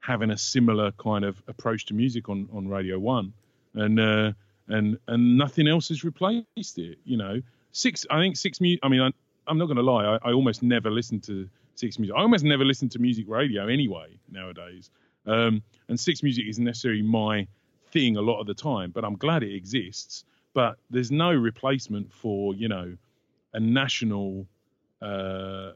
having 0.01 0.31
a 0.31 0.37
similar 0.37 0.93
kind 0.93 1.25
of 1.25 1.43
approach 1.49 1.87
to 1.87 1.95
music 1.95 2.29
on 2.29 2.49
on 2.53 2.69
Radio 2.69 2.99
One, 2.99 3.33
and 3.75 4.01
uh, 4.01 4.33
and 4.69 4.99
and 5.07 5.39
nothing 5.39 5.69
else 5.69 5.89
has 5.89 6.05
replaced 6.05 6.79
it. 6.79 6.99
You 7.05 7.17
know, 7.17 7.41
six. 7.73 8.07
I 8.11 8.21
think 8.21 8.37
six. 8.37 8.61
Mu- 8.61 8.79
I 8.83 8.89
mean, 8.89 9.01
I, 9.01 9.11
I'm 9.47 9.59
not 9.59 9.67
going 9.67 9.77
to 9.77 9.83
lie. 9.83 10.05
I, 10.05 10.31
I 10.31 10.33
almost 10.33 10.63
never 10.63 10.91
listen 10.91 11.21
to 11.23 11.49
six 11.75 11.99
music. 11.99 12.17
I 12.17 12.21
almost 12.21 12.45
never 12.45 12.65
listen 12.65 12.89
to 12.91 12.99
music 12.99 13.27
radio 13.29 13.69
anyway 13.69 14.19
nowadays. 14.31 14.91
Um, 15.27 15.63
and 15.89 15.99
six 15.99 16.23
music 16.23 16.47
isn't 16.49 16.65
necessarily 16.65 17.03
my 17.03 17.47
thing 17.93 18.17
a 18.17 18.21
lot 18.21 18.41
of 18.41 18.47
the 18.47 18.55
time, 18.55 18.91
but 18.91 19.05
I'm 19.05 19.17
glad 19.17 19.43
it 19.43 19.55
exists. 19.55 20.25
But 20.55 20.79
there's 20.91 21.11
no 21.11 21.33
replacement 21.33 22.13
for 22.13 22.55
you 22.55 22.69
know 22.69 22.97
a 23.53 23.61
national, 23.61 24.47
uh, 25.03 25.73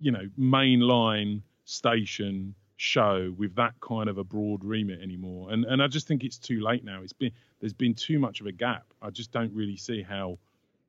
you 0.00 0.10
know, 0.10 0.28
mainline 0.38 1.42
station 1.64 2.54
show 2.82 3.32
with 3.38 3.54
that 3.54 3.72
kind 3.80 4.08
of 4.08 4.18
a 4.18 4.24
broad 4.24 4.64
remit 4.64 5.00
anymore. 5.00 5.52
And 5.52 5.64
and 5.66 5.80
I 5.80 5.86
just 5.86 6.08
think 6.08 6.24
it's 6.24 6.36
too 6.36 6.60
late 6.60 6.84
now. 6.84 7.00
It's 7.02 7.12
been 7.12 7.30
there's 7.60 7.72
been 7.72 7.94
too 7.94 8.18
much 8.18 8.40
of 8.40 8.46
a 8.46 8.52
gap. 8.52 8.86
I 9.00 9.10
just 9.10 9.30
don't 9.30 9.52
really 9.54 9.76
see 9.76 10.02
how 10.02 10.38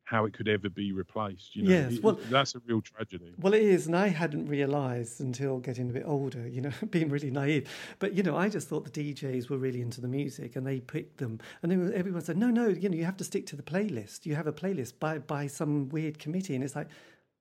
how 0.06 0.26
it 0.26 0.34
could 0.34 0.48
ever 0.50 0.70
be 0.70 0.92
replaced. 0.92 1.56
You 1.56 1.64
know, 1.64 1.70
Yes, 1.70 1.94
It- 1.94 2.30
that's 2.30 2.56
a 2.56 2.60
real 2.66 2.82
tragedy. 2.82 3.32
Well, 3.40 3.54
it 3.54 3.62
is, 3.62 3.86
and 3.88 3.96
I 3.96 4.08
hadn't 4.08 4.48
realised 4.48 5.22
until 5.22 5.60
getting 5.60 5.90
a 5.90 5.94
bit 5.94 6.04
older, 6.06 6.46
you 6.48 6.62
know, 6.62 6.72
being 6.90 7.10
really 7.10 7.30
naive. 7.32 7.70
But 8.00 8.14
you 8.16 8.24
know, 8.24 8.36
I 8.36 8.50
just 8.50 8.68
thought 8.68 8.92
the 8.92 9.14
DJs 9.14 9.50
were 9.52 9.58
really 9.58 9.82
into 9.82 10.02
the 10.02 10.08
music, 10.10 10.56
and 10.56 10.66
they 10.66 10.80
picked 10.80 11.18
them, 11.18 11.40
and 11.62 11.72
then 11.72 11.94
everyone 11.94 12.22
said, 12.22 12.38
"No, 12.38 12.50
no, 12.50 12.68
you 12.70 12.90
know, 12.90 12.98
you 12.98 13.06
have 13.06 13.18
to 13.18 13.24
stick 13.24 13.46
to 13.48 13.56
the 13.56 13.64
playlist. 13.64 14.26
You 14.26 14.34
have 14.36 14.48
a 14.48 14.54
playlist 14.54 14.94
by 15.00 15.20
by 15.20 15.46
some 15.48 15.90
weird 15.90 16.18
committee," 16.18 16.56
and 16.56 16.64
it's 16.64 16.76
like. 16.76 16.88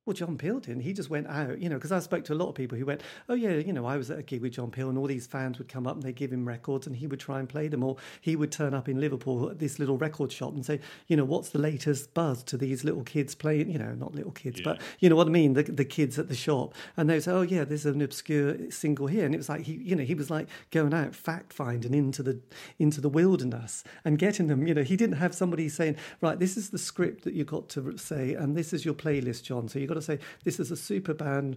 Well, 0.05 0.15
John 0.15 0.37
Peel 0.37 0.59
didn't. 0.59 0.83
He 0.83 0.93
just 0.93 1.11
went 1.11 1.29
out, 1.29 1.61
you 1.61 1.69
know, 1.69 1.77
because 1.77 1.93
I 1.93 2.01
spoke 2.01 2.25
to 2.25 2.33
a 2.33 2.35
lot 2.35 2.49
of 2.49 2.57
people 2.57 2.77
who 2.77 2.85
went, 2.85 3.03
oh, 3.29 3.35
yeah, 3.35 3.53
you 3.53 3.73
know, 3.73 3.87
I 3.87 3.97
was 3.97 4.11
at 4.11 4.19
a 4.19 4.23
gig 4.25 4.43
with 4.43 4.55
John 4.55 4.73
Peel 4.73 4.89
and 4.89 4.99
all 4.99 5.07
these 5.07 5.29
fans 5.29 5.59
would 5.59 5.69
come 5.69 5.87
up 5.87 5.95
and 5.95 6.03
they'd 6.03 6.17
give 6.17 6.33
him 6.33 6.45
records 6.45 6.89
and 6.89 6.97
he 6.97 7.07
would 7.07 7.21
try 7.21 7.39
and 7.39 7.49
play 7.49 7.69
them. 7.69 7.85
Or 7.85 7.97
he 8.21 8.35
would 8.35 8.51
turn 8.51 8.75
up 8.75 8.89
in 8.89 8.99
Liverpool 8.99 9.49
at 9.49 9.61
this 9.61 9.79
little 9.79 9.97
record 9.97 10.33
shop 10.33 10.55
and 10.55 10.67
say, 10.67 10.81
you 11.07 11.17
know, 11.17 11.25
what's 11.25 11.51
the 11.51 11.61
latest 11.61 12.15
buzz 12.15 12.43
to 12.45 12.57
these 12.57 12.83
little 12.83 13.05
kids 13.05 13.37
playing, 13.37 13.71
you 13.71 13.79
know, 13.79 13.95
not 13.95 14.13
little 14.13 14.33
kids, 14.33 14.61
but 14.61 14.81
you 14.99 15.09
know 15.09 15.15
what 15.15 15.29
I 15.29 15.31
mean, 15.31 15.53
the, 15.53 15.63
the 15.63 15.85
kids 15.85 16.19
at 16.19 16.27
the 16.27 16.35
shop. 16.35 16.75
And 16.97 17.09
they 17.09 17.15
would 17.15 17.23
say, 17.23 17.31
oh, 17.31 17.43
yeah, 17.43 17.63
there's 17.63 17.87
an 17.87 18.03
obscure 18.03 18.73
single 18.73 19.07
here. 19.07 19.25
And 19.25 19.37
it 19.37 19.39
was 19.39 19.49
like, 19.49 19.61
he, 19.61 19.75
you 19.75 19.95
know, 19.95 20.03
he 20.03 20.17
was 20.17 20.31
like 20.31 20.49
going 20.73 20.95
out 20.95 21.15
fact 21.15 21.53
finding 21.53 21.95
into 21.95 22.25
the, 22.25 22.41
into 22.77 23.01
the 23.01 23.09
wilderness 23.09 23.85
and 24.05 24.19
getting 24.19 24.49
them, 24.49 24.67
you 24.67 24.75
know, 24.75 24.83
he 24.83 24.97
didn't 24.97 25.19
have 25.19 25.33
somebody 25.33 25.69
saying, 25.69 25.95
right, 26.21 26.41
this 26.41 26.57
is 26.57 26.71
the 26.71 26.79
script 26.79 27.23
that 27.23 27.35
you've 27.35 27.47
got 27.47 27.69
to 27.69 27.97
say, 27.99 28.35
and 28.35 28.57
this 28.57 28.73
is 28.73 28.85
your 28.85 28.95
playlist, 28.95 29.45
John. 29.45 29.69
So 29.69 29.79
you've 29.79 29.92
got 29.93 30.01
to 30.01 30.03
say, 30.03 30.19
this 30.45 30.59
is 30.59 30.71
a 30.71 30.77
super 30.77 31.15
band 31.15 31.57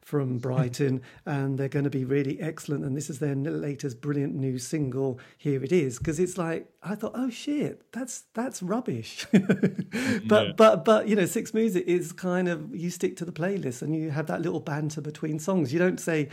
from 0.00 0.38
Brighton, 0.38 1.02
and 1.26 1.58
they're 1.58 1.68
going 1.68 1.84
to 1.84 1.90
be 1.90 2.04
really 2.04 2.40
excellent, 2.40 2.84
and 2.84 2.96
this 2.96 3.10
is 3.10 3.18
their 3.18 3.34
latest 3.34 4.00
brilliant 4.00 4.34
new 4.34 4.58
single. 4.58 5.18
Here 5.36 5.62
it 5.62 5.72
is, 5.72 5.98
because 5.98 6.20
it's 6.20 6.38
like 6.38 6.68
I 6.82 6.94
thought, 6.94 7.12
oh 7.14 7.30
shit, 7.30 7.92
that's 7.92 8.24
that's 8.34 8.62
rubbish. 8.62 9.26
but 9.32 10.46
Yeah. 10.46 10.52
but 10.56 10.84
but 10.84 11.08
you 11.08 11.16
know, 11.16 11.26
Six 11.26 11.52
Music 11.54 11.84
is 11.86 12.12
kind 12.12 12.48
of 12.48 12.74
you 12.74 12.90
stick 12.90 13.16
to 13.16 13.24
the 13.24 13.32
playlist, 13.32 13.82
and 13.82 13.94
you 13.94 14.10
have 14.10 14.26
that 14.26 14.42
little 14.42 14.60
banter 14.60 15.00
between 15.00 15.38
songs. 15.38 15.72
You 15.72 15.78
don't 15.78 16.00
say, 16.00 16.28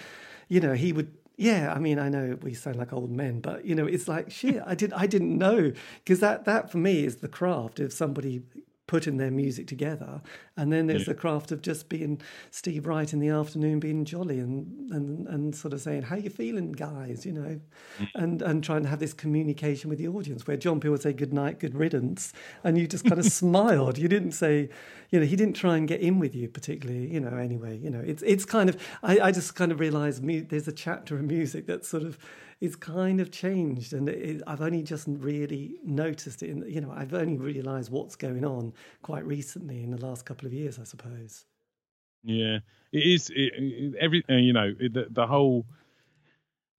you 0.48 0.60
know, 0.60 0.74
he 0.74 0.94
would. 0.94 1.12
Yeah, 1.36 1.74
I 1.76 1.80
mean, 1.80 1.98
I 1.98 2.10
know 2.10 2.38
we 2.44 2.54
sound 2.54 2.76
like 2.76 2.94
old 2.94 3.10
men, 3.10 3.40
but 3.40 3.66
you 3.66 3.74
know, 3.74 3.88
it's 3.88 4.08
like 4.08 4.30
shit. 4.30 4.62
I 4.68 4.76
did, 4.76 4.94
I 4.94 5.08
didn't 5.08 5.36
know 5.36 5.72
because 6.04 6.20
that 6.20 6.46
that 6.46 6.72
for 6.72 6.78
me 6.78 7.06
is 7.06 7.18
the 7.18 7.28
craft 7.28 7.80
of 7.80 7.92
somebody 7.92 8.44
putting 8.86 9.18
their 9.18 9.32
music 9.32 9.68
together, 9.68 10.22
and 10.58 10.72
then 10.72 10.88
there's 10.88 11.06
the 11.06 11.14
craft 11.14 11.52
of 11.52 11.62
just 11.62 11.88
being 11.88 12.22
Steve 12.52 12.86
Wright 12.86 13.12
in 13.14 13.20
the 13.20 13.30
afternoon, 13.30 13.80
being 13.80 14.04
jolly 14.06 14.40
and 14.40 14.92
and 14.92 15.28
and 15.28 15.56
sort 15.56 15.74
of 15.74 15.82
saying, 15.82 16.04
"How 16.04 16.16
you 16.16 16.30
feeling, 16.30 16.74
guys?" 16.74 17.26
You 17.26 17.34
know, 17.34 17.60
mm. 18.00 18.08
and 18.16 18.42
and 18.42 18.64
trying 18.64 18.84
to 18.84 18.90
have 18.90 19.00
this 19.00 19.14
communication 19.14 19.90
with 19.90 20.00
the 20.00 20.08
audience. 20.08 20.46
Where 20.46 20.58
John 20.58 20.80
Peel 20.80 20.92
would 20.92 21.02
say, 21.02 21.14
"Good 21.14 21.34
night, 21.34 21.60
good 21.60 21.76
riddance," 21.76 22.34
and 22.64 22.78
you 22.78 22.88
just 22.88 23.06
kind 23.06 23.20
of 23.20 23.26
smiled. 23.32 23.98
You 23.98 24.08
didn't 24.08 24.34
say, 24.34 24.70
you 25.12 25.20
know, 25.20 25.26
he 25.26 25.36
didn't 25.36 25.56
try 25.56 25.78
and 25.78 25.88
get 25.88 26.02
in 26.02 26.20
with 26.20 26.36
you 26.36 26.50
particularly. 26.50 27.12
You 27.14 27.22
know, 27.22 27.38
anyway, 27.38 27.78
you 27.78 27.90
know, 27.90 28.02
it's 28.06 28.24
it's 28.24 28.46
kind 28.46 28.70
of 28.70 28.78
I, 29.02 29.20
I 29.20 29.32
just 29.32 29.56
kind 29.56 29.72
of 29.72 29.80
realised 29.80 30.24
there's 30.50 30.68
a 30.68 30.74
chapter 30.74 31.16
of 31.16 31.24
music 31.24 31.68
that 31.68 31.86
sort 31.86 32.04
of 32.04 32.18
is 32.64 32.78
kind 32.78 33.20
of 33.20 33.30
changed, 33.30 33.92
and 33.92 34.08
it, 34.08 34.42
I've 34.48 34.62
only 34.62 34.84
just 34.84 35.06
really 35.10 35.76
noticed 35.84 36.42
it. 36.42 36.50
In, 36.50 36.64
you 36.66 36.80
know, 36.80 36.94
I've 36.96 37.14
only 37.14 37.36
realised 37.36 37.92
what's 37.92 38.16
going 38.16 38.46
on 38.46 38.72
quite 39.02 39.26
recently 39.26 39.84
in 39.84 39.92
the 39.92 39.98
last 39.98 40.26
couple 40.26 40.48
of 40.48 40.54
years, 40.54 40.80
I 40.80 40.86
suppose. 40.86 41.46
Yeah, 42.24 42.60
it 42.94 43.04
is. 43.04 43.30
It, 43.36 43.96
every 44.00 44.24
uh, 44.30 44.36
you 44.36 44.54
know 44.54 44.72
the 44.80 45.08
the 45.10 45.28
whole. 45.28 45.66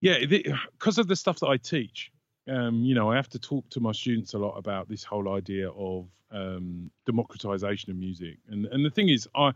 Yeah, 0.01 0.25
because 0.25 0.97
of 0.97 1.07
the 1.07 1.17
stuff 1.17 1.41
that 1.41 1.49
I 1.49 1.59
teach, 1.59 2.11
um, 2.49 2.83
you 2.83 2.95
know, 2.95 3.11
I 3.11 3.17
have 3.17 3.29
to 3.31 3.39
talk 3.39 3.69
to 3.71 3.81
my 3.81 3.93
students 3.93 4.33
a 4.33 4.39
lot 4.39 4.57
about 4.57 4.89
this 4.89 5.05
whole 5.05 5.35
idea 5.35 5.69
of 5.71 6.09
um, 6.31 6.91
democratization 7.05 7.91
of 7.91 7.99
music, 7.99 8.39
and 8.49 8.65
and 8.67 8.87
the 8.87 8.91
thing 8.91 9.11
is, 9.11 9.29
I, 9.35 9.53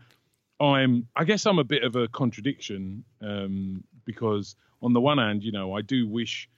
I'm, 0.59 1.07
I 1.15 1.23
guess 1.23 1.47
I'm 1.47 1.57
a 1.57 1.63
bit 1.63 1.83
of 1.83 1.95
a 1.95 2.07
contradiction 2.07 3.03
um, 3.19 3.83
because 4.05 4.55
on 4.81 4.93
the 4.93 5.01
one 5.01 5.17
hand, 5.17 5.43
you 5.43 5.51
know, 5.51 5.73
I 5.73 5.81
do 5.81 6.07
wish 6.07 6.49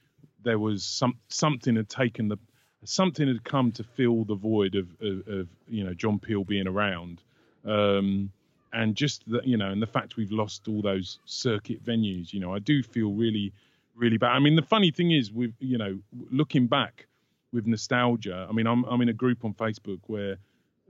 there 0.42 0.58
was 0.58 0.84
some 0.84 1.14
something 1.28 1.76
had 1.76 1.88
taken 1.88 2.28
the 2.28 2.38
something 2.84 3.28
had 3.28 3.44
come 3.44 3.72
to 3.72 3.84
fill 3.84 4.24
the 4.24 4.34
void 4.34 4.74
of 4.74 4.88
of, 5.00 5.28
of 5.28 5.48
you 5.68 5.84
know 5.84 5.94
John 5.94 6.18
Peel 6.18 6.44
being 6.44 6.66
around. 6.66 7.22
Um, 7.64 8.30
and 8.72 8.96
just 8.96 9.28
the, 9.30 9.40
you 9.44 9.56
know, 9.56 9.70
and 9.70 9.82
the 9.82 9.86
fact 9.86 10.16
we've 10.16 10.32
lost 10.32 10.66
all 10.66 10.80
those 10.80 11.18
circuit 11.26 11.84
venues, 11.84 12.32
you 12.32 12.40
know, 12.40 12.54
I 12.54 12.58
do 12.58 12.82
feel 12.82 13.12
really, 13.12 13.52
really 13.94 14.16
bad. 14.16 14.30
I 14.30 14.38
mean, 14.38 14.56
the 14.56 14.62
funny 14.62 14.90
thing 14.90 15.10
is, 15.10 15.30
with 15.30 15.52
you 15.58 15.78
know, 15.78 15.98
looking 16.30 16.66
back 16.66 17.06
with 17.52 17.66
nostalgia. 17.66 18.46
I 18.48 18.52
mean, 18.52 18.66
I'm 18.66 18.84
I'm 18.84 19.00
in 19.02 19.08
a 19.08 19.14
group 19.14 19.44
on 19.44 19.54
Facebook 19.54 20.00
where 20.06 20.38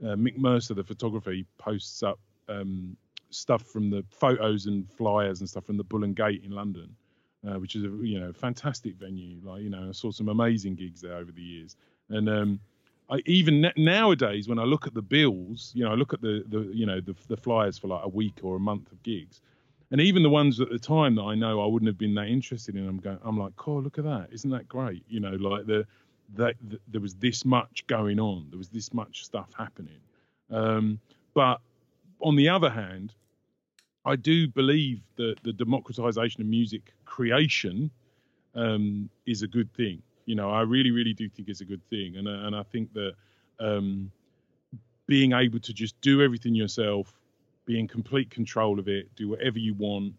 uh, 0.01 0.15
Mick 0.15 0.37
Mercer, 0.37 0.73
the 0.73 0.83
photographer, 0.83 1.31
he 1.31 1.45
posts 1.57 2.03
up 2.03 2.19
um, 2.47 2.95
stuff 3.29 3.63
from 3.63 3.89
the 3.89 4.03
photos 4.09 4.65
and 4.65 4.89
flyers 4.91 5.41
and 5.41 5.49
stuff 5.49 5.65
from 5.65 5.77
the 5.77 5.83
Bull 5.83 6.03
and 6.03 6.15
Gate 6.15 6.43
in 6.43 6.51
London, 6.51 6.95
uh, 7.47 7.59
which 7.59 7.75
is 7.75 7.83
a 7.83 7.89
you 8.01 8.19
know 8.19 8.31
fantastic 8.33 8.95
venue. 8.95 9.37
Like 9.43 9.61
you 9.63 9.69
know, 9.69 9.87
I 9.89 9.91
saw 9.91 10.11
some 10.11 10.29
amazing 10.29 10.75
gigs 10.75 11.01
there 11.01 11.15
over 11.15 11.31
the 11.31 11.41
years, 11.41 11.75
and 12.09 12.29
um, 12.29 12.59
I, 13.09 13.21
even 13.25 13.71
nowadays 13.75 14.47
when 14.47 14.59
I 14.59 14.63
look 14.63 14.87
at 14.87 14.93
the 14.93 15.01
bills, 15.01 15.71
you 15.75 15.83
know, 15.83 15.91
I 15.91 15.95
look 15.95 16.13
at 16.13 16.21
the 16.21 16.43
the 16.47 16.61
you 16.73 16.85
know 16.85 17.01
the 17.01 17.15
the 17.27 17.37
flyers 17.37 17.77
for 17.77 17.87
like 17.87 18.01
a 18.03 18.09
week 18.09 18.39
or 18.43 18.55
a 18.55 18.59
month 18.59 18.91
of 18.91 19.01
gigs, 19.03 19.41
and 19.91 19.99
even 19.99 20.23
the 20.23 20.29
ones 20.29 20.59
at 20.61 20.69
the 20.69 20.79
time 20.79 21.15
that 21.15 21.23
I 21.23 21.35
know 21.35 21.61
I 21.61 21.67
wouldn't 21.67 21.87
have 21.87 21.97
been 21.97 22.15
that 22.15 22.27
interested 22.27 22.75
in, 22.75 22.87
I'm 22.87 22.97
going, 22.97 23.19
I'm 23.23 23.37
like, 23.37 23.53
oh 23.67 23.75
look 23.75 23.97
at 23.97 24.05
that, 24.05 24.29
isn't 24.31 24.49
that 24.51 24.67
great? 24.67 25.03
You 25.07 25.19
know, 25.19 25.31
like 25.31 25.65
the 25.65 25.85
that, 26.35 26.55
that 26.69 26.81
there 26.87 27.01
was 27.01 27.15
this 27.15 27.45
much 27.45 27.85
going 27.87 28.19
on, 28.19 28.47
there 28.49 28.57
was 28.57 28.69
this 28.69 28.93
much 28.93 29.25
stuff 29.25 29.49
happening, 29.57 29.99
um, 30.49 30.99
but 31.33 31.59
on 32.21 32.35
the 32.37 32.47
other 32.47 32.69
hand, 32.69 33.13
I 34.05 34.15
do 34.15 34.47
believe 34.47 35.01
that 35.15 35.35
the 35.43 35.53
democratization 35.53 36.41
of 36.41 36.47
music 36.47 36.93
creation 37.05 37.89
um, 38.55 39.09
is 39.25 39.41
a 39.41 39.47
good 39.47 39.73
thing. 39.73 40.01
You 40.25 40.35
know, 40.35 40.49
I 40.51 40.61
really, 40.61 40.91
really 40.91 41.13
do 41.13 41.29
think 41.29 41.49
it's 41.49 41.61
a 41.61 41.65
good 41.65 41.81
thing, 41.89 42.17
and 42.17 42.27
uh, 42.27 42.45
and 42.47 42.55
I 42.55 42.63
think 42.63 42.93
that 42.93 43.13
um, 43.59 44.11
being 45.07 45.33
able 45.33 45.59
to 45.59 45.73
just 45.73 45.99
do 46.01 46.21
everything 46.21 46.55
yourself, 46.55 47.13
be 47.65 47.79
in 47.79 47.87
complete 47.87 48.29
control 48.29 48.79
of 48.79 48.87
it, 48.87 49.13
do 49.15 49.29
whatever 49.29 49.59
you 49.59 49.73
want, 49.73 50.13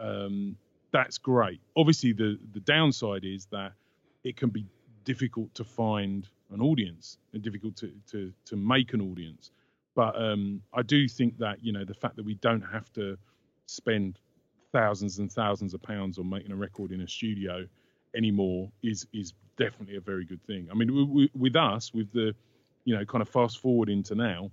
um, 0.00 0.56
that's 0.92 1.18
great. 1.18 1.60
Obviously, 1.76 2.12
the 2.12 2.38
the 2.52 2.60
downside 2.60 3.24
is 3.24 3.46
that 3.46 3.72
it 4.22 4.36
can 4.36 4.50
be 4.50 4.64
difficult 5.04 5.54
to 5.54 5.64
find 5.64 6.28
an 6.50 6.60
audience 6.60 7.18
and 7.32 7.42
difficult 7.42 7.76
to 7.76 7.92
to 8.10 8.32
to 8.46 8.56
make 8.56 8.92
an 8.92 9.00
audience. 9.00 9.50
But 9.94 10.20
um, 10.20 10.62
I 10.72 10.82
do 10.82 11.08
think 11.08 11.38
that 11.38 11.64
you 11.64 11.72
know 11.72 11.84
the 11.84 11.94
fact 11.94 12.16
that 12.16 12.24
we 12.24 12.34
don't 12.36 12.62
have 12.62 12.92
to 12.94 13.16
spend 13.66 14.18
thousands 14.72 15.18
and 15.18 15.30
thousands 15.32 15.74
of 15.74 15.82
pounds 15.82 16.18
on 16.18 16.28
making 16.28 16.52
a 16.52 16.56
record 16.56 16.92
in 16.92 17.02
a 17.02 17.08
studio 17.08 17.66
anymore 18.16 18.70
is 18.82 19.06
is 19.12 19.34
definitely 19.56 19.96
a 19.96 20.00
very 20.00 20.24
good 20.24 20.42
thing. 20.46 20.68
I 20.70 20.74
mean, 20.74 20.88
w- 20.88 21.06
w- 21.06 21.28
with 21.36 21.56
us, 21.56 21.94
with 21.94 22.12
the 22.12 22.34
you 22.84 22.96
know 22.96 23.04
kind 23.04 23.22
of 23.22 23.28
fast 23.28 23.60
forward 23.60 23.88
into 23.88 24.14
now, 24.14 24.50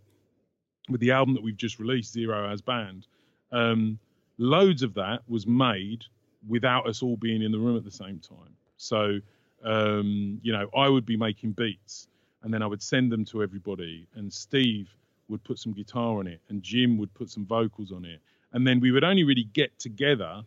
with 0.90 1.02
the 1.02 1.12
album 1.12 1.34
that 1.36 1.44
we've 1.44 1.58
just 1.58 1.80
released, 1.80 2.14
Zero 2.14 2.48
Hours 2.48 2.62
Band, 2.62 3.08
um, 3.52 4.00
loads 4.38 4.84
of 4.84 4.94
that 4.96 5.22
was 5.28 5.48
made 5.48 6.06
without 6.48 6.88
us 6.88 7.04
all 7.04 7.18
being 7.18 7.42
in 7.44 7.52
the 7.52 7.60
room 7.60 7.78
at 7.78 7.84
the 7.84 7.92
same 7.92 8.20
time. 8.20 8.56
So 8.78 9.20
um, 9.64 10.40
you 10.44 10.54
know, 10.54 10.70
I 10.76 10.90
would 10.90 11.06
be 11.06 11.18
making 11.18 11.54
beats, 11.54 12.08
and 12.44 12.54
then 12.54 12.62
I 12.64 12.68
would 12.68 12.82
send 12.82 13.12
them 13.12 13.26
to 13.26 13.44
everybody, 13.44 14.08
and 14.16 14.32
Steve 14.32 14.90
would 15.32 15.44
put 15.44 15.58
some 15.58 15.74
guitar 15.74 16.20
on 16.20 16.28
it, 16.28 16.42
and 16.50 16.62
Jim 16.62 16.98
would 16.98 17.14
put 17.14 17.30
some 17.30 17.46
vocals 17.46 17.92
on 17.92 18.06
it, 18.06 18.20
and 18.54 18.66
then 18.66 18.80
we 18.80 18.92
would 18.92 19.04
only 19.04 19.24
really 19.24 19.46
get 19.46 19.78
together 19.80 20.44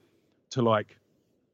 to 0.50 0.62
like 0.62 0.96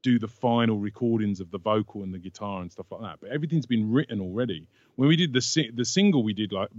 do 0.03 0.19
the 0.19 0.27
final 0.27 0.77
recordings 0.79 1.39
of 1.39 1.51
the 1.51 1.59
vocal 1.59 2.03
and 2.03 2.13
the 2.13 2.19
guitar 2.19 2.61
and 2.61 2.71
stuff 2.71 2.87
like 2.91 3.01
that. 3.01 3.19
But 3.21 3.31
everything's 3.31 3.65
been 3.65 3.91
written 3.91 4.19
already. 4.19 4.67
When 4.95 5.07
we 5.07 5.15
did 5.15 5.33
the 5.33 5.41
si- 5.41 5.71
the 5.73 5.85
single 5.85 6.23
we 6.23 6.33
did 6.33 6.51
like 6.51 6.69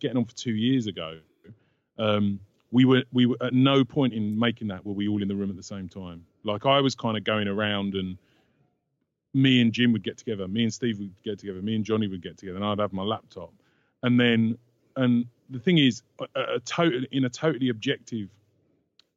getting 0.00 0.16
on 0.16 0.24
for 0.24 0.34
two 0.34 0.54
years 0.54 0.86
ago, 0.86 1.20
um, 1.98 2.40
we 2.70 2.84
were 2.84 3.04
we 3.12 3.26
were 3.26 3.36
at 3.40 3.52
no 3.52 3.84
point 3.84 4.14
in 4.14 4.38
making 4.38 4.68
that 4.68 4.84
were 4.84 4.94
we 4.94 5.08
all 5.08 5.22
in 5.22 5.28
the 5.28 5.34
room 5.36 5.50
at 5.50 5.56
the 5.56 5.62
same 5.62 5.88
time. 5.88 6.24
Like 6.44 6.66
I 6.66 6.80
was 6.80 6.94
kind 6.94 7.16
of 7.16 7.24
going 7.24 7.48
around 7.48 7.94
and 7.94 8.18
me 9.34 9.60
and 9.60 9.72
Jim 9.72 9.92
would 9.92 10.02
get 10.02 10.18
together, 10.18 10.46
me 10.48 10.64
and 10.64 10.72
Steve 10.72 10.98
would 10.98 11.14
get 11.22 11.38
together, 11.38 11.62
me 11.62 11.74
and 11.74 11.84
Johnny 11.84 12.06
would 12.06 12.22
get 12.22 12.36
together, 12.38 12.56
and 12.56 12.64
I'd 12.64 12.78
have 12.78 12.92
my 12.92 13.02
laptop, 13.02 13.52
and 14.02 14.18
then 14.18 14.58
and 14.96 15.26
the 15.52 15.58
thing 15.58 15.78
is, 15.78 16.02
a, 16.20 16.56
a 16.56 16.60
total 16.60 17.02
in 17.10 17.24
a 17.24 17.30
totally 17.30 17.68
objective 17.68 18.28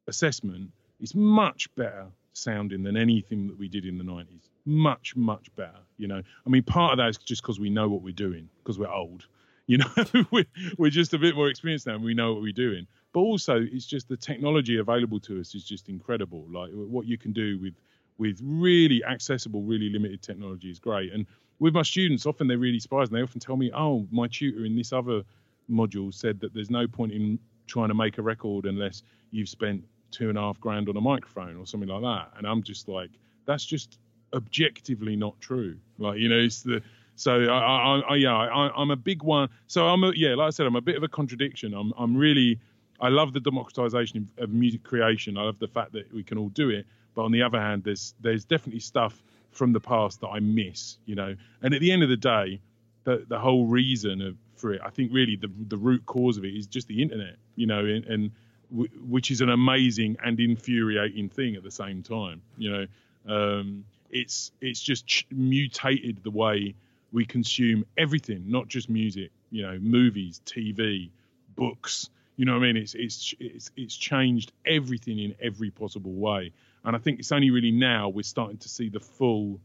assessment, 0.07 0.71
it's 0.99 1.15
much 1.15 1.73
better 1.75 2.07
sounding 2.33 2.83
than 2.83 2.97
anything 2.97 3.47
that 3.47 3.57
we 3.57 3.67
did 3.67 3.85
in 3.85 3.97
the 3.97 4.03
90s. 4.03 4.49
Much, 4.65 5.15
much 5.15 5.53
better. 5.55 5.79
You 5.97 6.07
know, 6.07 6.21
I 6.45 6.49
mean, 6.49 6.63
part 6.63 6.93
of 6.93 6.97
that 6.97 7.09
is 7.09 7.17
just 7.17 7.41
because 7.41 7.59
we 7.59 7.69
know 7.69 7.87
what 7.87 8.01
we're 8.01 8.13
doing, 8.13 8.49
because 8.63 8.77
we're 8.77 8.91
old. 8.91 9.25
You 9.67 9.79
know, 9.79 9.87
we're, 10.31 10.45
we're 10.77 10.91
just 10.91 11.15
a 11.15 11.17
bit 11.17 11.33
more 11.33 11.49
experienced 11.49 11.87
now 11.87 11.95
and 11.95 12.03
we 12.03 12.13
know 12.13 12.33
what 12.33 12.43
we're 12.43 12.51
doing. 12.51 12.85
But 13.13 13.21
also, 13.21 13.59
it's 13.59 13.87
just 13.87 14.07
the 14.07 14.15
technology 14.15 14.77
available 14.77 15.19
to 15.21 15.39
us 15.39 15.55
is 15.55 15.63
just 15.63 15.89
incredible. 15.89 16.45
Like 16.51 16.69
what 16.71 17.07
you 17.07 17.17
can 17.17 17.33
do 17.33 17.57
with 17.59 17.73
with 18.19 18.39
really 18.43 19.03
accessible, 19.03 19.63
really 19.63 19.89
limited 19.89 20.21
technology 20.21 20.69
is 20.69 20.77
great. 20.77 21.11
And 21.11 21.25
with 21.57 21.73
my 21.73 21.81
students, 21.81 22.27
often 22.27 22.47
they're 22.47 22.59
really 22.59 22.79
surprised 22.79 23.11
and 23.11 23.17
they 23.17 23.23
often 23.23 23.39
tell 23.39 23.57
me, 23.57 23.71
oh, 23.75 24.07
my 24.11 24.27
tutor 24.27 24.65
in 24.65 24.75
this 24.75 24.93
other 24.93 25.23
module 25.69 26.13
said 26.13 26.39
that 26.39 26.53
there's 26.53 26.69
no 26.69 26.87
point 26.87 27.11
in 27.11 27.39
trying 27.67 27.87
to 27.89 27.93
make 27.93 28.17
a 28.17 28.21
record 28.21 28.65
unless 28.65 29.03
you've 29.31 29.49
spent 29.49 29.83
two 30.11 30.29
and 30.29 30.37
a 30.37 30.41
half 30.41 30.59
grand 30.59 30.87
on 30.89 30.97
a 30.97 31.01
microphone 31.01 31.57
or 31.57 31.65
something 31.65 31.89
like 31.89 32.01
that. 32.01 32.37
And 32.37 32.47
I'm 32.47 32.63
just 32.63 32.87
like, 32.87 33.09
that's 33.45 33.65
just 33.65 33.97
objectively 34.33 35.15
not 35.15 35.39
true. 35.41 35.77
Like, 35.97 36.19
you 36.19 36.29
know, 36.29 36.39
it's 36.39 36.61
the 36.61 36.81
so 37.15 37.43
I, 37.45 37.57
I, 37.57 37.99
I 37.99 38.15
yeah, 38.15 38.35
I, 38.35 38.71
I'm 38.75 38.91
a 38.91 38.95
big 38.95 39.23
one. 39.23 39.49
So 39.67 39.87
I'm 39.87 40.03
a, 40.03 40.11
yeah, 40.15 40.35
like 40.35 40.47
I 40.47 40.49
said, 40.49 40.65
I'm 40.65 40.75
a 40.75 40.81
bit 40.81 40.97
of 40.97 41.03
a 41.03 41.07
contradiction. 41.07 41.73
I'm 41.73 41.93
I'm 41.97 42.15
really 42.15 42.59
I 42.99 43.09
love 43.09 43.33
the 43.33 43.39
democratization 43.39 44.29
of 44.37 44.49
music 44.49 44.83
creation. 44.83 45.37
I 45.37 45.43
love 45.43 45.59
the 45.59 45.67
fact 45.67 45.93
that 45.93 46.13
we 46.13 46.23
can 46.23 46.37
all 46.37 46.49
do 46.49 46.69
it. 46.69 46.85
But 47.13 47.23
on 47.23 47.31
the 47.31 47.41
other 47.41 47.59
hand, 47.59 47.83
there's 47.83 48.13
there's 48.19 48.43
definitely 48.43 48.81
stuff 48.81 49.23
from 49.51 49.71
the 49.71 49.79
past 49.79 50.19
that 50.21 50.27
I 50.27 50.39
miss, 50.39 50.97
you 51.05 51.15
know. 51.15 51.35
And 51.61 51.73
at 51.73 51.79
the 51.79 51.91
end 51.91 52.03
of 52.03 52.09
the 52.09 52.17
day, 52.17 52.59
the 53.05 53.25
the 53.27 53.39
whole 53.39 53.65
reason 53.65 54.21
of, 54.21 54.35
for 54.55 54.73
it, 54.73 54.81
I 54.83 54.89
think 54.89 55.13
really 55.13 55.37
the 55.37 55.49
the 55.67 55.77
root 55.77 56.05
cause 56.05 56.37
of 56.37 56.43
it 56.43 56.53
is 56.53 56.67
just 56.67 56.87
the 56.87 57.01
internet, 57.01 57.37
you 57.55 57.67
know, 57.67 57.85
and, 57.85 58.03
and 58.05 58.31
w- 58.69 58.89
which 59.07 59.31
is 59.31 59.39
an 59.41 59.49
amazing 59.49 60.17
and 60.23 60.39
infuriating 60.39 61.29
thing 61.29 61.55
at 61.55 61.63
the 61.63 61.71
same 61.71 62.03
time, 62.03 62.41
you 62.57 62.69
know. 62.71 62.85
Um, 63.27 63.85
it's 64.11 64.51
it's 64.61 64.81
just 64.81 65.07
ch- 65.07 65.25
mutated 65.31 66.23
the 66.23 66.31
way 66.31 66.75
we 67.11 67.25
consume 67.25 67.85
everything, 67.97 68.43
not 68.47 68.67
just 68.67 68.89
music, 68.89 69.31
you 69.49 69.61
know, 69.61 69.77
movies, 69.79 70.41
TV, 70.45 71.09
books. 71.55 72.09
You 72.35 72.45
know 72.45 72.53
what 72.53 72.63
I 72.63 72.73
mean? 72.73 72.77
It's 72.77 72.95
it's 72.95 73.33
it's 73.39 73.71
it's 73.77 73.95
changed 73.95 74.51
everything 74.65 75.19
in 75.19 75.35
every 75.41 75.71
possible 75.71 76.13
way. 76.13 76.51
And 76.83 76.95
I 76.95 76.99
think 76.99 77.19
it's 77.19 77.31
only 77.31 77.51
really 77.51 77.71
now 77.71 78.09
we're 78.09 78.23
starting 78.23 78.57
to 78.57 78.69
see 78.69 78.89
the 78.89 78.99
full 78.99 79.59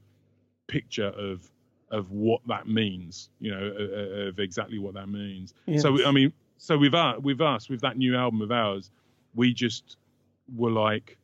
picture 0.69 1.09
of 1.09 1.51
of 1.91 2.11
what 2.11 2.41
that 2.47 2.69
means, 2.69 3.31
you 3.41 3.51
know, 3.51 3.73
uh, 3.79 4.29
of 4.29 4.39
exactly 4.39 4.79
what 4.79 4.95
that 4.95 5.09
means. 5.09 5.55
Yes. 5.67 5.83
So 5.83 6.07
I 6.07 6.13
mean, 6.13 6.33
so 6.59 6.79
with 6.79 6.95
us, 6.95 7.19
with 7.21 7.41
us, 7.41 7.69
with 7.69 7.81
that 7.81 7.97
new 7.97 8.17
album 8.17 8.43
of 8.43 8.53
ours, 8.53 8.91
we 9.35 9.53
just 9.53 9.97
were 10.55 10.71
like, 10.71 11.17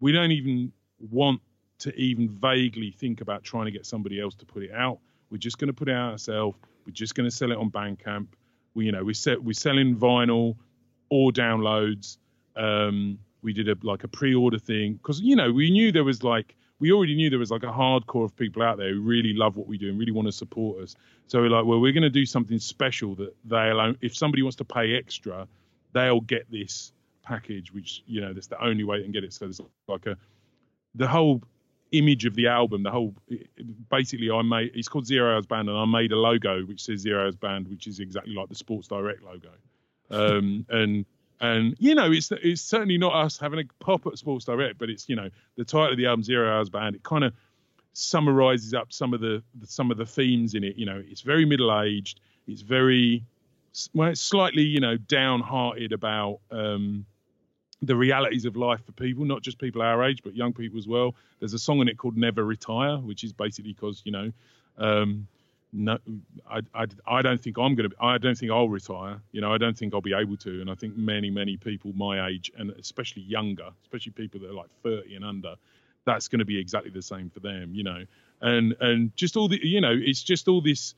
we 0.00 0.12
don't 0.12 0.32
even 0.32 0.72
want 1.10 1.40
to 1.78 1.94
even 1.96 2.28
vaguely 2.28 2.90
think 2.90 3.20
about 3.20 3.42
trying 3.42 3.64
to 3.64 3.70
get 3.70 3.86
somebody 3.86 4.20
else 4.20 4.34
to 4.36 4.46
put 4.46 4.62
it 4.62 4.72
out. 4.72 4.98
We're 5.30 5.38
just 5.38 5.58
going 5.58 5.68
to 5.68 5.74
put 5.74 5.88
it 5.88 5.94
out 5.94 6.12
ourselves. 6.12 6.56
We're 6.86 6.92
just 6.92 7.14
going 7.14 7.28
to 7.28 7.34
sell 7.34 7.50
it 7.50 7.58
on 7.58 7.70
Bandcamp. 7.70 8.28
We, 8.74 8.86
you 8.86 8.92
know, 8.92 9.02
we 9.02 9.14
set, 9.14 9.42
we're 9.42 9.52
selling 9.54 9.96
vinyl 9.96 10.56
or 11.08 11.30
downloads. 11.32 12.18
Um, 12.56 13.18
we 13.42 13.52
did 13.52 13.68
a 13.68 13.76
like 13.82 14.04
a 14.04 14.08
pre-order 14.08 14.58
thing 14.58 14.94
because 14.94 15.20
you 15.20 15.36
know 15.36 15.52
we 15.52 15.70
knew 15.70 15.92
there 15.92 16.04
was 16.04 16.22
like 16.22 16.56
we 16.80 16.92
already 16.92 17.14
knew 17.14 17.30
there 17.30 17.38
was 17.38 17.50
like 17.50 17.62
a 17.62 17.66
hardcore 17.66 18.24
of 18.24 18.36
people 18.36 18.62
out 18.62 18.78
there 18.78 18.92
who 18.92 19.00
really 19.00 19.32
love 19.32 19.56
what 19.56 19.66
we 19.66 19.78
do 19.78 19.88
and 19.88 19.98
really 19.98 20.12
want 20.12 20.26
to 20.26 20.32
support 20.32 20.82
us. 20.82 20.96
So 21.28 21.40
we're 21.40 21.48
like, 21.48 21.64
well, 21.64 21.80
we're 21.80 21.92
going 21.92 22.02
to 22.02 22.10
do 22.10 22.26
something 22.26 22.58
special 22.58 23.14
that 23.16 23.34
they'll 23.44 23.94
if 24.00 24.16
somebody 24.16 24.42
wants 24.42 24.56
to 24.56 24.64
pay 24.64 24.96
extra, 24.96 25.46
they'll 25.92 26.20
get 26.20 26.50
this 26.50 26.92
package, 27.22 27.72
which 27.72 28.02
you 28.06 28.20
know 28.20 28.32
that's 28.32 28.48
the 28.48 28.62
only 28.62 28.84
way 28.84 28.98
they 28.98 29.04
can 29.04 29.12
get 29.12 29.24
it. 29.24 29.32
So 29.32 29.46
there's 29.46 29.60
like 29.88 30.06
a 30.06 30.16
the 30.94 31.08
whole 31.08 31.42
image 31.92 32.24
of 32.24 32.34
the 32.34 32.48
album, 32.48 32.82
the 32.82 32.90
whole 32.90 33.14
basically 33.90 34.30
I 34.30 34.42
made 34.42 34.72
it's 34.74 34.88
called 34.88 35.06
Zero 35.06 35.34
Hours 35.34 35.46
Band 35.46 35.68
and 35.68 35.78
I 35.78 35.84
made 35.84 36.12
a 36.12 36.16
logo 36.16 36.62
which 36.64 36.82
says 36.82 37.00
Zero 37.00 37.24
Hours 37.24 37.36
Band, 37.36 37.68
which 37.68 37.86
is 37.86 38.00
exactly 38.00 38.34
like 38.34 38.48
the 38.48 38.54
Sports 38.54 38.88
Direct 38.88 39.22
logo. 39.22 39.50
Um, 40.10 40.66
and 40.68 41.06
and 41.40 41.74
you 41.78 41.94
know 41.94 42.10
it's 42.10 42.30
it's 42.32 42.62
certainly 42.62 42.98
not 42.98 43.14
us 43.14 43.38
having 43.38 43.58
a 43.58 43.84
pop 43.84 44.06
at 44.06 44.18
Sports 44.18 44.44
Direct, 44.44 44.78
but 44.78 44.90
it's 44.90 45.08
you 45.08 45.16
know 45.16 45.28
the 45.56 45.64
title 45.64 45.92
of 45.92 45.96
the 45.96 46.06
album 46.06 46.22
Zero 46.22 46.50
Hours 46.50 46.70
Band. 46.70 46.96
It 46.96 47.02
kind 47.02 47.24
of 47.24 47.32
summarizes 47.92 48.74
up 48.74 48.92
some 48.92 49.14
of 49.14 49.20
the, 49.20 49.42
the 49.60 49.66
some 49.66 49.90
of 49.90 49.96
the 49.96 50.06
themes 50.06 50.54
in 50.54 50.64
it. 50.64 50.76
You 50.76 50.86
know, 50.86 51.02
it's 51.06 51.22
very 51.22 51.44
middle 51.44 51.76
aged. 51.82 52.20
It's 52.46 52.62
very 52.62 53.24
well, 53.92 54.10
it's 54.10 54.20
slightly 54.20 54.62
you 54.62 54.80
know 54.80 54.96
downhearted 54.96 55.92
about 55.92 56.40
um, 56.50 57.04
the 57.82 57.96
realities 57.96 58.44
of 58.44 58.56
life 58.56 58.84
for 58.84 58.92
people, 58.92 59.24
not 59.24 59.42
just 59.42 59.58
people 59.58 59.82
our 59.82 60.04
age, 60.04 60.22
but 60.22 60.34
young 60.34 60.52
people 60.52 60.78
as 60.78 60.86
well. 60.86 61.14
There's 61.40 61.54
a 61.54 61.58
song 61.58 61.80
in 61.80 61.88
it 61.88 61.98
called 61.98 62.16
Never 62.16 62.44
Retire, 62.44 62.98
which 62.98 63.24
is 63.24 63.32
basically 63.32 63.72
because 63.72 64.02
you 64.04 64.12
know. 64.12 64.32
Um, 64.76 65.28
no, 65.76 65.98
I, 66.48 66.60
I, 66.72 66.86
I 67.04 67.22
don't 67.22 67.40
think 67.40 67.58
I'm 67.58 67.74
going 67.74 67.90
to. 67.90 67.96
I 68.00 68.16
don't 68.18 68.38
think 68.38 68.52
I'll 68.52 68.68
retire. 68.68 69.20
You 69.32 69.40
know, 69.40 69.52
I 69.52 69.58
don't 69.58 69.76
think 69.76 69.92
I'll 69.92 70.00
be 70.00 70.14
able 70.14 70.36
to. 70.38 70.60
And 70.60 70.70
I 70.70 70.74
think 70.76 70.96
many, 70.96 71.30
many 71.30 71.56
people 71.56 71.92
my 71.96 72.28
age, 72.28 72.52
and 72.56 72.70
especially 72.78 73.22
younger, 73.22 73.70
especially 73.82 74.12
people 74.12 74.40
that 74.40 74.50
are 74.50 74.54
like 74.54 74.70
30 74.84 75.16
and 75.16 75.24
under, 75.24 75.56
that's 76.04 76.28
going 76.28 76.38
to 76.38 76.44
be 76.44 76.58
exactly 76.58 76.92
the 76.92 77.02
same 77.02 77.28
for 77.28 77.40
them. 77.40 77.74
You 77.74 77.82
know, 77.82 78.04
and 78.40 78.76
and 78.80 79.16
just 79.16 79.36
all 79.36 79.48
the, 79.48 79.58
you 79.66 79.80
know, 79.80 79.92
it's 79.92 80.22
just 80.22 80.46
all 80.46 80.60
this 80.60 80.94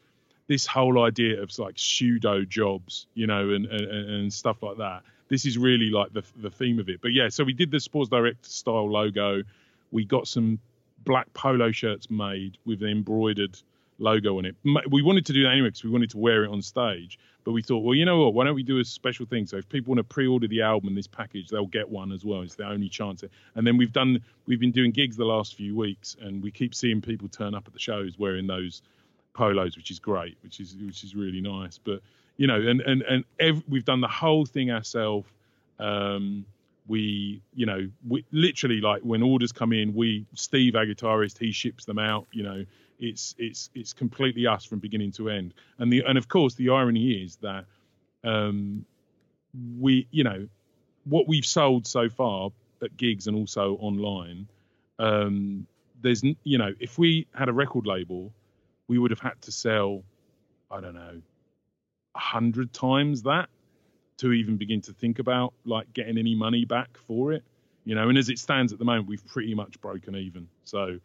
this 0.46 0.66
whole 0.66 1.02
idea 1.02 1.42
of 1.42 1.58
like 1.58 1.74
pseudo 1.78 2.44
jobs, 2.44 3.06
you 3.14 3.26
know, 3.26 3.50
and, 3.50 3.64
and 3.64 4.10
and 4.10 4.32
stuff 4.32 4.62
like 4.62 4.76
that. 4.76 5.02
This 5.28 5.46
is 5.46 5.56
really 5.56 5.88
like 5.88 6.12
the 6.12 6.22
the 6.36 6.50
theme 6.50 6.78
of 6.80 6.90
it. 6.90 7.00
But 7.00 7.14
yeah, 7.14 7.30
so 7.30 7.44
we 7.44 7.54
did 7.54 7.70
the 7.70 7.80
Sports 7.80 8.10
Direct 8.10 8.44
style 8.44 8.90
logo. 8.90 9.42
We 9.90 10.04
got 10.04 10.28
some 10.28 10.58
black 11.02 11.32
polo 11.32 11.70
shirts 11.70 12.10
made 12.10 12.58
with 12.66 12.82
embroidered 12.82 13.58
logo 13.98 14.38
on 14.38 14.44
it. 14.44 14.56
We 14.90 15.02
wanted 15.02 15.26
to 15.26 15.32
do 15.32 15.42
that 15.44 15.52
anyway 15.52 15.68
because 15.68 15.84
we 15.84 15.90
wanted 15.90 16.10
to 16.10 16.18
wear 16.18 16.44
it 16.44 16.50
on 16.50 16.62
stage. 16.62 17.18
But 17.44 17.52
we 17.52 17.62
thought, 17.62 17.84
well, 17.84 17.94
you 17.94 18.04
know 18.04 18.24
what? 18.24 18.34
Why 18.34 18.44
don't 18.44 18.56
we 18.56 18.64
do 18.64 18.80
a 18.80 18.84
special 18.84 19.24
thing? 19.24 19.46
So 19.46 19.56
if 19.56 19.68
people 19.68 19.92
want 19.92 19.98
to 19.98 20.14
pre-order 20.14 20.48
the 20.48 20.62
album 20.62 20.96
this 20.96 21.06
package, 21.06 21.48
they'll 21.48 21.66
get 21.66 21.88
one 21.88 22.10
as 22.10 22.24
well. 22.24 22.42
It's 22.42 22.56
the 22.56 22.66
only 22.66 22.88
chance. 22.88 23.22
And 23.54 23.64
then 23.66 23.76
we've 23.76 23.92
done, 23.92 24.20
we've 24.46 24.58
been 24.58 24.72
doing 24.72 24.90
gigs 24.90 25.16
the 25.16 25.24
last 25.24 25.54
few 25.54 25.76
weeks, 25.76 26.16
and 26.20 26.42
we 26.42 26.50
keep 26.50 26.74
seeing 26.74 27.00
people 27.00 27.28
turn 27.28 27.54
up 27.54 27.64
at 27.68 27.72
the 27.72 27.78
shows 27.78 28.18
wearing 28.18 28.48
those 28.48 28.82
polos, 29.32 29.76
which 29.76 29.92
is 29.92 30.00
great, 30.00 30.36
which 30.42 30.58
is 30.58 30.74
which 30.74 31.04
is 31.04 31.14
really 31.14 31.40
nice. 31.40 31.78
But 31.78 32.00
you 32.36 32.48
know, 32.48 32.56
and 32.56 32.80
and 32.80 33.02
and 33.02 33.24
ev- 33.38 33.62
we've 33.68 33.84
done 33.84 34.00
the 34.00 34.08
whole 34.08 34.44
thing 34.44 34.72
ourselves. 34.72 35.28
Um, 35.78 36.46
we, 36.88 37.42
you 37.54 37.66
know, 37.66 37.88
we 38.08 38.24
literally 38.32 38.80
like 38.80 39.02
when 39.02 39.22
orders 39.22 39.52
come 39.52 39.72
in, 39.72 39.94
we 39.94 40.26
Steve, 40.34 40.74
our 40.74 40.86
guitarist, 40.86 41.38
he 41.38 41.52
ships 41.52 41.84
them 41.84 41.98
out. 41.98 42.26
You 42.32 42.42
know, 42.42 42.64
it's 42.98 43.34
it's 43.38 43.70
it's 43.74 43.92
completely 43.92 44.46
us 44.46 44.64
from 44.64 44.78
beginning 44.78 45.12
to 45.12 45.30
end. 45.30 45.54
And 45.78 45.92
the 45.92 46.02
and 46.06 46.18
of 46.18 46.28
course 46.28 46.54
the 46.54 46.70
irony 46.70 47.22
is 47.22 47.36
that 47.36 47.64
um, 48.24 48.84
we, 49.78 50.08
you 50.10 50.24
know, 50.24 50.48
what 51.04 51.28
we've 51.28 51.46
sold 51.46 51.86
so 51.86 52.08
far 52.08 52.50
at 52.82 52.96
gigs 52.96 53.26
and 53.26 53.36
also 53.36 53.76
online. 53.76 54.48
Um, 54.98 55.66
there's, 56.02 56.22
you 56.44 56.58
know, 56.58 56.74
if 56.78 56.98
we 56.98 57.26
had 57.34 57.48
a 57.48 57.52
record 57.52 57.86
label, 57.86 58.32
we 58.88 58.98
would 58.98 59.10
have 59.10 59.20
had 59.20 59.40
to 59.42 59.52
sell, 59.52 60.02
I 60.70 60.80
don't 60.80 60.94
know, 60.94 61.22
a 62.14 62.18
hundred 62.18 62.72
times 62.72 63.22
that 63.22 63.48
to 64.18 64.32
even 64.32 64.56
begin 64.56 64.80
to 64.80 64.92
think 64.92 65.18
about 65.18 65.52
like 65.64 65.92
getting 65.92 66.18
any 66.18 66.34
money 66.34 66.64
back 66.64 66.96
for 67.06 67.32
it. 67.32 67.44
You 67.84 67.94
know, 67.94 68.08
and 68.08 68.18
as 68.18 68.28
it 68.28 68.38
stands 68.38 68.72
at 68.72 68.78
the 68.78 68.84
moment, 68.84 69.06
we've 69.06 69.24
pretty 69.26 69.54
much 69.54 69.80
broken 69.80 70.16
even. 70.16 70.48
So, 70.64 70.98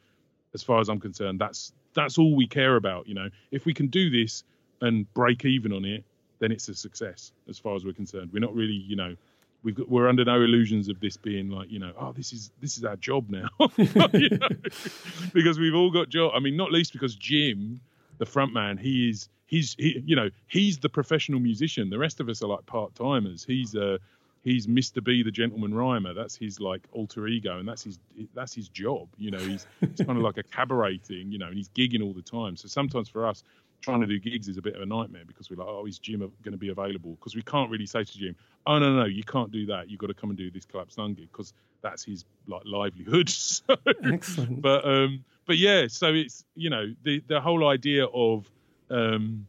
as 0.53 0.63
far 0.63 0.80
as 0.80 0.89
I'm 0.89 0.99
concerned, 0.99 1.39
that's 1.39 1.73
that's 1.93 2.18
all 2.18 2.35
we 2.35 2.47
care 2.47 2.76
about. 2.76 3.07
You 3.07 3.15
know, 3.15 3.30
if 3.51 3.65
we 3.65 3.73
can 3.73 3.88
do 3.88 4.09
this 4.09 4.43
and 4.81 5.11
break 5.13 5.45
even 5.45 5.73
on 5.73 5.85
it, 5.85 6.03
then 6.39 6.51
it's 6.51 6.68
a 6.69 6.76
success 6.76 7.31
as 7.49 7.59
far 7.59 7.76
as 7.76 7.85
we're 7.85 7.93
concerned. 7.93 8.31
We're 8.34 8.39
not 8.39 8.55
really, 8.55 8.73
you 8.73 8.95
know, 8.95 9.15
we've 9.63 9.76
got, 9.76 9.89
we're 9.89 10.07
under 10.07 10.26
no 10.26 10.41
illusions 10.41 10.89
of 10.89 10.99
this 10.99 11.18
being 11.18 11.49
like, 11.49 11.72
you 11.72 11.80
know, 11.80 11.93
oh, 11.99 12.11
this 12.13 12.34
is 12.34 12.51
this 12.61 12.77
is 12.77 12.84
our 12.84 12.95
job 12.95 13.30
now, 13.30 13.47
You 13.77 14.30
know? 14.30 14.49
because 15.34 15.59
we've 15.59 15.76
all 15.76 15.91
got 15.91 16.09
job. 16.09 16.31
I 16.35 16.39
mean, 16.39 16.57
not 16.57 16.72
least 16.72 16.93
because 16.93 17.15
Jim, 17.15 17.80
the 18.18 18.26
front 18.26 18.53
man, 18.53 18.77
he 18.77 19.09
is 19.09 19.30
he's 19.45 19.76
he, 19.77 20.01
you 20.05 20.15
know 20.15 20.30
he's 20.47 20.80
the 20.80 20.89
professional 20.89 21.39
musician. 21.39 21.89
The 21.89 21.99
rest 21.99 22.19
of 22.19 22.30
us 22.30 22.41
are 22.41 22.47
like 22.47 22.65
part 22.65 22.95
timers. 22.95 23.43
He's 23.43 23.76
uh 23.76 23.97
he's 24.43 24.68
Mr. 24.68 25.03
B, 25.03 25.23
the 25.23 25.31
gentleman 25.31 25.73
rhymer. 25.73 26.13
That's 26.13 26.35
his 26.35 26.59
like 26.59 26.81
alter 26.91 27.27
ego, 27.27 27.59
and 27.59 27.68
that's 27.68 27.84
his 27.84 27.99
that's 28.34 28.53
his 28.53 28.68
job. 28.69 29.09
You 29.18 29.31
know, 29.31 29.39
he's 29.39 29.65
it's 29.81 30.03
kind 30.03 30.18
of 30.18 30.23
like 30.23 30.38
a 30.38 30.43
cabaret 30.43 30.99
thing. 30.99 31.31
You 31.31 31.38
know, 31.38 31.47
and 31.47 31.57
he's 31.57 31.69
gigging 31.69 32.03
all 32.03 32.13
the 32.13 32.22
time. 32.22 32.55
So 32.55 32.68
sometimes 32.68 33.09
for 33.09 33.26
us, 33.26 33.43
trying 33.81 34.01
to 34.01 34.07
do 34.07 34.19
gigs 34.19 34.47
is 34.47 34.57
a 34.57 34.61
bit 34.61 34.76
of 34.76 34.81
a 34.81 34.85
nightmare 34.85 35.23
because 35.26 35.49
we're 35.49 35.57
like, 35.57 35.68
oh, 35.68 35.85
is 35.85 35.99
Jim 35.99 36.19
going 36.19 36.51
to 36.51 36.57
be 36.57 36.69
available? 36.69 37.11
Because 37.11 37.35
we 37.35 37.41
can't 37.41 37.69
really 37.69 37.85
say 37.85 38.03
to 38.03 38.18
Jim, 38.18 38.35
oh 38.68 38.80
no 38.80 38.93
no, 38.95 39.05
you 39.05 39.23
can't 39.23 39.51
do 39.51 39.65
that. 39.68 39.89
You've 39.89 39.99
got 39.99 40.07
to 40.07 40.13
come 40.13 40.30
and 40.30 40.38
do 40.38 40.51
this 40.51 40.65
collapsed 40.65 40.97
lung 40.97 41.13
gig 41.13 41.30
because 41.31 41.53
that's 41.81 42.03
his 42.03 42.26
like 42.47 42.61
livelihood. 42.65 43.30
So, 43.41 43.76
Excellent. 44.05 44.61
but 44.61 44.85
um, 44.85 45.23
but 45.45 45.57
yeah, 45.57 45.88
so 45.88 46.13
it's 46.13 46.45
you 46.55 46.69
know 46.69 46.93
the 47.03 47.23
the 47.27 47.41
whole 47.41 47.68
idea 47.68 48.05
of 48.05 48.49
um, 48.89 49.47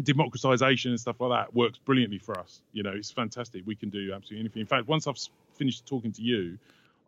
democratization 0.00 0.92
and 0.92 1.00
stuff 1.00 1.20
like 1.20 1.30
that 1.30 1.54
works 1.54 1.78
brilliantly 1.78 2.18
for 2.18 2.38
us. 2.38 2.62
You 2.72 2.82
know, 2.82 2.92
it's 2.92 3.10
fantastic. 3.10 3.62
We 3.66 3.76
can 3.76 3.90
do 3.90 4.12
absolutely 4.14 4.40
anything. 4.40 4.60
In 4.60 4.66
fact, 4.66 4.88
once 4.88 5.06
I've 5.06 5.18
finished 5.54 5.86
talking 5.86 6.12
to 6.12 6.22
you, 6.22 6.58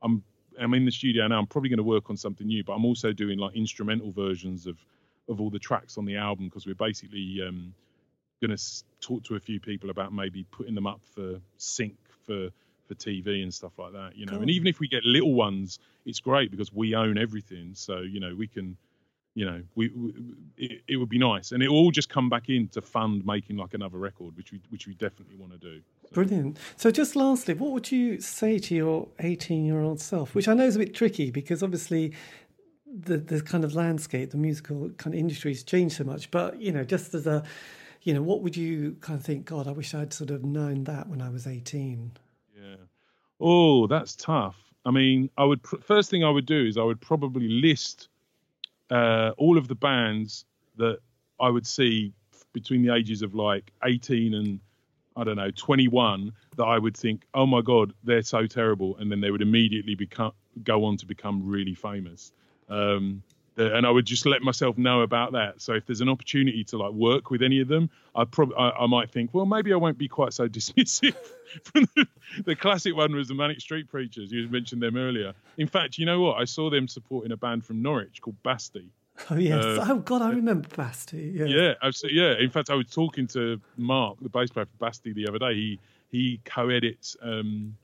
I'm 0.03 0.23
I'm 0.61 0.75
in 0.75 0.85
the 0.85 0.93
studio 0.93 1.27
now. 1.27 1.39
I'm 1.39 1.47
probably 1.47 1.71
going 1.71 1.79
to 1.79 1.83
work 1.85 2.11
on 2.11 2.17
something 2.17 2.47
new, 2.47 2.63
but 2.63 2.75
I'm 2.75 2.85
also 2.85 3.13
doing 3.13 3.39
like 3.39 3.57
instrumental 3.57 4.13
versions 4.13 4.67
of 4.67 4.77
of 5.29 5.41
all 5.41 5.51
the 5.51 5.59
tracks 5.59 5.97
on 5.97 6.05
the 6.05 6.17
album 6.17 6.47
because 6.47 6.67
we're 6.67 6.75
basically 6.75 7.41
um, 7.47 7.75
going 8.43 8.57
to 8.57 8.63
talk 9.01 9.25
to 9.25 9.37
a 9.37 9.41
few 9.41 9.59
people 9.59 9.91
about 9.91 10.13
maybe 10.13 10.45
putting 10.51 10.75
them 10.75 10.87
up 10.87 11.01
for 11.15 11.41
sync 11.57 11.97
for 12.27 12.51
for 12.87 12.95
TV 12.95 13.43
and 13.43 13.53
stuff 13.53 13.73
like 13.79 13.93
that. 13.93 14.17
You 14.17 14.27
know, 14.27 14.41
and 14.41 14.51
even 14.51 14.67
if 14.67 14.79
we 14.79 14.89
get 14.89 15.05
little 15.05 15.33
ones, 15.33 15.79
it's 16.05 16.21
great 16.21 16.51
because 16.51 16.73
we 16.73 16.95
own 16.95 17.17
everything. 17.19 17.71
So 17.75 18.01
you 18.01 18.21
know, 18.21 18.35
we 18.35 18.47
can. 18.47 18.77
You 19.37 19.47
know, 19.47 19.63
we, 19.75 19.89
we 19.89 20.13
it, 20.57 20.83
it 20.87 20.97
would 20.97 21.09
be 21.09 21.19
nice, 21.19 21.51
and 21.53 21.63
it 21.63 21.69
will 21.69 21.77
all 21.77 21.91
just 21.91 22.09
come 22.09 22.29
back 22.29 22.49
in 22.49 22.69
to 22.69 22.81
fund 22.81 23.27
making 23.27 23.57
like 23.57 23.75
another 23.75 23.99
record, 23.99 24.37
which 24.37 24.53
we 24.53 24.61
which 24.71 24.87
we 24.87 24.95
definitely 24.95 25.37
want 25.37 25.53
to 25.53 25.59
do. 25.59 25.81
So- 26.05 26.15
Brilliant. 26.15 26.57
So, 26.77 26.91
just 26.93 27.17
lastly, 27.17 27.55
what 27.55 27.73
would 27.73 27.91
you 27.91 28.21
say 28.21 28.59
to 28.61 28.75
your 28.75 29.09
18 29.19 29.65
year 29.65 29.81
old 29.81 30.01
self? 30.01 30.35
Which 30.37 30.47
I 30.47 30.55
know 30.55 30.65
is 30.65 30.77
a 30.77 30.79
bit 30.79 30.95
tricky 30.95 31.33
because 31.33 31.63
obviously 31.65 32.13
the, 32.87 33.17
the 33.19 33.41
kind 33.41 33.65
of 33.65 33.75
landscape, 33.75 34.31
the 34.31 34.37
musical 34.37 34.91
kind 34.91 35.15
of 35.15 35.19
industry 35.19 35.51
has 35.53 35.65
changed 35.65 35.97
so 35.97 36.05
much. 36.05 36.31
But, 36.31 36.61
you 36.61 36.71
know, 36.71 36.85
just 36.85 37.13
as 37.15 37.27
a, 37.27 37.43
you 38.03 38.15
know, 38.15 38.23
what 38.23 38.43
would 38.43 38.57
you 38.57 38.97
kind 39.01 39.19
of 39.19 39.25
think, 39.27 39.47
God, 39.47 39.67
I 39.67 39.73
wish 39.73 39.95
I'd 39.95 40.13
sort 40.13 40.31
of 40.31 40.45
known 40.45 40.85
that 40.85 41.09
when 41.09 41.21
I 41.21 41.29
was 41.29 41.49
18? 41.49 42.13
Yeah. 42.57 42.77
Oh, 43.41 43.89
that's 43.89 44.15
tough. 44.15 44.57
I 44.85 44.93
mean, 44.93 45.29
I 45.37 45.45
would 45.45 45.63
pr- 45.65 45.81
first 45.81 46.09
thing 46.11 46.23
I 46.23 46.31
would 46.31 46.47
do 46.47 46.65
is 46.67 46.77
I 46.79 46.83
would 46.85 47.01
probably 47.01 47.49
list 47.49 48.09
uh, 48.91 49.33
all 49.37 49.59
of 49.59 49.69
the 49.69 49.75
bands 49.75 50.45
that 50.77 50.99
I 51.41 51.49
would 51.49 51.67
see 51.67 52.13
between 52.53 52.83
the 52.83 52.95
ages 52.95 53.23
of 53.23 53.35
like 53.35 53.73
18 53.85 54.35
and 54.35 54.61
I 55.17 55.25
don't 55.25 55.37
know 55.37 55.51
21 55.51 56.33
that 56.57 56.65
I 56.65 56.79
would 56.79 56.97
think, 56.97 57.27
oh 57.35 57.47
my 57.47 57.61
god, 57.61 57.93
they're 58.03 58.23
so 58.23 58.47
terrible, 58.47 58.97
and 58.99 59.11
then 59.11 59.21
they 59.21 59.31
would 59.31 59.43
immediately 59.43 59.95
become 59.95 60.33
go 60.63 60.85
on 60.85 60.97
to 60.99 61.07
become 61.07 61.43
really 61.45 61.75
famous. 61.75 62.33
Um, 62.69 63.23
and 63.57 63.87
I 63.87 63.91
would 63.91 64.05
just 64.05 64.27
let 64.27 64.43
myself 64.43 64.77
know 64.77 65.03
about 65.03 65.33
that. 65.33 65.61
So 65.61 65.75
if 65.75 65.87
there's 65.87 66.01
an 66.01 66.09
opportunity 66.09 66.65
to 66.65 66.79
like 66.79 66.93
work 66.93 67.31
with 67.31 67.43
any 67.43 67.61
of 67.61 67.69
them, 67.69 67.91
I 68.15 68.25
probably 68.25 68.57
I, 68.57 68.71
I 68.71 68.87
might 68.87 69.11
think, 69.11 69.33
well, 69.33 69.47
maybe 69.47 69.73
I 69.73 69.77
won't 69.77 69.99
be 69.99 70.09
quite 70.09 70.33
so 70.33 70.49
dismissive. 70.49 71.17
the, 71.73 72.07
the 72.45 72.57
classic 72.57 72.97
one 72.97 73.15
was 73.15 73.29
the 73.29 73.35
Manic 73.35 73.61
Street 73.61 73.89
Preachers. 73.89 74.33
You 74.33 74.49
mentioned 74.49 74.83
them 74.83 74.97
earlier. 74.97 75.35
In 75.57 75.69
fact, 75.69 75.99
you 75.99 76.07
know 76.07 76.21
what? 76.21 76.41
I 76.41 76.45
saw 76.45 76.71
them 76.71 76.89
supporting 76.89 77.33
a 77.33 77.37
band 77.37 77.65
from 77.65 77.83
Norwich 77.83 78.21
called 78.21 78.43
Basti. 78.43 78.91
Oh, 79.31 79.37
yes. 79.37 79.65
Uh, 79.65 79.87
oh, 79.89 79.99
God, 79.99 80.23
I 80.23 80.31
remember 80.31 80.69
Basti. 80.77 81.33
Yeah. 81.37 81.45
Yeah, 81.45 81.75
absolutely. 81.81 82.21
Yeah. 82.21 82.35
In 82.41 82.51
fact, 82.51 82.69
I 82.69 82.75
was 82.75 82.89
talking 82.91 83.29
to 83.29 83.61
Mark, 83.77 84.17
the 84.21 84.29
bass 84.29 84.51
player 84.51 84.67
for 84.67 84.85
Basti, 84.85 85.13
the 85.13 85.29
other 85.29 85.39
day. 85.39 85.55
He 85.55 85.81
he 86.11 86.41
co-edits 86.45 87.17
um, 87.23 87.77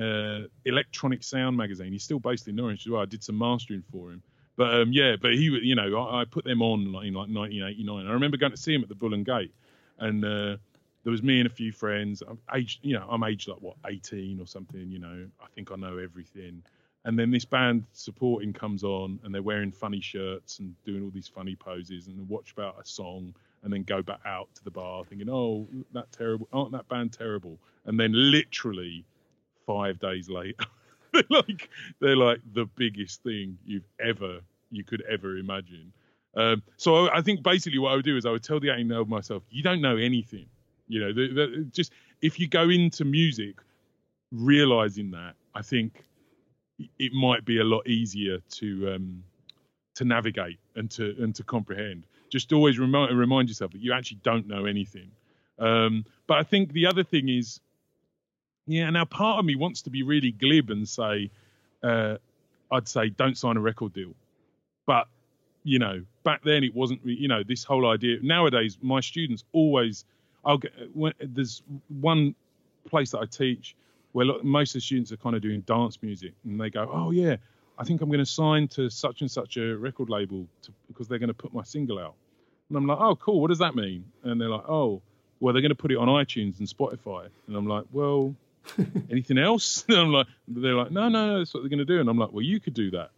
uh, 0.00 0.42
Electronic 0.64 1.24
Sound 1.24 1.56
magazine. 1.56 1.92
He's 1.92 2.04
still 2.04 2.20
based 2.20 2.46
in 2.46 2.54
Norwich 2.54 2.86
as 2.86 2.90
well. 2.90 3.02
I 3.02 3.06
did 3.06 3.24
some 3.24 3.36
mastering 3.36 3.82
for 3.90 4.12
him. 4.12 4.22
But 4.58 4.74
um, 4.74 4.92
yeah, 4.92 5.14
but 5.14 5.34
he, 5.34 5.44
you 5.44 5.76
know, 5.76 6.02
I, 6.02 6.22
I 6.22 6.24
put 6.24 6.44
them 6.44 6.62
on 6.62 6.92
like, 6.92 7.06
in 7.06 7.14
like 7.14 7.28
1989. 7.30 8.06
I 8.06 8.12
remember 8.12 8.36
going 8.36 8.50
to 8.50 8.58
see 8.58 8.74
him 8.74 8.82
at 8.82 8.88
the 8.88 8.94
Bull 8.96 9.14
and 9.14 9.24
Gate, 9.24 9.54
and 10.00 10.24
uh, 10.24 10.56
there 11.04 11.12
was 11.12 11.22
me 11.22 11.38
and 11.38 11.46
a 11.46 11.52
few 11.52 11.70
friends. 11.70 12.24
I'm 12.28 12.40
aged, 12.52 12.80
you 12.82 12.94
know, 12.94 13.06
I'm 13.08 13.22
aged 13.22 13.46
like 13.46 13.60
what 13.60 13.76
18 13.86 14.40
or 14.40 14.46
something. 14.48 14.90
You 14.90 14.98
know, 14.98 15.26
I 15.40 15.46
think 15.54 15.70
I 15.70 15.76
know 15.76 15.98
everything. 15.98 16.64
And 17.04 17.16
then 17.16 17.30
this 17.30 17.44
band 17.44 17.84
supporting 17.92 18.52
comes 18.52 18.82
on, 18.82 19.20
and 19.22 19.32
they're 19.32 19.42
wearing 19.42 19.70
funny 19.70 20.00
shirts 20.00 20.58
and 20.58 20.74
doing 20.84 21.04
all 21.04 21.10
these 21.10 21.28
funny 21.28 21.54
poses, 21.54 22.08
and 22.08 22.28
watch 22.28 22.50
about 22.50 22.80
a 22.82 22.84
song, 22.84 23.32
and 23.62 23.72
then 23.72 23.84
go 23.84 24.02
back 24.02 24.20
out 24.26 24.48
to 24.56 24.64
the 24.64 24.72
bar 24.72 25.04
thinking, 25.04 25.30
"Oh, 25.30 25.68
that 25.92 26.10
terrible! 26.10 26.48
Aren't 26.52 26.72
that 26.72 26.88
band 26.88 27.12
terrible?" 27.12 27.60
And 27.84 27.98
then 27.98 28.10
literally 28.12 29.04
five 29.66 30.00
days 30.00 30.28
later, 30.28 30.64
they're 31.12 31.22
like 31.30 31.68
they're 32.00 32.16
like 32.16 32.40
the 32.52 32.66
biggest 32.76 33.22
thing 33.22 33.58
you've 33.64 33.88
ever 34.00 34.40
you 34.70 34.84
could 34.84 35.02
ever 35.08 35.36
imagine. 35.36 35.92
Um, 36.36 36.62
so 36.76 37.06
I, 37.06 37.18
I 37.18 37.22
think 37.22 37.42
basically 37.42 37.78
what 37.78 37.92
I 37.92 37.96
would 37.96 38.04
do 38.04 38.16
is 38.16 38.26
I 38.26 38.30
would 38.30 38.42
tell 38.42 38.60
the 38.60 38.70
18 38.70 38.88
year 38.88 38.98
old 38.98 39.08
myself, 39.08 39.42
you 39.50 39.62
don't 39.62 39.80
know 39.80 39.96
anything. 39.96 40.46
You 40.86 41.00
know, 41.00 41.12
the, 41.12 41.32
the, 41.32 41.68
just 41.72 41.92
if 42.22 42.38
you 42.38 42.48
go 42.48 42.68
into 42.68 43.04
music 43.04 43.56
realizing 44.32 45.10
that, 45.12 45.34
I 45.54 45.62
think 45.62 46.04
it 46.98 47.12
might 47.12 47.44
be 47.44 47.58
a 47.58 47.64
lot 47.64 47.86
easier 47.86 48.38
to 48.50 48.94
um, 48.94 49.22
to 49.96 50.04
navigate 50.04 50.58
and 50.76 50.90
to 50.92 51.14
and 51.18 51.34
to 51.34 51.42
comprehend. 51.42 52.04
Just 52.30 52.52
always 52.52 52.78
remind 52.78 53.16
remind 53.18 53.48
yourself 53.48 53.72
that 53.72 53.80
you 53.80 53.92
actually 53.92 54.20
don't 54.22 54.46
know 54.46 54.66
anything. 54.66 55.10
Um, 55.58 56.04
but 56.26 56.38
I 56.38 56.42
think 56.44 56.72
the 56.72 56.86
other 56.86 57.02
thing 57.02 57.28
is, 57.28 57.60
yeah. 58.68 58.88
Now 58.90 59.04
part 59.04 59.40
of 59.40 59.44
me 59.44 59.56
wants 59.56 59.82
to 59.82 59.90
be 59.90 60.02
really 60.02 60.30
glib 60.30 60.70
and 60.70 60.88
say, 60.88 61.30
uh, 61.82 62.16
I'd 62.70 62.86
say 62.86 63.08
don't 63.08 63.36
sign 63.36 63.56
a 63.56 63.60
record 63.60 63.92
deal, 63.92 64.14
but 64.86 65.08
you 65.64 65.78
know 65.78 66.02
back 66.22 66.42
then 66.44 66.62
it 66.62 66.74
wasn't. 66.74 67.00
You 67.04 67.28
know 67.28 67.42
this 67.42 67.64
whole 67.64 67.88
idea. 67.90 68.18
Nowadays 68.22 68.78
my 68.80 69.00
students 69.00 69.42
always, 69.52 70.04
I'll 70.44 70.58
get 70.58 70.72
when 70.94 71.14
there's 71.18 71.62
one 71.88 72.34
place 72.86 73.10
that 73.10 73.18
I 73.18 73.26
teach 73.26 73.74
where 74.12 74.26
most 74.42 74.70
of 74.70 74.74
the 74.74 74.80
students 74.80 75.12
are 75.12 75.16
kind 75.16 75.36
of 75.36 75.42
doing 75.42 75.60
dance 75.62 75.98
music 76.02 76.32
and 76.44 76.60
they 76.60 76.70
go, 76.70 76.88
oh 76.92 77.10
yeah, 77.10 77.36
I 77.78 77.84
think 77.84 78.00
I'm 78.00 78.08
going 78.08 78.18
to 78.18 78.26
sign 78.26 78.68
to 78.68 78.88
such 78.88 79.20
and 79.20 79.30
such 79.30 79.56
a 79.56 79.76
record 79.76 80.08
label 80.08 80.46
to, 80.62 80.72
because 80.88 81.08
they're 81.08 81.18
going 81.18 81.28
to 81.28 81.34
put 81.34 81.52
my 81.52 81.62
single 81.62 81.98
out. 81.98 82.14
And 82.68 82.76
I'm 82.76 82.86
like, 82.86 82.98
oh 83.00 83.16
cool, 83.16 83.40
what 83.40 83.48
does 83.48 83.58
that 83.58 83.74
mean? 83.74 84.04
And 84.24 84.40
they're 84.40 84.48
like, 84.48 84.68
oh, 84.68 85.02
well 85.40 85.52
they're 85.52 85.62
going 85.62 85.70
to 85.70 85.76
put 85.76 85.92
it 85.92 85.98
on 85.98 86.08
iTunes 86.08 86.58
and 86.58 86.68
Spotify. 86.68 87.28
And 87.46 87.56
I'm 87.56 87.66
like, 87.66 87.84
well, 87.92 88.34
anything 89.10 89.38
else? 89.38 89.84
And 89.88 89.98
I'm 89.98 90.12
like, 90.12 90.26
they're 90.46 90.74
like, 90.74 90.90
no, 90.90 91.08
no, 91.08 91.26
no, 91.28 91.38
that's 91.38 91.54
what 91.54 91.62
they're 91.62 91.70
going 91.70 91.78
to 91.78 91.84
do. 91.84 92.00
And 92.00 92.08
I'm 92.08 92.18
like, 92.18 92.32
well, 92.32 92.42
you 92.42 92.60
could 92.60 92.74
do 92.74 92.90
that. 92.92 93.10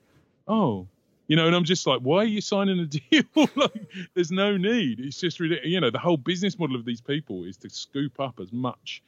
Oh. 0.47 0.87
You 1.29 1.37
know, 1.37 1.47
and 1.47 1.55
I'm 1.55 1.65
just 1.65 1.87
like, 1.87 2.01
why 2.01 2.19
are 2.19 2.25
you 2.25 2.41
signing 2.41 2.79
a 2.81 2.87
deal? 2.87 3.49
like, 3.57 3.91
there's 4.15 4.33
no 4.33 4.57
need. 4.57 5.01
It's 5.01 5.21
just 5.21 5.39
ridiculous. 5.39 5.71
You 5.71 5.81
know, 5.81 5.91
the 5.91 5.99
whole 5.99 6.17
business 6.17 6.59
model 6.59 6.77
of 6.77 6.85
these 6.85 7.01
people 7.01 7.45
is 7.45 7.57
to 7.59 7.71
scoop 7.71 8.19
up 8.19 8.41
as 8.41 8.53
much 8.53 9.03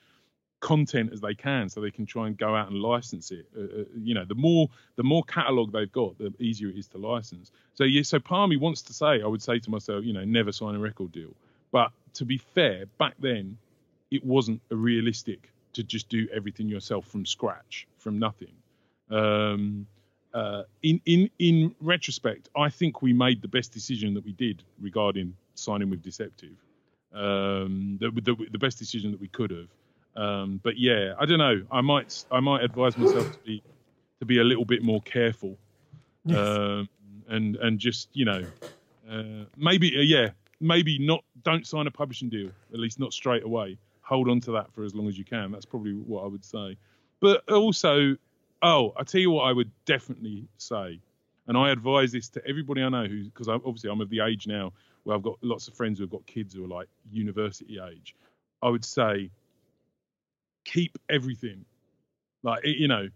content 0.63 1.13
as 1.13 1.21
they 1.21 1.35
can 1.35 1.69
so 1.69 1.81
they 1.81 1.91
can 1.91 2.07
try 2.07 2.29
and 2.29 2.39
go 2.39 2.55
out 2.55 2.71
and 2.71 2.81
license 2.81 3.33
it 3.33 3.47
uh, 3.59 3.81
uh, 3.81 3.85
you 3.97 4.15
know 4.15 4.25
the 4.25 4.35
more 4.35 4.69
the 4.95 5.03
more 5.03 5.25
catalog 5.25 5.73
they've 5.73 5.91
got 5.91 6.17
the 6.19 6.33
easier 6.39 6.69
it 6.69 6.79
is 6.79 6.87
to 6.87 6.99
license 6.99 7.51
so 7.75 7.83
yeah 7.83 8.01
so 8.01 8.21
me 8.47 8.57
wants 8.57 8.81
to 8.81 8.93
say 8.93 9.21
i 9.23 9.27
would 9.27 9.43
say 9.43 9.59
to 9.59 9.71
myself 9.71 10.05
you 10.05 10.13
know 10.13 10.25
never 10.25 10.53
sign 10.53 10.77
a 10.77 10.79
record 10.79 11.11
deal 11.11 11.35
but 11.73 11.91
to 12.15 12.25
be 12.25 12.39
fair 12.39 12.87
back 12.97 13.15
then 13.19 13.59
it 14.13 14.25
wasn't 14.25 14.63
a 14.71 14.77
realistic 14.77 15.51
to 15.75 15.83
just 15.83 16.09
do 16.09 16.29
everything 16.33 16.69
yourself 16.69 17.07
from 17.07 17.25
scratch 17.27 17.87
from 17.99 18.19
nothing 18.19 18.55
um 19.11 19.87
uh, 20.35 20.63
in 20.83 20.99
in 21.05 21.29
in 21.39 21.75
retrospect, 21.81 22.49
I 22.57 22.71
think 22.71 23.03
we 23.03 23.13
made 23.13 23.43
the 23.43 23.49
best 23.49 23.71
decision 23.73 24.15
that 24.15 24.25
we 24.25 24.33
did 24.33 24.63
regarding 24.81 25.37
signing 25.55 25.91
with 25.91 26.03
Deceptive. 26.03 26.57
Um, 27.13 27.99
the, 28.01 28.11
the 28.11 28.35
the 28.51 28.59
best 28.59 28.79
decision 28.79 29.11
that 29.11 29.21
we 29.21 29.29
could 29.29 29.51
have. 29.51 29.69
Um, 30.17 30.61
but 30.63 30.79
yeah, 30.79 31.13
I 31.19 31.27
don't 31.27 31.39
know. 31.39 31.63
I 31.71 31.83
might 31.83 32.25
I 32.31 32.41
might 32.41 32.63
advise 32.65 32.97
myself 32.97 33.31
to 33.33 33.39
be 33.45 33.63
to 34.21 34.25
be 34.25 34.39
a 34.39 34.45
little 34.45 34.65
bit 34.65 34.83
more 34.83 35.03
careful, 35.03 35.59
Yes. 36.25 36.39
um, 36.39 36.89
and 37.29 37.57
and 37.57 37.79
just 37.79 38.09
you 38.15 38.25
know, 38.25 38.47
uh, 39.11 39.45
maybe 39.59 39.95
uh, 39.99 40.01
yeah, 40.01 40.31
maybe 40.61 40.99
not. 40.99 41.25
Don't 41.45 41.67
sign 41.67 41.87
a 41.87 41.91
publishing 41.91 42.31
deal. 42.31 42.51
At 42.73 42.79
least 42.81 42.99
not 42.99 43.13
straight 43.13 43.43
away. 43.45 43.77
Hold 44.03 44.29
on 44.29 44.41
to 44.41 44.53
that 44.53 44.73
for 44.73 44.85
as 44.85 44.95
long 44.95 45.09
as 45.09 45.17
you 45.17 45.25
can. 45.25 45.53
That's 45.53 45.65
probably 45.65 45.93
what 45.93 46.25
I 46.25 46.27
would 46.27 46.45
say. 46.45 46.77
But 47.21 47.49
also, 47.51 48.17
oh, 48.63 48.93
I 48.97 49.05
tell 49.05 49.21
you 49.21 49.31
what, 49.31 49.45
I 49.45 49.53
would 49.53 49.71
definitely 49.85 50.49
say, 50.59 51.01
and 51.47 51.57
I 51.57 51.71
advise 51.71 52.13
this 52.13 52.29
to 52.31 52.47
everybody 52.47 52.83
I 52.83 52.89
know 52.89 53.07
who, 53.07 53.25
because 53.25 53.49
obviously 53.49 53.91
I'm 53.91 54.01
of 54.01 54.11
the 54.11 54.21
age 54.21 54.47
now 54.47 54.73
where 55.05 55.17
I've 55.17 55.23
got 55.23 55.39
lots 55.43 55.69
of 55.69 55.75
friends 55.75 55.99
who 55.99 56.05
have 56.05 56.11
got 56.11 56.27
kids 56.27 56.55
who 56.55 56.65
are 56.65 56.69
like 56.69 56.89
university 57.11 57.79
age. 57.81 58.15
I 58.63 58.69
would 58.69 58.85
say 58.85 59.31
keep 60.65 60.99
everything, 61.09 61.65
like 62.43 62.65
you 62.65 62.89
know, 62.89 63.09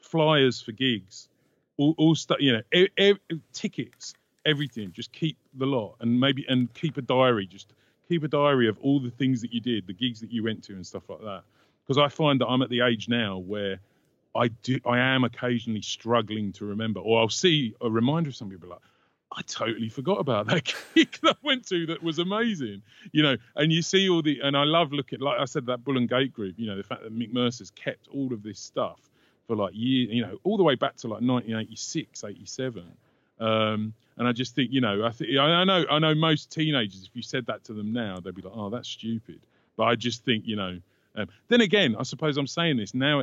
flyers 0.00 0.60
for 0.60 0.72
gigs, 0.72 1.28
all, 1.76 1.94
all 1.98 2.14
stuff, 2.14 2.38
you 2.40 2.52
know, 2.52 2.62
e- 2.72 2.88
e- 2.98 3.40
tickets, 3.52 4.14
everything. 4.46 4.92
Just 4.92 5.12
keep 5.12 5.36
the 5.54 5.66
lot, 5.66 5.96
and 6.00 6.18
maybe 6.18 6.44
and 6.48 6.72
keep 6.74 6.96
a 6.96 7.02
diary. 7.02 7.46
Just 7.46 7.72
keep 8.08 8.22
a 8.24 8.28
diary 8.28 8.68
of 8.68 8.78
all 8.80 9.00
the 9.00 9.10
things 9.10 9.40
that 9.42 9.52
you 9.52 9.60
did, 9.60 9.86
the 9.86 9.92
gigs 9.92 10.20
that 10.20 10.32
you 10.32 10.42
went 10.42 10.62
to, 10.64 10.72
and 10.74 10.86
stuff 10.86 11.08
like 11.08 11.20
that. 11.20 11.42
Because 11.86 11.98
I 11.98 12.08
find 12.08 12.40
that 12.40 12.46
I'm 12.46 12.62
at 12.62 12.70
the 12.70 12.80
age 12.80 13.08
now 13.08 13.38
where 13.38 13.78
I 14.34 14.48
do, 14.48 14.80
I 14.86 14.98
am 14.98 15.24
occasionally 15.24 15.82
struggling 15.82 16.52
to 16.52 16.64
remember, 16.64 17.00
or 17.00 17.20
I'll 17.20 17.28
see 17.28 17.74
a 17.80 17.90
reminder 17.90 18.30
of 18.30 18.36
something, 18.36 18.58
be 18.58 18.66
like. 18.66 18.80
I 19.36 19.42
totally 19.42 19.88
forgot 19.88 20.20
about 20.20 20.46
that 20.46 20.72
gig 20.94 21.18
that 21.22 21.34
I 21.34 21.46
went 21.46 21.66
to 21.68 21.86
that 21.86 22.00
was 22.04 22.20
amazing, 22.20 22.82
you 23.10 23.22
know. 23.22 23.36
And 23.56 23.72
you 23.72 23.82
see 23.82 24.08
all 24.08 24.22
the, 24.22 24.38
and 24.40 24.56
I 24.56 24.62
love 24.62 24.92
looking, 24.92 25.18
like 25.18 25.40
I 25.40 25.44
said, 25.44 25.66
that 25.66 25.82
Bull 25.82 25.96
and 25.96 26.08
Gate 26.08 26.32
group, 26.32 26.54
you 26.56 26.68
know, 26.68 26.76
the 26.76 26.84
fact 26.84 27.02
that 27.02 27.12
Mick 27.12 27.32
Mercer's 27.32 27.70
kept 27.70 28.06
all 28.08 28.32
of 28.32 28.44
this 28.44 28.60
stuff 28.60 29.00
for 29.46 29.56
like 29.56 29.72
years, 29.74 30.10
you 30.12 30.22
know, 30.22 30.38
all 30.44 30.56
the 30.56 30.62
way 30.62 30.76
back 30.76 30.96
to 30.98 31.08
like 31.08 31.20
1986, 31.20 32.22
87. 32.22 32.84
Um, 33.40 33.94
and 34.16 34.28
I 34.28 34.32
just 34.32 34.54
think, 34.54 34.70
you 34.72 34.80
know, 34.80 35.04
I 35.04 35.10
think 35.10 35.30
I 35.38 35.44
I 35.44 35.64
know, 35.64 35.84
I 35.90 35.98
know 35.98 36.14
most 36.14 36.50
teenagers. 36.52 37.04
If 37.08 37.14
you 37.14 37.22
said 37.22 37.46
that 37.46 37.64
to 37.64 37.72
them 37.72 37.92
now, 37.92 38.20
they'd 38.20 38.34
be 38.34 38.42
like, 38.42 38.52
"Oh, 38.54 38.70
that's 38.70 38.88
stupid." 38.88 39.40
But 39.76 39.84
I 39.84 39.94
just 39.94 40.24
think, 40.24 40.46
you 40.46 40.56
know. 40.56 40.78
Um, 41.16 41.28
then 41.48 41.60
again, 41.60 41.94
I 41.96 42.02
suppose 42.02 42.36
I'm 42.36 42.46
saying 42.46 42.76
this 42.76 42.92
now 42.92 43.22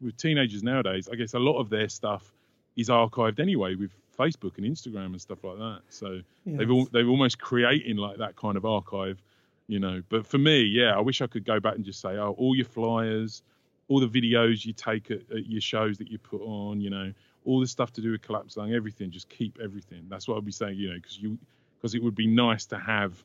with 0.00 0.16
teenagers 0.16 0.62
nowadays. 0.62 1.08
I 1.10 1.14
guess 1.14 1.34
a 1.34 1.38
lot 1.38 1.60
of 1.60 1.70
their 1.70 1.88
stuff 1.88 2.32
is 2.76 2.88
archived 2.88 3.38
anyway 3.38 3.74
with 3.74 3.90
Facebook 4.18 4.58
and 4.58 4.66
Instagram 4.66 5.06
and 5.06 5.20
stuff 5.20 5.42
like 5.44 5.58
that. 5.58 5.80
So 5.88 6.20
they've 6.58 6.70
all, 6.70 6.86
they've 6.92 7.08
almost 7.08 7.38
creating 7.40 7.96
like 7.96 8.18
that 8.18 8.36
kind 8.36 8.56
of 8.56 8.64
archive, 8.64 9.20
you 9.68 9.78
know. 9.78 10.02
But 10.08 10.26
for 10.26 10.38
me, 10.38 10.62
yeah, 10.62 10.96
I 10.96 11.00
wish 11.00 11.22
I 11.22 11.26
could 11.26 11.44
go 11.44 11.60
back 11.60 11.76
and 11.76 11.84
just 11.84 12.00
say, 12.00 12.16
oh, 12.16 12.34
all 12.38 12.54
your 12.54 12.66
flyers, 12.66 13.42
all 13.88 14.00
the 14.00 14.08
videos 14.08 14.64
you 14.64 14.72
take 14.72 15.10
at, 15.10 15.20
at 15.30 15.46
your 15.46 15.60
shows 15.60 15.98
that 15.98 16.10
you 16.10 16.18
put 16.18 16.42
on, 16.42 16.80
you 16.80 16.90
know, 16.90 17.12
all 17.44 17.60
this 17.60 17.70
stuff 17.70 17.92
to 17.92 18.00
do 18.00 18.12
with 18.12 18.22
Collapsed 18.22 18.56
Lung, 18.56 18.72
everything, 18.72 19.10
just 19.10 19.28
keep 19.28 19.58
everything. 19.62 20.06
That's 20.08 20.28
what 20.28 20.36
I'd 20.36 20.44
be 20.44 20.52
saying, 20.52 20.76
you 20.76 20.90
know, 20.90 20.96
because 20.96 21.18
you 21.18 21.38
because 21.76 21.94
it 21.94 22.02
would 22.02 22.14
be 22.14 22.26
nice 22.26 22.66
to 22.66 22.78
have. 22.78 23.22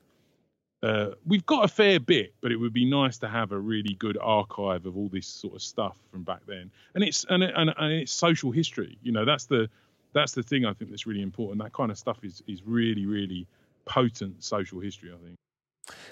Uh, 0.84 1.12
we've 1.26 1.46
got 1.46 1.66
a 1.66 1.68
fair 1.68 2.00
bit, 2.00 2.34
but 2.42 2.52
it 2.52 2.58
would 2.58 2.74
be 2.74 2.86
nice 2.86 3.18
to 3.18 3.28
have 3.28 3.52
a 3.52 3.58
really 3.58 3.96
good 3.96 4.18
archive 4.22 4.86
of 4.86 4.96
all 4.96 5.10
this 5.10 5.26
sort 5.26 5.56
of 5.56 5.62
stuff 5.62 5.98
from 6.12 6.24
back 6.24 6.42
then. 6.48 6.70
And 6.94 7.04
it's 7.04 7.26
and, 7.30 7.44
and, 7.44 7.74
and 7.78 7.94
it's 7.94 8.12
social 8.12 8.52
history. 8.52 8.98
You 9.02 9.12
know, 9.12 9.26
that's 9.26 9.46
the 9.46 9.70
that's 10.14 10.34
the 10.34 10.44
thing 10.44 10.66
I 10.66 10.74
think 10.74 10.92
that's 10.92 11.08
really 11.08 11.22
important. 11.22 11.62
That 11.62 11.74
kind 11.74 11.92
of 11.92 11.98
stuff 11.98 12.20
is 12.24 12.44
is 12.48 12.62
really 12.66 13.06
really 13.06 13.48
potent 13.86 14.44
social 14.44 14.80
history. 14.80 15.12
I 15.12 15.18
think. 15.26 15.36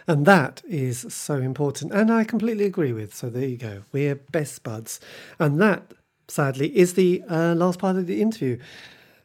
And 0.08 0.26
that 0.26 0.62
is 0.68 1.06
so 1.10 1.36
important. 1.36 1.94
And 1.94 2.12
I 2.12 2.24
completely 2.24 2.66
agree 2.66 2.94
with. 2.94 3.14
So 3.16 3.30
there 3.30 3.48
you 3.48 3.58
go. 3.58 3.84
We're 3.92 4.16
best 4.16 4.64
buds. 4.64 5.00
And 5.40 5.60
that, 5.62 5.94
sadly, 6.34 6.76
is 6.76 6.96
the 6.96 7.24
uh, 7.30 7.54
last 7.54 7.80
part 7.80 7.96
of 7.96 8.08
the 8.08 8.22
interview. 8.22 8.58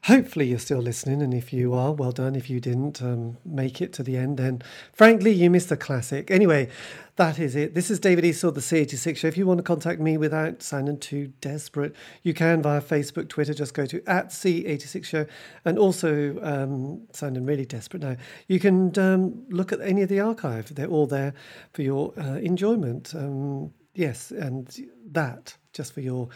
Hopefully, 0.05 0.47
you're 0.47 0.59
still 0.59 0.79
listening. 0.79 1.23
And 1.23 1.35
if 1.35 1.53
you 1.53 1.75
are, 1.75 1.93
well 1.93 2.13
done. 2.13 2.37
If 2.37 2.49
you 2.49 2.61
didn't 2.61 3.03
um, 3.03 3.39
make 3.45 3.81
it 3.81 3.93
to 3.95 4.03
the 4.03 4.17
end, 4.17 4.37
then 4.37 4.63
frankly, 4.93 5.33
you 5.33 5.51
missed 5.51 5.73
a 5.73 5.77
classic. 5.77 6.31
Anyway, 6.31 6.69
that 7.17 7.39
is 7.39 7.57
it. 7.57 7.75
This 7.75 7.91
is 7.91 7.99
David 7.99 8.25
Eastaugh, 8.25 8.55
the 8.55 8.61
C86 8.61 9.17
Show. 9.17 9.27
If 9.27 9.37
you 9.37 9.47
want 9.47 9.59
to 9.59 9.65
contact 9.65 10.01
me 10.01 10.17
without 10.17 10.63
sounding 10.63 10.99
too 10.99 11.33
desperate, 11.41 11.97
you 12.23 12.33
can 12.33 12.63
via 12.63 12.81
Facebook, 12.81 13.29
Twitter. 13.29 13.55
Just 13.55 13.75
go 13.75 13.87
to 13.87 14.03
at 14.07 14.29
C86 14.29 15.05
Show. 15.05 15.27
And 15.65 15.79
also, 15.79 16.39
um, 16.43 17.09
sounding 17.13 17.45
really 17.45 17.65
desperate 17.65 18.03
now, 18.03 18.17
you 18.47 18.61
can 18.61 18.97
um, 18.99 19.45
look 19.49 19.73
at 19.73 19.81
any 19.81 20.03
of 20.03 20.09
the 20.09 20.21
archive. 20.21 20.73
They're 20.75 20.87
all 20.87 21.07
there 21.07 21.35
for 21.73 21.83
your 21.83 22.13
uh, 22.19 22.37
enjoyment. 22.37 23.15
Um, 23.15 23.73
yes, 23.95 24.31
and 24.31 24.69
that 25.11 25.57
just 25.73 25.95
for 25.95 26.03
your. 26.03 26.29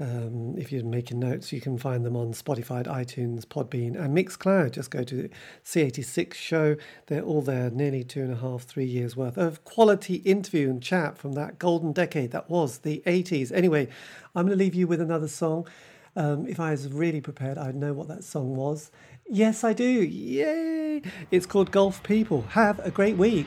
Um, 0.00 0.54
if 0.56 0.70
you're 0.70 0.84
making 0.84 1.18
notes, 1.18 1.52
you 1.52 1.60
can 1.60 1.76
find 1.76 2.06
them 2.06 2.16
on 2.16 2.32
Spotify, 2.32 2.84
iTunes, 2.86 3.44
Podbean, 3.44 4.00
and 4.00 4.16
Mixcloud. 4.16 4.72
Just 4.72 4.92
go 4.92 5.02
to 5.02 5.28
C86 5.64 6.34
Show. 6.34 6.76
They're 7.06 7.22
all 7.22 7.42
there, 7.42 7.68
nearly 7.70 8.04
two 8.04 8.22
and 8.22 8.32
a 8.32 8.36
half, 8.36 8.62
three 8.62 8.84
years 8.84 9.16
worth 9.16 9.36
of 9.36 9.64
quality 9.64 10.16
interview 10.16 10.70
and 10.70 10.80
chat 10.80 11.18
from 11.18 11.32
that 11.32 11.58
golden 11.58 11.92
decade 11.92 12.30
that 12.30 12.48
was 12.48 12.78
the 12.78 13.02
80s. 13.06 13.50
Anyway, 13.50 13.88
I'm 14.36 14.46
going 14.46 14.56
to 14.56 14.64
leave 14.64 14.74
you 14.74 14.86
with 14.86 15.00
another 15.00 15.28
song. 15.28 15.66
Um, 16.14 16.46
if 16.46 16.60
I 16.60 16.70
was 16.70 16.88
really 16.88 17.20
prepared, 17.20 17.58
I'd 17.58 17.74
know 17.74 17.92
what 17.92 18.06
that 18.08 18.22
song 18.22 18.54
was. 18.54 18.92
Yes, 19.28 19.64
I 19.64 19.72
do. 19.72 19.84
Yay! 19.84 21.02
It's 21.30 21.46
called 21.46 21.72
Golf 21.72 22.02
People. 22.04 22.42
Have 22.50 22.78
a 22.80 22.90
great 22.90 23.16
week. 23.16 23.46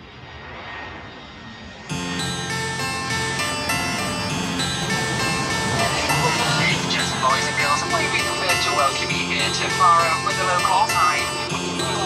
To 9.81 9.87
Out 9.89 10.21
with 10.25 10.37
the 10.37 10.45
local 10.45 10.85
time. 10.93 11.25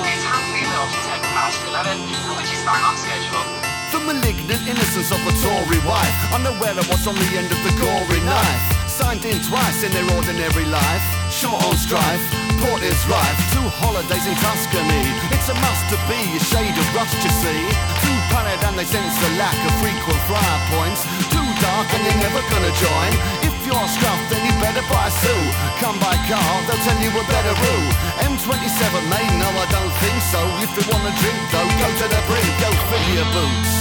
It's 0.08 0.24
happily 0.24 0.64
enough 0.64 0.96
10 0.96 1.20
past 1.36 1.60
11, 1.68 2.00
which 2.40 2.52
is 2.56 2.64
bang 2.64 2.80
on 2.88 2.96
schedule. 2.96 3.44
The 3.92 4.00
malignant 4.00 4.64
innocence 4.64 5.12
of 5.12 5.20
a 5.28 5.34
Tory 5.44 5.82
wife, 5.84 6.16
unaware 6.32 6.76
of 6.80 6.88
what's 6.88 7.08
on 7.08 7.16
the 7.20 7.32
end 7.36 7.52
of 7.52 7.60
the 7.68 7.74
gory 7.76 8.22
knife. 8.24 8.64
Signed 8.88 9.28
in 9.28 9.44
twice 9.44 9.84
in 9.84 9.92
their 9.92 10.08
ordinary 10.16 10.66
life, 10.72 11.06
short 11.28 11.60
on 11.68 11.76
strife, 11.76 12.24
port 12.64 12.80
is 12.80 12.96
rife. 13.12 13.40
Two 13.52 13.68
holidays 13.84 14.24
in 14.24 14.36
Tuscany, 14.40 15.04
it's 15.36 15.52
a 15.52 15.56
must 15.60 15.84
to 15.92 16.00
be 16.08 16.20
a 16.32 16.42
shade 16.48 16.76
of 16.80 16.88
rust, 16.96 17.20
you 17.20 17.32
see. 17.44 17.62
Too 18.08 18.18
pallid 18.32 18.62
and 18.72 18.80
they 18.80 18.88
sense 18.88 19.20
a 19.20 19.32
lack 19.36 19.60
of 19.68 19.74
frequent 19.84 20.22
flyer 20.32 20.60
points. 20.72 21.04
Too 21.28 21.48
dark 21.60 21.88
and 21.92 22.02
you're 22.08 22.22
never 22.24 22.40
gonna 22.48 22.72
join. 22.80 23.45
You're 23.66 23.90
scuffed, 23.90 24.30
then 24.30 24.46
you 24.46 24.54
better 24.62 24.86
buy 24.94 25.10
a 25.10 25.12
suit. 25.12 25.50
Come 25.82 25.98
by 25.98 26.14
car, 26.30 26.54
they'll 26.70 26.78
tell 26.86 27.02
you 27.02 27.10
a 27.10 27.24
better 27.26 27.56
route. 27.66 27.94
M27, 28.22 28.94
mate, 29.10 29.34
no, 29.42 29.50
I 29.50 29.66
don't 29.74 29.94
think 30.06 30.22
so. 30.30 30.38
If 30.62 30.70
you 30.78 30.86
wanna 30.86 31.10
drink, 31.18 31.42
though, 31.50 31.66
go 31.82 31.88
to 31.90 32.06
the 32.06 32.22
brink, 32.30 32.52
go 32.62 32.70
fill 32.70 33.06
your 33.10 33.26
boots. 33.34 33.74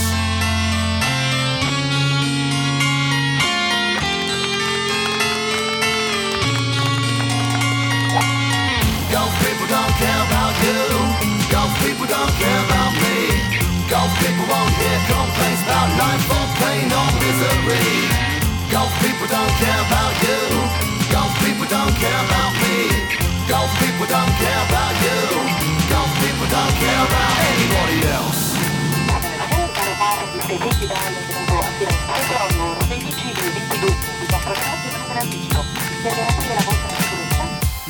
Golf 9.13 9.33
people 9.45 9.69
don't 9.69 9.95
care 10.01 10.21
about 10.33 10.55
you. 10.65 10.81
Golf 11.53 11.73
people 11.85 12.09
don't 12.09 12.35
care 12.41 12.61
about 12.73 12.93
me. 13.05 13.37
Golf 13.93 14.09
people 14.17 14.49
won't 14.49 14.73
hear 14.81 14.99
complaints 15.13 15.61
about 15.69 15.93
life 16.01 16.25
or 16.33 16.47
pain 16.57 16.89
or 16.89 17.09
misery. 17.21 18.14
Golf 18.85 19.01
people 19.01 19.27
don't 19.29 19.49
care 19.57 19.81
about 19.89 20.13
you. 20.21 20.37
Golf 21.11 21.33
people 21.41 21.65
don't 21.73 21.95
care 21.97 22.21
about 22.29 22.53
me. 22.61 22.93
Golf 23.49 23.73
people 23.81 24.05
don't 24.05 24.33
care 24.37 24.61
about 24.69 24.93
you. 25.01 25.41
Golf 25.89 26.13
people 26.21 26.45
don't 26.53 26.75
care 26.77 27.01
about 27.09 27.33
anybody 27.49 28.05
else. 28.13 28.45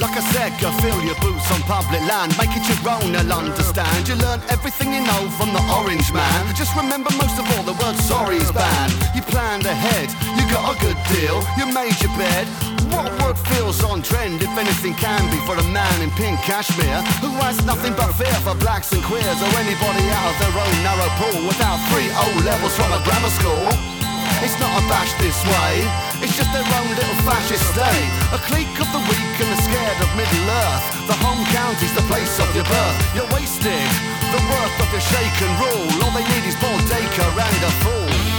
Like 0.05 0.21
I 0.21 0.25
said, 0.37 0.53
go 0.61 0.69
fill 0.85 1.01
your 1.01 1.17
boots 1.25 1.49
on 1.49 1.65
public 1.65 2.05
land. 2.05 2.37
Make 2.37 2.53
it 2.53 2.61
your 2.69 2.77
own, 2.93 3.17
I'll 3.17 3.41
understand. 3.41 4.05
You 4.05 4.21
learn 4.21 4.37
everything 4.53 4.93
you 4.93 5.01
know 5.01 5.33
from 5.41 5.57
the 5.57 5.65
orange 5.81 6.13
man. 6.13 6.45
Just 6.53 6.77
remember 6.77 7.09
most 7.17 7.41
of 7.41 7.49
all, 7.57 7.65
the 7.65 7.73
word 7.81 7.97
sorry 8.05 8.37
is 8.37 8.53
banned. 8.53 8.93
You 9.17 9.25
planned 9.25 9.65
ahead, 9.65 10.13
you 10.37 10.45
got 10.53 10.69
a 10.69 10.75
good 10.77 11.01
deal. 11.09 11.41
You 11.57 11.73
made 11.73 11.97
your 12.05 12.13
bed. 12.21 12.45
What 12.93 13.09
word 13.25 13.41
feels 13.49 13.81
on 13.81 14.05
trend, 14.05 14.45
if 14.45 14.53
anything 14.61 14.93
can 15.01 15.25
be, 15.33 15.41
for 15.49 15.57
a 15.57 15.67
man 15.73 15.97
in 16.05 16.13
pink 16.21 16.37
cashmere 16.45 17.01
who 17.25 17.33
has 17.41 17.65
nothing 17.65 17.97
but 17.97 18.13
fear 18.13 18.37
for 18.45 18.53
blacks 18.61 18.93
and 18.93 19.01
queers 19.09 19.41
or 19.41 19.53
anybody 19.57 20.05
out 20.21 20.29
of 20.29 20.37
their 20.37 20.53
own 20.53 20.75
narrow 20.85 21.11
pool 21.17 21.49
without 21.49 21.81
three 21.89 22.13
O 22.13 22.29
levels 22.45 22.77
from 22.77 22.93
a 22.93 23.01
grammar 23.09 23.33
school? 23.41 23.73
It's 24.45 24.61
not 24.61 24.69
a 24.77 24.85
bash 24.93 25.09
this 25.17 25.41
way, 25.49 25.81
it's 26.23 26.37
just 26.37 26.53
their 26.53 26.63
own 26.63 26.89
little 26.95 27.19
fascist 27.27 27.65
state. 27.75 28.11
A 28.33 28.39
clique 28.39 28.79
of 28.79 28.89
the 28.93 29.03
weak 29.11 29.35
and 29.41 29.51
the 29.51 29.61
scared 29.63 29.99
of 30.03 30.11
Middle 30.15 30.47
Earth. 30.47 30.85
The 31.07 31.17
home 31.25 31.43
county's 31.51 31.95
the 31.95 32.05
place 32.11 32.39
of 32.39 32.49
your 32.55 32.65
birth. 32.65 32.99
You're 33.15 33.31
wasted, 33.35 33.89
the 34.35 34.43
worth 34.51 34.77
of 34.83 34.89
your 34.93 35.05
shaken 35.05 35.51
rule. 35.59 35.89
All 36.05 36.13
they 36.13 36.27
need 36.35 36.45
is 36.47 36.57
Baldaker 36.61 37.31
and 37.31 37.63
a 37.65 37.73
fool. 37.83 38.34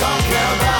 don't 0.00 0.22
care 0.24 0.56
about 0.56 0.73